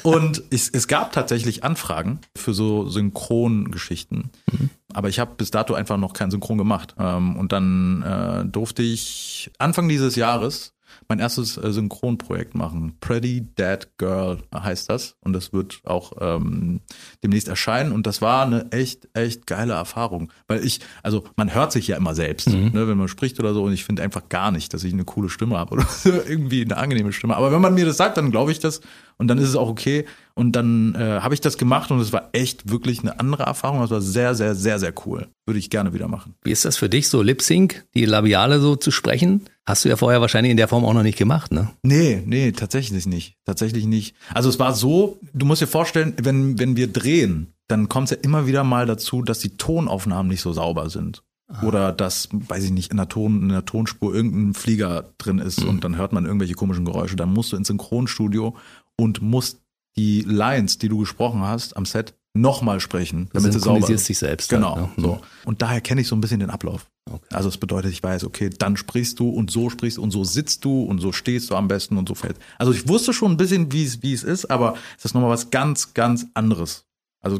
Und 0.03 0.43
es, 0.51 0.69
es 0.69 0.88
gab 0.88 1.13
tatsächlich 1.13 1.63
Anfragen 1.63 2.19
für 2.38 2.53
so 2.53 2.88
Synchrongeschichten. 2.88 4.29
Mhm. 4.51 4.69
Aber 4.93 5.09
ich 5.09 5.17
habe 5.17 5.34
bis 5.36 5.49
dato 5.49 5.73
einfach 5.73 5.97
noch 5.97 6.13
kein 6.13 6.29
Synchron 6.29 6.59
gemacht. 6.59 6.93
Ähm, 6.99 7.36
und 7.36 7.51
dann 7.51 8.03
äh, 8.03 8.45
durfte 8.45 8.84
ich 8.84 9.49
Anfang 9.57 9.89
dieses 9.89 10.15
Jahres 10.15 10.75
mein 11.08 11.20
erstes 11.20 11.58
äh, 11.58 11.72
Synchronprojekt 11.72 12.56
machen. 12.56 12.97
Pretty 12.99 13.41
Dead 13.41 13.88
Girl 13.97 14.39
heißt 14.54 14.89
das. 14.89 15.16
Und 15.22 15.34
das 15.34 15.54
wird 15.54 15.82
auch 15.86 16.14
ähm, 16.20 16.82
demnächst 17.24 17.47
erscheinen. 17.47 17.91
Und 17.91 18.08
das 18.08 18.22
war 18.22 18.45
eine 18.45 18.72
echt, 18.72 19.08
echt 19.14 19.47
geile 19.47 19.74
Erfahrung. 19.74 20.32
Weil 20.47 20.66
ich, 20.66 20.80
also 21.01 21.24
man 21.36 21.54
hört 21.54 21.72
sich 21.72 21.88
ja 21.88 21.97
immer 21.97 22.16
selbst, 22.16 22.49
mhm. 22.49 22.72
ne, 22.74 22.88
wenn 22.88 22.97
man 22.97 23.08
spricht 23.08 23.39
oder 23.39 23.54
so. 23.54 23.64
Und 23.64 23.74
ich 23.74 23.84
finde 23.84 24.04
einfach 24.04 24.30
gar 24.30 24.51
nicht, 24.51 24.74
dass 24.74 24.84
ich 24.84 24.93
eine 24.93 25.06
coole 25.06 25.30
Stimme 25.30 25.58
habe 25.58 25.74
oder 25.74 25.88
irgendwie 26.04 26.64
eine 26.64 26.78
angenehme 26.78 27.14
Stimme. 27.14 27.36
Aber 27.36 27.51
wenn 27.51 27.62
man 27.62 27.74
mir 27.74 27.86
das 27.86 27.97
sagt, 27.97 28.18
dann 28.18 28.32
glaube 28.32 28.51
ich 28.51 28.60
das. 28.60 28.82
Und 29.18 29.28
dann 29.28 29.38
ist 29.38 29.49
es 29.49 29.55
auch 29.55 29.70
okay. 29.70 30.05
Und 30.36 30.53
dann 30.53 30.95
äh, 30.95 31.20
habe 31.22 31.34
ich 31.34 31.41
das 31.41 31.57
gemacht 31.57 31.91
und 31.91 31.99
es 31.99 32.11
war 32.11 32.30
echt 32.32 32.70
wirklich 32.70 33.01
eine 33.01 33.20
andere 33.20 33.43
Erfahrung. 33.43 33.82
Das 33.82 33.91
war 33.91 34.01
sehr, 34.01 34.34
sehr, 34.36 34.55
sehr, 34.55 34.80
sehr 34.80 34.93
cool. 35.05 35.28
Würde 35.45 35.59
ich 35.59 35.70
gerne 35.70 35.93
wieder 35.93 36.07
machen. 36.07 36.36
Wie 36.43 36.51
ist 36.51 36.66
das 36.66 36.78
für 36.78 36.89
dich, 36.89 37.07
so 37.07 37.22
Lip 37.22 37.41
Sync, 37.41 37.86
die 37.93 38.05
Labiale 38.05 38.59
so 38.59 38.76
zu 38.76 38.89
sprechen? 38.91 39.45
Hast 39.66 39.86
du 39.86 39.89
ja 39.89 39.95
vorher 39.95 40.22
wahrscheinlich 40.22 40.51
in 40.51 40.57
der 40.57 40.68
Form 40.68 40.86
auch 40.86 40.93
noch 40.93 41.03
nicht 41.03 41.18
gemacht, 41.18 41.51
ne? 41.51 41.70
Nee, 41.84 42.24
nee, 42.26 42.51
tatsächlich 42.51 43.05
nicht. 43.05 43.38
Tatsächlich 43.45 43.86
nicht. 43.86 44.16
Also 44.34 44.49
es 44.49 44.59
war 44.59 44.74
so, 44.74 45.20
du 45.34 45.45
musst 45.45 45.61
dir 45.61 45.68
vorstellen, 45.68 46.16
wenn, 46.22 46.59
wenn 46.59 46.76
wir 46.76 46.91
drehen, 46.91 47.53
dann 47.68 47.88
kommt 47.88 48.11
es 48.11 48.18
ja 48.18 48.24
immer 48.24 48.47
wieder 48.47 48.64
mal 48.64 48.86
dazu, 48.86 49.22
dass 49.22 49.39
die 49.39 49.55
Tonaufnahmen 49.55 50.30
nicht 50.30 50.41
so 50.41 50.51
sauber 50.51 50.89
sind. 50.89 51.24
Ah. 51.47 51.64
Oder 51.64 51.91
dass, 51.91 52.30
weiß 52.32 52.64
ich 52.64 52.72
nicht, 52.72 52.91
in 52.91 52.97
der, 52.97 53.09
Ton, 53.09 53.43
in 53.43 53.49
der 53.49 53.66
Tonspur 53.66 54.14
irgendein 54.14 54.53
Flieger 54.53 55.14
drin 55.18 55.39
ist 55.39 55.61
mhm. 55.61 55.70
und 55.70 55.84
dann 55.84 55.97
hört 55.97 56.14
man 56.14 56.26
irgendwelche 56.26 56.55
komischen 56.55 56.86
Geräusche. 56.86 57.16
Dann 57.16 57.34
musst 57.34 57.51
du 57.51 57.57
ins 57.57 57.68
Synchronstudio 57.68 58.55
und 58.99 59.21
musst 59.21 59.61
die 59.95 60.21
Lines, 60.21 60.77
die 60.77 60.89
du 60.89 60.97
gesprochen 60.99 61.41
hast 61.41 61.77
am 61.77 61.85
Set, 61.85 62.15
nochmal 62.35 62.79
sprechen, 62.79 63.29
damit 63.33 63.53
sie 63.53 63.59
sauber 63.59 63.89
ist. 63.89 64.05
sich 64.05 64.17
selbst. 64.17 64.49
Genau. 64.49 64.75
Halt, 64.75 64.97
ne? 64.97 65.03
so. 65.03 65.21
Und 65.45 65.61
daher 65.61 65.81
kenne 65.81 66.01
ich 66.01 66.07
so 66.07 66.15
ein 66.15 66.21
bisschen 66.21 66.39
den 66.39 66.49
Ablauf. 66.49 66.87
Okay. 67.11 67.27
Also 67.31 67.49
es 67.49 67.57
bedeutet, 67.57 67.91
ich 67.91 68.01
weiß, 68.01 68.23
okay, 68.23 68.49
dann 68.49 68.75
sprichst 68.75 69.19
du 69.19 69.29
und 69.29 69.51
so 69.51 69.69
sprichst 69.69 69.99
und 69.99 70.11
so 70.11 70.23
sitzt 70.23 70.65
du 70.65 70.83
und 70.83 70.99
so 70.99 71.11
stehst 71.11 71.51
du 71.51 71.55
am 71.55 71.67
besten 71.67 71.97
und 71.97 72.09
so 72.09 72.15
fällt. 72.15 72.37
Also 72.57 72.71
ich 72.71 72.87
wusste 72.87 73.13
schon 73.13 73.31
ein 73.31 73.37
bisschen, 73.37 73.71
wie 73.71 73.83
es, 73.83 74.01
wie 74.01 74.13
es 74.13 74.23
ist, 74.23 74.45
aber 74.45 74.75
es 74.97 75.05
ist 75.05 75.13
nochmal 75.13 75.29
was 75.29 75.51
ganz, 75.51 75.93
ganz 75.93 76.25
anderes. 76.33 76.85
Also 77.24 77.39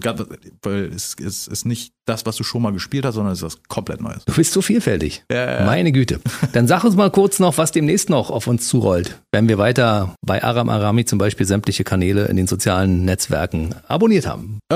weil 0.62 0.86
es, 0.86 1.16
es 1.24 1.48
ist 1.48 1.66
nicht 1.66 1.94
das, 2.06 2.26
was 2.26 2.38
du 2.38 2.44
schon 2.44 2.62
mal 2.62 2.72
gespielt 2.72 3.06
hast, 3.06 3.16
sondern 3.16 3.34
es 3.34 3.40
ist 3.40 3.46
was 3.46 3.64
komplett 3.68 4.02
Neues. 4.02 4.24
Du 4.26 4.34
bist 4.34 4.54
so 4.54 4.62
vielfältig. 4.62 5.24
Ja, 5.30 5.66
Meine 5.66 5.92
Güte. 5.92 6.20
Dann 6.54 6.68
sag 6.68 6.86
uns 6.86 6.96
mal 6.96 7.12
kurz 7.12 7.40
noch, 7.40 7.58
was 7.58 7.72
demnächst 7.74 8.10
noch 8.10 8.30
auf 8.30 8.48
uns 8.48 8.68
zurollt, 8.68 9.20
wenn 9.34 9.50
wir 9.50 9.58
weiter 9.58 10.16
bei 10.22 10.42
Aram 10.42 10.70
Arami 10.70 11.04
zum 11.04 11.20
Beispiel 11.20 11.46
sämtliche 11.46 11.84
Kanäle 11.84 12.26
in 12.28 12.38
den 12.38 12.48
sozialen 12.48 13.04
Netzwerken 13.04 13.76
abonniert 13.88 14.26
haben. 14.26 14.60
Äh, 14.72 14.76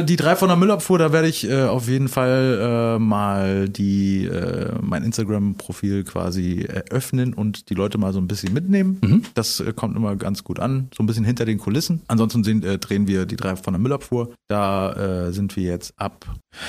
die 0.00 0.16
drei 0.16 0.36
von 0.36 0.48
der 0.48 0.56
Müllabfuhr, 0.56 0.98
da 0.98 1.12
werde 1.12 1.28
ich 1.28 1.48
äh, 1.48 1.64
auf 1.64 1.88
jeden 1.88 2.08
Fall 2.08 2.96
äh, 2.96 2.98
mal 2.98 3.68
die 3.68 4.24
äh, 4.26 4.72
mein 4.80 5.02
Instagram-Profil 5.04 6.04
quasi 6.04 6.62
eröffnen 6.62 7.34
und 7.34 7.68
die 7.70 7.74
Leute 7.74 7.98
mal 7.98 8.12
so 8.12 8.18
ein 8.18 8.28
bisschen 8.28 8.52
mitnehmen. 8.52 8.98
Mhm. 9.02 9.22
Das 9.34 9.60
äh, 9.60 9.72
kommt 9.72 9.96
immer 9.96 10.16
ganz 10.16 10.44
gut 10.44 10.58
an, 10.58 10.88
so 10.96 11.02
ein 11.02 11.06
bisschen 11.06 11.24
hinter 11.24 11.44
den 11.44 11.58
Kulissen. 11.58 12.02
Ansonsten 12.08 12.62
äh, 12.62 12.78
drehen 12.78 13.06
wir 13.06 13.26
die 13.26 13.36
drei 13.36 13.56
von 13.56 13.74
der 13.74 13.80
Müllabfuhr 13.80 14.32
da 14.52 14.92
äh, 14.92 15.32
sind 15.32 15.56
wir 15.56 15.62
jetzt 15.62 15.94
ab 15.96 16.26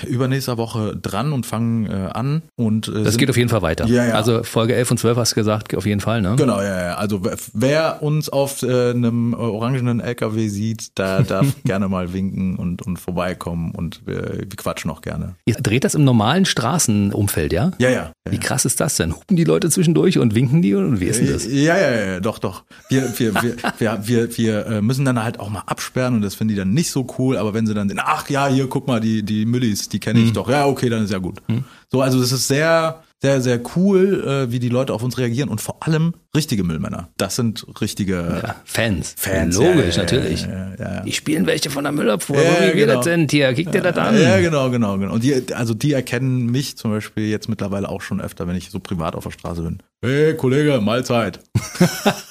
übernächster 0.07 0.57
Woche 0.57 0.95
dran 0.95 1.33
und 1.33 1.45
fangen 1.45 1.85
äh, 1.85 2.09
an. 2.13 2.41
Und, 2.55 2.87
äh, 2.87 3.03
das 3.03 3.17
geht 3.17 3.29
auf 3.29 3.35
jeden 3.35 3.49
Fall 3.49 3.61
weiter. 3.61 3.85
Ja, 3.87 4.05
ja. 4.05 4.13
Also 4.13 4.43
Folge 4.43 4.73
11 4.73 4.91
und 4.91 4.97
12 4.99 5.17
hast 5.17 5.31
du 5.31 5.35
gesagt, 5.35 5.75
auf 5.75 5.85
jeden 5.85 5.99
Fall, 5.99 6.21
ne? 6.21 6.35
Genau, 6.37 6.61
ja, 6.61 6.81
ja. 6.81 6.95
Also 6.95 7.21
wer 7.53 8.01
uns 8.01 8.29
auf 8.29 8.63
äh, 8.63 8.91
einem 8.91 9.33
orangenen 9.33 9.99
LKW 9.99 10.47
sieht, 10.47 10.97
da 10.97 11.23
darf 11.23 11.47
gerne 11.65 11.89
mal 11.89 12.13
winken 12.13 12.55
und, 12.55 12.81
und 12.81 12.97
vorbeikommen 13.13 13.71
und 13.71 14.01
wir, 14.05 14.39
wir 14.39 14.57
quatschen 14.57 14.89
auch 14.89 15.01
gerne. 15.01 15.35
Ihr 15.45 15.55
dreht 15.55 15.83
das 15.83 15.93
im 15.93 16.03
normalen 16.03 16.45
Straßenumfeld, 16.45 17.53
ja? 17.53 17.71
Ja, 17.77 17.89
ja. 17.89 18.11
Wie 18.27 18.39
krass 18.39 18.65
ist 18.65 18.79
das 18.79 18.97
denn? 18.97 19.15
Hupen 19.15 19.37
die 19.37 19.43
Leute 19.43 19.69
zwischendurch 19.69 20.17
und 20.17 20.33
winken 20.33 20.61
die 20.61 20.73
und 20.73 20.99
wie 20.99 21.05
ist 21.05 21.19
denn 21.19 21.31
das? 21.31 21.45
Ja, 21.45 21.77
ja, 21.77 21.91
ja, 21.91 22.19
doch, 22.19 22.39
doch. 22.39 22.63
Wir, 22.89 23.03
wir, 23.19 23.35
wir, 23.35 23.55
wir, 23.77 24.07
wir, 24.07 24.37
wir 24.37 24.65
äh, 24.65 24.81
müssen 24.81 25.05
dann 25.05 25.21
halt 25.23 25.39
auch 25.39 25.49
mal 25.49 25.63
absperren 25.67 26.15
und 26.15 26.21
das 26.23 26.33
finden 26.33 26.53
die 26.53 26.59
dann 26.59 26.73
nicht 26.73 26.89
so 26.89 27.05
cool, 27.19 27.37
aber 27.37 27.53
wenn 27.53 27.67
sie 27.67 27.75
dann 27.75 27.87
sehen, 27.87 27.99
ach 28.03 28.29
ja, 28.29 28.47
hier, 28.47 28.67
guck 28.67 28.87
mal, 28.87 28.99
die, 28.99 29.23
die 29.23 29.45
Müllis, 29.45 29.89
die 29.89 29.99
kenne 29.99 30.19
ich 30.19 30.29
mhm. 30.29 30.33
doch. 30.33 30.49
Ja, 30.49 30.65
okay, 30.65 30.89
dann 30.89 31.03
ist 31.03 31.11
ja 31.11 31.19
gut. 31.19 31.39
Mhm. 31.47 31.65
So, 31.91 32.01
also 32.01 32.19
es 32.19 32.31
ist 32.31 32.47
sehr, 32.47 33.03
sehr, 33.23 33.39
sehr 33.39 33.61
cool, 33.77 34.21
äh, 34.27 34.51
wie 34.51 34.59
die 34.59 34.67
Leute 34.67 34.93
auf 34.93 35.01
uns 35.01 35.17
reagieren 35.17 35.47
und 35.47 35.61
vor 35.61 35.77
allem 35.79 36.13
richtige 36.35 36.65
Müllmänner. 36.65 37.07
Das 37.15 37.37
sind 37.37 37.65
richtige 37.79 38.41
ja, 38.43 38.55
Fans. 38.65 39.15
Fans. 39.17 39.55
Logisch, 39.55 39.95
ja, 39.95 40.01
natürlich. 40.01 40.41
Ja, 40.41 40.99
die 41.05 41.13
spielen 41.13 41.45
welche 41.47 41.69
von 41.69 41.85
der 41.85 41.93
Müllabfuhr. 41.93 42.35
Wie 42.35 42.41
genau. 42.41 42.75
wir 42.75 42.87
das 42.87 43.05
sind 43.05 43.31
hier? 43.31 43.53
Kick 43.53 43.71
dir 43.71 43.79
das 43.81 43.97
an. 43.97 44.21
Ja, 44.21 44.41
genau, 44.41 44.69
genau, 44.71 44.97
genau. 44.97 45.13
Und 45.13 45.23
die, 45.23 45.41
also 45.53 45.73
die 45.73 45.93
erkennen 45.93 46.47
mich 46.47 46.75
zum 46.75 46.91
Beispiel 46.91 47.29
jetzt 47.29 47.47
mittlerweile 47.47 47.87
auch 47.87 48.01
schon 48.01 48.19
öfter, 48.19 48.45
wenn 48.45 48.57
ich 48.57 48.69
so 48.69 48.81
privat 48.81 49.15
auf 49.15 49.23
der 49.23 49.31
Straße 49.31 49.61
bin. 49.61 49.77
Hey, 50.01 50.35
Kollege, 50.35 50.81
Mahlzeit. 50.81 51.39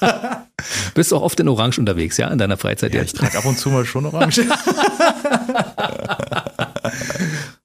Bist 0.93 1.11
du 1.11 1.15
auch 1.15 1.23
oft 1.23 1.39
in 1.39 1.47
Orange 1.47 1.79
unterwegs, 1.79 2.17
ja, 2.17 2.27
in 2.27 2.37
deiner 2.37 2.57
Freizeit 2.57 2.93
ja, 2.93 2.99
jetzt? 3.01 3.15
Ich 3.15 3.19
trage 3.19 3.35
ab 3.35 3.45
und 3.45 3.57
zu 3.57 3.71
mal 3.71 3.83
schon 3.83 4.05
Orange. 4.05 4.41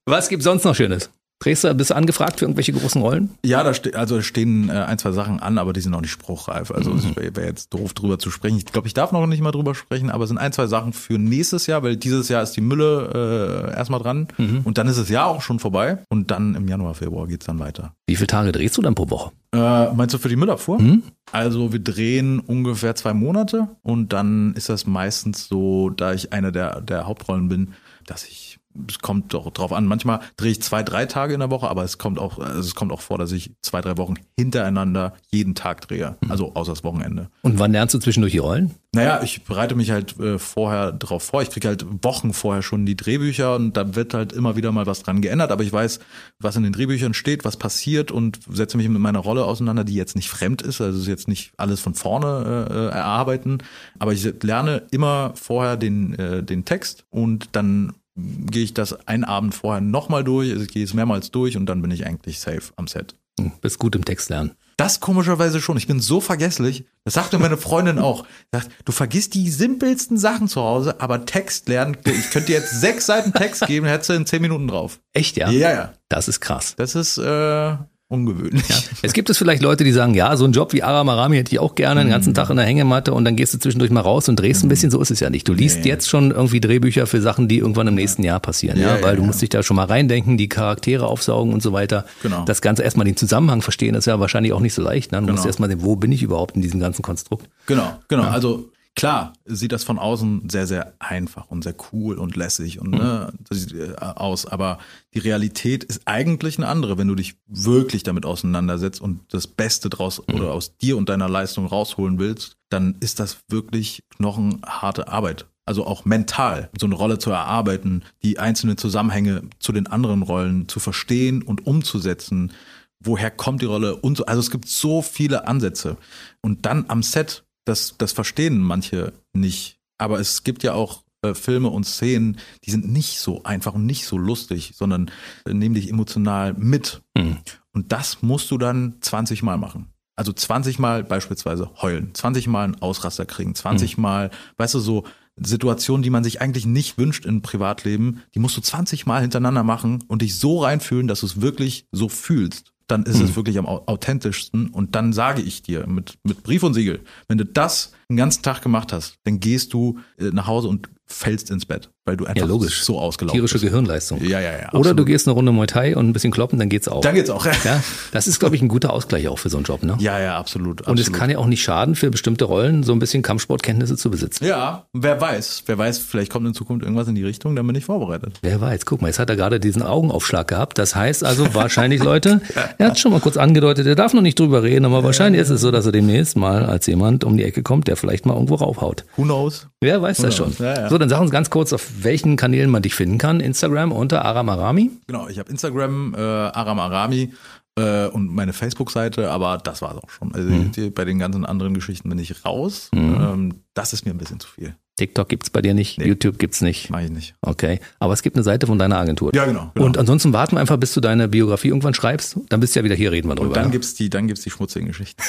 Was 0.07 0.31
gibt's 0.31 0.45
sonst 0.45 0.64
noch 0.64 0.74
Schönes? 0.74 1.11
Drehst 1.49 1.64
du, 1.64 1.74
bist 1.74 1.88
du 1.88 1.96
angefragt 1.96 2.40
für 2.40 2.44
irgendwelche 2.44 2.74
großen 2.74 3.01
Rollen? 3.01 3.30
Ja, 3.42 3.62
da 3.62 3.72
ste 3.72 3.94
also 3.94 4.20
stehen 4.20 4.68
äh, 4.68 4.72
ein, 4.72 4.99
zwei 4.99 5.12
Sachen 5.12 5.40
an, 5.40 5.57
aber 5.57 5.72
die 5.72 5.80
sind 5.80 5.92
noch 5.92 6.03
nicht 6.03 6.11
spruchreif. 6.11 6.70
Also 6.70 6.90
mhm. 6.90 6.99
es 6.99 7.16
wäre 7.16 7.36
wär 7.36 7.46
jetzt 7.46 7.72
doof 7.72 7.94
drüber 7.94 8.18
zu 8.18 8.30
sprechen. 8.30 8.59
Ich 8.59 8.66
glaube, 8.66 8.86
ich 8.86 8.92
darf 8.92 9.12
noch 9.12 9.26
nicht 9.26 9.40
mal 9.40 9.51
drüber 9.51 9.74
sprechen, 9.74 10.11
aber 10.11 10.24
es 10.24 10.28
sind 10.28 10.36
ein, 10.36 10.53
zwei 10.53 10.66
Sachen 10.66 10.92
für 10.92 11.18
nächstes 11.18 11.66
Jahr, 11.66 11.82
weil 11.82 11.96
dieses 11.96 12.28
Jahr 12.28 12.42
ist 12.42 12.53
die 12.53 12.61
Mülle 12.61 13.70
äh, 13.72 13.76
erstmal 13.78 13.99
dran 14.01 14.28
mhm. 14.36 14.61
und 14.64 14.76
dann 14.76 14.88
ist 14.88 14.99
das 14.99 15.09
Jahr 15.09 15.28
auch 15.28 15.40
schon 15.40 15.59
vorbei 15.59 16.03
und 16.11 16.30
dann 16.30 16.55
im 16.55 16.68
Januar, 16.68 16.92
Februar 16.92 17.26
geht's 17.26 17.46
dann 17.46 17.61
weiter. 17.61 17.94
Wie 18.07 18.16
viele 18.16 18.26
Tage 18.26 18.53
drehst 18.53 18.76
du 18.76 18.82
dann 18.82 18.94
pro 18.94 19.09
Woche? 19.09 19.32
Äh, 19.55 19.90
meinst 19.94 20.12
du 20.12 20.18
für 20.18 20.28
die 20.28 20.36
Müllabfuhr? 20.36 20.78
Mhm. 20.78 21.03
Also 21.32 21.72
wir 21.72 21.80
drehen 21.80 22.40
ungefähr 22.40 22.94
zwei 22.94 23.14
Monate 23.14 23.68
und 23.80 24.12
dann 24.12 24.53
ist 24.53 24.68
das 24.68 24.86
meistens 24.86 25.49
so, 25.49 25.88
da 25.88 26.12
ich 26.12 26.30
eine 26.34 26.53
der, 26.53 26.82
der 26.82 27.07
Hauptrollen 27.07 27.49
bin, 27.49 27.72
dass 28.05 28.26
ich 28.26 28.59
es 28.89 28.99
kommt 29.01 29.35
doch 29.35 29.51
drauf 29.51 29.72
an. 29.72 29.87
Manchmal 29.87 30.20
drehe 30.37 30.53
ich 30.53 30.62
zwei, 30.62 30.83
drei 30.83 31.07
Tage 31.07 31.35
in 31.35 31.41
der 31.41 31.51
Woche, 31.51 31.68
aber 31.68 31.85
es 31.85 31.99
kommt 31.99 32.18
auch, 32.18 32.39
also 32.39 32.61
es 32.61 32.74
kommt 32.74 32.93
auch 32.93 33.01
vor, 33.01 33.18
dass 33.18 33.33
ich 33.33 33.53
zwei, 33.62 33.81
drei 33.81 33.97
Wochen 33.97 34.14
hintereinander 34.37 35.14
jeden 35.31 35.55
Tag 35.55 35.87
drehe. 35.87 36.16
Mhm. 36.20 36.31
Also 36.31 36.55
außer 36.55 36.72
das 36.72 36.85
Wochenende. 36.85 37.29
Und 37.43 37.59
wann 37.59 37.72
lernst 37.72 37.95
du 37.95 37.99
zwischendurch 37.99 38.33
die 38.33 38.39
Rollen? 38.39 38.74
Naja, 38.95 39.20
ich 39.22 39.45
bereite 39.45 39.74
mich 39.74 39.91
halt 39.91 40.18
äh, 40.18 40.39
vorher 40.39 40.93
drauf 40.93 41.22
vor. 41.22 41.43
Ich 41.43 41.51
kriege 41.51 41.68
halt 41.68 41.85
Wochen 42.03 42.33
vorher 42.33 42.62
schon 42.62 42.87
die 42.87 42.97
Drehbücher 42.97 43.55
und 43.55 43.76
da 43.76 43.95
wird 43.95 44.14
halt 44.14 44.33
immer 44.33 44.57
wieder 44.57 44.72
mal 44.72 44.87
was 44.87 45.03
dran 45.03 45.20
geändert, 45.20 45.53
aber 45.53 45.62
ich 45.62 45.72
weiß, 45.72 46.01
was 46.39 46.57
in 46.57 46.62
den 46.62 46.72
Drehbüchern 46.72 47.12
steht, 47.12 47.45
was 47.45 47.59
passiert 47.59 48.11
und 48.11 48.41
setze 48.51 48.79
mich 48.79 48.89
mit 48.89 49.01
meiner 49.01 49.18
Rolle 49.18 49.45
auseinander, 49.45 49.85
die 49.85 49.95
jetzt 49.95 50.16
nicht 50.16 50.31
fremd 50.31 50.62
ist, 50.62 50.81
also 50.81 50.99
ist 50.99 51.07
jetzt 51.07 51.29
nicht 51.29 51.53
alles 51.59 51.81
von 51.81 51.95
vorne 51.95 52.66
äh, 52.70 52.97
erarbeiten, 52.97 53.59
aber 53.99 54.14
ich 54.14 54.26
lerne 54.43 54.87
immer 54.91 55.33
vorher 55.35 55.76
den, 55.76 56.18
äh, 56.18 56.43
den 56.43 56.64
Text 56.64 57.05
und 57.11 57.51
dann 57.53 57.93
gehe 58.19 58.64
ich 58.64 58.75
das 58.75 59.07
einen 59.07 59.25
Abend 59.25 59.55
vorher 59.55 59.81
nochmal 59.81 60.25
durch, 60.25 60.51
ich 60.51 60.69
gehe 60.69 60.85
es 60.85 60.95
mehrmals 60.95 61.31
durch 61.31 61.57
und 61.57 61.66
dann 61.66 61.83
bin 61.83 61.91
ich 61.91 62.07
eigentlich 62.07 62.41
safe 62.41 62.73
am 62.77 62.87
Set. 62.87 63.14
Hm, 63.39 63.53
bist 63.61 63.79
gut 63.79 63.95
im 63.95 64.05
Text 64.05 64.31
lernen. 64.31 64.53
Das 64.77 65.01
komischerweise 65.01 65.61
schon. 65.61 65.77
Ich 65.77 65.89
bin 65.89 66.01
so 66.01 66.21
vergesslich. 66.21 66.85
Das 67.05 67.14
sagte 67.14 67.39
meine 67.39 67.57
Freundin 67.57 67.99
auch. 67.99 68.25
Sagt, 68.53 68.71
du 68.85 68.93
vergisst 68.93 69.35
die 69.35 69.51
simpelsten 69.51 70.19
Sachen 70.19 70.47
zu 70.47 70.61
Hause, 70.62 71.01
aber 71.01 71.27
Text 71.27 71.69
lernen. 71.69 71.97
Ich 72.05 72.31
könnte 72.31 72.47
dir 72.47 72.59
jetzt 72.59 72.81
sechs 72.81 73.07
Seiten 73.07 73.33
Text 73.33 73.66
geben, 73.66 73.87
hättest 73.87 74.11
du 74.11 74.14
in 74.14 74.27
zehn 74.27 74.43
Minuten 74.43 74.69
drauf. 74.69 75.01
Echt, 75.12 75.37
ja? 75.37 75.51
Ja, 75.51 75.73
ja. 75.73 75.93
Das 76.09 76.29
ist 76.29 76.41
krass. 76.41 76.75
Das 76.77 76.95
ist 76.95 77.19
äh, 77.19 77.77
ungewöhnlich. 78.09 78.66
Ja. 78.68 78.76
Es 79.02 79.12
gibt 79.12 79.28
es 79.28 79.36
vielleicht 79.36 79.62
Leute, 79.62 79.84
die 79.84 79.92
sagen, 79.92 80.14
ja, 80.14 80.34
so 80.36 80.46
ein 80.46 80.52
Job 80.52 80.72
wie 80.72 80.82
Aram 80.82 81.09
Arami 81.11 81.36
hätte 81.36 81.52
ich 81.52 81.59
auch 81.59 81.74
gerne, 81.74 82.00
den 82.00 82.09
ganzen 82.09 82.30
mhm. 82.30 82.34
Tag 82.34 82.50
in 82.50 82.56
der 82.56 82.64
Hängematte 82.64 83.12
und 83.12 83.24
dann 83.24 83.36
gehst 83.36 83.52
du 83.52 83.59
zwischendurch 83.59 83.90
mal 83.90 84.00
raus 84.00 84.28
und 84.28 84.36
drehst 84.36 84.62
ein 84.62 84.66
mhm. 84.66 84.70
bisschen. 84.70 84.90
So 84.90 85.00
ist 85.00 85.11
es 85.11 85.20
ja 85.20 85.28
nicht. 85.28 85.46
Du 85.46 85.52
liest 85.52 85.80
nee. 85.80 85.88
jetzt 85.88 86.09
schon 86.09 86.30
irgendwie 86.30 86.61
Drehbücher 86.61 87.06
für 87.06 87.20
Sachen, 87.20 87.48
die 87.48 87.59
irgendwann 87.59 87.86
im 87.86 87.94
nächsten 87.94 88.22
Jahr 88.22 88.40
passieren, 88.40 88.78
ja, 88.78 88.96
ja 88.96 89.02
weil 89.02 89.11
ja, 89.11 89.16
du 89.16 89.24
musst 89.24 89.42
dich 89.42 89.50
da 89.50 89.62
schon 89.62 89.76
mal 89.76 89.84
reindenken, 89.84 90.38
die 90.38 90.48
Charaktere 90.48 91.06
aufsaugen 91.06 91.52
und 91.52 91.62
so 91.62 91.72
weiter. 91.72 92.06
Genau. 92.22 92.44
Das 92.44 92.62
Ganze 92.62 92.82
erstmal 92.82 93.04
den 93.04 93.16
Zusammenhang 93.16 93.61
verstehen, 93.61 93.94
ist 93.94 94.06
ja 94.06 94.18
wahrscheinlich 94.18 94.52
auch 94.54 94.61
nicht 94.61 94.74
so 94.74 94.82
leicht. 94.82 95.12
Ne? 95.12 95.18
Du 95.18 95.26
genau. 95.26 95.34
musst 95.34 95.46
erstmal 95.46 95.68
sehen, 95.68 95.82
wo 95.82 95.96
bin 95.96 96.11
ich 96.11 96.22
überhaupt 96.22 96.56
in 96.56 96.62
diesem 96.62 96.80
ganzen 96.80 97.02
Konstrukt. 97.02 97.46
Genau, 97.66 97.98
genau. 98.09 98.24
Also 98.24 98.70
Klar, 98.99 99.32
sieht 99.44 99.70
das 99.70 99.84
von 99.84 99.96
außen 99.96 100.51
sehr, 100.51 100.66
sehr 100.66 100.92
einfach 100.99 101.51
und 101.51 101.62
sehr 101.62 101.76
cool 101.92 102.18
und 102.18 102.34
lässig 102.34 102.80
und 102.80 102.90
ne, 102.90 103.32
äh, 103.51 103.94
aus, 104.01 104.44
aber 104.44 104.78
die 105.14 105.20
Realität 105.20 105.84
ist 105.84 106.03
eigentlich 106.07 106.59
eine 106.59 106.66
andere, 106.66 106.99
wenn 106.99 107.07
du 107.07 107.14
dich 107.14 107.36
wirklich 107.46 108.03
damit 108.03 108.26
auseinandersetzt 108.26 109.01
und 109.01 109.20
das 109.32 109.46
Beste 109.46 109.88
draus 109.88 110.20
mhm. 110.26 110.34
oder 110.34 110.53
aus 110.53 110.76
dir 110.78 110.96
und 110.96 111.09
deiner 111.09 111.28
Leistung 111.28 111.66
rausholen 111.66 112.18
willst, 112.18 112.57
dann 112.70 112.96
ist 112.99 113.20
das 113.20 113.38
wirklich 113.49 114.03
knochenharte 114.16 115.07
Arbeit. 115.07 115.46
Also 115.64 115.86
auch 115.86 116.05
mental, 116.05 116.68
so 116.76 116.86
eine 116.86 116.96
Rolle 116.96 117.18
zu 117.18 117.30
erarbeiten, 117.30 118.03
die 118.24 118.40
einzelnen 118.40 118.78
Zusammenhänge 118.78 119.42
zu 119.61 119.70
den 119.70 119.86
anderen 119.86 120.22
Rollen 120.22 120.66
zu 120.66 120.80
verstehen 120.80 121.42
und 121.42 121.68
umzusetzen. 121.68 122.51
Woher 122.99 123.30
kommt 123.30 123.62
die 123.62 123.66
Rolle 123.66 123.94
und 123.94 124.16
so. 124.16 124.26
Also 124.26 124.40
es 124.40 124.51
gibt 124.51 124.66
so 124.66 125.03
viele 125.03 125.46
Ansätze. 125.46 125.99
Und 126.40 126.66
dann 126.66 126.86
am 126.88 127.05
Set 127.05 127.44
das, 127.69 127.95
das 127.99 128.12
verstehen 128.12 128.59
manche 128.59 129.12
nicht. 129.33 129.79
Aber 129.99 130.21
es 130.21 130.45
gibt 130.45 130.62
ja 130.62 130.75
auch 130.75 131.03
äh, 131.23 131.35
Filme 131.35 131.69
und 131.69 131.85
Szenen, 131.85 132.39
die 132.64 132.71
sind 132.71 132.89
nicht 132.89 133.19
so 133.19 133.43
einfach 133.43 133.75
und 133.75 133.87
nicht 133.87 134.07
so 134.07 134.16
lustig, 134.16 134.73
sondern 134.77 135.11
äh, 135.45 135.53
nehmen 135.53 135.75
dich 135.75 135.91
emotional 135.91 136.55
mit. 136.55 137.03
Mhm. 137.16 137.39
Und 137.73 137.93
das 137.93 138.23
musst 138.23 138.51
du 138.51 138.59
dann 138.59 138.97
20 139.01 139.43
Mal 139.43 139.59
machen. 139.59 139.93
Also 140.16 140.33
20 140.33 140.79
Mal 140.79 141.05
beispielsweise 141.05 141.71
heulen, 141.81 142.14
20 142.14 142.49
Mal 142.49 142.64
einen 142.64 142.83
Ausraster 142.83 143.27
kriegen, 143.27 143.55
20 143.55 143.97
mhm. 143.97 144.03
Mal, 144.03 144.31
weißt 144.57 144.75
du, 144.75 144.81
so 144.81 145.05
Situationen, 145.37 146.03
die 146.03 146.11
man 146.11 146.25
sich 146.25 146.41
eigentlich 146.41 146.66
nicht 146.66 146.99
wünscht 146.99 147.25
im 147.25 147.43
Privatleben, 147.43 148.23
die 148.35 148.41
musst 148.41 148.57
du 148.57 148.61
20 148.61 149.07
Mal 149.07 149.21
hintereinander 149.21 149.62
machen 149.62 150.03
und 150.09 150.23
dich 150.23 150.37
so 150.37 150.62
reinfühlen, 150.62 151.07
dass 151.07 151.21
du 151.21 151.27
es 151.27 151.41
wirklich 151.41 151.87
so 151.93 152.09
fühlst 152.09 152.73
dann 152.89 153.05
ist 153.05 153.18
mhm. 153.18 153.26
es 153.26 153.36
wirklich 153.36 153.59
am 153.59 153.66
authentischsten. 153.66 154.68
Und 154.68 154.95
dann 154.95 155.12
sage 155.12 155.43
ich 155.43 155.62
dir 155.62 155.86
mit, 155.86 156.18
mit 156.24 156.43
Brief 156.43 156.62
und 156.62 156.74
Siegel, 156.74 157.01
wenn 157.28 157.39
du 157.39 157.45
das 157.45 157.93
den 158.09 158.16
ganzen 158.16 158.43
Tag 158.43 158.62
gemacht 158.62 158.93
hast, 158.93 159.18
dann 159.24 159.39
gehst 159.39 159.72
du 159.72 159.99
äh, 160.18 160.30
nach 160.32 160.47
Hause 160.47 160.68
und 160.68 160.89
fällst 161.05 161.51
ins 161.51 161.66
Bett, 161.66 161.91
weil 162.09 162.16
du 162.16 162.24
einfach 162.24 162.40
ja, 162.40 162.46
logisch. 162.46 162.82
so 162.82 162.98
ausgelaufen 162.98 163.36
Tierische 163.36 163.56
bist. 163.56 163.64
Gehirnleistung. 163.64 164.22
Ja, 164.24 164.40
ja, 164.40 164.52
ja. 164.52 164.59
Absolut. 164.61 164.86
Oder 164.86 164.94
du 164.94 165.04
gehst 165.04 165.28
eine 165.28 165.34
Runde 165.34 165.52
Muay 165.52 165.66
Thai 165.66 165.94
und 165.94 166.09
ein 166.09 166.12
bisschen 166.14 166.32
kloppen, 166.32 166.59
dann 166.59 166.70
geht's 166.70 166.88
auch. 166.88 167.02
Dann 167.02 167.14
geht's 167.14 167.30
auch. 167.30 167.46
Ja, 167.64 167.82
das 168.12 168.28
ist, 168.28 168.38
glaube 168.38 168.54
ich, 168.54 168.62
ein 168.62 168.68
guter 168.68 168.92
Ausgleich 168.92 169.26
auch 169.26 169.38
für 169.38 169.50
so 169.50 169.56
einen 169.56 169.64
Job, 169.64 169.82
ne? 169.82 169.96
Ja, 169.98 170.18
ja, 170.18 170.38
absolut, 170.38 170.80
absolut. 170.80 170.88
Und 170.88 171.00
es 171.00 171.12
kann 171.12 171.28
ja 171.28 171.38
auch 171.38 171.46
nicht 171.46 171.62
schaden, 171.62 171.96
für 171.96 172.09
bestimmte 172.09 172.44
Rollen 172.44 172.82
so 172.82 172.92
ein 172.92 172.98
bisschen 172.98 173.22
Kampfsportkenntnisse 173.22 173.96
zu 173.96 174.11
besitzen. 174.11 174.44
Ja, 174.44 174.86
wer 174.92 175.20
weiß. 175.20 175.64
Wer 175.66 175.76
weiß, 175.76 175.98
vielleicht 175.98 176.30
kommt 176.32 176.46
in 176.46 176.54
Zukunft 176.54 176.84
irgendwas 176.84 177.09
in 177.09 177.14
die 177.14 177.24
Richtung, 177.24 177.56
dann 177.56 177.66
bin 177.66 177.74
ich 177.74 177.84
vorbereitet. 177.84 178.38
Wer 178.42 178.61
weiß. 178.61 178.86
Guck 178.86 179.02
mal, 179.02 179.09
jetzt 179.09 179.18
hat 179.18 179.28
er 179.28 179.36
gerade 179.36 179.59
diesen 179.61 179.82
Augenaufschlag 179.82 180.46
gehabt. 180.46 180.78
Das 180.78 180.94
heißt 180.94 181.24
also 181.24 181.52
wahrscheinlich, 181.54 182.02
Leute, 182.02 182.40
er 182.78 182.86
hat 182.86 182.98
schon 182.98 183.12
mal 183.12 183.20
kurz 183.20 183.36
angedeutet, 183.36 183.86
er 183.86 183.96
darf 183.96 184.14
noch 184.14 184.22
nicht 184.22 184.38
drüber 184.38 184.62
reden, 184.62 184.84
aber 184.84 185.02
wahrscheinlich 185.02 185.42
ist 185.42 185.50
es 185.50 185.61
so, 185.61 185.70
dass 185.70 185.84
er 185.84 185.92
demnächst 185.92 186.36
mal 186.36 186.64
als 186.64 186.86
jemand 186.86 187.24
um 187.24 187.36
die 187.36 187.44
Ecke 187.44 187.62
kommt, 187.62 187.88
der 187.88 187.96
vielleicht 187.96 188.24
mal 188.24 188.34
irgendwo 188.34 188.54
raufhaut. 188.54 189.04
Who 189.16 189.24
knows? 189.24 189.66
Wer 189.80 190.00
weiß 190.00 190.20
Who 190.20 190.22
das 190.24 190.36
knows? 190.36 190.56
schon. 190.56 190.64
Ja, 190.66 190.74
ja. 190.74 190.88
So, 190.88 190.98
dann 190.98 191.09
sag 191.09 191.20
uns 191.20 191.30
ganz 191.30 191.50
kurz, 191.50 191.72
auf 191.72 191.86
welchen 192.05 192.36
Kanälen 192.36 192.70
man 192.70 192.82
dich 192.82 192.94
finden 192.94 193.18
kann. 193.18 193.40
Instagram 193.40 193.92
unter 193.92 194.24
Aram 194.24 194.49
Arami. 194.49 194.90
Genau, 195.07 195.28
ich 195.28 195.38
habe 195.38 195.51
Instagram 195.51 196.14
äh, 196.14 196.20
Aram 196.20 196.78
Arami 196.78 197.32
äh, 197.78 198.07
und 198.07 198.34
meine 198.34 198.53
Facebook-Seite, 198.53 199.30
aber 199.30 199.59
das 199.59 199.82
war 199.82 199.96
es 199.96 200.03
auch 200.03 200.11
schon. 200.11 200.34
Also 200.34 200.49
mhm. 200.49 200.72
die, 200.72 200.90
bei 200.90 201.05
den 201.05 201.18
ganzen 201.18 201.46
anderen 201.46 201.74
Geschichten 201.74 202.09
bin 202.09 202.18
ich 202.18 202.44
raus. 202.44 202.90
Mhm. 202.94 203.14
Ähm, 203.14 203.55
das 203.74 203.92
ist 203.92 204.05
mir 204.05 204.12
ein 204.12 204.18
bisschen 204.18 204.40
zu 204.40 204.49
viel. 204.49 204.74
TikTok 204.99 205.28
gibt's 205.28 205.51
bei 205.51 205.62
dir 205.62 205.74
nicht, 205.74 205.99
nee. 205.99 206.07
YouTube 206.07 206.38
gibt's 206.38 206.61
nicht. 206.61 206.90
Mach 206.90 207.01
ich 207.01 207.11
nicht. 207.11 207.34
Okay, 207.40 207.80
aber 207.99 208.12
es 208.12 208.22
gibt 208.22 208.36
eine 208.36 208.42
Seite 208.42 208.66
von 208.66 208.78
deiner 208.78 208.99
Agentur. 208.99 209.34
Ja, 209.34 209.46
genau, 209.46 209.70
genau. 209.74 209.86
Und 209.86 209.96
ansonsten 209.96 210.32
warten 210.32 210.57
wir 210.57 210.61
einfach, 210.61 210.76
bis 210.76 210.92
du 210.92 211.01
deine 211.01 211.28
Biografie 211.28 211.68
irgendwann 211.68 211.94
schreibst. 211.94 212.36
Dann 212.49 212.61
bist 212.61 212.74
du 212.74 212.80
ja 212.80 212.84
wieder 212.84 212.94
hier, 212.94 213.12
reden 213.12 213.28
wir 213.28 213.36
drüber. 213.36 213.49
Und 213.49 213.57
dann 213.57 213.64
ja? 213.66 213.70
gibt's 213.70 213.94
die, 213.94 214.11
dann 214.11 214.26
gibt's 214.26 214.42
die 214.42 214.51
schmutzigen 214.51 214.88
Geschichten. 214.88 215.22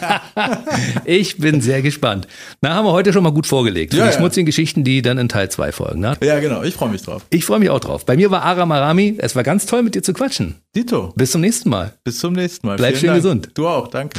ich 1.04 1.36
bin 1.38 1.60
sehr 1.60 1.82
gespannt. 1.82 2.26
Na, 2.62 2.74
haben 2.74 2.86
wir 2.86 2.92
heute 2.92 3.12
schon 3.12 3.22
mal 3.22 3.32
gut 3.32 3.46
vorgelegt. 3.46 3.92
Ja, 3.92 4.06
die 4.06 4.10
ja. 4.12 4.16
schmutzigen 4.16 4.46
Geschichten, 4.46 4.82
die 4.82 5.02
dann 5.02 5.18
in 5.18 5.28
Teil 5.28 5.50
2 5.50 5.72
folgen. 5.72 6.00
Ne? 6.00 6.16
Ja, 6.22 6.40
genau. 6.40 6.62
Ich 6.62 6.74
freue 6.74 6.90
mich 6.90 7.02
drauf. 7.02 7.24
Ich 7.30 7.44
freue 7.44 7.58
mich 7.58 7.70
auch 7.70 7.80
drauf. 7.80 8.06
Bei 8.06 8.16
mir 8.16 8.30
war 8.30 8.42
Aram 8.42 8.72
Arami. 8.72 9.16
Es 9.18 9.36
war 9.36 9.42
ganz 9.42 9.66
toll, 9.66 9.82
mit 9.82 9.94
dir 9.94 10.02
zu 10.02 10.12
quatschen. 10.14 10.56
Dito. 10.74 11.12
Bis 11.16 11.32
zum 11.32 11.42
nächsten 11.42 11.68
Mal. 11.68 11.92
Bis 12.02 12.18
zum 12.18 12.32
nächsten 12.32 12.66
Mal. 12.66 12.76
Bleib 12.76 12.96
Vielen 12.96 13.00
schön 13.00 13.08
Dank. 13.08 13.22
gesund. 13.22 13.50
Du 13.54 13.68
auch. 13.68 13.88
Danke. 13.88 14.18